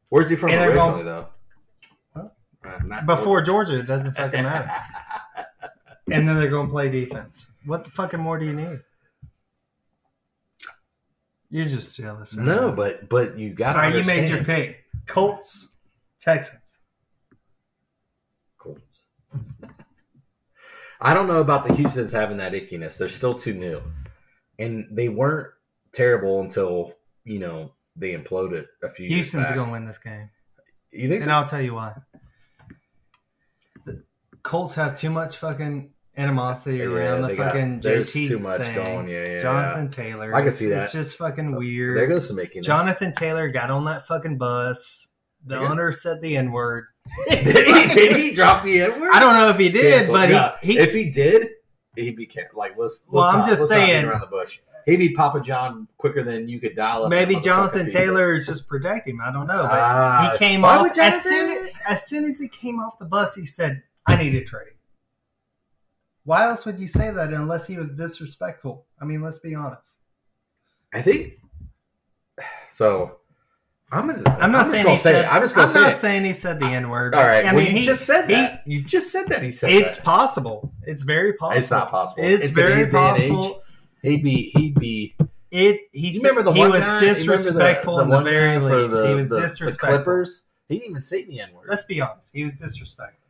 Where's 0.09 0.29
he 0.29 0.35
from 0.35 0.51
And 0.51 0.59
they're 0.59 0.69
originally, 0.69 1.03
going- 1.03 1.05
though? 1.05 1.27
Huh? 2.15 2.89
Uh, 2.93 3.01
Before 3.05 3.41
Georgia, 3.41 3.79
it 3.79 3.87
doesn't 3.87 4.15
fucking 4.15 4.43
matter. 4.43 4.71
And 6.09 6.25
then 6.25 6.37
they're 6.37 6.49
going 6.49 6.67
to 6.67 6.71
play 6.71 6.87
defense. 6.89 7.47
What 7.65 7.83
the 7.83 7.89
fucking 7.89 8.21
more 8.21 8.39
do 8.39 8.45
you 8.45 8.53
need? 8.53 8.79
You're 11.49 11.65
just 11.65 11.95
jealous. 11.97 12.33
right 12.33 12.45
no, 12.45 12.71
but 12.71 13.09
but 13.09 13.37
you 13.37 13.49
got 13.53 13.75
all 13.75 13.81
to 13.81 13.87
right, 13.89 13.95
you 13.97 14.03
made 14.05 14.29
your 14.29 14.43
pick. 14.43 14.85
Colts, 15.07 15.69
Texans. 16.19 16.79
Colts. 18.57 18.81
I 20.99 21.13
don't 21.13 21.27
know 21.27 21.41
about 21.41 21.65
the 21.67 21.73
Houston's 21.73 22.11
having 22.11 22.37
that 22.37 22.53
ickiness. 22.53 22.97
They're 22.97 23.07
still 23.09 23.33
too 23.37 23.53
new, 23.53 23.81
and 24.59 24.87
they 24.91 25.09
weren't 25.09 25.53
terrible 25.91 26.41
until 26.41 26.93
you 27.23 27.39
know 27.39 27.73
they 27.95 28.13
imploded 28.15 28.67
a 28.83 28.89
few. 28.89 29.07
Houston's 29.07 29.47
going 29.49 29.67
to 29.67 29.71
win 29.71 29.85
this 29.85 29.97
game. 29.97 30.29
You 30.91 31.07
think 31.07 31.21
And 31.21 31.29
so? 31.29 31.31
I'll 31.33 31.47
tell 31.47 31.61
you 31.61 31.75
why. 31.75 31.93
The 33.85 34.03
Colts 34.43 34.75
have 34.75 34.95
too 34.95 35.09
much 35.09 35.37
fucking 35.37 35.91
animosity 36.17 36.81
around 36.81 37.21
the 37.21 37.35
got- 37.35 37.53
fucking 37.53 37.79
there's 37.81 38.11
JT 38.11 38.27
too 38.27 38.39
much 38.39 38.61
thing. 38.63 38.75
going. 38.75 39.07
Yeah, 39.07 39.25
yeah. 39.25 39.41
Jonathan 39.41 39.89
Taylor. 39.89 40.33
I 40.35 40.41
can 40.41 40.51
see 40.51 40.67
that. 40.69 40.85
It's 40.85 40.93
just 40.93 41.17
fucking 41.17 41.55
weird. 41.55 41.97
There 41.97 42.07
goes 42.07 42.27
some 42.27 42.37
ickiness. 42.37 42.63
Jonathan 42.63 43.11
Taylor 43.11 43.49
got 43.49 43.69
on 43.71 43.85
that 43.85 44.07
fucking 44.07 44.37
bus. 44.37 45.07
The 45.45 45.59
There 45.59 45.67
owner 45.67 45.91
said 45.93 46.21
the 46.21 46.35
N 46.35 46.51
word. 46.51 46.85
did 47.29 47.45
he? 47.67 47.93
Did 47.93 48.17
he 48.17 48.33
drop 48.33 48.63
the 48.63 48.81
N 48.81 48.99
word? 48.99 49.11
I 49.13 49.19
don't 49.19 49.33
know 49.33 49.49
if 49.49 49.57
he 49.57 49.69
did, 49.69 49.93
Cancel. 49.93 50.13
but 50.15 50.29
Yeah, 50.29 50.57
he, 50.61 50.73
he 50.73 50.79
if 50.79 50.93
he 50.93 51.09
did, 51.09 51.47
he'd 51.95 52.15
be 52.17 52.29
like 52.53 52.71
let's. 52.77 53.03
let's 53.03 53.07
Well, 53.09 53.23
I'm 53.23 53.47
just 53.47 53.67
saying- 53.67 54.05
around 54.05 54.21
the 54.21 54.27
bush. 54.27 54.59
He'd 54.85 54.95
be 54.97 55.09
Papa 55.09 55.41
John 55.41 55.85
quicker 55.97 56.23
than 56.23 56.47
you 56.47 56.61
could 56.61 56.73
dial 56.73 57.03
up. 57.03 57.09
maybe 57.09 57.37
Jonathan. 57.41 57.89
Taylor 57.91 58.33
is 58.33 58.45
just 58.47 58.69
protecting 58.69 59.15
him. 59.15 59.21
I 59.21 59.33
don't 59.33 59.45
know, 59.45 59.63
but 59.63 59.71
Ah, 59.73 60.29
he 60.31 60.37
came 60.37 60.63
off 60.63 60.97
as 60.97 61.23
soon 61.23 61.49
as, 61.51 61.71
as 61.85 62.07
soon 62.07 62.23
as 62.23 62.39
he 62.39 62.47
came 62.47 62.79
off 62.79 62.97
the 62.97 63.03
bus. 63.03 63.35
He 63.35 63.45
said, 63.45 63.83
"I 64.05 64.15
need 64.15 64.33
a 64.35 64.45
trade." 64.45 64.69
Why 66.27 66.43
else 66.45 66.65
would 66.65 66.77
you 66.77 66.89
say 66.89 67.09
that 67.09 67.31
unless 67.31 67.65
he 67.67 67.77
was 67.77 67.95
disrespectful? 67.95 68.85
I 69.01 69.05
mean, 69.05 69.21
let's 69.21 69.39
be 69.39 69.55
honest. 69.55 69.95
I 70.93 71.01
think 71.01 71.35
so. 72.69 73.19
I'm 73.93 74.07
gonna. 74.07 74.37
I'm 74.41 74.51
not 74.51 74.65
just 74.65 74.71
saying 74.71 74.87
he 74.87 74.97
say 74.97 75.11
said. 75.13 75.23
it. 75.23 75.33
I'm 75.33 75.41
just 75.41 75.55
gonna 75.55 75.67
I'm 75.67 75.73
say 75.73 75.79
not 75.79 75.91
it. 75.93 75.95
saying 75.95 76.25
he 76.25 76.33
said 76.33 76.59
the 76.59 76.65
N 76.65 76.89
word. 76.89 77.15
All 77.15 77.23
right. 77.25 77.45
I 77.45 77.53
well, 77.53 77.63
mean, 77.63 77.67
you 77.73 77.79
he, 77.79 77.85
just 77.85 78.05
said 78.05 78.25
he- 78.27 78.33
that. 78.35 78.63
you 78.65 78.81
just 78.83 79.09
said 79.09 79.29
that. 79.29 79.41
He 79.41 79.51
said 79.51 79.71
It's 79.71 79.95
that. 79.95 80.03
possible. 80.03 80.73
It's 80.83 81.03
very 81.03 81.31
possible. 81.31 81.57
It's 81.59 81.71
not 81.71 81.89
possible. 81.89 82.21
It's, 82.25 82.49
in 82.49 82.53
very 82.53 82.73
and 82.73 82.81
age, 82.81 82.91
possible. 82.91 83.63
He'd 84.01 84.21
be. 84.21 84.51
He'd 84.53 84.75
be. 84.77 85.15
It. 85.49 85.79
He. 85.93 86.11
Said- 86.11 86.27
remember 86.27 86.43
the 86.43 86.51
he 86.51 86.59
one 86.59 86.71
was 86.71 86.83
guy? 86.83 86.99
The- 86.99 87.05
disrespectful 87.05 87.95
the 87.95 88.03
in 88.03 88.09
the 88.09 88.21
very 88.23 88.57
least. 88.59 88.95
the- 88.97 89.07
he 89.07 89.15
was 89.15 89.29
the- 89.29 89.35
the 89.35 89.41
disrespectful. 89.43 89.87
Clippers. 90.03 90.43
He 90.67 90.75
didn't 90.79 90.89
even 90.89 91.01
say 91.01 91.23
the 91.23 91.39
N 91.39 91.53
word. 91.53 91.67
Let's 91.69 91.85
be 91.85 92.01
honest. 92.01 92.31
He 92.33 92.43
was 92.43 92.55
disrespectful. 92.55 93.21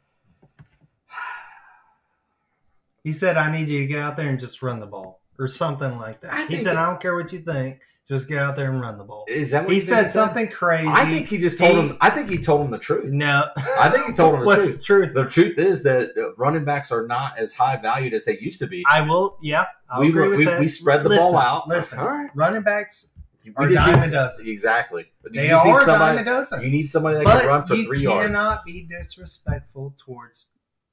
He 3.08 3.14
said, 3.14 3.38
"I 3.38 3.50
need 3.50 3.70
you 3.70 3.80
to 3.80 3.88
get 3.88 4.00
out 4.00 4.18
there 4.18 4.28
and 4.30 4.38
just 4.38 4.62
run 4.62 4.82
the 4.82 4.86
ball," 4.86 5.22
or 5.40 5.48
something 5.48 5.98
like 5.98 6.20
that. 6.22 6.34
I 6.34 6.46
he 6.48 6.58
said, 6.58 6.76
that- 6.76 6.84
"I 6.84 6.86
don't 6.88 7.00
care 7.02 7.16
what 7.16 7.32
you 7.32 7.40
think, 7.40 7.80
just 8.10 8.28
get 8.28 8.38
out 8.40 8.58
there 8.58 8.70
and 8.70 8.82
run 8.82 8.98
the 8.98 9.06
ball." 9.06 9.24
Is 9.30 9.52
that 9.52 9.64
what 9.64 9.72
He 9.74 9.80
said 9.80 10.12
something 10.12 10.50
crazy. 10.50 10.90
I 10.90 11.06
think 11.06 11.28
he 11.30 11.38
just 11.38 11.58
told 11.58 11.76
He- 11.76 11.80
him. 11.92 11.98
I 12.02 12.10
think 12.10 12.30
he 12.30 12.38
told 12.38 12.66
him 12.66 12.72
the 12.72 12.78
truth. 12.78 13.06
no. 13.14 13.48
I 13.80 13.90
think 13.90 14.08
he 14.08 14.12
told 14.14 14.34
him 14.34 14.40
the 14.42 14.46
What's 14.46 14.64
truth. 14.64 14.78
the 14.78 14.84
truth? 14.84 15.14
The 15.14 15.26
truth 15.26 15.58
is 15.58 15.84
that 15.84 16.18
uh, 16.18 16.34
running 16.36 16.66
backs 16.66 16.92
are 16.92 17.08
not 17.08 17.38
as 17.38 17.54
high 17.54 17.78
valued 17.78 18.14
as 18.14 18.26
they 18.26 18.38
used 18.40 18.60
to 18.60 18.68
be. 18.68 18.84
I 18.90 19.00
will. 19.02 19.38
Yeah, 19.42 19.68
I'll 19.90 20.02
we, 20.02 20.10
agree 20.10 20.28
with 20.28 20.40
we, 20.40 20.46
that. 20.46 20.60
we 20.60 20.68
spread 20.68 21.04
the 21.04 21.10
Listen, 21.10 21.32
ball 21.32 21.38
out. 21.38 21.70
Listen, 21.70 22.00
All 22.00 22.08
right. 22.10 22.30
running 22.36 22.64
backs, 22.64 23.12
We 23.46 23.54
Are 23.56 23.70
dime 23.70 24.00
need 24.02 24.08
a 24.10 24.12
dozen. 24.12 24.48
Exactly. 24.48 25.06
You 25.24 25.30
they 25.32 25.44
need 25.48 25.52
are 25.54 25.82
a 25.82 25.86
somebody, 25.86 26.18
dime 26.18 26.28
a 26.28 26.30
dozen. 26.30 26.62
You 26.62 26.70
need 26.70 26.90
somebody 26.90 27.16
that 27.20 27.24
but 27.26 27.40
can 27.40 27.48
run 27.48 27.66
for 27.66 27.76
three 27.78 28.02
yards. 28.02 28.24
You 28.24 28.36
cannot 28.36 28.66
be 28.66 28.82
disrespectful 28.90 29.96
towards 29.98 30.48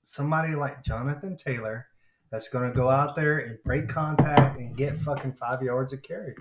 somebody 0.05 0.55
like 0.55 0.83
Jonathan 0.85 1.37
Taylor 1.37 1.87
that's 2.35 2.49
going 2.49 2.68
to 2.68 2.76
go 2.76 2.91
out 2.91 3.14
there 3.14 3.39
and 3.39 3.62
break 3.62 3.89
contact 3.89 4.59
and 4.59 4.76
get 4.76 5.01
fucking 5.01 5.32
five 5.39 5.62
yards 5.62 5.93
of 5.93 6.03
carry. 6.03 6.35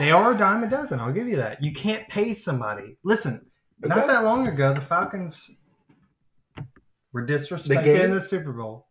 They 0.00 0.10
are 0.10 0.34
a 0.34 0.36
dime 0.36 0.64
a 0.64 0.68
dozen. 0.68 0.98
I'll 0.98 1.12
give 1.12 1.28
you 1.28 1.36
that. 1.36 1.62
You 1.62 1.72
can't 1.72 2.08
pay 2.08 2.34
somebody. 2.34 2.96
Listen, 3.04 3.46
not 3.78 4.08
that 4.08 4.24
long 4.24 4.48
ago, 4.48 4.74
the 4.74 4.80
Falcons 4.80 5.48
were 7.12 7.24
disrespected 7.24 7.84
game- 7.84 8.00
in 8.06 8.10
the 8.10 8.20
Super 8.20 8.52
Bowl, 8.52 8.88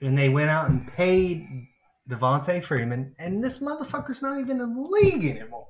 and 0.00 0.18
they 0.18 0.28
went 0.28 0.50
out 0.50 0.68
and 0.68 0.88
paid 0.88 1.46
Devonta 2.10 2.62
Freeman, 2.64 3.14
and 3.20 3.42
this 3.42 3.60
motherfucker's 3.60 4.20
not 4.20 4.40
even 4.40 4.60
in 4.60 4.74
the 4.74 4.88
league 4.90 5.26
anymore. 5.26 5.68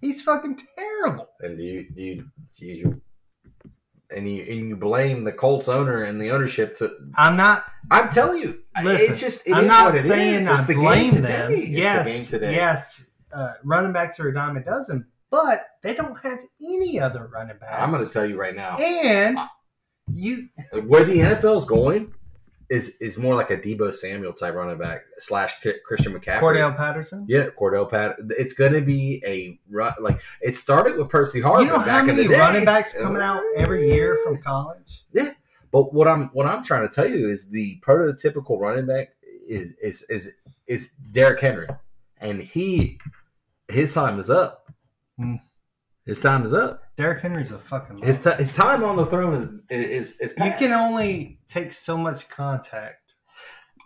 He's 0.00 0.22
fucking 0.22 0.58
terrible. 0.74 1.28
And 1.40 1.58
do 1.58 1.62
you, 1.62 1.86
do 1.94 2.00
you, 2.00 2.24
do 2.58 2.66
you 2.66 3.02
and 4.14 4.28
you 4.28 4.42
and 4.42 4.68
you 4.68 4.76
blame 4.76 5.24
the 5.24 5.32
Colts 5.32 5.68
owner 5.68 6.04
and 6.04 6.20
the 6.20 6.30
ownership 6.30 6.76
to. 6.76 6.92
I'm 7.14 7.36
not. 7.36 7.64
I'm 7.90 8.08
telling 8.10 8.40
you, 8.40 8.60
Listen, 8.82 9.10
it's 9.12 9.20
just 9.20 9.46
it 9.46 9.50
is 9.50 9.54
I'm 9.56 9.66
not 9.66 9.92
what 9.92 10.02
saying 10.02 10.46
It's 10.46 10.62
I 10.62 10.64
the 10.66 10.74
blame 10.74 11.10
game 11.10 11.22
them. 11.22 11.50
yes, 11.52 12.30
the 12.30 12.38
yes. 12.52 13.04
uh, 13.32 13.54
running 13.64 13.92
backs 13.92 14.18
are 14.20 14.28
a 14.28 14.34
dime 14.34 14.56
a 14.56 14.64
dozen, 14.64 15.06
but 15.30 15.66
they 15.82 15.94
don't 15.94 16.16
have 16.22 16.38
any 16.62 17.00
other 17.00 17.28
running 17.32 17.56
backs. 17.58 17.74
I'm 17.76 17.90
going 17.92 18.06
to 18.06 18.12
tell 18.12 18.26
you 18.26 18.38
right 18.38 18.54
now, 18.54 18.76
and 18.78 19.38
you 20.12 20.48
where 20.86 21.04
the 21.04 21.18
NFL 21.18 21.56
is 21.56 21.64
going 21.64 22.12
is 22.72 22.96
is 23.00 23.18
more 23.18 23.34
like 23.34 23.50
a 23.50 23.58
Deebo 23.58 23.92
Samuel 23.92 24.32
type 24.32 24.54
running 24.54 24.78
back 24.78 25.02
slash 25.18 25.56
Christian 25.84 26.14
McCaffrey. 26.14 26.40
Cordell 26.40 26.74
Patterson. 26.74 27.26
Yeah, 27.28 27.48
Cordell 27.60 27.88
Pat. 27.88 28.16
It's 28.30 28.54
going 28.54 28.72
to 28.72 28.80
be 28.80 29.22
a 29.26 29.60
run. 29.68 29.92
Like 30.00 30.22
it 30.40 30.56
started 30.56 30.96
with 30.96 31.10
Percy 31.10 31.42
Harvin 31.42 31.60
You 31.60 31.66
know 31.66 31.78
how 31.80 31.84
back 31.84 32.08
in 32.08 32.16
many 32.16 32.28
running 32.28 32.64
backs 32.64 32.94
coming 32.94 33.20
out 33.20 33.42
every 33.58 33.92
year 33.92 34.18
from 34.24 34.40
college? 34.42 35.04
Yeah, 35.12 35.34
but 35.70 35.92
what 35.92 36.08
I'm 36.08 36.28
what 36.28 36.46
I'm 36.46 36.64
trying 36.64 36.88
to 36.88 36.94
tell 36.94 37.06
you 37.06 37.28
is 37.28 37.50
the 37.50 37.78
prototypical 37.86 38.58
running 38.58 38.86
back 38.86 39.10
is 39.46 39.74
is 39.82 40.02
is 40.08 40.32
is 40.66 40.92
Derrick 41.10 41.40
Henry, 41.40 41.68
and 42.22 42.40
he 42.40 42.98
his 43.68 43.92
time 43.92 44.18
is 44.18 44.30
up. 44.30 44.72
Hmm. 45.18 45.34
His 46.04 46.20
time 46.20 46.44
is 46.44 46.52
up. 46.52 46.82
Derrick 46.96 47.22
Henry's 47.22 47.52
a 47.52 47.58
fucking. 47.58 47.98
His 47.98 48.22
ti 48.22 48.30
his 48.32 48.52
time 48.52 48.82
on 48.82 48.96
the 48.96 49.06
throne 49.06 49.34
is 49.34 49.48
is 49.70 50.12
is 50.20 50.34
you 50.36 50.52
can 50.58 50.72
only 50.72 51.38
take 51.46 51.72
so 51.72 51.96
much 51.96 52.28
contact. 52.28 52.98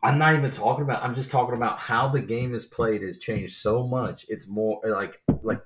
I'm 0.02 0.18
not 0.18 0.34
even 0.34 0.50
talking 0.50 0.84
about. 0.84 1.02
I'm 1.02 1.14
just 1.14 1.30
talking 1.30 1.56
about 1.56 1.78
how 1.78 2.08
the 2.08 2.20
game 2.20 2.54
is 2.54 2.64
played 2.64 3.02
has 3.02 3.18
changed 3.18 3.56
so 3.56 3.86
much. 3.86 4.24
It's 4.28 4.48
more 4.48 4.80
like 4.84 5.20
like. 5.42 5.62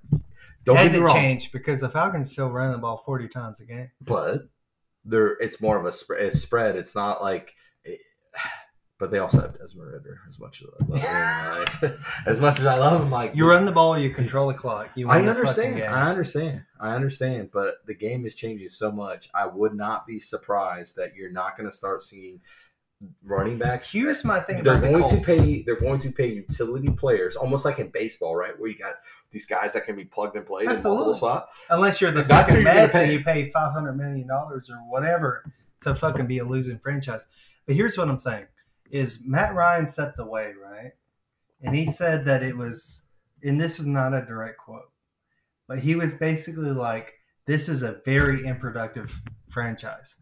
Don't 0.65 0.77
Has 0.77 0.93
get 0.93 0.99
me 0.99 0.99
it 0.99 1.07
wrong, 1.07 1.17
changed 1.17 1.53
because 1.53 1.81
the 1.81 1.89
Falcons 1.89 2.33
still 2.33 2.51
run 2.51 2.73
the 2.73 2.79
ball 2.79 3.03
forty 3.07 3.29
times 3.29 3.61
a 3.61 3.65
game? 3.65 3.91
but 4.01 4.43
there 5.05 5.29
it's 5.41 5.61
more 5.61 5.79
of 5.79 5.87
a. 5.87 5.93
It's 6.17 6.41
spread. 6.41 6.77
It's 6.77 6.95
not 6.95 7.23
like. 7.23 7.55
But 9.01 9.11
they 9.11 9.19
also 9.19 9.41
have 9.41 9.59
Desmond 9.59 9.93
Ridder. 9.93 10.21
As 10.29 10.39
much 10.39 10.61
as 10.63 10.69
I 10.79 10.85
love 10.85 11.01
him, 11.01 11.81
like, 11.83 11.99
as 12.27 12.39
much 12.39 12.61
as 12.61 12.67
I 12.67 12.77
love 12.77 13.01
him, 13.01 13.11
like 13.11 13.35
You 13.35 13.49
run 13.49 13.65
the 13.65 13.73
ball, 13.73 13.99
you 13.99 14.11
control 14.11 14.49
the 14.49 14.55
clock. 14.55 14.91
You 14.95 15.09
I 15.09 15.17
win 15.17 15.25
the 15.25 15.35
fucking 15.35 15.65
understand. 15.65 15.95
I 15.95 16.11
understand. 16.11 16.63
I 16.79 16.95
understand. 16.95 17.51
But 17.51 17.77
the 17.87 17.95
game 17.95 18.27
is 18.27 18.35
changing 18.35 18.69
so 18.69 18.93
much. 18.93 19.31
I 19.35 19.47
would 19.47 19.75
not 19.75 20.07
be 20.07 20.19
surprised 20.19 20.97
that 20.97 21.15
you're 21.17 21.33
not 21.33 21.57
going 21.57 21.69
to 21.69 21.75
start 21.75 22.03
seeing 22.03 22.41
running 23.25 23.57
backs. 23.57 23.91
Here's 23.91 24.23
my 24.23 24.39
thing 24.41 24.63
They're 24.63 24.75
about 24.75 24.83
the 24.83 24.99
going 24.99 25.09
to 25.09 25.25
pay. 25.25 25.63
They're 25.63 25.81
going 25.81 26.01
to 26.01 26.13
pay 26.13 26.27
utility 26.27 26.91
players, 26.91 27.37
almost 27.37 27.65
like 27.65 27.79
in 27.79 27.89
baseball, 27.89 28.37
right? 28.37 28.53
Where 28.61 28.69
you 28.69 28.77
got 28.77 28.97
these 29.33 29.47
guys 29.47 29.73
that 29.73 29.87
can 29.87 29.97
be 29.97 30.05
plugged 30.05 30.37
and 30.37 30.45
played 30.45 30.65
in 30.65 30.73
multiple 30.75 30.93
Absolutely. 30.93 31.15
spots. 31.17 31.53
Unless 31.71 32.01
you're 32.03 32.11
the 32.11 32.23
That's 32.23 32.51
fucking 32.51 32.65
Mets 32.65 32.97
and 32.97 33.11
you 33.11 33.25
pay 33.25 33.51
five 33.51 33.73
hundred 33.73 33.95
million 33.95 34.29
dollars 34.29 34.69
or 34.69 34.77
whatever 34.77 35.51
to 35.85 35.95
fucking 35.95 36.27
be 36.27 36.37
a 36.39 36.45
losing 36.45 36.79
franchise. 36.79 37.27
But 37.67 37.77
here's 37.77 37.97
what 37.97 38.11
I'm 38.11 38.19
saying: 38.19 38.45
is 38.91 39.21
Matt 39.27 39.55
Ryan 39.55 39.87
stepped 39.87 40.19
away, 40.19 40.53
right? 40.61 40.93
And 41.63 41.75
he 41.75 41.87
said 41.87 42.25
that 42.25 42.43
it 42.43 42.57
was, 42.57 43.03
and 43.43 43.61
this 43.61 43.79
is 43.79 43.87
not 43.87 44.15
a 44.15 44.25
direct 44.25 44.59
quote, 44.59 44.91
but 45.69 45.81
he 45.81 45.95
was 45.95 46.15
basically 46.15 46.71
like, 46.71 47.13
"This 47.47 47.69
is 47.69 47.83
a 47.83 48.01
very 48.05 48.47
unproductive 48.49 49.21
franchise." 49.51 50.17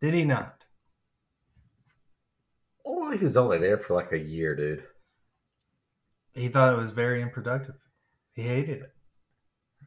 Did 0.00 0.14
he 0.14 0.24
not? 0.24 0.64
Oh, 2.84 3.10
he 3.10 3.24
was 3.24 3.36
only 3.36 3.58
there 3.58 3.78
for 3.78 3.94
like 3.94 4.12
a 4.12 4.18
year, 4.18 4.54
dude. 4.56 4.84
He 6.34 6.48
thought 6.48 6.72
it 6.72 6.78
was 6.78 6.90
very 6.90 7.22
unproductive. 7.22 7.76
He 8.34 8.42
hated 8.42 8.82
it. 8.82 8.94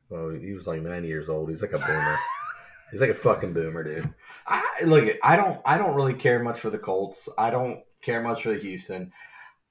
Well, 0.09 0.29
he 0.29 0.53
was 0.53 0.67
like 0.67 0.81
90 0.81 1.07
years 1.07 1.27
old. 1.27 1.49
He's 1.49 1.61
like 1.61 1.73
a 1.73 1.79
boomer. 1.79 2.17
He's 2.91 3.01
like 3.01 3.09
a 3.09 3.15
fucking 3.15 3.53
boomer, 3.53 3.83
dude. 3.83 4.13
I 4.47 4.63
look. 4.85 5.09
I 5.23 5.35
don't. 5.35 5.59
I 5.65 5.77
don't 5.77 5.95
really 5.95 6.13
care 6.13 6.41
much 6.41 6.59
for 6.59 6.69
the 6.69 6.77
Colts. 6.79 7.27
I 7.37 7.49
don't 7.49 7.81
care 8.01 8.21
much 8.21 8.43
for 8.43 8.53
the 8.53 8.59
Houston. 8.59 9.11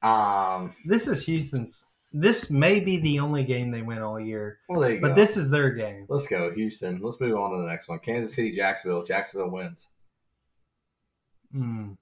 Um. 0.02 0.74
This 0.84 1.06
is 1.06 1.24
Houston's. 1.26 1.86
This 2.12 2.50
may 2.50 2.80
be 2.80 2.98
the 2.98 3.18
only 3.18 3.44
game 3.44 3.70
they 3.70 3.82
win 3.82 3.98
all 4.00 4.18
year, 4.18 4.58
Well, 4.70 4.80
there 4.80 4.94
you 4.94 5.00
but 5.02 5.08
go. 5.08 5.14
this 5.16 5.36
is 5.36 5.50
their 5.50 5.70
game. 5.70 6.06
Let's 6.08 6.26
go, 6.26 6.50
Houston. 6.54 7.00
Let's 7.02 7.20
move 7.20 7.36
on 7.36 7.50
to 7.52 7.58
the 7.58 7.66
next 7.66 7.88
one. 7.88 7.98
Kansas 7.98 8.32
City, 8.34 8.52
Jacksonville. 8.52 9.02
Jacksonville 9.04 9.50
wins. 9.50 9.88
Hmm. 11.52 11.92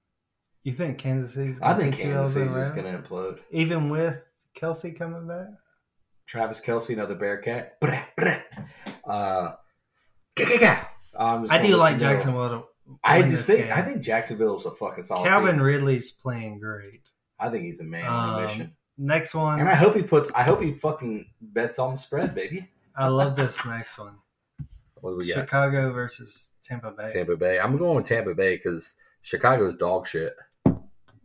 You 0.63 0.73
think 0.73 0.99
Kansas 0.99 1.35
City's? 1.35 1.59
I 1.61 1.69
gonna 1.73 1.81
think 1.81 1.97
Kansas 1.99 2.33
City's 2.35 2.55
just 2.55 2.75
going 2.77 2.93
to 2.93 2.99
implode. 3.03 3.41
even 3.51 3.89
with 3.91 4.17
Kelce 4.57 4.97
coming 4.97 5.27
back. 5.27 5.47
Travis 6.27 6.61
Kelce, 6.61 6.91
another 6.95 7.15
Bearcat. 7.17 7.77
Uh, 9.07 9.53
I 11.19 11.63
do 11.63 11.77
like 11.77 11.95
you 11.95 12.01
know. 12.01 12.13
Jacksonville. 12.13 12.69
I 13.03 13.23
just 13.23 13.47
think 13.47 13.61
game. 13.61 13.73
I 13.73 13.81
think 13.83 14.03
Jacksonville's 14.03 14.67
a 14.67 14.71
fucking 14.71 15.05
solid. 15.05 15.27
Calvin 15.29 15.57
team. 15.57 15.63
Ridley's 15.65 16.11
playing 16.11 16.61
great. 16.61 17.09
I 17.39 17.49
think 17.49 17.65
he's 17.65 17.81
a 17.81 17.85
man 17.85 18.07
on 18.07 18.29
a 18.31 18.37
Um, 18.37 18.43
mission. 18.43 18.73
Next 18.97 19.35
one, 19.35 19.59
And 19.59 19.69
I 19.69 19.75
hope 19.75 19.97
he 19.97 20.03
puts. 20.03 20.31
I 20.35 20.43
hope 20.45 20.61
he 20.63 20.73
fucking 20.75 21.27
bets 21.41 21.79
on 21.81 21.93
the 21.95 21.99
spread, 21.99 22.35
baby. 22.35 22.69
I 22.97 23.09
love 23.09 23.35
this 23.37 23.57
next 23.67 23.99
one. 23.99 24.15
What 25.01 25.11
do 25.13 25.17
we 25.17 25.29
got? 25.29 25.41
Chicago 25.41 25.93
versus 25.93 26.53
Tampa 26.63 26.93
Bay. 26.93 27.09
Tampa 27.13 27.37
Bay. 27.37 27.59
I'm 27.59 27.77
going 27.77 27.97
with 27.97 28.07
Tampa 28.07 28.35
Bay 28.35 28.57
because 28.57 28.95
Chicago's 29.23 29.75
dog 29.75 30.07
shit. 30.07 30.37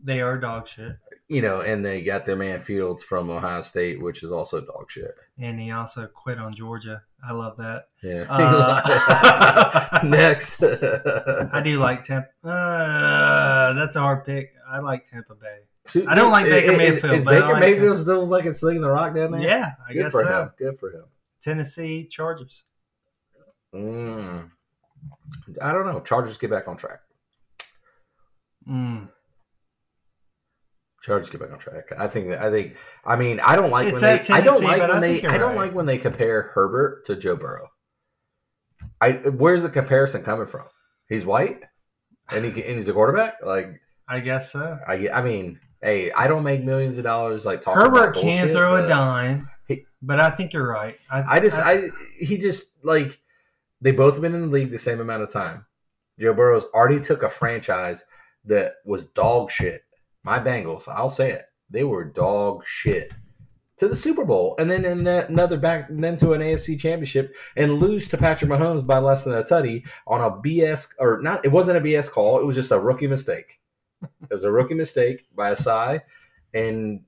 They 0.04 0.22
are 0.22 0.38
dog 0.38 0.68
shit, 0.68 0.96
You 1.32 1.44
know, 1.44 1.62
and 1.62 1.86
they 1.86 2.02
got 2.02 2.26
their 2.26 2.36
man 2.36 2.60
Fields 2.60 3.04
from 3.04 3.30
Ohio 3.30 3.62
State, 3.62 4.02
which 4.02 4.24
is 4.24 4.32
also 4.32 4.62
dog 4.62 4.90
shit. 4.90 5.14
and 5.38 5.60
he 5.60 5.70
also 5.70 6.08
quit 6.08 6.40
on 6.40 6.56
Georgia. 6.56 7.04
I 7.24 7.34
love 7.34 7.56
that. 7.58 7.86
Yeah. 8.02 8.26
Uh, 8.28 10.00
Next. 10.04 10.62
I 10.64 11.62
do 11.64 11.78
like 11.80 12.04
Tampa. 12.04 12.30
Uh, 12.44 13.74
that's 13.74 13.96
a 13.96 14.00
hard 14.00 14.26
pick. 14.26 14.54
I 14.68 14.80
like 14.80 15.08
Tampa 15.08 15.36
Bay. 15.36 16.04
I 16.08 16.16
don't 16.16 16.32
like 16.32 16.46
Baker 16.46 16.72
Is- 16.72 16.78
Mayfield, 16.78 17.14
Is, 17.14 17.24
but 17.24 17.36
I 17.36 17.40
Baker 17.42 17.52
like 17.54 17.60
Mayfield 17.62 17.84
Tampa. 17.98 18.02
still 18.02 18.30
fucking 18.30 18.54
slinging 18.54 18.82
the 18.82 18.90
rock 18.90 19.14
down 19.16 19.32
there? 19.32 19.42
Yeah, 19.42 19.72
I 19.88 19.94
Good 19.94 20.04
guess 20.04 20.12
for 20.12 20.24
so. 20.24 20.42
him. 20.44 20.52
Good 20.58 20.80
for 20.80 20.92
him. 20.92 21.04
Tennessee 21.44 22.06
Chargers. 22.08 22.64
Mm. 23.76 24.50
I 25.62 25.74
don't 25.74 25.86
know. 25.86 26.00
Chargers 26.00 26.38
get 26.38 26.50
back 26.50 26.68
on 26.68 26.76
track. 26.78 27.00
Mm. 28.68 29.10
Chargers 31.02 31.30
get 31.30 31.40
back 31.42 31.52
on 31.52 31.60
track. 31.60 31.86
I 31.98 32.08
think 32.08 32.28
that 32.30 32.42
I 32.42 32.52
think 32.52 32.76
I 33.06 33.16
mean 33.16 33.40
I 33.40 33.56
don't 33.56 33.70
like 33.72 33.88
It's 33.88 33.94
when 33.94 34.02
they 34.02 34.20
at 34.20 34.30
I 34.30 34.42
don't 34.42 34.64
like 34.64 34.82
when 34.82 34.92
I 34.92 35.00
they 35.00 35.24
I 35.26 35.38
don't 35.38 35.50
right. 35.56 35.68
like 35.68 35.74
when 35.74 35.86
they 35.86 35.98
compare 35.98 36.42
Herbert 36.54 37.06
to 37.06 37.16
Joe 37.16 37.36
Burrow. 37.36 37.70
I 39.02 39.14
where's 39.14 39.62
the 39.62 39.70
comparison 39.70 40.24
coming 40.24 40.46
from? 40.48 40.66
He's 41.08 41.26
white 41.26 41.62
and 42.32 42.44
he 42.46 42.52
and 42.64 42.76
he's 42.78 42.88
a 42.88 42.94
quarterback. 42.94 43.36
Like 43.44 43.80
I 44.08 44.20
guess 44.20 44.52
so. 44.52 44.78
I 44.88 45.10
I 45.10 45.22
mean, 45.22 45.60
hey, 45.82 46.12
I 46.12 46.28
don't 46.28 46.44
make 46.44 46.64
millions 46.64 46.98
of 46.98 47.04
dollars 47.04 47.46
like 47.46 47.62
talking 47.62 47.82
Herbert 47.82 48.10
about 48.10 48.14
can 48.16 48.24
bullshit, 48.48 48.56
throw 48.56 48.72
but 48.72 48.86
a 48.86 48.88
dime, 48.90 49.50
he- 49.68 49.86
but 50.02 50.20
I 50.20 50.32
think 50.32 50.52
you're 50.54 50.68
right. 50.68 50.98
I, 51.10 51.38
I 51.38 51.40
just 51.40 51.60
I 51.60 51.90
he 52.18 52.38
just 52.38 52.66
like 52.84 53.20
they 53.82 53.92
both 53.92 54.14
have 54.14 54.22
been 54.22 54.36
in 54.36 54.42
the 54.42 54.48
league 54.48 54.72
the 54.72 54.80
same 54.80 55.00
amount 55.00 55.24
of 55.24 55.32
time. 55.32 55.66
Joe 56.20 56.34
Burrow's 56.34 56.66
already 56.74 57.00
took 57.00 57.24
a 57.24 57.30
franchise 57.30 58.04
that 58.46 58.74
was 58.86 59.06
dog 59.06 59.50
shit. 59.52 59.84
My 60.24 60.40
Bengals, 60.40 60.88
I'll 60.88 61.10
say 61.10 61.32
it, 61.32 61.46
they 61.70 61.84
were 61.84 62.04
dog 62.04 62.64
shit 62.66 63.14
to 63.78 63.88
the 63.88 63.96
Super 63.96 64.26
Bowl, 64.26 64.56
and 64.60 64.70
then 64.70 64.84
in 64.84 65.04
that- 65.06 65.30
another 65.30 65.58
back, 65.58 65.88
then 65.90 66.18
to 66.18 66.34
an 66.34 66.42
AFC 66.42 66.78
Championship, 66.78 67.34
and 67.56 67.74
lose 67.74 68.08
to 68.10 68.18
Patrick 68.18 68.52
Mahomes 68.52 68.86
by 68.86 68.98
less 69.00 69.24
than 69.24 69.34
a 69.34 69.44
tutty 69.44 69.84
on 70.06 70.20
a 70.22 70.30
BS 70.30 70.88
or 71.00 71.22
not. 71.22 71.46
It 71.46 71.52
wasn't 71.52 71.78
a 71.78 71.82
BS 71.82 72.10
call. 72.12 72.40
It 72.40 72.46
was 72.46 72.56
just 72.56 72.72
a 72.72 72.80
rookie 72.80 73.08
mistake. 73.08 73.60
It 74.04 74.34
was 74.34 74.44
a 74.44 74.52
rookie 74.52 74.74
mistake 74.74 75.28
by 75.36 75.50
a 75.52 75.56
Ossai, 75.56 76.02
and 76.54 77.02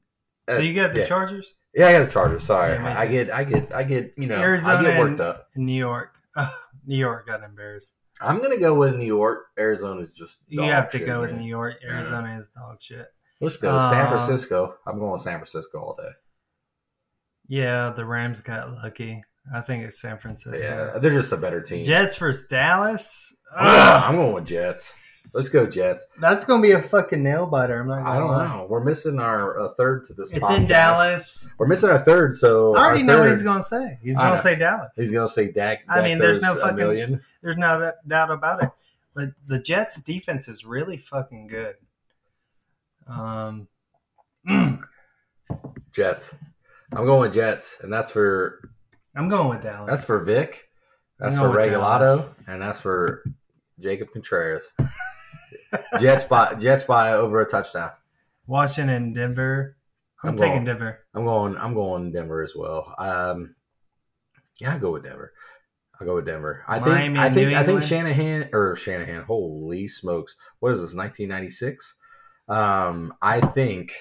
uh, 0.47 0.55
so 0.57 0.59
you 0.59 0.73
got 0.73 0.93
the 0.93 1.01
yeah. 1.01 1.05
Chargers 1.05 1.53
yeah, 1.73 1.87
I 1.87 1.93
got 1.93 2.05
the 2.05 2.11
Chargers. 2.11 2.43
Sorry, 2.43 2.73
Yeah, 2.73 2.99
I 2.99 3.05
get, 3.07 3.33
I 3.33 3.43
get, 3.43 3.73
I 3.73 3.83
get, 3.83 4.13
you 4.17 4.27
know, 4.27 4.41
I 4.41 4.81
get 4.81 4.99
worked 4.99 5.21
up. 5.21 5.47
New 5.55 5.77
York. 5.77 6.15
Oh, 6.35 6.53
New 6.85 6.97
York 6.97 7.27
got 7.27 7.43
embarrassed. 7.43 7.95
I'm 8.19 8.41
gonna 8.41 8.57
go 8.57 8.73
with 8.75 8.95
New 8.95 9.05
York. 9.05 9.45
Arizona's 9.57 10.13
just. 10.13 10.37
You 10.47 10.61
have 10.63 10.91
to 10.91 10.97
shit, 10.97 11.07
go 11.07 11.21
with. 11.21 11.31
New 11.33 11.47
York. 11.47 11.75
Arizona 11.83 12.39
is 12.39 12.47
dog 12.55 12.81
shit. 12.81 13.07
Let's 13.39 13.57
go 13.57 13.79
San 13.79 14.05
Uh, 14.05 14.09
Francisco. 14.09 14.75
I'm 14.85 14.99
going 14.99 15.11
with 15.13 15.21
San 15.21 15.37
Francisco 15.37 15.79
all 15.79 15.95
day. 15.95 16.11
Yeah, 17.47 17.91
the 17.95 18.05
Rams 18.05 18.39
got 18.41 18.71
lucky. 18.71 19.23
I 19.53 19.61
think 19.61 19.83
it's 19.83 19.99
San 19.99 20.19
Francisco. 20.19 20.63
Yeah, 20.63 20.99
they're 20.99 21.11
just 21.11 21.31
a 21.31 21.37
better 21.37 21.61
team. 21.61 21.83
Jets 21.83 22.15
versus 22.15 22.47
Dallas. 22.47 23.35
Ugh, 23.55 24.03
I'm 24.05 24.15
going 24.15 24.33
with 24.33 24.45
Jets. 24.45 24.93
Let's 25.33 25.47
go 25.47 25.65
Jets. 25.65 26.05
that's 26.19 26.43
gonna 26.43 26.61
be 26.61 26.71
a 26.71 26.81
fucking 26.81 27.23
nail 27.23 27.45
biter. 27.45 27.79
I'm 27.79 27.87
not. 27.87 28.03
Gonna 28.03 28.09
I 28.09 28.17
don't 28.19 28.31
lie. 28.31 28.47
know. 28.47 28.67
We're 28.69 28.83
missing 28.83 29.17
our 29.17 29.57
uh, 29.59 29.69
third 29.75 30.03
to 30.05 30.13
this. 30.13 30.29
It's 30.31 30.49
in. 30.49 30.65
Dallas. 30.67 31.47
We're 31.57 31.67
missing 31.67 31.89
our 31.89 31.99
third. 31.99 32.35
So 32.35 32.75
I 32.75 32.83
already 32.85 33.03
know 33.03 33.19
what 33.19 33.29
he's 33.29 33.41
gonna 33.41 33.61
say. 33.61 33.97
He's 34.01 34.17
I 34.17 34.23
gonna 34.23 34.35
know. 34.35 34.41
say 34.41 34.55
Dallas. 34.55 34.91
He's 34.97 35.11
gonna 35.13 35.29
say 35.29 35.49
Dak. 35.51 35.83
I 35.87 36.01
mean, 36.03 36.19
there's 36.19 36.41
no 36.41 36.55
fucking- 36.55 36.75
million. 36.75 37.21
There's 37.41 37.55
no 37.57 37.93
doubt 38.07 38.29
about 38.31 38.61
it. 38.63 38.69
But 39.15 39.29
the 39.47 39.59
Jets' 39.59 40.01
defense 40.01 40.47
is 40.49 40.65
really 40.65 40.97
fucking 40.97 41.47
good. 41.47 41.75
Um, 43.07 43.67
Jets. 45.93 46.33
I'm 46.93 47.05
going 47.05 47.21
with 47.21 47.33
Jets, 47.33 47.77
and 47.81 47.91
that's 47.91 48.11
for 48.11 48.69
I'm 49.15 49.29
going 49.29 49.49
with 49.49 49.61
Dallas. 49.63 49.89
that's 49.89 50.03
for 50.03 50.19
Vic. 50.19 50.67
That's 51.19 51.37
for 51.37 51.47
Regulato, 51.49 51.99
Dallas. 52.17 52.29
and 52.47 52.61
that's 52.61 52.79
for 52.81 53.23
Jacob 53.79 54.09
Contreras. 54.11 54.73
Jets 55.99 56.23
by 56.25 56.53
Jets 56.55 56.83
by 56.83 57.13
over 57.13 57.41
a 57.41 57.49
touchdown. 57.49 57.91
Washington, 58.47 59.13
Denver. 59.13 59.77
I'm, 60.23 60.31
I'm 60.31 60.37
taking 60.37 60.53
going- 60.53 60.65
Denver. 60.65 60.99
I'm 61.13 61.25
going. 61.25 61.57
I'm 61.57 61.73
going 61.73 62.11
Denver 62.11 62.41
as 62.41 62.53
well. 62.55 62.93
Um, 62.97 63.55
yeah, 64.59 64.75
I 64.75 64.77
go 64.77 64.91
with 64.91 65.03
Denver. 65.03 65.33
I'll 65.99 66.07
go 66.07 66.15
with 66.15 66.25
Denver. 66.25 66.63
I 66.67 66.79
think. 66.79 67.17
I 67.17 67.29
think. 67.29 67.53
I 67.53 67.63
think 67.63 67.83
Shanahan 67.83 68.49
or 68.53 68.75
Shanahan. 68.75 69.23
Holy 69.23 69.87
smokes! 69.87 70.35
What 70.59 70.73
is 70.73 70.79
this? 70.81 70.95
1996. 70.95 71.95
Um, 72.47 73.13
I 73.21 73.39
think. 73.41 73.93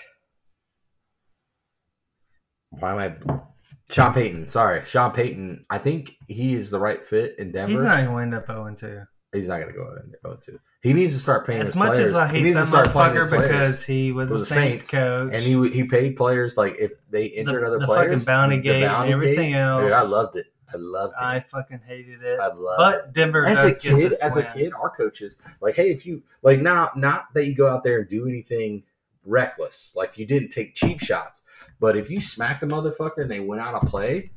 Why 2.70 2.92
am 2.92 2.98
I? 2.98 3.42
Sean 3.90 4.14
Payton. 4.14 4.48
Sorry, 4.48 4.84
Sean 4.84 5.10
Payton. 5.12 5.66
I 5.68 5.78
think 5.78 6.12
he 6.28 6.54
is 6.54 6.70
the 6.70 6.78
right 6.78 7.04
fit 7.04 7.38
in 7.38 7.50
Denver. 7.52 7.72
He's 7.72 7.82
not 7.82 8.04
going 8.06 8.30
to 8.30 8.36
end 8.36 8.44
up 8.44 8.46
0 8.46 8.74
2. 8.78 9.02
He's 9.32 9.46
not 9.48 9.60
going 9.60 9.72
to 9.72 9.78
go 9.78 9.94
in 9.94 10.14
oh 10.24 10.34
two. 10.34 10.58
He 10.82 10.92
needs 10.92 11.12
to 11.12 11.20
start 11.20 11.46
paying 11.46 11.60
As 11.60 11.76
much 11.76 11.92
players. 11.92 12.10
as 12.12 12.16
I 12.16 12.26
he 12.28 12.38
hate 12.38 12.42
needs 12.44 12.56
that 12.56 12.62
to 12.62 12.66
start 12.66 12.88
motherfucker 12.88 13.30
because 13.30 13.84
he 13.84 14.10
was, 14.10 14.30
Was 14.30 14.42
a 14.42 14.44
the 14.44 14.46
Saints, 14.46 14.78
Saints, 14.80 14.90
coach. 14.90 15.30
and 15.32 15.42
he 15.44 15.68
he 15.70 15.84
paid 15.84 16.16
players 16.16 16.56
like 16.56 16.76
if 16.78 16.92
they 17.10 17.26
injured 17.26 17.62
the, 17.62 17.66
other 17.68 17.78
the 17.78 17.86
players. 17.86 18.12
fucking 18.12 18.24
bounty 18.24 18.56
the 18.56 18.62
gate 18.62 18.84
bounty 18.84 19.12
and 19.12 19.22
everything 19.22 19.52
gate, 19.52 19.58
else. 19.58 19.82
Dude, 19.84 19.92
I 19.92 20.02
loved 20.02 20.36
it. 20.36 20.46
I 20.72 20.76
loved 20.76 21.12
it. 21.12 21.22
I 21.22 21.40
fucking 21.50 21.80
hated 21.86 22.22
it. 22.22 22.40
I 22.40 22.46
loved 22.46 22.58
it. 22.96 23.02
but 23.04 23.12
Denver 23.12 23.44
As 23.46 23.62
a 23.62 23.78
kid, 23.78 24.14
as 24.22 24.36
a 24.36 24.42
kid, 24.44 24.72
our 24.72 24.90
coaches 24.90 25.36
like, 25.60 25.74
hey, 25.76 25.90
if 25.92 26.04
you 26.06 26.22
like 26.42 26.60
now, 26.60 26.90
not 26.96 27.32
that 27.34 27.46
you 27.46 27.54
go 27.54 27.68
out 27.68 27.84
there 27.84 28.00
and 28.00 28.08
do 28.08 28.26
anything 28.28 28.82
reckless, 29.24 29.92
like 29.94 30.16
you 30.18 30.26
didn't 30.26 30.50
take 30.50 30.74
cheap 30.74 31.00
shots, 31.00 31.42
but 31.78 31.96
if 31.96 32.10
you 32.10 32.20
smacked 32.20 32.62
a 32.62 32.66
motherfucker 32.66 33.18
and 33.18 33.30
they 33.30 33.40
went 33.40 33.60
out 33.60 33.74
of 33.74 33.88
play, 33.88 34.30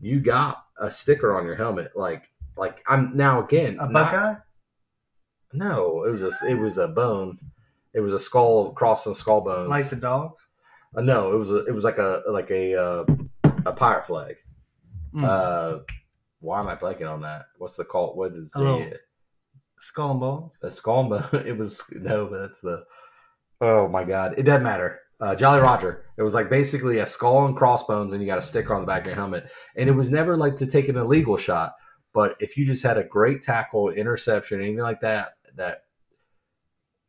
you 0.00 0.20
got 0.20 0.64
a 0.80 0.90
sticker 0.90 1.36
on 1.36 1.44
your 1.44 1.56
helmet. 1.56 1.92
Like, 1.94 2.29
like 2.56 2.78
I'm 2.88 3.16
now 3.16 3.42
again 3.44 3.74
a 3.80 3.84
not- 3.88 3.92
Buckeye. 3.92 4.34
No, 5.52 6.04
it 6.04 6.10
was 6.10 6.22
a 6.22 6.30
it 6.48 6.54
was 6.58 6.78
a 6.78 6.88
bone. 6.88 7.38
It 7.92 8.00
was 8.00 8.14
a 8.14 8.20
skull 8.20 8.70
crossing 8.72 9.14
skull 9.14 9.40
bones. 9.40 9.68
like 9.68 9.90
the 9.90 9.96
dogs. 9.96 10.40
Uh, 10.94 11.00
no, 11.02 11.32
it 11.32 11.36
was 11.38 11.50
a 11.50 11.64
it 11.66 11.74
was 11.74 11.82
like 11.84 11.98
a 11.98 12.22
like 12.28 12.50
a 12.50 12.74
uh, 12.80 13.04
a 13.66 13.72
pirate 13.72 14.06
flag. 14.06 14.36
Mm. 15.14 15.24
Uh, 15.24 15.78
why 16.40 16.60
am 16.60 16.68
I 16.68 16.76
blanking 16.76 17.10
on 17.10 17.22
that? 17.22 17.46
What's 17.58 17.76
the 17.76 17.84
call? 17.84 18.14
What 18.14 18.32
is 18.32 18.50
A 18.54 18.58
the 18.60 18.98
Skull 19.80 20.10
and 20.12 20.20
bones. 20.20 20.52
the 20.62 20.70
skull? 20.70 21.08
bone? 21.08 21.24
It 21.46 21.56
was 21.58 21.82
no, 21.90 22.26
but 22.26 22.40
that's 22.42 22.60
the. 22.60 22.84
Oh 23.60 23.88
my 23.88 24.04
god! 24.04 24.34
It 24.38 24.44
doesn't 24.44 24.62
matter. 24.62 25.00
Uh, 25.20 25.34
Jolly 25.34 25.60
Roger. 25.60 26.04
It 26.16 26.22
was 26.22 26.32
like 26.32 26.48
basically 26.48 26.98
a 26.98 27.06
skull 27.06 27.44
and 27.46 27.56
crossbones, 27.56 28.12
and 28.12 28.22
you 28.22 28.26
got 28.26 28.38
a 28.38 28.42
sticker 28.42 28.72
on 28.72 28.80
the 28.82 28.86
back 28.86 29.00
of 29.02 29.06
your 29.06 29.16
helmet. 29.16 29.50
And 29.76 29.88
it 29.88 29.92
was 29.92 30.10
never 30.10 30.36
like 30.36 30.56
to 30.56 30.66
take 30.66 30.88
an 30.88 30.96
illegal 30.96 31.36
shot, 31.36 31.74
but 32.12 32.36
if 32.40 32.56
you 32.56 32.66
just 32.66 32.82
had 32.82 32.98
a 32.98 33.04
great 33.04 33.42
tackle, 33.42 33.90
interception, 33.90 34.60
anything 34.60 34.78
like 34.78 35.00
that, 35.00 35.34
that 35.56 35.84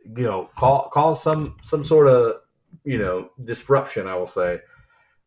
you 0.03 0.23
know, 0.23 0.49
call 0.57 0.89
cause 0.89 1.21
some 1.21 1.57
some 1.61 1.83
sort 1.83 2.07
of 2.07 2.35
you 2.83 2.97
know 2.97 3.29
disruption. 3.43 4.07
I 4.07 4.15
will 4.15 4.27
say, 4.27 4.59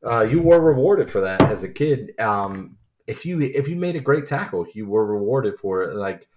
uh, 0.05 0.23
you 0.23 0.41
were 0.41 0.61
rewarded 0.61 1.11
for 1.11 1.21
that 1.23 1.43
as 1.43 1.65
a 1.65 1.69
kid. 1.69 2.19
Um, 2.21 2.77
if 3.07 3.25
you 3.25 3.41
if 3.41 3.69
you 3.69 3.77
made 3.77 3.97
a 3.97 4.01
great 4.01 4.27
tackle, 4.27 4.67
you 4.75 4.87
were 4.87 5.07
rewarded 5.07 5.57
for 5.57 5.83
it. 5.83 5.95
Like 5.97 6.29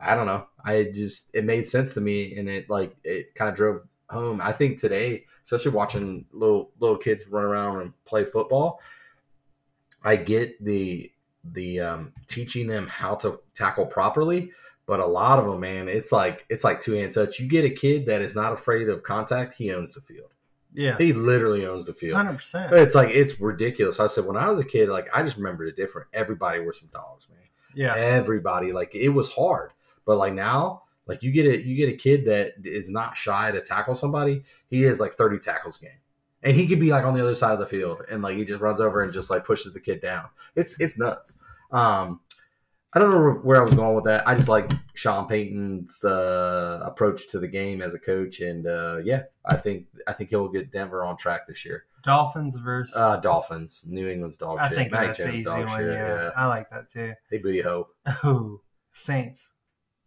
I 0.00 0.14
don't 0.14 0.26
know, 0.26 0.46
I 0.64 0.84
just 0.92 1.30
it 1.34 1.44
made 1.44 1.66
sense 1.66 1.94
to 1.94 2.00
me, 2.00 2.36
and 2.36 2.48
it 2.48 2.68
like 2.68 2.96
it 3.04 3.34
kind 3.34 3.48
of 3.48 3.56
drove 3.56 3.82
home. 4.10 4.40
I 4.40 4.52
think 4.52 4.78
today, 4.78 5.24
especially 5.42 5.72
watching 5.72 6.26
little 6.32 6.70
little 6.80 6.98
kids 6.98 7.26
run 7.28 7.44
around 7.44 7.80
and 7.80 7.92
play 8.04 8.24
football, 8.24 8.80
I 10.02 10.16
get 10.16 10.62
the 10.64 11.10
the 11.52 11.80
um, 11.80 12.12
teaching 12.26 12.66
them 12.66 12.86
how 12.86 13.14
to 13.16 13.40
tackle 13.54 13.86
properly. 13.86 14.50
But 14.86 15.00
a 15.00 15.06
lot 15.06 15.38
of 15.38 15.46
them, 15.46 15.60
man, 15.60 15.88
it's 15.88 16.12
like 16.12 16.44
it's 16.48 16.62
like 16.64 16.80
two 16.80 16.92
hand 16.92 17.12
touch. 17.14 17.38
You 17.38 17.46
get 17.48 17.64
a 17.64 17.70
kid 17.70 18.06
that 18.06 18.20
is 18.22 18.34
not 18.34 18.52
afraid 18.52 18.88
of 18.88 19.02
contact, 19.02 19.56
he 19.56 19.72
owns 19.72 19.94
the 19.94 20.00
field. 20.00 20.30
Yeah, 20.76 20.98
He 20.98 21.12
literally 21.12 21.64
owns 21.64 21.86
the 21.86 21.92
field. 21.92 22.16
hundred 22.16 22.34
percent. 22.34 22.72
It's 22.72 22.94
like 22.96 23.08
it's 23.10 23.40
ridiculous. 23.40 24.00
I 24.00 24.08
said 24.08 24.24
when 24.26 24.36
I 24.36 24.50
was 24.50 24.58
a 24.60 24.64
kid, 24.64 24.88
like 24.88 25.08
I 25.14 25.22
just 25.22 25.36
remembered 25.36 25.68
it 25.68 25.76
different. 25.76 26.08
Everybody 26.12 26.58
were 26.60 26.72
some 26.72 26.88
dogs, 26.92 27.28
man. 27.30 27.38
Yeah, 27.74 27.94
Everybody, 27.96 28.72
like 28.72 28.94
it 28.94 29.08
was 29.10 29.32
hard. 29.32 29.70
But 30.04 30.18
like 30.18 30.34
now, 30.34 30.82
like 31.06 31.22
you 31.22 31.30
get 31.32 31.46
a 31.46 31.64
you 31.64 31.76
get 31.76 31.88
a 31.88 31.96
kid 31.96 32.26
that 32.26 32.54
is 32.64 32.90
not 32.90 33.16
shy 33.16 33.52
to 33.52 33.60
tackle 33.60 33.94
somebody. 33.94 34.42
He 34.68 34.82
has 34.82 34.98
like 35.00 35.12
thirty 35.12 35.38
tackles 35.38 35.76
a 35.78 35.80
game, 35.86 35.92
and 36.44 36.54
he 36.54 36.66
could 36.66 36.78
be 36.78 36.90
like 36.90 37.04
on 37.04 37.14
the 37.14 37.22
other 37.22 37.34
side 37.34 37.52
of 37.54 37.58
the 37.58 37.66
field, 37.66 38.02
and 38.10 38.22
like 38.22 38.36
he 38.36 38.44
just 38.44 38.60
runs 38.60 38.80
over 38.80 39.02
and 39.02 39.12
just 39.12 39.30
like 39.30 39.44
pushes 39.44 39.72
the 39.72 39.80
kid 39.80 40.00
down. 40.00 40.26
It's 40.54 40.78
it's 40.78 40.98
nuts. 40.98 41.34
Um, 41.72 42.20
I 42.92 43.00
don't 43.00 43.10
know 43.10 43.40
where 43.42 43.60
I 43.60 43.64
was 43.64 43.74
going 43.74 43.96
with 43.96 44.04
that. 44.04 44.28
I 44.28 44.36
just 44.36 44.48
like 44.48 44.70
Sean 44.94 45.26
Payton's 45.26 46.04
uh, 46.04 46.80
approach 46.84 47.28
to 47.30 47.40
the 47.40 47.48
game 47.48 47.82
as 47.82 47.94
a 47.94 47.98
coach, 47.98 48.40
and 48.40 48.66
uh, 48.66 48.98
yeah, 49.02 49.22
I 49.44 49.56
think 49.56 49.86
I 50.06 50.12
think 50.12 50.30
he'll 50.30 50.48
get 50.48 50.70
Denver 50.70 51.02
on 51.02 51.16
track 51.16 51.48
this 51.48 51.64
year. 51.64 51.86
Dolphins 52.02 52.54
versus. 52.56 52.94
Uh, 52.94 53.16
Dolphins, 53.16 53.84
New 53.88 54.06
England's 54.06 54.36
dog 54.36 54.58
I 54.58 54.68
shit. 54.68 54.76
think 54.76 54.92
Mac 54.92 55.06
that's 55.06 55.18
Jones 55.18 55.34
easy 55.34 55.44
dog 55.44 55.66
one. 55.66 55.78
shit. 55.78 55.92
Yeah. 55.92 56.06
Yeah. 56.06 56.30
I 56.36 56.46
like 56.46 56.68
that 56.70 56.90
too. 56.90 57.14
Hey, 57.30 57.38
booty 57.38 57.62
ho. 57.62 57.88
Oh, 58.22 58.60
Saints, 58.92 59.54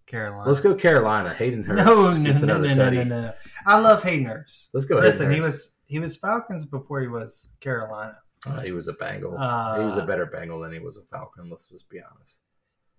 Carolina. 0.06 0.48
Let's 0.48 0.62
go 0.62 0.76
Carolina. 0.76 1.34
Hayden 1.34 1.64
Hurst. 1.64 1.84
No, 1.84 2.16
no, 2.16 2.32
no, 2.32 2.58
no, 2.60 2.74
no, 2.74 2.90
no, 2.90 3.04
no. 3.04 3.34
I 3.66 3.80
love 3.80 4.04
Hayden 4.04 4.28
Hurst. 4.28 4.70
Let's 4.74 4.86
go. 4.86 5.00
Listen, 5.00 5.32
he 5.32 5.42
was 5.42 5.76
he 5.88 6.00
was 6.00 6.16
Falcons 6.18 6.66
before 6.66 7.02
he 7.02 7.08
was 7.08 7.50
Carolina. 7.60 8.18
Uh, 8.46 8.62
he 8.62 8.72
was 8.72 8.88
a 8.88 8.94
Bengal. 8.94 9.36
Uh, 9.38 9.80
he 9.80 9.86
was 9.86 9.98
a 9.98 10.06
better 10.06 10.26
Bengal 10.26 10.60
than 10.60 10.72
he 10.72 10.80
was 10.80 10.98
a 10.98 11.02
Falcon. 11.02 11.50
Let's 11.50 11.68
just 11.68 11.90
be 11.90 12.00
honest. 12.00 12.40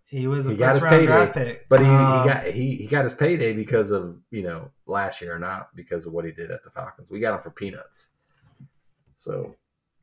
He 0.06 0.26
was 0.26 0.46
a 0.46 0.50
He 0.50 0.56
got 0.56 0.74
his 0.74 0.82
payday, 0.82 1.30
pick. 1.32 1.68
But 1.68 1.80
he, 1.80 1.86
Um, 1.86 2.22
he 2.22 2.28
got 2.28 2.44
he, 2.46 2.76
he 2.76 2.86
got 2.86 3.04
his 3.04 3.14
payday 3.14 3.52
because 3.52 3.90
of 3.90 4.18
you 4.30 4.42
know 4.42 4.70
last 4.86 5.20
year, 5.20 5.38
not 5.38 5.74
because 5.76 6.06
of 6.06 6.12
what 6.12 6.24
he 6.24 6.32
did 6.32 6.50
at 6.50 6.64
the 6.64 6.70
Falcons. 6.70 7.10
We 7.10 7.20
got 7.20 7.34
him 7.36 7.40
for 7.42 7.50
peanuts. 7.50 8.08
So 9.16 9.54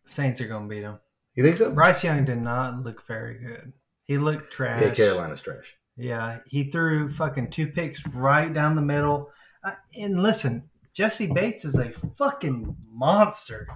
Saints 0.05 0.39
are 0.41 0.47
gonna 0.47 0.67
beat 0.67 0.83
him. 0.83 0.99
you 1.36 1.43
think 1.43 1.57
so? 1.57 1.71
Bryce 1.71 2.03
Young 2.03 2.23
did 2.25 2.41
not 2.41 2.83
look 2.83 3.05
very 3.07 3.39
good. 3.39 3.73
He 4.05 4.17
looked 4.17 4.53
trash. 4.53 4.81
Yeah, 4.81 4.91
Carolina's 4.93 5.41
trash. 5.41 5.75
Yeah, 5.97 6.39
he 6.45 6.69
threw 6.69 7.11
fucking 7.11 7.49
two 7.49 7.67
picks 7.67 8.05
right 8.07 8.53
down 8.53 8.75
the 8.75 8.81
middle. 8.81 9.31
Uh, 9.63 9.71
and 9.97 10.21
listen, 10.21 10.69
Jessie 10.96 11.32
Bates 11.32 11.66
is 11.66 11.78
a 11.78 11.91
fucking 12.18 12.76
monster, 12.89 13.68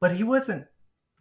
but 0.00 0.12
he 0.14 0.22
wasn't 0.22 0.66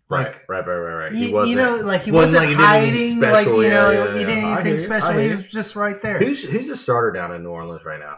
Right, 0.10 0.28
like 0.28 0.48
right, 0.48 0.66
right, 0.66 0.76
right, 0.78 0.94
right. 0.96 1.12
you, 1.12 1.28
He 1.28 1.34
wasn't. 1.34 1.50
you 1.50 1.56
know 1.58 1.76
like 1.78 2.04
he 2.04 2.12
wasn't 2.12 2.44
wasn't, 2.46 2.60
like 2.60 2.60
he 2.60 2.64
hiding 2.96 3.20
like 3.20 3.46
you 3.46 3.70
know 3.70 3.92
Yeah, 3.92 4.06
yeah, 4.06 4.14
he 4.14 4.20
yeah. 4.22 4.26
didn't 4.26 4.46
anything 4.46 4.80
special. 4.80 5.18
He 5.18 5.28
was 5.30 5.44
just 5.50 5.76
right 5.76 6.02
there. 6.02 6.18
who's 6.20 6.44
who's 6.44 6.68
the 6.68 6.78
starter 6.78 7.12
down 7.12 7.34
in 7.34 7.44
New 7.44 7.50
Orleans 7.50 7.84
right 7.84 8.00
now? 8.00 8.16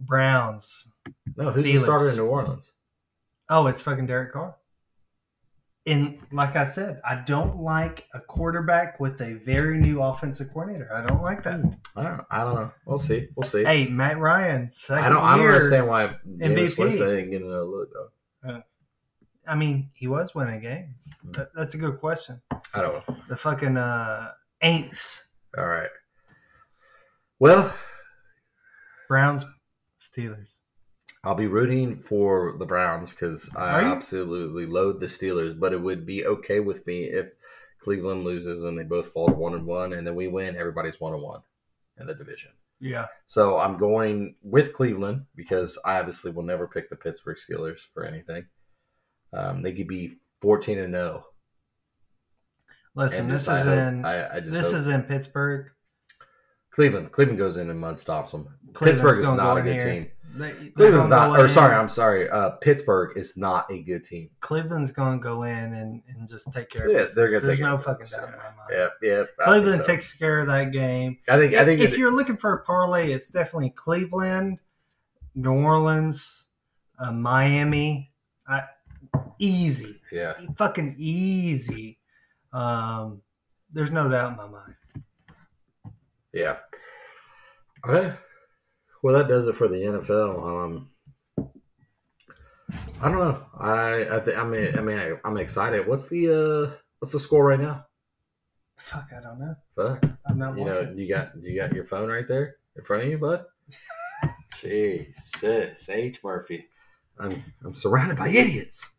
Browns. 0.00 0.88
No, 1.36 1.50
who's 1.50 1.64
the 1.64 1.78
starter 1.78 2.10
in 2.10 2.16
New 2.16 2.26
Orleans? 2.26 2.72
Oh, 3.48 3.66
it's 3.68 3.80
fucking 3.80 4.06
Derek 4.06 4.32
Carr. 4.32 4.56
And 5.86 6.18
like 6.32 6.56
I 6.56 6.64
said, 6.64 7.00
I 7.04 7.16
don't 7.16 7.60
like 7.60 8.06
a 8.14 8.20
quarterback 8.20 9.00
with 9.00 9.20
a 9.20 9.34
very 9.34 9.78
new 9.78 10.02
offensive 10.02 10.50
coordinator. 10.52 10.90
I 10.92 11.06
don't 11.06 11.22
like 11.22 11.44
that. 11.44 11.60
Hmm. 11.60 11.68
I 11.94 12.02
don't. 12.02 12.24
I 12.30 12.44
don't 12.44 12.54
know. 12.54 12.72
We'll 12.86 12.98
see. 12.98 13.28
We'll 13.36 13.46
see. 13.46 13.64
Hey, 13.64 13.86
Matt 13.86 14.18
Ryan, 14.18 14.70
I 14.88 15.08
don't. 15.10 15.22
I 15.22 15.36
don't 15.36 15.46
understand 15.46 15.86
why 15.86 16.16
Jameis 16.26 16.72
MVP. 16.72 16.78
Winston 16.78 17.08
didn't 17.08 17.30
get 17.30 17.42
another 17.42 17.64
look 17.64 17.90
though. 17.92 18.50
Uh, 18.50 18.60
I 19.46 19.54
mean, 19.56 19.90
he 19.92 20.08
was 20.08 20.34
winning 20.34 20.60
games. 20.60 20.88
Hmm. 21.20 21.32
That, 21.32 21.48
that's 21.54 21.74
a 21.74 21.78
good 21.78 22.00
question. 22.00 22.40
I 22.72 22.80
don't 22.80 23.06
know. 23.06 23.16
The 23.28 23.36
fucking 23.36 23.76
uh, 23.76 24.30
Aints, 24.62 25.26
All 25.58 25.66
right. 25.66 25.90
Well, 27.38 27.74
Browns, 29.06 29.44
Steelers. 30.00 30.54
I'll 31.24 31.34
be 31.34 31.46
rooting 31.46 32.00
for 32.00 32.54
the 32.58 32.66
Browns 32.66 33.10
because 33.10 33.48
I 33.56 33.70
Are 33.70 33.82
you? 33.82 33.88
absolutely 33.88 34.66
loathe 34.66 35.00
the 35.00 35.06
Steelers. 35.06 35.58
But 35.58 35.72
it 35.72 35.80
would 35.82 36.04
be 36.04 36.24
okay 36.26 36.60
with 36.60 36.86
me 36.86 37.04
if 37.04 37.32
Cleveland 37.80 38.24
loses 38.24 38.62
and 38.64 38.78
they 38.78 38.82
both 38.84 39.08
fall 39.08 39.28
to 39.28 39.32
one 39.34 39.54
and 39.54 39.66
one, 39.66 39.92
and 39.92 40.06
then 40.06 40.14
we 40.14 40.28
win. 40.28 40.56
Everybody's 40.56 41.00
one 41.00 41.14
and 41.14 41.22
one 41.22 41.40
in 41.98 42.06
the 42.06 42.14
division. 42.14 42.50
Yeah. 42.80 43.06
So 43.26 43.58
I'm 43.58 43.78
going 43.78 44.36
with 44.42 44.72
Cleveland 44.74 45.26
because 45.34 45.78
I 45.84 45.98
obviously 45.98 46.30
will 46.30 46.42
never 46.42 46.66
pick 46.68 46.90
the 46.90 46.96
Pittsburgh 46.96 47.38
Steelers 47.38 47.78
for 47.92 48.04
anything. 48.04 48.46
Um, 49.32 49.62
they 49.62 49.72
could 49.72 49.88
be 49.88 50.18
14 50.42 50.78
and 50.78 50.94
0. 50.94 51.24
Listen, 52.94 53.22
and 53.22 53.30
this 53.30 53.42
is 53.42 53.48
hope- 53.48 53.66
in 53.66 54.04
I, 54.04 54.36
I 54.36 54.40
this 54.40 54.66
hope- 54.66 54.74
is 54.76 54.86
in 54.88 55.02
Pittsburgh. 55.02 55.70
Cleveland. 56.74 57.12
Cleveland 57.12 57.38
goes 57.38 57.56
in 57.56 57.70
and 57.70 57.78
mud 57.78 57.98
stops 57.98 58.32
them. 58.32 58.48
Cleveland's 58.72 59.00
Pittsburgh 59.00 59.18
is 59.24 59.32
not 59.32 59.56
a 59.58 59.62
good 59.62 59.76
here. 59.76 59.92
team. 59.92 60.06
They, 60.36 60.50
Cleveland's 60.70 61.06
not. 61.06 61.38
Or 61.38 61.44
in- 61.44 61.48
sorry, 61.50 61.76
I'm 61.76 61.88
sorry. 61.88 62.28
Uh, 62.28 62.50
Pittsburgh 62.50 63.16
is 63.16 63.36
not 63.36 63.70
a 63.70 63.80
good 63.84 64.02
team. 64.02 64.30
Cleveland's 64.40 64.90
going 64.90 65.20
to 65.20 65.22
go 65.22 65.44
in 65.44 65.52
and, 65.74 66.02
and 66.08 66.28
just 66.28 66.52
take 66.52 66.68
care 66.70 66.86
of 66.86 66.90
Yeah, 66.90 66.96
business. 66.98 67.14
they're 67.14 67.28
gonna 67.28 67.40
There's 67.46 67.58
take 67.58 67.64
no 67.64 67.78
fucking 67.78 68.06
doubt 68.06 68.24
in 68.28 68.30
my 68.32 68.42
mind. 68.42 68.90
Yep. 69.02 69.28
I 69.40 69.44
Cleveland 69.44 69.82
so. 69.82 69.86
takes 69.86 70.12
care 70.12 70.40
of 70.40 70.48
that 70.48 70.72
game. 70.72 71.18
I 71.28 71.36
think. 71.36 71.54
I 71.54 71.64
think. 71.64 71.80
if 71.80 71.92
it- 71.92 71.98
you're 72.00 72.10
looking 72.10 72.36
for 72.36 72.52
a 72.54 72.64
parlay, 72.64 73.12
it's 73.12 73.28
definitely 73.28 73.70
Cleveland, 73.70 74.58
New 75.36 75.52
Orleans, 75.52 76.48
uh, 76.98 77.12
Miami. 77.12 78.10
I, 78.48 78.64
easy, 79.38 80.00
yeah. 80.10 80.34
fucking 80.56 80.96
easy. 80.98 81.98
Um, 82.52 83.22
there's 83.72 83.90
no 83.92 84.08
doubt 84.08 84.32
in 84.32 84.36
my 84.36 84.48
mind. 84.48 84.74
Yeah. 86.34 86.56
Okay. 87.86 88.16
Well, 89.02 89.14
that 89.16 89.28
does 89.28 89.46
it 89.46 89.54
for 89.54 89.68
the 89.68 89.76
NFL. 89.76 90.64
Um, 90.66 90.90
I 93.00 93.08
don't 93.08 93.18
know. 93.18 93.46
I 93.58 94.16
I, 94.16 94.20
th- 94.20 94.36
I 94.36 94.44
mean 94.44 94.76
I 94.76 94.80
mean 94.80 94.98
I, 94.98 95.12
I'm 95.24 95.36
excited. 95.36 95.86
What's 95.86 96.08
the 96.08 96.28
uh 96.28 96.76
what's 96.98 97.12
the 97.12 97.20
score 97.20 97.44
right 97.44 97.60
now? 97.60 97.86
Fuck, 98.78 99.10
I 99.16 99.20
don't 99.20 99.38
know. 99.38 99.54
Fuck. 99.76 100.04
I'm 100.28 100.38
not 100.38 100.58
You 100.58 100.64
know, 100.64 100.92
you 100.96 101.08
got 101.08 101.32
you 101.40 101.56
got 101.56 101.72
your 101.72 101.84
phone 101.84 102.08
right 102.08 102.26
there 102.26 102.56
in 102.76 102.84
front 102.84 103.04
of 103.04 103.10
you, 103.10 103.18
bud. 103.18 103.44
Jesus, 104.60 105.88
H 105.88 106.20
Murphy. 106.24 106.66
I'm 107.18 107.44
I'm 107.64 107.74
surrounded 107.74 108.16
by 108.16 108.28
idiots. 108.28 108.90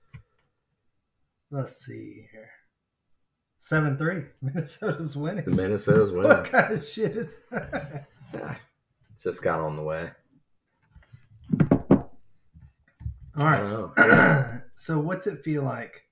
Let's 1.52 1.86
see 1.86 2.28
here. 2.32 2.50
Seven 3.66 3.98
three. 3.98 4.26
Minnesota's 4.44 5.18
winning. 5.18 5.44
Minnesota's 5.48 6.12
What 6.14 6.28
winning. 6.28 6.44
kind 6.44 6.72
of 6.72 6.86
shit 6.86 7.16
is 7.16 7.40
that? 7.50 8.06
Just 9.20 9.42
got 9.42 9.60
on 9.60 9.76
the 9.76 9.82
way. 9.82 10.12
All 13.36 13.44
right. 13.46 13.60
I 13.60 13.68
don't 13.68 13.98
know. 13.98 14.62
so, 14.76 15.00
what's 15.00 15.26
it 15.26 15.44
feel 15.44 15.64
like 15.64 16.04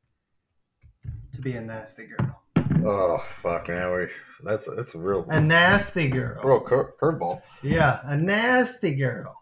to 1.33 1.41
be 1.41 1.53
a 1.53 1.61
nasty 1.61 2.07
girl? 2.07 2.41
Oh 2.85 3.19
fuck, 3.19 3.67
man, 3.67 3.91
we 3.93 4.07
that's 4.43 4.65
that's 4.75 4.95
a 4.95 4.97
real 4.97 5.23
A 5.29 5.39
nasty 5.39 6.07
girl. 6.07 6.41
real 6.43 6.59
cur- 6.59 6.93
curveball. 6.99 7.43
Yeah, 7.61 7.99
a 8.03 8.17
nasty 8.17 8.95
girl. 8.95 9.35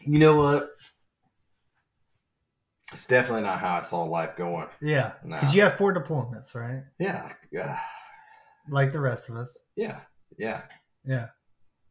You 0.00 0.18
know 0.18 0.36
what? 0.36 0.70
It's 2.92 3.06
definitely 3.06 3.42
not 3.42 3.60
how 3.60 3.76
I 3.76 3.80
saw 3.80 4.02
life 4.04 4.36
going. 4.36 4.66
Yeah, 4.80 5.12
Nah. 5.24 5.36
because 5.40 5.54
you 5.54 5.62
have 5.62 5.76
four 5.78 5.94
deployments, 5.94 6.54
right? 6.54 6.82
Yeah, 6.98 7.32
yeah, 7.50 7.78
Like 8.68 8.92
the 8.92 9.00
rest 9.00 9.28
of 9.28 9.36
us. 9.36 9.58
yeah, 9.76 10.00
yeah. 10.38 10.62
Yeah. 11.04 11.28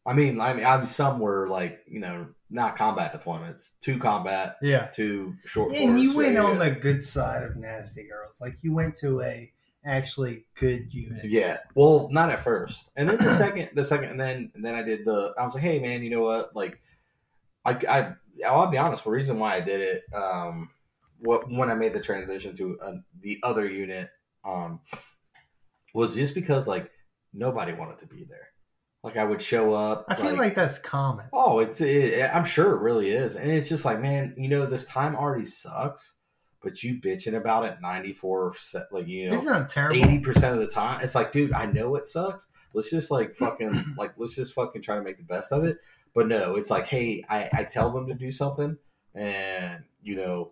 I 0.05 0.13
mean, 0.13 0.39
I 0.39 0.53
mean, 0.53 0.65
I 0.65 0.77
mean, 0.77 0.87
some 0.87 1.19
were 1.19 1.47
like 1.47 1.81
you 1.87 1.99
know 1.99 2.27
not 2.49 2.75
combat 2.77 3.13
deployments, 3.13 3.71
two 3.81 3.99
combat, 3.99 4.55
Yeah. 4.61 4.87
two 4.87 5.35
short. 5.45 5.73
And 5.75 5.99
you 5.99 6.15
went 6.15 6.37
on 6.37 6.57
the 6.59 6.71
good 6.71 7.03
side 7.03 7.43
of 7.43 7.55
nasty 7.55 8.07
girls. 8.07 8.39
Like 8.41 8.57
you 8.61 8.73
went 8.73 8.95
to 8.97 9.21
a 9.21 9.51
actually 9.85 10.45
good 10.59 10.93
unit. 10.93 11.25
Yeah. 11.25 11.57
Well, 11.75 12.07
not 12.11 12.29
at 12.29 12.39
first, 12.39 12.89
and 12.95 13.07
then 13.09 13.17
the 13.17 13.33
second, 13.43 13.69
the 13.75 13.83
second, 13.83 14.09
and 14.09 14.19
then 14.19 14.51
and 14.55 14.63
then 14.65 14.75
I 14.75 14.81
did 14.81 15.05
the. 15.05 15.33
I 15.37 15.43
was 15.43 15.53
like, 15.53 15.63
hey 15.63 15.77
man, 15.79 16.01
you 16.03 16.09
know 16.09 16.21
what? 16.21 16.55
Like, 16.55 16.79
I 17.65 17.71
I 17.87 18.13
I'll 18.47 18.67
be 18.71 18.77
honest. 18.79 19.03
The 19.03 19.11
reason 19.11 19.37
why 19.39 19.55
I 19.55 19.59
did 19.61 19.81
it, 19.81 20.03
um, 20.15 20.69
what 21.21 21.49
when 21.51 21.69
I 21.69 21.75
made 21.75 21.93
the 21.93 22.01
transition 22.01 22.53
to 22.55 22.79
uh, 22.79 22.93
the 23.21 23.39
other 23.43 23.67
unit, 23.67 24.09
um, 24.43 24.79
was 25.93 26.15
just 26.15 26.33
because 26.33 26.67
like 26.67 26.91
nobody 27.33 27.73
wanted 27.73 27.99
to 27.99 28.07
be 28.07 28.23
there. 28.23 28.47
Like 29.03 29.17
I 29.17 29.23
would 29.23 29.41
show 29.41 29.73
up. 29.73 30.05
I 30.09 30.15
feel 30.15 30.35
like, 30.35 30.53
that's 30.53 30.77
common. 30.77 31.25
Oh, 31.33 31.59
it's 31.59 31.81
it, 31.81 32.29
I'm 32.33 32.45
sure 32.45 32.75
it 32.75 32.81
really 32.81 33.09
is, 33.09 33.35
and 33.35 33.49
it's 33.49 33.67
just 33.67 33.83
like, 33.83 33.99
man, 33.99 34.35
you 34.37 34.47
know, 34.47 34.65
this 34.67 34.85
time 34.85 35.15
already 35.15 35.45
sucks, 35.45 36.13
but 36.61 36.83
you 36.83 37.01
bitching 37.01 37.35
about 37.35 37.65
it 37.65 37.77
94 37.81 38.51
percent, 38.51 38.85
like 38.91 39.07
you 39.07 39.27
know, 39.27 39.33
It's 39.33 39.45
not 39.45 39.67
terrible. 39.67 39.97
eighty 39.97 40.19
percent 40.19 40.53
of 40.53 40.59
the 40.59 40.67
time. 40.67 41.01
It's 41.01 41.15
like, 41.15 41.31
dude, 41.31 41.51
I 41.53 41.65
know 41.65 41.95
it 41.95 42.05
sucks. 42.05 42.47
Let's 42.73 42.91
just 42.91 43.09
like 43.09 43.33
fucking 43.35 43.95
like 43.97 44.13
let's 44.17 44.35
just 44.35 44.53
fucking 44.53 44.83
try 44.83 44.95
to 44.97 45.01
make 45.01 45.17
the 45.17 45.23
best 45.23 45.51
of 45.51 45.63
it. 45.63 45.77
But 46.13 46.27
no, 46.27 46.55
it's 46.55 46.69
like, 46.69 46.87
hey, 46.87 47.23
I, 47.29 47.49
I 47.53 47.63
tell 47.63 47.89
them 47.89 48.05
to 48.07 48.13
do 48.13 48.31
something, 48.31 48.77
and 49.15 49.83
you 50.03 50.15
know, 50.15 50.51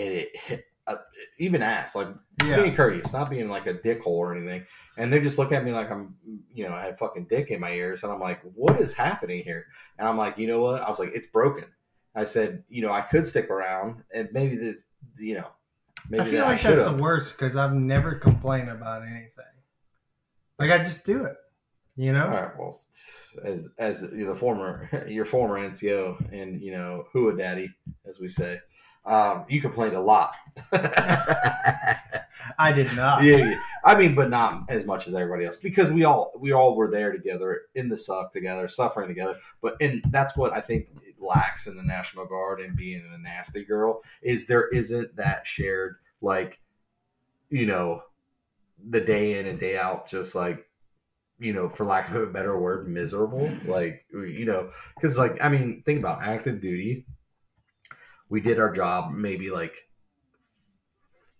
and 0.00 0.12
it 0.12 0.64
uh, 0.86 0.96
even 1.38 1.62
ask 1.62 1.94
like 1.94 2.08
Yeah. 2.42 2.56
being 2.62 2.74
courteous, 2.74 3.12
not 3.12 3.30
being 3.30 3.48
like 3.48 3.66
a 3.66 3.74
dickhole 3.74 4.06
or 4.06 4.34
anything. 4.34 4.64
And 4.96 5.12
they 5.12 5.20
just 5.20 5.38
look 5.38 5.52
at 5.52 5.64
me 5.64 5.72
like 5.72 5.90
I'm, 5.90 6.16
you 6.52 6.66
know, 6.66 6.74
I 6.74 6.84
had 6.86 6.98
fucking 6.98 7.26
dick 7.26 7.50
in 7.50 7.60
my 7.60 7.72
ears, 7.72 8.02
and 8.02 8.12
I'm 8.12 8.20
like, 8.20 8.40
what 8.54 8.80
is 8.80 8.92
happening 8.92 9.44
here? 9.44 9.66
And 9.98 10.08
I'm 10.08 10.16
like, 10.16 10.38
you 10.38 10.46
know 10.46 10.60
what? 10.60 10.82
I 10.82 10.88
was 10.88 10.98
like, 10.98 11.12
it's 11.14 11.26
broken. 11.26 11.64
I 12.14 12.24
said, 12.24 12.64
you 12.68 12.82
know, 12.82 12.92
I 12.92 13.02
could 13.02 13.24
stick 13.26 13.50
around, 13.50 14.02
and 14.12 14.28
maybe 14.32 14.56
this, 14.56 14.84
you 15.18 15.36
know, 15.36 15.48
maybe 16.08 16.22
I 16.22 16.24
feel 16.24 16.34
that 16.40 16.46
like 16.46 16.64
I 16.64 16.74
that's 16.74 16.84
the 16.90 16.96
worst 16.96 17.32
because 17.32 17.56
I've 17.56 17.72
never 17.72 18.16
complained 18.16 18.68
about 18.68 19.02
anything. 19.02 19.44
Like 20.58 20.70
I 20.70 20.82
just 20.84 21.06
do 21.06 21.24
it. 21.24 21.36
You 21.96 22.12
know? 22.12 22.24
All 22.24 22.30
right, 22.30 22.58
well, 22.58 22.76
as 23.44 23.68
as 23.78 24.00
the 24.00 24.34
former 24.34 24.88
your 25.08 25.24
former 25.24 25.56
NCO 25.58 26.32
and 26.32 26.60
you 26.60 26.72
know 26.72 27.04
whoa 27.12 27.32
daddy, 27.32 27.70
as 28.08 28.18
we 28.18 28.28
say, 28.28 28.58
um, 29.04 29.44
you 29.48 29.60
complained 29.60 29.96
a 29.96 30.00
lot. 30.00 30.34
I 32.58 32.72
did 32.72 32.94
not. 32.94 33.22
yeah, 33.24 33.36
yeah. 33.36 33.60
I 33.84 33.96
mean, 33.96 34.14
but 34.14 34.28
not 34.28 34.64
as 34.68 34.84
much 34.84 35.08
as 35.08 35.14
everybody 35.14 35.46
else 35.46 35.56
because 35.56 35.90
we 35.90 36.04
all 36.04 36.32
we 36.38 36.52
all 36.52 36.76
were 36.76 36.90
there 36.90 37.12
together 37.12 37.62
in 37.74 37.88
the 37.88 37.96
suck 37.96 38.32
together, 38.32 38.68
suffering 38.68 39.08
together. 39.08 39.36
But 39.62 39.76
and 39.80 40.02
that's 40.10 40.36
what 40.36 40.54
I 40.54 40.60
think 40.60 40.88
lacks 41.18 41.66
in 41.66 41.76
the 41.76 41.82
National 41.82 42.26
Guard 42.26 42.60
and 42.60 42.76
being 42.76 43.02
a 43.12 43.18
nasty 43.18 43.64
girl 43.64 44.02
is 44.22 44.46
there 44.46 44.68
isn't 44.68 45.16
that 45.16 45.46
shared 45.46 45.96
like, 46.20 46.58
you 47.48 47.66
know, 47.66 48.02
the 48.82 49.00
day 49.00 49.38
in 49.38 49.46
and 49.46 49.58
day 49.58 49.78
out, 49.78 50.08
just 50.08 50.34
like. 50.34 50.66
You 51.42 51.54
know, 51.54 51.70
for 51.70 51.86
lack 51.86 52.10
of 52.10 52.16
a 52.16 52.26
better 52.26 52.60
word, 52.60 52.86
miserable. 52.86 53.50
Like, 53.64 54.04
you 54.12 54.44
know, 54.44 54.72
because, 54.94 55.16
like, 55.16 55.38
I 55.40 55.48
mean, 55.48 55.82
think 55.86 55.98
about 55.98 56.22
active 56.22 56.60
duty. 56.60 57.06
We 58.30 58.40
did 58.40 58.58
our 58.58 58.72
job 58.72 59.12
maybe 59.12 59.50
like 59.50 59.74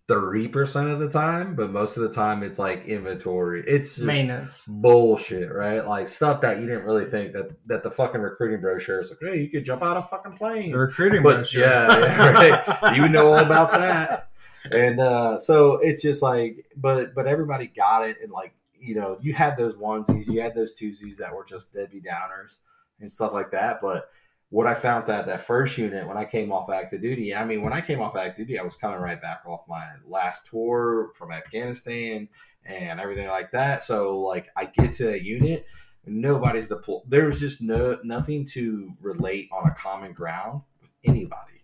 thirty 0.07 0.47
percent 0.47 0.89
of 0.89 0.99
the 0.99 1.09
time, 1.09 1.55
but 1.55 1.71
most 1.71 1.95
of 1.97 2.03
the 2.03 2.09
time 2.11 2.43
it's 2.43 2.59
like 2.59 2.85
inventory. 2.85 3.63
It's 3.65 3.95
just 3.95 4.05
Maintenance. 4.05 4.65
bullshit, 4.67 5.51
right? 5.53 5.85
Like 5.87 6.07
stuff 6.07 6.41
that 6.41 6.59
you 6.59 6.65
didn't 6.67 6.83
really 6.83 7.09
think 7.09 7.33
that 7.33 7.51
that 7.67 7.83
the 7.83 7.91
fucking 7.91 8.19
recruiting 8.21 8.59
brochure 8.61 8.99
is 8.99 9.09
like, 9.09 9.19
hey, 9.21 9.39
you 9.41 9.49
could 9.49 9.63
jump 9.65 9.81
out 9.83 9.97
of 9.97 10.09
fucking 10.09 10.33
planes. 10.37 10.73
The 10.73 10.79
recruiting 10.79 11.23
But, 11.23 11.35
brochure. 11.35 11.61
yeah, 11.63 11.99
yeah, 11.99 12.31
right. 12.31 12.95
You 12.97 13.07
know 13.07 13.27
all 13.33 13.39
about 13.39 13.71
that. 13.71 14.27
And 14.71 14.99
uh, 14.99 15.39
so 15.39 15.77
it's 15.77 16.01
just 16.01 16.21
like, 16.21 16.65
but 16.75 17.15
but 17.15 17.25
everybody 17.25 17.67
got 17.67 18.07
it, 18.07 18.17
and 18.21 18.31
like 18.31 18.53
you 18.79 18.95
know, 18.95 19.17
you 19.21 19.33
had 19.33 19.57
those 19.57 19.75
onesies, 19.75 20.27
you 20.27 20.41
had 20.41 20.55
those 20.55 20.73
twosies 20.77 21.17
that 21.17 21.33
were 21.35 21.45
just 21.45 21.71
Debbie 21.73 22.01
Downers 22.01 22.57
and 22.99 23.11
stuff 23.11 23.31
like 23.31 23.51
that. 23.51 23.79
But 23.81 24.09
what 24.51 24.67
I 24.67 24.73
found 24.73 25.09
out 25.09 25.25
that 25.27 25.47
first 25.47 25.77
unit 25.77 26.05
when 26.05 26.17
I 26.17 26.25
came 26.25 26.51
off 26.51 26.69
active 26.69 27.01
duty, 27.01 27.33
I 27.33 27.45
mean, 27.45 27.61
when 27.61 27.71
I 27.71 27.79
came 27.79 28.01
off 28.01 28.17
active 28.17 28.47
duty, 28.47 28.59
I 28.59 28.63
was 28.63 28.75
coming 28.75 28.99
right 28.99 29.19
back 29.19 29.43
off 29.47 29.61
my 29.67 29.87
last 30.05 30.47
tour 30.47 31.11
from 31.15 31.31
Afghanistan 31.31 32.27
and 32.65 32.99
everything 32.99 33.29
like 33.29 33.51
that. 33.51 33.81
So 33.81 34.19
like, 34.19 34.49
I 34.57 34.65
get 34.65 34.91
to 34.95 35.13
a 35.13 35.17
unit, 35.17 35.65
nobody's 36.05 36.67
deployed. 36.67 37.03
There's 37.07 37.39
just 37.39 37.61
no 37.61 37.97
nothing 38.03 38.43
to 38.47 38.91
relate 38.99 39.47
on 39.53 39.69
a 39.69 39.73
common 39.73 40.11
ground 40.11 40.63
with 40.81 40.91
anybody. 41.05 41.63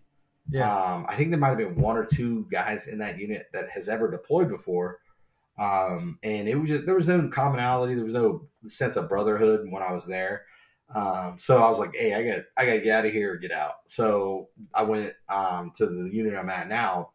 Yeah. 0.50 0.74
Um, 0.74 1.04
I 1.10 1.14
think 1.14 1.28
there 1.28 1.38
might 1.38 1.48
have 1.48 1.58
been 1.58 1.76
one 1.76 1.98
or 1.98 2.06
two 2.06 2.46
guys 2.50 2.86
in 2.86 3.00
that 3.00 3.18
unit 3.18 3.48
that 3.52 3.68
has 3.68 3.90
ever 3.90 4.10
deployed 4.10 4.48
before. 4.48 5.00
Um, 5.58 6.18
and 6.22 6.48
it 6.48 6.54
was 6.54 6.70
just, 6.70 6.86
there 6.86 6.94
was 6.94 7.06
no 7.06 7.28
commonality. 7.28 7.94
There 7.94 8.04
was 8.04 8.14
no 8.14 8.48
sense 8.66 8.96
of 8.96 9.10
brotherhood 9.10 9.66
when 9.70 9.82
I 9.82 9.92
was 9.92 10.06
there. 10.06 10.46
Um, 10.94 11.36
so 11.36 11.62
I 11.62 11.68
was 11.68 11.78
like, 11.78 11.94
Hey, 11.94 12.14
I 12.14 12.22
got, 12.22 12.44
I 12.56 12.66
got 12.66 12.72
to 12.72 12.80
get 12.80 12.98
out 12.98 13.06
of 13.06 13.12
here 13.12 13.36
get 13.36 13.52
out. 13.52 13.74
So 13.86 14.48
I 14.72 14.82
went, 14.82 15.12
um, 15.28 15.72
to 15.76 15.86
the 15.86 16.08
unit 16.08 16.34
I'm 16.34 16.48
at 16.50 16.68
now 16.68 17.10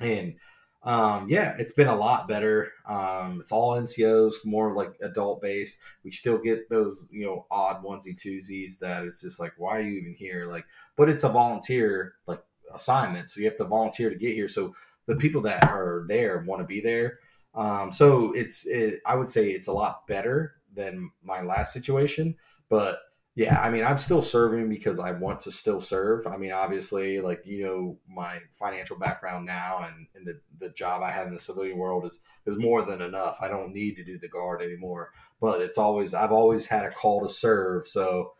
and, 0.00 0.34
um, 0.82 1.28
yeah, 1.28 1.54
it's 1.58 1.72
been 1.72 1.88
a 1.88 1.96
lot 1.96 2.26
better. 2.26 2.72
Um, 2.86 3.40
it's 3.40 3.52
all 3.52 3.78
NCOs, 3.78 4.44
more 4.44 4.74
like 4.74 4.94
adult 5.02 5.42
based. 5.42 5.78
We 6.04 6.10
still 6.10 6.38
get 6.38 6.70
those, 6.70 7.06
you 7.10 7.26
know, 7.26 7.46
odd 7.50 7.84
onesie 7.84 8.16
twosies 8.16 8.78
that 8.78 9.04
it's 9.04 9.20
just 9.20 9.38
like, 9.38 9.52
why 9.58 9.76
are 9.76 9.82
you 9.82 10.00
even 10.00 10.14
here? 10.14 10.46
Like, 10.50 10.64
but 10.96 11.10
it's 11.10 11.24
a 11.24 11.28
volunteer 11.28 12.14
like 12.26 12.42
assignment, 12.74 13.28
so 13.28 13.40
you 13.40 13.46
have 13.46 13.58
to 13.58 13.64
volunteer 13.64 14.08
to 14.08 14.16
get 14.16 14.34
here. 14.34 14.48
So 14.48 14.74
the 15.06 15.16
people 15.16 15.42
that 15.42 15.64
are 15.64 16.04
there 16.08 16.44
want 16.46 16.62
to 16.62 16.66
be 16.66 16.80
there. 16.80 17.18
Um, 17.54 17.92
so 17.92 18.32
it's, 18.32 18.64
it, 18.64 19.00
I 19.04 19.16
would 19.16 19.28
say 19.28 19.50
it's 19.50 19.66
a 19.66 19.72
lot 19.72 20.06
better 20.06 20.54
than 20.72 21.10
my 21.22 21.42
last 21.42 21.74
situation, 21.74 22.36
but 22.70 23.00
yeah, 23.36 23.60
I 23.60 23.70
mean, 23.70 23.84
I'm 23.84 23.98
still 23.98 24.22
serving 24.22 24.68
because 24.68 24.98
I 24.98 25.12
want 25.12 25.40
to 25.40 25.50
still 25.52 25.80
serve. 25.80 26.26
I 26.26 26.36
mean, 26.36 26.52
obviously, 26.52 27.20
like 27.20 27.42
you 27.46 27.64
know, 27.64 27.98
my 28.08 28.40
financial 28.50 28.96
background 28.96 29.46
now 29.46 29.86
and, 29.86 30.06
and 30.14 30.26
the, 30.26 30.40
the 30.58 30.70
job 30.70 31.02
I 31.02 31.10
have 31.10 31.26
in 31.26 31.34
the 31.34 31.38
civilian 31.38 31.78
world 31.78 32.06
is 32.06 32.18
is 32.46 32.56
more 32.56 32.82
than 32.82 33.02
enough. 33.02 33.38
I 33.40 33.48
don't 33.48 33.72
need 33.74 33.96
to 33.96 34.04
do 34.04 34.18
the 34.18 34.28
guard 34.28 34.62
anymore. 34.62 35.12
But 35.40 35.60
it's 35.60 35.78
always 35.78 36.12
I've 36.14 36.32
always 36.32 36.66
had 36.66 36.84
a 36.86 36.90
call 36.90 37.26
to 37.26 37.32
serve. 37.32 37.86
So, 37.86 38.32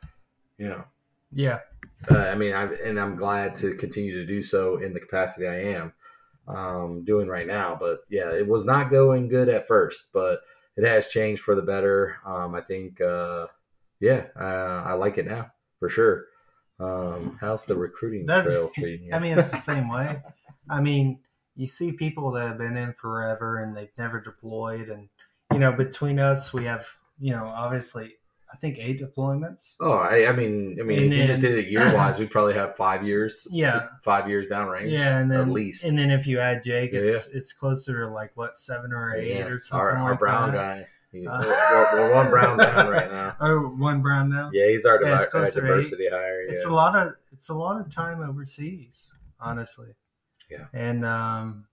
you 0.58 0.68
know, 0.68 0.84
Yeah. 1.32 1.60
uh, 2.10 2.18
I 2.18 2.34
mean, 2.34 2.52
I 2.52 2.64
and 2.84 2.98
I'm 3.00 3.16
glad 3.16 3.54
to 3.56 3.74
continue 3.74 4.14
to 4.16 4.26
do 4.26 4.42
so 4.42 4.76
in 4.78 4.92
the 4.92 5.00
capacity 5.00 5.46
I 5.46 5.60
am 5.78 5.92
um, 6.48 7.04
doing 7.04 7.28
right 7.28 7.46
now. 7.46 7.76
But 7.78 8.00
yeah, 8.10 8.32
it 8.32 8.46
was 8.48 8.64
not 8.64 8.90
going 8.90 9.28
good 9.28 9.48
at 9.48 9.66
first, 9.66 10.06
but 10.12 10.40
it 10.76 10.84
has 10.86 11.06
changed 11.06 11.42
for 11.42 11.54
the 11.54 11.62
better. 11.62 12.16
Um, 12.26 12.54
I 12.54 12.60
think, 12.60 13.00
uh, 13.00 13.46
yeah, 14.01 14.26
uh, 14.38 14.82
I 14.86 14.94
like 14.94 15.18
it 15.18 15.26
now 15.26 15.53
for 15.78 15.88
sure. 15.88 16.24
Um, 16.78 17.36
how's 17.40 17.64
the 17.66 17.76
recruiting 17.76 18.26
That's- 18.26 18.46
trail 18.46 18.70
treating 18.74 19.07
you? 19.09 19.12
I 19.12 19.18
mean, 19.18 19.38
it's 19.38 19.51
the 19.51 19.59
same 19.59 19.88
way. 19.90 20.22
I 20.68 20.80
mean, 20.80 21.18
you 21.57 21.66
see 21.66 21.92
people 21.92 22.30
that 22.32 22.46
have 22.48 22.59
been 22.59 22.76
in 22.76 22.92
forever 22.94 23.59
and 23.62 23.76
they've 23.76 23.92
never 23.98 24.20
deployed, 24.20 24.88
and 24.88 25.09
you 25.53 25.59
know, 25.59 25.72
between 25.72 26.18
us, 26.18 26.53
we 26.53 26.64
have, 26.64 26.86
you 27.18 27.32
know, 27.32 27.44
obviously 27.46 28.14
I 28.53 28.57
think 28.57 28.78
eight 28.78 29.01
deployments. 29.01 29.74
Oh, 29.80 29.92
I, 29.92 30.26
I 30.28 30.32
mean, 30.32 30.76
I 30.80 30.82
mean, 30.84 31.03
And 31.05 31.12
if 31.12 31.18
you 31.18 31.26
just 31.26 31.40
did 31.40 31.59
it 31.59 31.68
year 31.68 31.92
wise, 31.94 32.18
we 32.18 32.26
probably 32.36 32.55
have 32.55 32.76
five 32.76 33.05
years. 33.07 33.46
Yeah. 33.51 33.88
five 34.03 34.28
years 34.28 34.46
downrange. 34.46 34.90
Yeah, 34.90 35.18
and 35.18 35.30
then 35.30 35.40
at 35.40 35.48
least. 35.51 35.84
and 35.84 35.96
then 35.98 36.11
if 36.11 36.26
you 36.26 36.40
add 36.40 36.62
Jake, 36.64 36.92
Yeah, 36.92 37.01
it's 37.01 37.26
it's 37.28 37.53
closer 37.53 38.07
to 38.07 38.12
like 38.12 38.30
what 38.36 38.57
seven 38.57 38.92
or 38.92 39.14
eight 39.14 39.36
Yeah. 39.38 39.46
or 39.46 39.59
something 39.61 39.80
Our, 39.80 39.98
our 39.98 40.14
brown 40.16 40.53
that. 40.53 40.57
guy. 40.78 40.86
He- 41.12 41.26
Uh, 41.26 41.40
we're, 41.42 42.00
we're 42.00 42.14
one 42.14 42.30
brown 42.30 42.58
down 42.66 42.88
right 42.88 43.11
now. 43.11 43.36
Oh, 43.40 43.58
one 43.76 44.00
brown 44.02 44.30
now. 44.30 44.50
Yeah, 44.52 44.68
he's 44.68 44.84
our 44.84 45.02
Yeah, 45.02 45.14
it's 45.22 45.24
divi- 45.24 45.30
closer 45.30 45.58
eight. 45.58 45.68
diversity 45.68 46.08
hire. 46.11 46.40
It's 46.48 46.64
a 46.64 46.70
lot 46.72 46.96
of 46.96 47.14
it's 47.32 47.48
a 47.48 47.54
lot 47.54 47.80
of 47.80 47.92
time 47.92 48.20
overseas, 48.22 49.12
honestly. 49.40 49.88
Yeah. 50.50 50.66
And 50.72 51.04
um, 51.04 51.64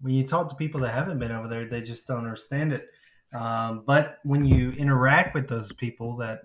when 0.00 0.14
you 0.14 0.26
talk 0.26 0.48
to 0.48 0.54
people 0.56 0.80
that 0.82 0.92
haven't 0.94 1.18
been 1.18 1.32
over 1.32 1.48
there, 1.48 1.64
they 1.66 1.82
just 1.82 2.06
don't 2.06 2.18
understand 2.18 2.72
it. 2.72 2.86
Um, 3.32 3.82
but 3.86 4.18
when 4.24 4.44
you 4.44 4.70
interact 4.72 5.34
with 5.34 5.48
those 5.48 5.72
people 5.72 6.16
that 6.16 6.40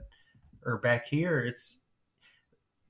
are 0.65 0.77
back 0.77 1.05
here, 1.07 1.39
it's 1.41 1.81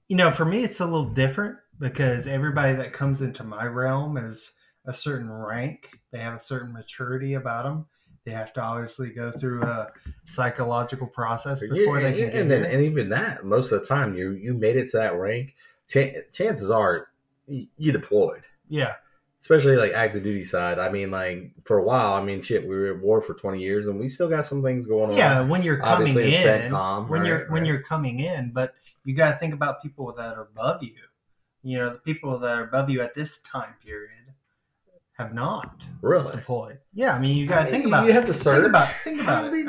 you 0.07 0.15
know, 0.15 0.31
for 0.31 0.45
me, 0.45 0.63
it's 0.63 0.79
a 0.79 0.85
little 0.85 1.05
different 1.09 1.57
because 1.79 2.27
everybody 2.27 2.73
that 2.75 2.93
comes 2.93 3.21
into 3.21 3.43
my 3.43 3.65
realm 3.65 4.17
is 4.17 4.53
a 4.85 4.93
certain 4.93 5.29
rank. 5.31 5.89
They 6.11 6.19
have 6.19 6.33
a 6.33 6.39
certain 6.39 6.73
maturity 6.73 7.35
about 7.35 7.63
them. 7.65 7.85
They 8.25 8.31
have 8.31 8.53
to 8.53 8.61
obviously 8.61 9.09
go 9.09 9.31
through 9.31 9.63
a 9.63 9.91
psychological 10.25 11.07
process 11.07 11.61
before 11.61 11.99
Yeah, 11.99 12.11
they 12.11 12.13
can 12.17 12.23
and, 12.23 12.31
get 12.31 12.41
and 12.41 12.51
then 12.51 12.65
and 12.65 12.81
even 12.83 13.09
that 13.09 13.45
most 13.45 13.71
of 13.71 13.81
the 13.81 13.87
time 13.87 14.15
you 14.15 14.31
you 14.31 14.53
made 14.53 14.75
it 14.75 14.89
to 14.91 14.97
that 14.97 15.15
rank. 15.15 15.55
Ch- 15.87 16.13
chances 16.31 16.69
are 16.69 17.07
you, 17.47 17.91
deployed, 17.91 18.43
yeah. 18.67 18.93
especially 19.41 19.75
like 19.75 19.91
active 19.93 20.21
duty 20.23 20.43
side. 20.43 20.77
I 20.77 20.89
mean, 20.89 21.09
like 21.09 21.51
for 21.63 21.79
a 21.79 21.83
while. 21.83 22.13
I 22.13 22.23
mean, 22.23 22.41
shit, 22.43 22.61
we 22.67 22.75
were 22.75 22.93
at 22.93 23.01
war 23.01 23.21
for 23.21 23.33
twenty 23.33 23.59
years, 23.63 23.87
and 23.87 23.99
we 23.99 24.07
still 24.07 24.29
got 24.29 24.45
some 24.45 24.61
things 24.61 24.85
going 24.85 25.09
on. 25.11 25.17
yeah 25.17 25.41
when 25.41 25.63
you're 25.63 25.77
coming 25.77 26.09
Obviously, 26.09 26.35
in 26.35 26.43
CENTCOM, 26.43 27.09
when 27.09 27.21
right, 27.21 27.27
you're 27.27 27.51
when 27.51 27.65
you're 27.65 27.81
coming 27.81 28.19
in 28.19 28.51
but 28.53 28.75
you 29.03 29.15
got 29.15 29.31
to 29.31 29.37
think 29.37 29.53
about 29.55 29.81
people 29.81 30.13
that 30.13 30.37
are 30.37 30.43
above 30.43 30.83
you 30.83 30.93
you 31.63 31.77
know 31.77 31.89
the 31.89 31.97
people 31.99 32.37
that 32.37 32.51
are 32.57 32.63
above 32.65 32.89
you 32.91 33.01
at 33.01 33.15
this 33.15 33.39
time 33.39 33.73
period 33.83 34.11
have 35.19 35.33
not 35.33 35.85
really. 36.01 36.31
deployed 36.35 36.79
yeah 36.93 37.13
i 37.13 37.19
mean 37.19 37.37
you 37.37 37.45
got 37.45 37.65
to 37.65 37.71
think 37.71 37.85
about 37.85 38.07
You 38.07 38.13
have 38.13 38.25
to 38.25 38.33
search. 38.33 38.57
think 38.63 38.69
about 38.69 38.87
think 39.03 39.21
about 39.21 39.45
it 39.45 39.47
I 39.49 39.51
mean, 39.51 39.65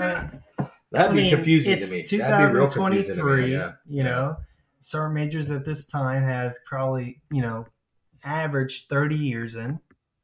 That'd 0.93 1.11
I 1.13 1.15
be 1.15 1.21
mean, 1.23 1.31
confusing 1.35 1.79
to 1.79 1.91
me. 1.91 2.03
That'd 2.19 2.49
be 2.51 2.55
real 2.59 2.69
confusing 2.69 3.15
to 3.17 3.21
2023 3.23 3.43
me. 3.47 3.53
Yeah. 3.53 3.73
you 3.87 4.03
know 4.05 4.37
sergeant 4.81 5.15
majors 5.15 5.51
at 5.51 5.65
this 5.65 5.87
time 5.87 6.23
have 6.25 6.55
probably 6.67 7.21
you 7.31 7.43
know 7.43 7.67
averaged 8.25 8.89
30 8.89 9.17
years 9.17 9.55
in 9.57 9.79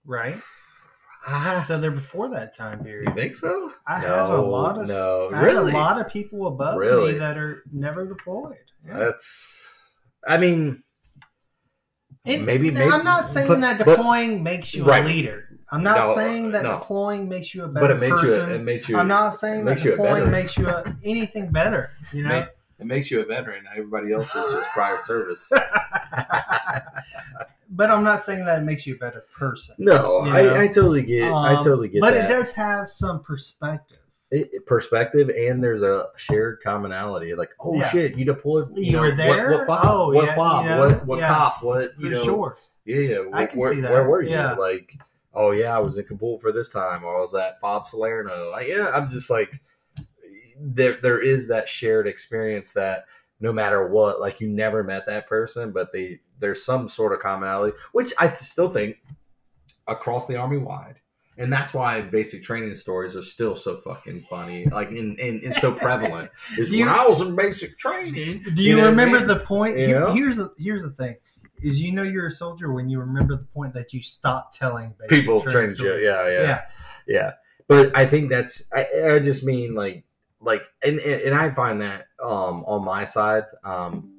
right 0.05 0.41
Ah, 1.29 1.63
so 1.67 1.81
they're 1.81 1.91
before 1.91 2.29
that 2.31 2.57
time 2.57 2.85
period 2.85 3.09
you 3.09 3.15
think 3.17 3.35
so? 3.35 3.73
I 3.85 4.01
no, 4.01 4.07
have 4.07 4.31
a 4.31 4.41
lot 4.43 4.79
of 4.81 4.87
no, 4.87 5.29
I 5.35 5.43
really. 5.43 5.73
have 5.73 5.81
a 5.81 5.85
lot 5.85 6.01
of 6.01 6.09
people 6.09 6.47
above 6.47 6.79
Really? 6.79 7.15
me 7.15 7.19
that 7.19 7.37
are 7.37 7.65
never 7.73 8.07
deployed. 8.07 8.55
Yeah. 8.87 8.97
That's. 8.99 9.69
I 10.25 10.37
mean, 10.39 10.85
It- 12.27 12.43
maybe- 12.43 12.71
maybe- 12.71 12.91
I'm 12.91 13.05
not 13.05 13.25
saying 13.25 13.49
but- 13.49 13.61
that 13.61 13.79
but- 13.79 13.85
deploying 13.97 14.43
makes 14.43 14.75
you 14.75 14.85
Right. 14.85 15.03
a 15.05 15.07
leader. 15.07 15.45
I'm 15.71 15.83
not 15.83 15.99
No, 15.99 16.15
saying 16.15 16.53
that 16.53 16.63
no. 16.63 16.79
deploying 16.79 17.29
makes 17.29 17.53
you 17.55 17.65
a 17.65 17.69
better 17.69 17.87
but 17.89 17.91
it 17.97 17.99
makes 18.01 18.21
person. 18.21 18.49
you. 18.51 18.55
It 18.57 18.63
makes 18.63 18.89
you. 18.89 18.97
I'm 18.97 19.09
not 19.09 19.31
saying 19.35 19.65
that 19.65 19.71
makes 19.73 19.85
you 19.85 19.91
deploying 19.93 20.31
makes 20.31 20.57
you 20.57 20.69
a, 20.69 20.85
anything 21.05 21.51
better. 21.51 21.91
You 22.13 22.23
know, 22.23 22.29
Ma- 22.29 22.47
It 22.79 22.87
makes 22.87 23.11
you 23.11 23.21
a 23.21 23.25
veteran. 23.25 23.65
Everybody 23.73 24.13
else 24.13 24.35
is 24.35 24.53
just 24.53 24.69
prior 24.71 24.99
service. 24.99 25.51
but 27.71 27.91
I'm 27.91 28.05
not 28.05 28.21
saying 28.21 28.45
that 28.45 28.61
it 28.61 28.65
makes 28.65 28.87
you 28.87 28.95
a 28.95 28.99
better 28.99 29.25
person. 29.37 29.75
No, 29.79 30.25
You 30.25 30.33
know? 30.33 30.55
I, 30.55 30.63
I 30.63 30.67
totally 30.69 31.03
get. 31.03 31.33
I 31.33 31.55
Um, 31.55 31.65
totally 31.65 31.89
get 31.89 32.01
But 32.01 32.15
that. 32.15 32.31
it 32.31 32.35
does 32.35 32.53
have 32.53 32.89
some 32.91 33.23
perspective. 33.23 33.96
Perspective, 34.67 35.29
and 35.31 35.63
there's 35.63 35.83
a 35.83 36.07
shared 36.17 36.61
commonality. 36.63 37.35
Like, 37.35 37.51
oh 37.61 37.77
Yeah. 37.77 37.89
shit, 37.91 38.17
you 38.17 38.25
deployed. 38.25 38.77
You, 38.77 38.83
You 38.85 38.93
know, 38.93 39.01
were 39.03 39.15
there? 39.17 39.51
what 39.53 39.67
fob? 39.67 39.81
Oh, 39.85 40.13
what 40.13 40.25
yeah, 40.27 40.35
fob? 40.35 40.65
you 40.65 40.71
know, 40.71 40.79
what 40.81 41.07
what 41.07 41.19
yeah. 41.21 41.29
cop? 41.29 41.63
What 41.63 41.93
you 41.99 42.09
For 42.11 42.15
know? 42.17 42.25
sure. 42.25 42.57
Yeah, 42.85 43.01
yeah. 43.01 43.19
I 43.33 43.47
can 43.47 43.59
where, 43.61 43.73
see 43.73 43.81
that, 43.83 43.91
Where 43.91 44.09
were 44.09 44.23
you? 44.23 44.31
yeah. 44.31 44.55
Like, 44.55 44.93
oh 45.33 45.53
yeah, 45.53 45.77
I 45.77 45.79
was 45.79 45.97
in 45.97 46.05
Kabul 46.07 46.39
for 46.41 46.51
this 46.51 46.69
time, 46.69 47.05
or 47.05 47.17
I 47.17 47.21
was 47.21 47.35
at 47.35 47.61
Fob 47.61 47.87
Salerno. 47.87 48.51
I, 48.51 48.63
yeah, 48.63 48.91
I'm 48.93 49.07
just 49.09 49.31
like, 49.31 49.61
there 50.59 50.97
there 51.01 51.21
is 51.21 51.47
that 51.49 51.69
shared 51.69 52.07
experience 52.09 52.73
that 52.73 53.05
no 53.39 53.53
matter 53.53 53.87
what, 53.87 54.21
like 54.21 54.41
you 54.41 54.49
never 54.49 54.83
met 54.83 55.07
that 55.07 55.29
person, 55.29 55.71
but 55.71 55.93
they 55.93 56.19
there's 56.41 56.65
some 56.65 56.89
sort 56.89 57.13
of 57.13 57.21
commonality, 57.21 57.77
which 57.93 58.13
I 58.19 58.35
still 58.37 58.71
think 58.71 58.97
across 59.87 60.27
the 60.27 60.37
army 60.37 60.59
wide. 60.59 60.97
And 61.39 61.53
that's 61.53 61.75
why 61.75 62.01
basic 62.01 62.43
training 62.43 62.75
stories 62.77 63.15
are 63.15 63.23
still 63.23 63.55
so 63.55 63.77
fucking 63.77 64.23
funny, 64.23 64.65
like 64.67 64.89
and, 64.89 65.21
and, 65.21 65.43
and 65.43 65.55
so 65.55 65.73
prevalent. 65.73 66.31
Is 66.59 66.71
you- 66.71 66.81
when 66.81 66.89
I 66.89 67.07
was 67.07 67.21
in 67.21 67.37
basic 67.37 67.79
training. 67.79 68.43
Do 68.55 68.63
you, 68.63 68.75
know 68.75 68.83
what 68.83 68.87
I 68.87 68.91
remember 68.91 69.19
mean? 69.19 69.29
the 69.29 69.41
point? 69.41 69.79
You 69.79 69.89
know? 69.89 70.13
here's 70.13 70.39
the, 70.39 70.55
here's 70.59 70.83
the 70.83 70.91
thing: 70.91 71.17
is 71.63 71.81
you 71.81 71.93
know 71.93 72.03
you're 72.03 72.27
a 72.27 72.31
soldier 72.31 72.73
when 72.73 72.89
you 72.89 73.01
remember 73.01 73.37
the 73.37 73.45
point 73.45 73.75
that 73.75 73.93
you 73.93 74.03
stop 74.03 74.53
telling 74.53 74.95
basic 74.99 75.11
people 75.11 75.41
training 75.41 75.67
train 75.67 75.75
stories. 75.75 76.05
yeah, 76.05 76.29
yeah, 76.29 76.43
yeah. 76.43 76.63
yeah 77.07 77.33
but 77.69 77.97
i 77.97 78.05
think 78.05 78.29
that's 78.31 78.65
i, 78.73 78.87
I 79.11 79.19
just 79.19 79.45
mean 79.45 79.75
like 79.75 80.05
like 80.41 80.63
and, 80.85 80.99
and 80.99 81.23
and 81.23 81.35
i 81.35 81.51
find 81.51 81.81
that 81.81 82.09
um 82.23 82.65
on 82.67 82.85
my 82.85 83.05
side 83.05 83.45
um 83.65 84.13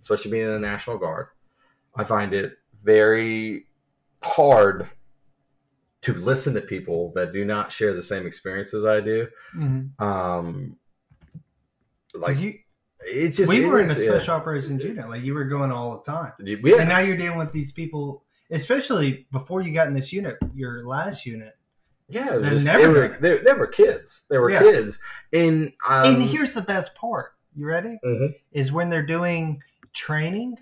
especially 0.00 0.30
being 0.30 0.46
in 0.46 0.52
the 0.52 0.58
national 0.58 0.98
guard 0.98 1.28
i 1.96 2.04
find 2.04 2.34
it 2.34 2.58
very 2.82 3.66
hard 4.22 4.88
to 6.02 6.14
listen 6.14 6.54
to 6.54 6.60
people 6.60 7.12
that 7.14 7.32
do 7.32 7.44
not 7.44 7.72
share 7.72 7.92
the 7.94 8.02
same 8.02 8.26
experiences 8.26 8.84
i 8.84 9.00
do 9.00 9.26
Mhm. 9.56 10.00
um 10.00 10.76
like 12.14 12.40
you, 12.40 12.54
it's 13.06 13.36
just 13.36 13.48
we 13.48 13.64
it 13.64 13.66
were 13.68 13.80
in 13.80 13.88
a 13.90 13.92
is, 13.92 14.02
yeah. 14.02 14.10
special 14.10 14.34
operations 14.34 14.82
unit, 14.82 15.08
like 15.08 15.22
you 15.22 15.34
were 15.34 15.44
going 15.44 15.70
all 15.70 15.98
the 16.04 16.10
time, 16.10 16.32
yeah, 16.40 16.56
and 16.80 16.88
now 16.88 16.98
you're 16.98 17.16
dealing 17.16 17.38
with 17.38 17.52
these 17.52 17.70
people. 17.72 18.24
Especially 18.50 19.26
before 19.30 19.60
you 19.60 19.72
got 19.74 19.86
in 19.88 19.94
this 19.94 20.10
unit, 20.12 20.36
your 20.54 20.84
last 20.86 21.26
unit. 21.26 21.54
yeah, 22.08 22.32
it 22.34 22.40
was 22.40 22.64
They're 22.64 22.74
just, 22.78 22.82
they 22.82 22.88
were 22.88 23.16
they, 23.20 23.36
they 23.38 23.52
were 23.52 23.66
kids. 23.66 24.24
They 24.30 24.38
were 24.38 24.50
Yeah. 24.50 24.60
kids, 24.60 24.98
and 25.32 25.72
um, 25.86 26.14
and 26.14 26.22
here's 26.22 26.54
the 26.54 26.62
best 26.62 26.94
part. 26.96 27.34
You 27.54 27.66
ready? 27.66 27.98
Mhm. 28.04 28.34
Is 28.52 28.72
when 28.72 28.88
they're 28.88 29.06
doing 29.06 29.62
training 29.92 30.56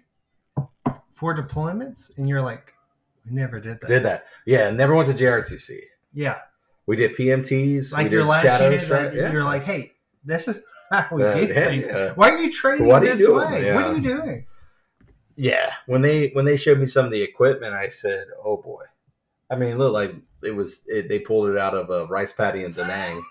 for 1.12 1.34
deployments, 1.34 2.10
and 2.18 2.28
you're 2.28 2.42
like, 2.42 2.74
"We 3.28 3.36
never 3.36 3.60
did 3.60 3.80
that." 3.80 3.88
Did 3.88 4.02
that? 4.04 4.26
Yeah, 4.46 4.70
never 4.70 4.94
went 4.94 5.08
to 5.08 5.14
JRTC. 5.24 5.80
Yeah, 6.14 6.36
We 6.86 6.96
did 6.96 7.14
PMTs. 7.16 7.92
like 7.92 8.04
we 8.06 8.12
your 8.12 8.22
did 8.22 8.28
last 8.28 8.42
shadow 8.44 8.70
unit, 8.70 9.14
yeah. 9.14 9.32
you're 9.32 9.44
like, 9.44 9.64
"Hey, 9.64 9.92
this 10.24 10.48
is 10.48 10.64
how 10.90 11.06
we 11.12 11.22
Yeah, 11.22 11.34
did 11.34 11.48
yeah, 11.50 11.64
things. 11.66 11.86
yeah. 11.88 12.12
Why 12.14 12.30
are 12.30 12.38
you 12.38 12.50
training 12.52 12.86
What 12.86 13.02
you 13.02 13.08
this 13.10 13.18
doing? 13.18 13.50
way? 13.50 13.74
What 13.74 13.84
are 13.84 13.94
you 13.96 14.02
doing?" 14.02 14.46
yeah. 15.36 15.72
When 15.86 16.02
they 16.02 16.28
when 16.28 16.44
they 16.44 16.56
showed 16.56 16.78
me 16.78 16.86
some 16.86 17.04
of 17.04 17.10
the 17.12 17.22
equipment, 17.22 17.74
I 17.74 17.88
said, 17.88 18.26
"Oh 18.44 18.56
boy." 18.56 18.84
I 19.50 19.56
mean, 19.56 19.70
it 19.70 19.76
looked 19.78 19.94
like 19.94 20.14
it 20.42 20.54
was. 20.54 20.82
It, 20.86 21.08
they 21.08 21.18
pulled 21.20 21.48
it 21.50 21.58
out 21.58 21.74
of 21.74 21.90
a 21.90 22.06
rice 22.06 22.32
paddy 22.32 22.64
in 22.64 22.72
Da 22.72 22.86
Nang. 22.86 23.24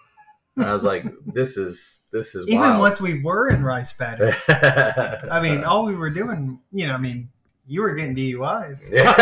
And 0.58 0.66
I 0.66 0.74
was 0.74 0.84
like, 0.84 1.06
"This 1.26 1.58
is 1.58 2.04
this 2.12 2.36
is 2.36 2.46
Even 2.48 2.60
wild." 2.60 2.80
once 2.80 3.02
we 3.02 3.22
were 3.24 3.50
in 3.50 3.64
rice 3.64 3.92
paddy, 3.94 4.32
I 4.48 5.28
I 5.32 5.42
mean, 5.42 5.64
all 5.64 5.86
we 5.86 5.96
were 5.96 6.10
doing, 6.12 6.60
you 6.72 6.88
know, 6.88 6.94
I 6.94 6.98
mean, 6.98 7.30
you 7.68 7.82
were 7.82 7.94
getting 7.96 8.16
DUIs. 8.16 8.90
Yeah. 8.92 9.14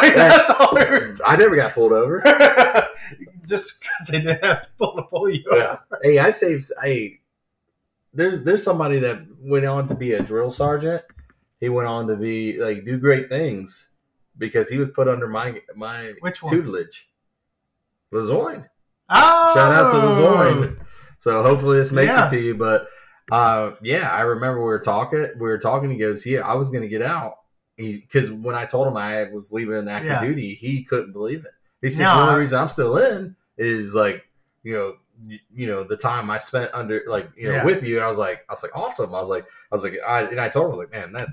I 0.00 0.08
mean, 0.08 0.14
that's 0.16 0.50
all 0.50 0.74
were 0.74 1.16
I 1.26 1.36
never 1.36 1.56
got 1.56 1.74
pulled 1.74 1.92
over. 1.92 2.20
Just 3.46 3.80
because 3.80 4.06
they 4.08 4.18
didn't 4.20 4.44
have 4.44 4.66
people 4.78 4.96
to 4.96 5.02
pull 5.02 5.28
you 5.28 5.44
over. 5.50 5.80
Hey, 6.02 6.18
I 6.18 6.30
saved. 6.30 6.70
Hey, 6.82 7.20
there's 8.14 8.42
there's 8.44 8.62
somebody 8.62 8.98
that 9.00 9.22
went 9.40 9.64
on 9.66 9.88
to 9.88 9.94
be 9.94 10.12
a 10.14 10.22
drill 10.22 10.50
sergeant. 10.50 11.02
He 11.60 11.68
went 11.68 11.88
on 11.88 12.06
to 12.08 12.16
be 12.16 12.58
like 12.62 12.84
do 12.84 12.98
great 12.98 13.28
things 13.28 13.88
because 14.38 14.68
he 14.68 14.78
was 14.78 14.88
put 14.94 15.08
under 15.08 15.26
my 15.28 15.60
my 15.74 16.14
Which 16.20 16.42
one? 16.42 16.52
tutelage. 16.52 17.08
Lazoin. 18.12 18.66
Oh, 19.08 19.52
Shout 19.54 19.72
out 19.72 19.90
to 19.92 19.98
Lazoin. 19.98 20.76
So 21.18 21.42
hopefully 21.42 21.78
this 21.78 21.92
makes 21.92 22.12
Yeah. 22.12 22.26
it 22.26 22.30
to 22.30 22.38
you. 22.40 22.54
But 22.54 22.86
uh, 23.30 23.72
yeah, 23.82 24.08
I 24.10 24.22
remember 24.22 24.58
we 24.60 24.64
were 24.66 24.78
talking. 24.80 25.20
We 25.36 25.46
were 25.46 25.58
talking. 25.58 25.90
He 25.90 25.96
goes, 25.98 26.24
"Yeah, 26.26 26.40
I 26.40 26.54
was 26.54 26.70
going 26.70 26.82
to 26.82 26.88
get 26.88 27.02
out." 27.02 27.34
Because 27.80 28.30
when 28.30 28.54
I 28.54 28.64
told 28.66 28.86
him 28.88 28.96
I 28.96 29.24
was 29.32 29.52
leaving 29.52 29.88
active 29.88 30.10
Yeah. 30.10 30.20
duty, 30.24 30.54
he 30.54 30.82
couldn't 30.84 31.12
believe 31.12 31.44
it. 31.44 31.52
He 31.82 31.88
said, 31.88 32.04
No, 32.04 32.14
"The 32.14 32.20
only 32.22 32.34
I- 32.34 32.38
reason 32.38 32.58
I'm 32.58 32.68
still 32.68 32.96
in 32.98 33.36
is 33.56 33.94
like, 33.94 34.24
you 34.62 34.72
know, 34.74 34.96
you, 35.26 35.38
you 35.54 35.66
know, 35.66 35.82
the 35.84 35.96
time 35.96 36.30
I 36.30 36.38
spent 36.38 36.70
under 36.74 37.02
like, 37.06 37.30
you 37.36 37.48
know, 37.48 37.54
Yeah. 37.56 37.64
with 37.64 37.82
you." 37.86 37.96
And 37.96 38.04
I 38.04 38.08
was 38.08 38.18
like, 38.18 38.44
I 38.48 38.52
was 38.52 38.62
like, 38.62 38.76
awesome. 38.76 39.14
I 39.14 39.20
was 39.20 39.28
like, 39.30 39.44
I 39.44 39.74
was 39.74 39.82
like, 39.84 39.94
I 40.06 40.22
and 40.22 40.40
I 40.40 40.48
told 40.48 40.66
him, 40.66 40.72
I 40.72 40.76
was 40.76 40.78
like, 40.78 40.92
man, 40.92 41.12
that 41.12 41.28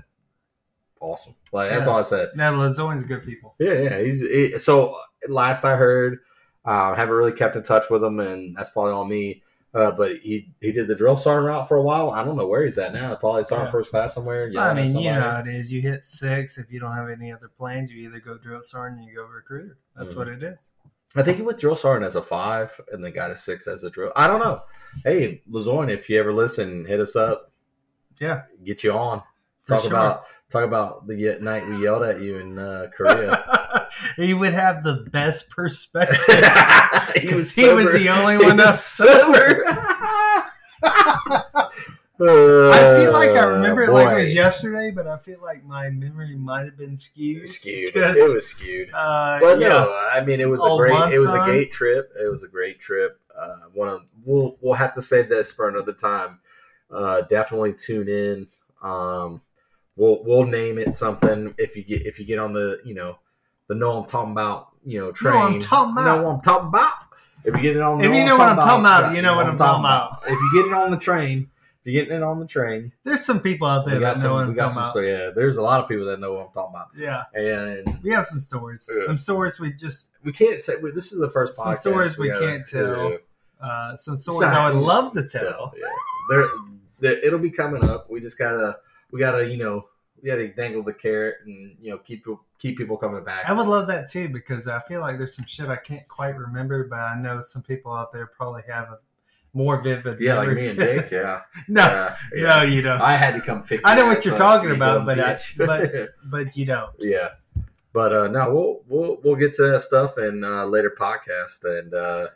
awesome. 1.00 1.34
Like 1.52 1.70
that's 1.70 1.86
all 1.86 1.98
I 1.98 2.02
said. 2.02 2.30
No, 2.34 2.52
Lazoin's 2.56 3.04
good 3.04 3.24
people. 3.24 3.54
Yeah, 3.58 3.74
yeah. 3.74 4.00
He's 4.00 4.20
he, 4.20 4.58
so 4.58 4.96
last 5.28 5.64
I 5.64 5.76
heard, 5.76 6.18
uh, 6.64 6.94
haven't 6.94 7.14
really 7.14 7.32
kept 7.32 7.56
in 7.56 7.62
touch 7.62 7.88
with 7.90 8.02
him, 8.02 8.20
and 8.20 8.56
that's 8.56 8.70
probably 8.70 8.92
on 8.92 9.08
me. 9.08 9.42
Uh, 9.74 9.90
but 9.90 10.16
he 10.18 10.50
he 10.60 10.72
did 10.72 10.88
the 10.88 10.94
drill 10.94 11.16
sergeant 11.16 11.46
route 11.48 11.68
for 11.68 11.76
a 11.76 11.82
while. 11.82 12.10
I 12.10 12.24
don't 12.24 12.36
know 12.36 12.46
where 12.46 12.64
he's 12.64 12.78
at 12.78 12.92
now. 12.94 13.14
Probably 13.16 13.44
sergeant 13.44 13.68
Yeah. 13.68 13.72
first 13.72 13.90
class 13.90 14.14
somewhere. 14.14 14.50
I 14.58 14.72
mean, 14.74 14.96
you 14.96 15.12
know 15.12 15.20
how 15.20 15.40
it 15.40 15.46
is. 15.46 15.70
You 15.70 15.82
hit 15.82 16.04
six. 16.06 16.56
If 16.56 16.72
you 16.72 16.80
don't 16.80 16.94
have 16.94 17.10
any 17.10 17.30
other 17.30 17.50
plans, 17.56 17.90
you 17.92 18.08
either 18.08 18.18
go 18.18 18.38
drill 18.38 18.62
sergeant 18.62 19.00
or 19.06 19.10
you 19.10 19.16
go 19.16 19.24
recruiter. 19.24 19.76
That's 19.94 20.14
Mhm. 20.14 20.16
what 20.16 20.28
it 20.28 20.42
is. 20.42 20.72
I 21.16 21.22
think 21.22 21.36
he 21.36 21.42
went 21.42 21.58
drill 21.58 21.74
sergeant 21.74 22.06
as 22.06 22.16
a 22.16 22.22
five, 22.22 22.80
and 22.92 23.04
then 23.04 23.12
got 23.12 23.30
a 23.30 23.36
six 23.36 23.66
as 23.66 23.84
a 23.84 23.90
drill. 23.90 24.12
I 24.16 24.26
don't 24.26 24.40
know. 24.40 24.62
Hey, 25.04 25.42
Lazoin, 25.50 25.90
if 25.90 26.08
you 26.08 26.18
ever 26.18 26.32
listen, 26.32 26.84
hit 26.86 27.00
us 27.00 27.14
up. 27.14 27.50
Yeah. 28.20 28.42
get 28.64 28.82
you 28.82 28.92
on. 28.92 29.22
For 29.66 29.74
Talk 29.74 29.82
sure. 29.82 29.90
about 29.90 30.24
talk 30.50 30.64
about 30.64 31.06
the 31.06 31.38
night 31.42 31.68
we 31.68 31.82
yelled 31.82 32.02
at 32.04 32.20
you 32.22 32.38
in 32.38 32.58
uh, 32.58 32.86
Korea. 32.96 33.44
he 34.16 34.34
would 34.34 34.52
have 34.54 34.82
the 34.84 35.06
best 35.12 35.50
perspective. 35.50 36.18
he 37.22 37.34
was 37.34 37.54
He 37.54 37.68
was 37.72 37.92
the 37.92 38.08
only 38.08 38.36
He 38.38 38.44
one 38.44 38.56
was 38.58 38.66
up. 38.66 38.74
sober. 38.76 39.64
I 42.20 42.96
feel 43.00 43.12
like 43.12 43.30
I 43.30 43.44
remember 43.44 43.84
it 43.84 43.90
like 43.90 44.08
it 44.08 44.12
Uh, 44.12 44.16
was 44.22 44.34
yesterday, 44.34 44.90
but 44.90 45.06
I 45.06 45.18
feel 45.18 45.38
like 45.40 45.64
my 45.64 45.88
memory 45.90 46.34
might 46.36 46.64
have 46.64 46.76
been 46.76 46.96
skewed. 46.96 47.46
skewed. 47.48 47.94
It 47.94 48.34
was 48.34 48.46
skewed. 48.48 48.90
Uh, 48.92 49.38
But 49.40 49.60
yeah. 49.60 49.68
no, 49.68 50.08
I 50.12 50.20
mean 50.24 50.40
it 50.40 50.48
was 50.48 50.60
a 50.60 50.76
great 50.76 51.12
it 51.14 51.18
was 51.18 51.32
a 51.32 51.44
great 51.44 51.70
trip. 51.70 52.10
It 52.20 52.28
was 52.28 52.42
a 52.42 52.48
great 52.48 52.80
trip. 52.80 53.20
Uh, 53.38 53.56
one 53.72 53.88
of 53.88 54.00
we'll 54.24 54.56
we'll 54.60 54.74
have 54.74 54.92
to 54.94 55.02
save 55.02 55.28
this 55.28 55.52
for 55.52 55.68
another 55.68 55.92
time. 55.92 56.40
Uh, 56.90 57.20
definitely 57.22 57.72
tune 57.74 58.08
in. 58.08 58.48
Um, 58.82 59.42
we'll 59.94 60.24
we'll 60.24 60.44
name 60.46 60.76
it 60.78 60.94
something 60.94 61.54
if 61.56 61.76
you 61.76 61.84
get 61.84 62.04
if 62.04 62.18
you 62.18 62.24
get 62.26 62.40
on 62.40 62.52
the 62.52 62.80
you 62.84 62.94
know 62.94 63.18
the 63.68 63.74
know 63.74 63.98
I'm 64.02 64.08
talking 64.08 64.32
about 64.32 64.68
you 64.84 65.00
know 65.00 65.12
train. 65.12 65.36
I'm 65.36 65.60
talking 65.60 65.92
about. 65.92 66.04
Know 66.04 66.22
what 66.24 66.34
I'm 66.36 66.40
talking 66.40 66.68
about. 66.68 66.92
If 67.44 67.54
you 67.56 67.62
get 67.62 67.76
it 67.76 67.82
on, 67.82 68.00
If 68.00 68.12
you 68.14 68.24
know 68.24 68.36
what 68.36 68.48
I'm 68.48 68.56
talking 68.56 68.84
about, 68.84 69.14
you 69.14 69.22
know 69.22 69.36
what 69.36 69.46
I'm 69.46 69.56
talking 69.56 69.80
about. 69.80 70.22
If 70.26 70.38
you 70.38 70.50
get 70.54 70.66
it 70.66 70.72
on 70.74 70.90
the 70.90 70.96
train, 70.96 71.48
if 71.84 71.92
you're 71.92 72.02
getting 72.02 72.18
it 72.18 72.22
on 72.22 72.40
the 72.40 72.46
train, 72.46 72.92
There's 73.04 73.24
some 73.24 73.40
people 73.40 73.66
out 73.68 73.86
there 73.86 73.94
we 73.94 74.00
that 74.04 74.18
know 74.18 74.34
what 74.34 74.42
I'm 74.44 74.54
talking 74.56 74.76
about. 74.76 74.90
Story. 74.90 75.10
Yeah, 75.10 75.30
there's 75.34 75.56
a 75.56 75.62
lot 75.62 75.80
of 75.82 75.88
people 75.88 76.04
that 76.06 76.18
know 76.20 76.34
what 76.34 76.46
I'm 76.48 76.52
talking 76.52 76.74
about, 76.74 76.88
Yeah, 76.96 77.22
and 77.32 78.02
we 78.02 78.10
have 78.10 78.26
some 78.26 78.40
stories. 78.40 78.86
Yeah. 78.92 79.06
Some 79.06 79.16
stories 79.16 79.60
we 79.60 79.72
just, 79.72 80.10
we 80.24 80.32
can't 80.32 80.58
say 80.60 80.76
we- 80.76 80.90
this 80.90 81.12
is 81.12 81.20
the 81.20 81.30
first 81.30 81.54
podcast. 81.54 81.64
Some 81.64 81.74
stories 81.76 82.18
we 82.18 82.28
gotta- 82.28 82.44
can't 82.46 82.66
tell. 82.66 83.10
yeah. 83.12 83.16
uh, 83.66 83.96
some 83.96 84.16
stories 84.16 84.50
I 84.50 84.68
would 84.70 84.80
love 84.82 85.12
to 85.12 85.26
tell. 85.26 85.72
Yeah, 85.76 85.86
there, 86.28 86.46
there, 87.00 87.18
it'll 87.24 87.38
be 87.38 87.50
coming 87.50 87.84
up. 87.88 88.10
We 88.10 88.20
just 88.20 88.36
gotta, 88.36 88.78
we 89.12 89.20
gotta, 89.20 89.48
you 89.48 89.56
know, 89.58 89.86
we 90.20 90.28
gotta 90.28 90.48
dangle 90.48 90.82
the 90.82 90.92
carrot 90.92 91.36
and 91.46 91.76
you 91.80 91.90
know 91.92 91.98
keep 91.98 92.24
keep 92.58 92.76
people 92.76 92.96
coming 92.96 93.22
back. 93.24 93.48
I 93.48 93.52
would 93.52 93.66
love 93.66 93.86
that 93.88 94.10
too 94.10 94.28
because 94.28 94.66
I 94.68 94.80
feel 94.80 95.00
like 95.00 95.18
there's 95.18 95.34
some 95.34 95.46
shit 95.46 95.68
I 95.68 95.76
can't 95.76 96.06
quite 96.08 96.36
remember, 96.36 96.84
but 96.84 96.98
I 96.98 97.20
know 97.20 97.40
some 97.40 97.62
people 97.62 97.92
out 97.92 98.12
there 98.12 98.26
probably 98.26 98.62
have 98.68 98.88
a 98.88 98.98
more 99.54 99.80
vivid. 99.80 100.18
yeah, 100.20 100.34
like 100.34 100.50
me 100.50 100.68
and 100.68 100.78
Jake. 100.78 101.08
Yeah, 101.12 101.40
no, 101.68 101.82
yeah, 101.82 102.16
yeah. 102.34 102.42
no, 102.56 102.62
you 102.62 102.82
don't. 102.82 103.00
I 103.00 103.16
had 103.16 103.34
to 103.34 103.40
come 103.40 103.62
pick. 103.62 103.80
I 103.84 103.94
know 103.94 104.06
what 104.06 104.24
you're 104.24 104.36
talking 104.36 104.70
about, 104.72 105.06
but 105.06 105.18
I- 105.18 105.38
but- 105.56 105.92
but 106.30 106.56
you 106.56 106.66
don't. 106.66 106.90
yeah, 106.98 107.28
but 107.92 108.12
uh, 108.12 108.28
no, 108.28 108.52
we'll 108.52 108.80
we'll 108.88 109.18
we'll 109.22 109.36
get 109.36 109.52
to 109.54 109.62
that 109.70 109.80
stuff 109.80 110.18
in 110.18 110.44
uh, 110.44 110.64
later 110.66 110.94
podcast 110.98 111.64
and. 111.64 111.94
uh 111.94 112.28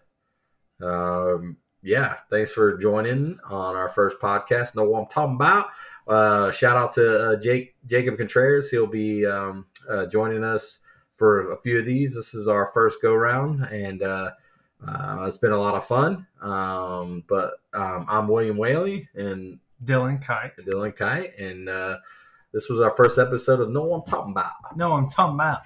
um, 0.80 1.56
yeah, 1.82 2.16
thanks 2.30 2.50
for 2.52 2.76
joining 2.78 3.38
on 3.48 3.76
our 3.76 3.88
first 3.88 4.18
podcast. 4.18 4.74
Know 4.74 4.84
what 4.84 5.00
I'm 5.00 5.06
talking 5.06 5.34
about. 5.36 5.66
Uh, 6.06 6.50
shout 6.50 6.76
out 6.76 6.92
to 6.94 7.30
uh, 7.32 7.36
Jake 7.36 7.74
Jacob 7.86 8.18
Contreras. 8.18 8.70
He'll 8.70 8.86
be 8.86 9.24
um, 9.26 9.66
uh, 9.88 10.06
joining 10.06 10.44
us 10.44 10.80
for 11.16 11.52
a 11.52 11.56
few 11.56 11.78
of 11.78 11.84
these. 11.84 12.14
This 12.14 12.34
is 12.34 12.48
our 12.48 12.70
first 12.72 13.00
go 13.02 13.14
round, 13.14 13.64
and 13.64 14.02
uh, 14.02 14.30
uh, 14.86 15.24
it's 15.26 15.36
been 15.36 15.52
a 15.52 15.60
lot 15.60 15.74
of 15.74 15.84
fun. 15.84 16.26
Um, 16.40 17.24
but 17.28 17.54
um, 17.74 18.06
I'm 18.08 18.28
William 18.28 18.56
Whaley 18.56 19.08
and 19.14 19.58
Dylan 19.84 20.24
Kite. 20.24 20.56
Dylan 20.58 20.96
Kite, 20.96 21.38
and 21.38 21.68
uh, 21.68 21.98
this 22.52 22.68
was 22.68 22.80
our 22.80 22.90
first 22.90 23.18
episode 23.18 23.60
of 23.60 23.70
No 23.70 23.92
I'm 23.94 24.02
Talking 24.02 24.32
About. 24.32 24.76
No, 24.76 24.92
I'm 24.92 25.08
talking 25.08 25.34
about. 25.34 25.62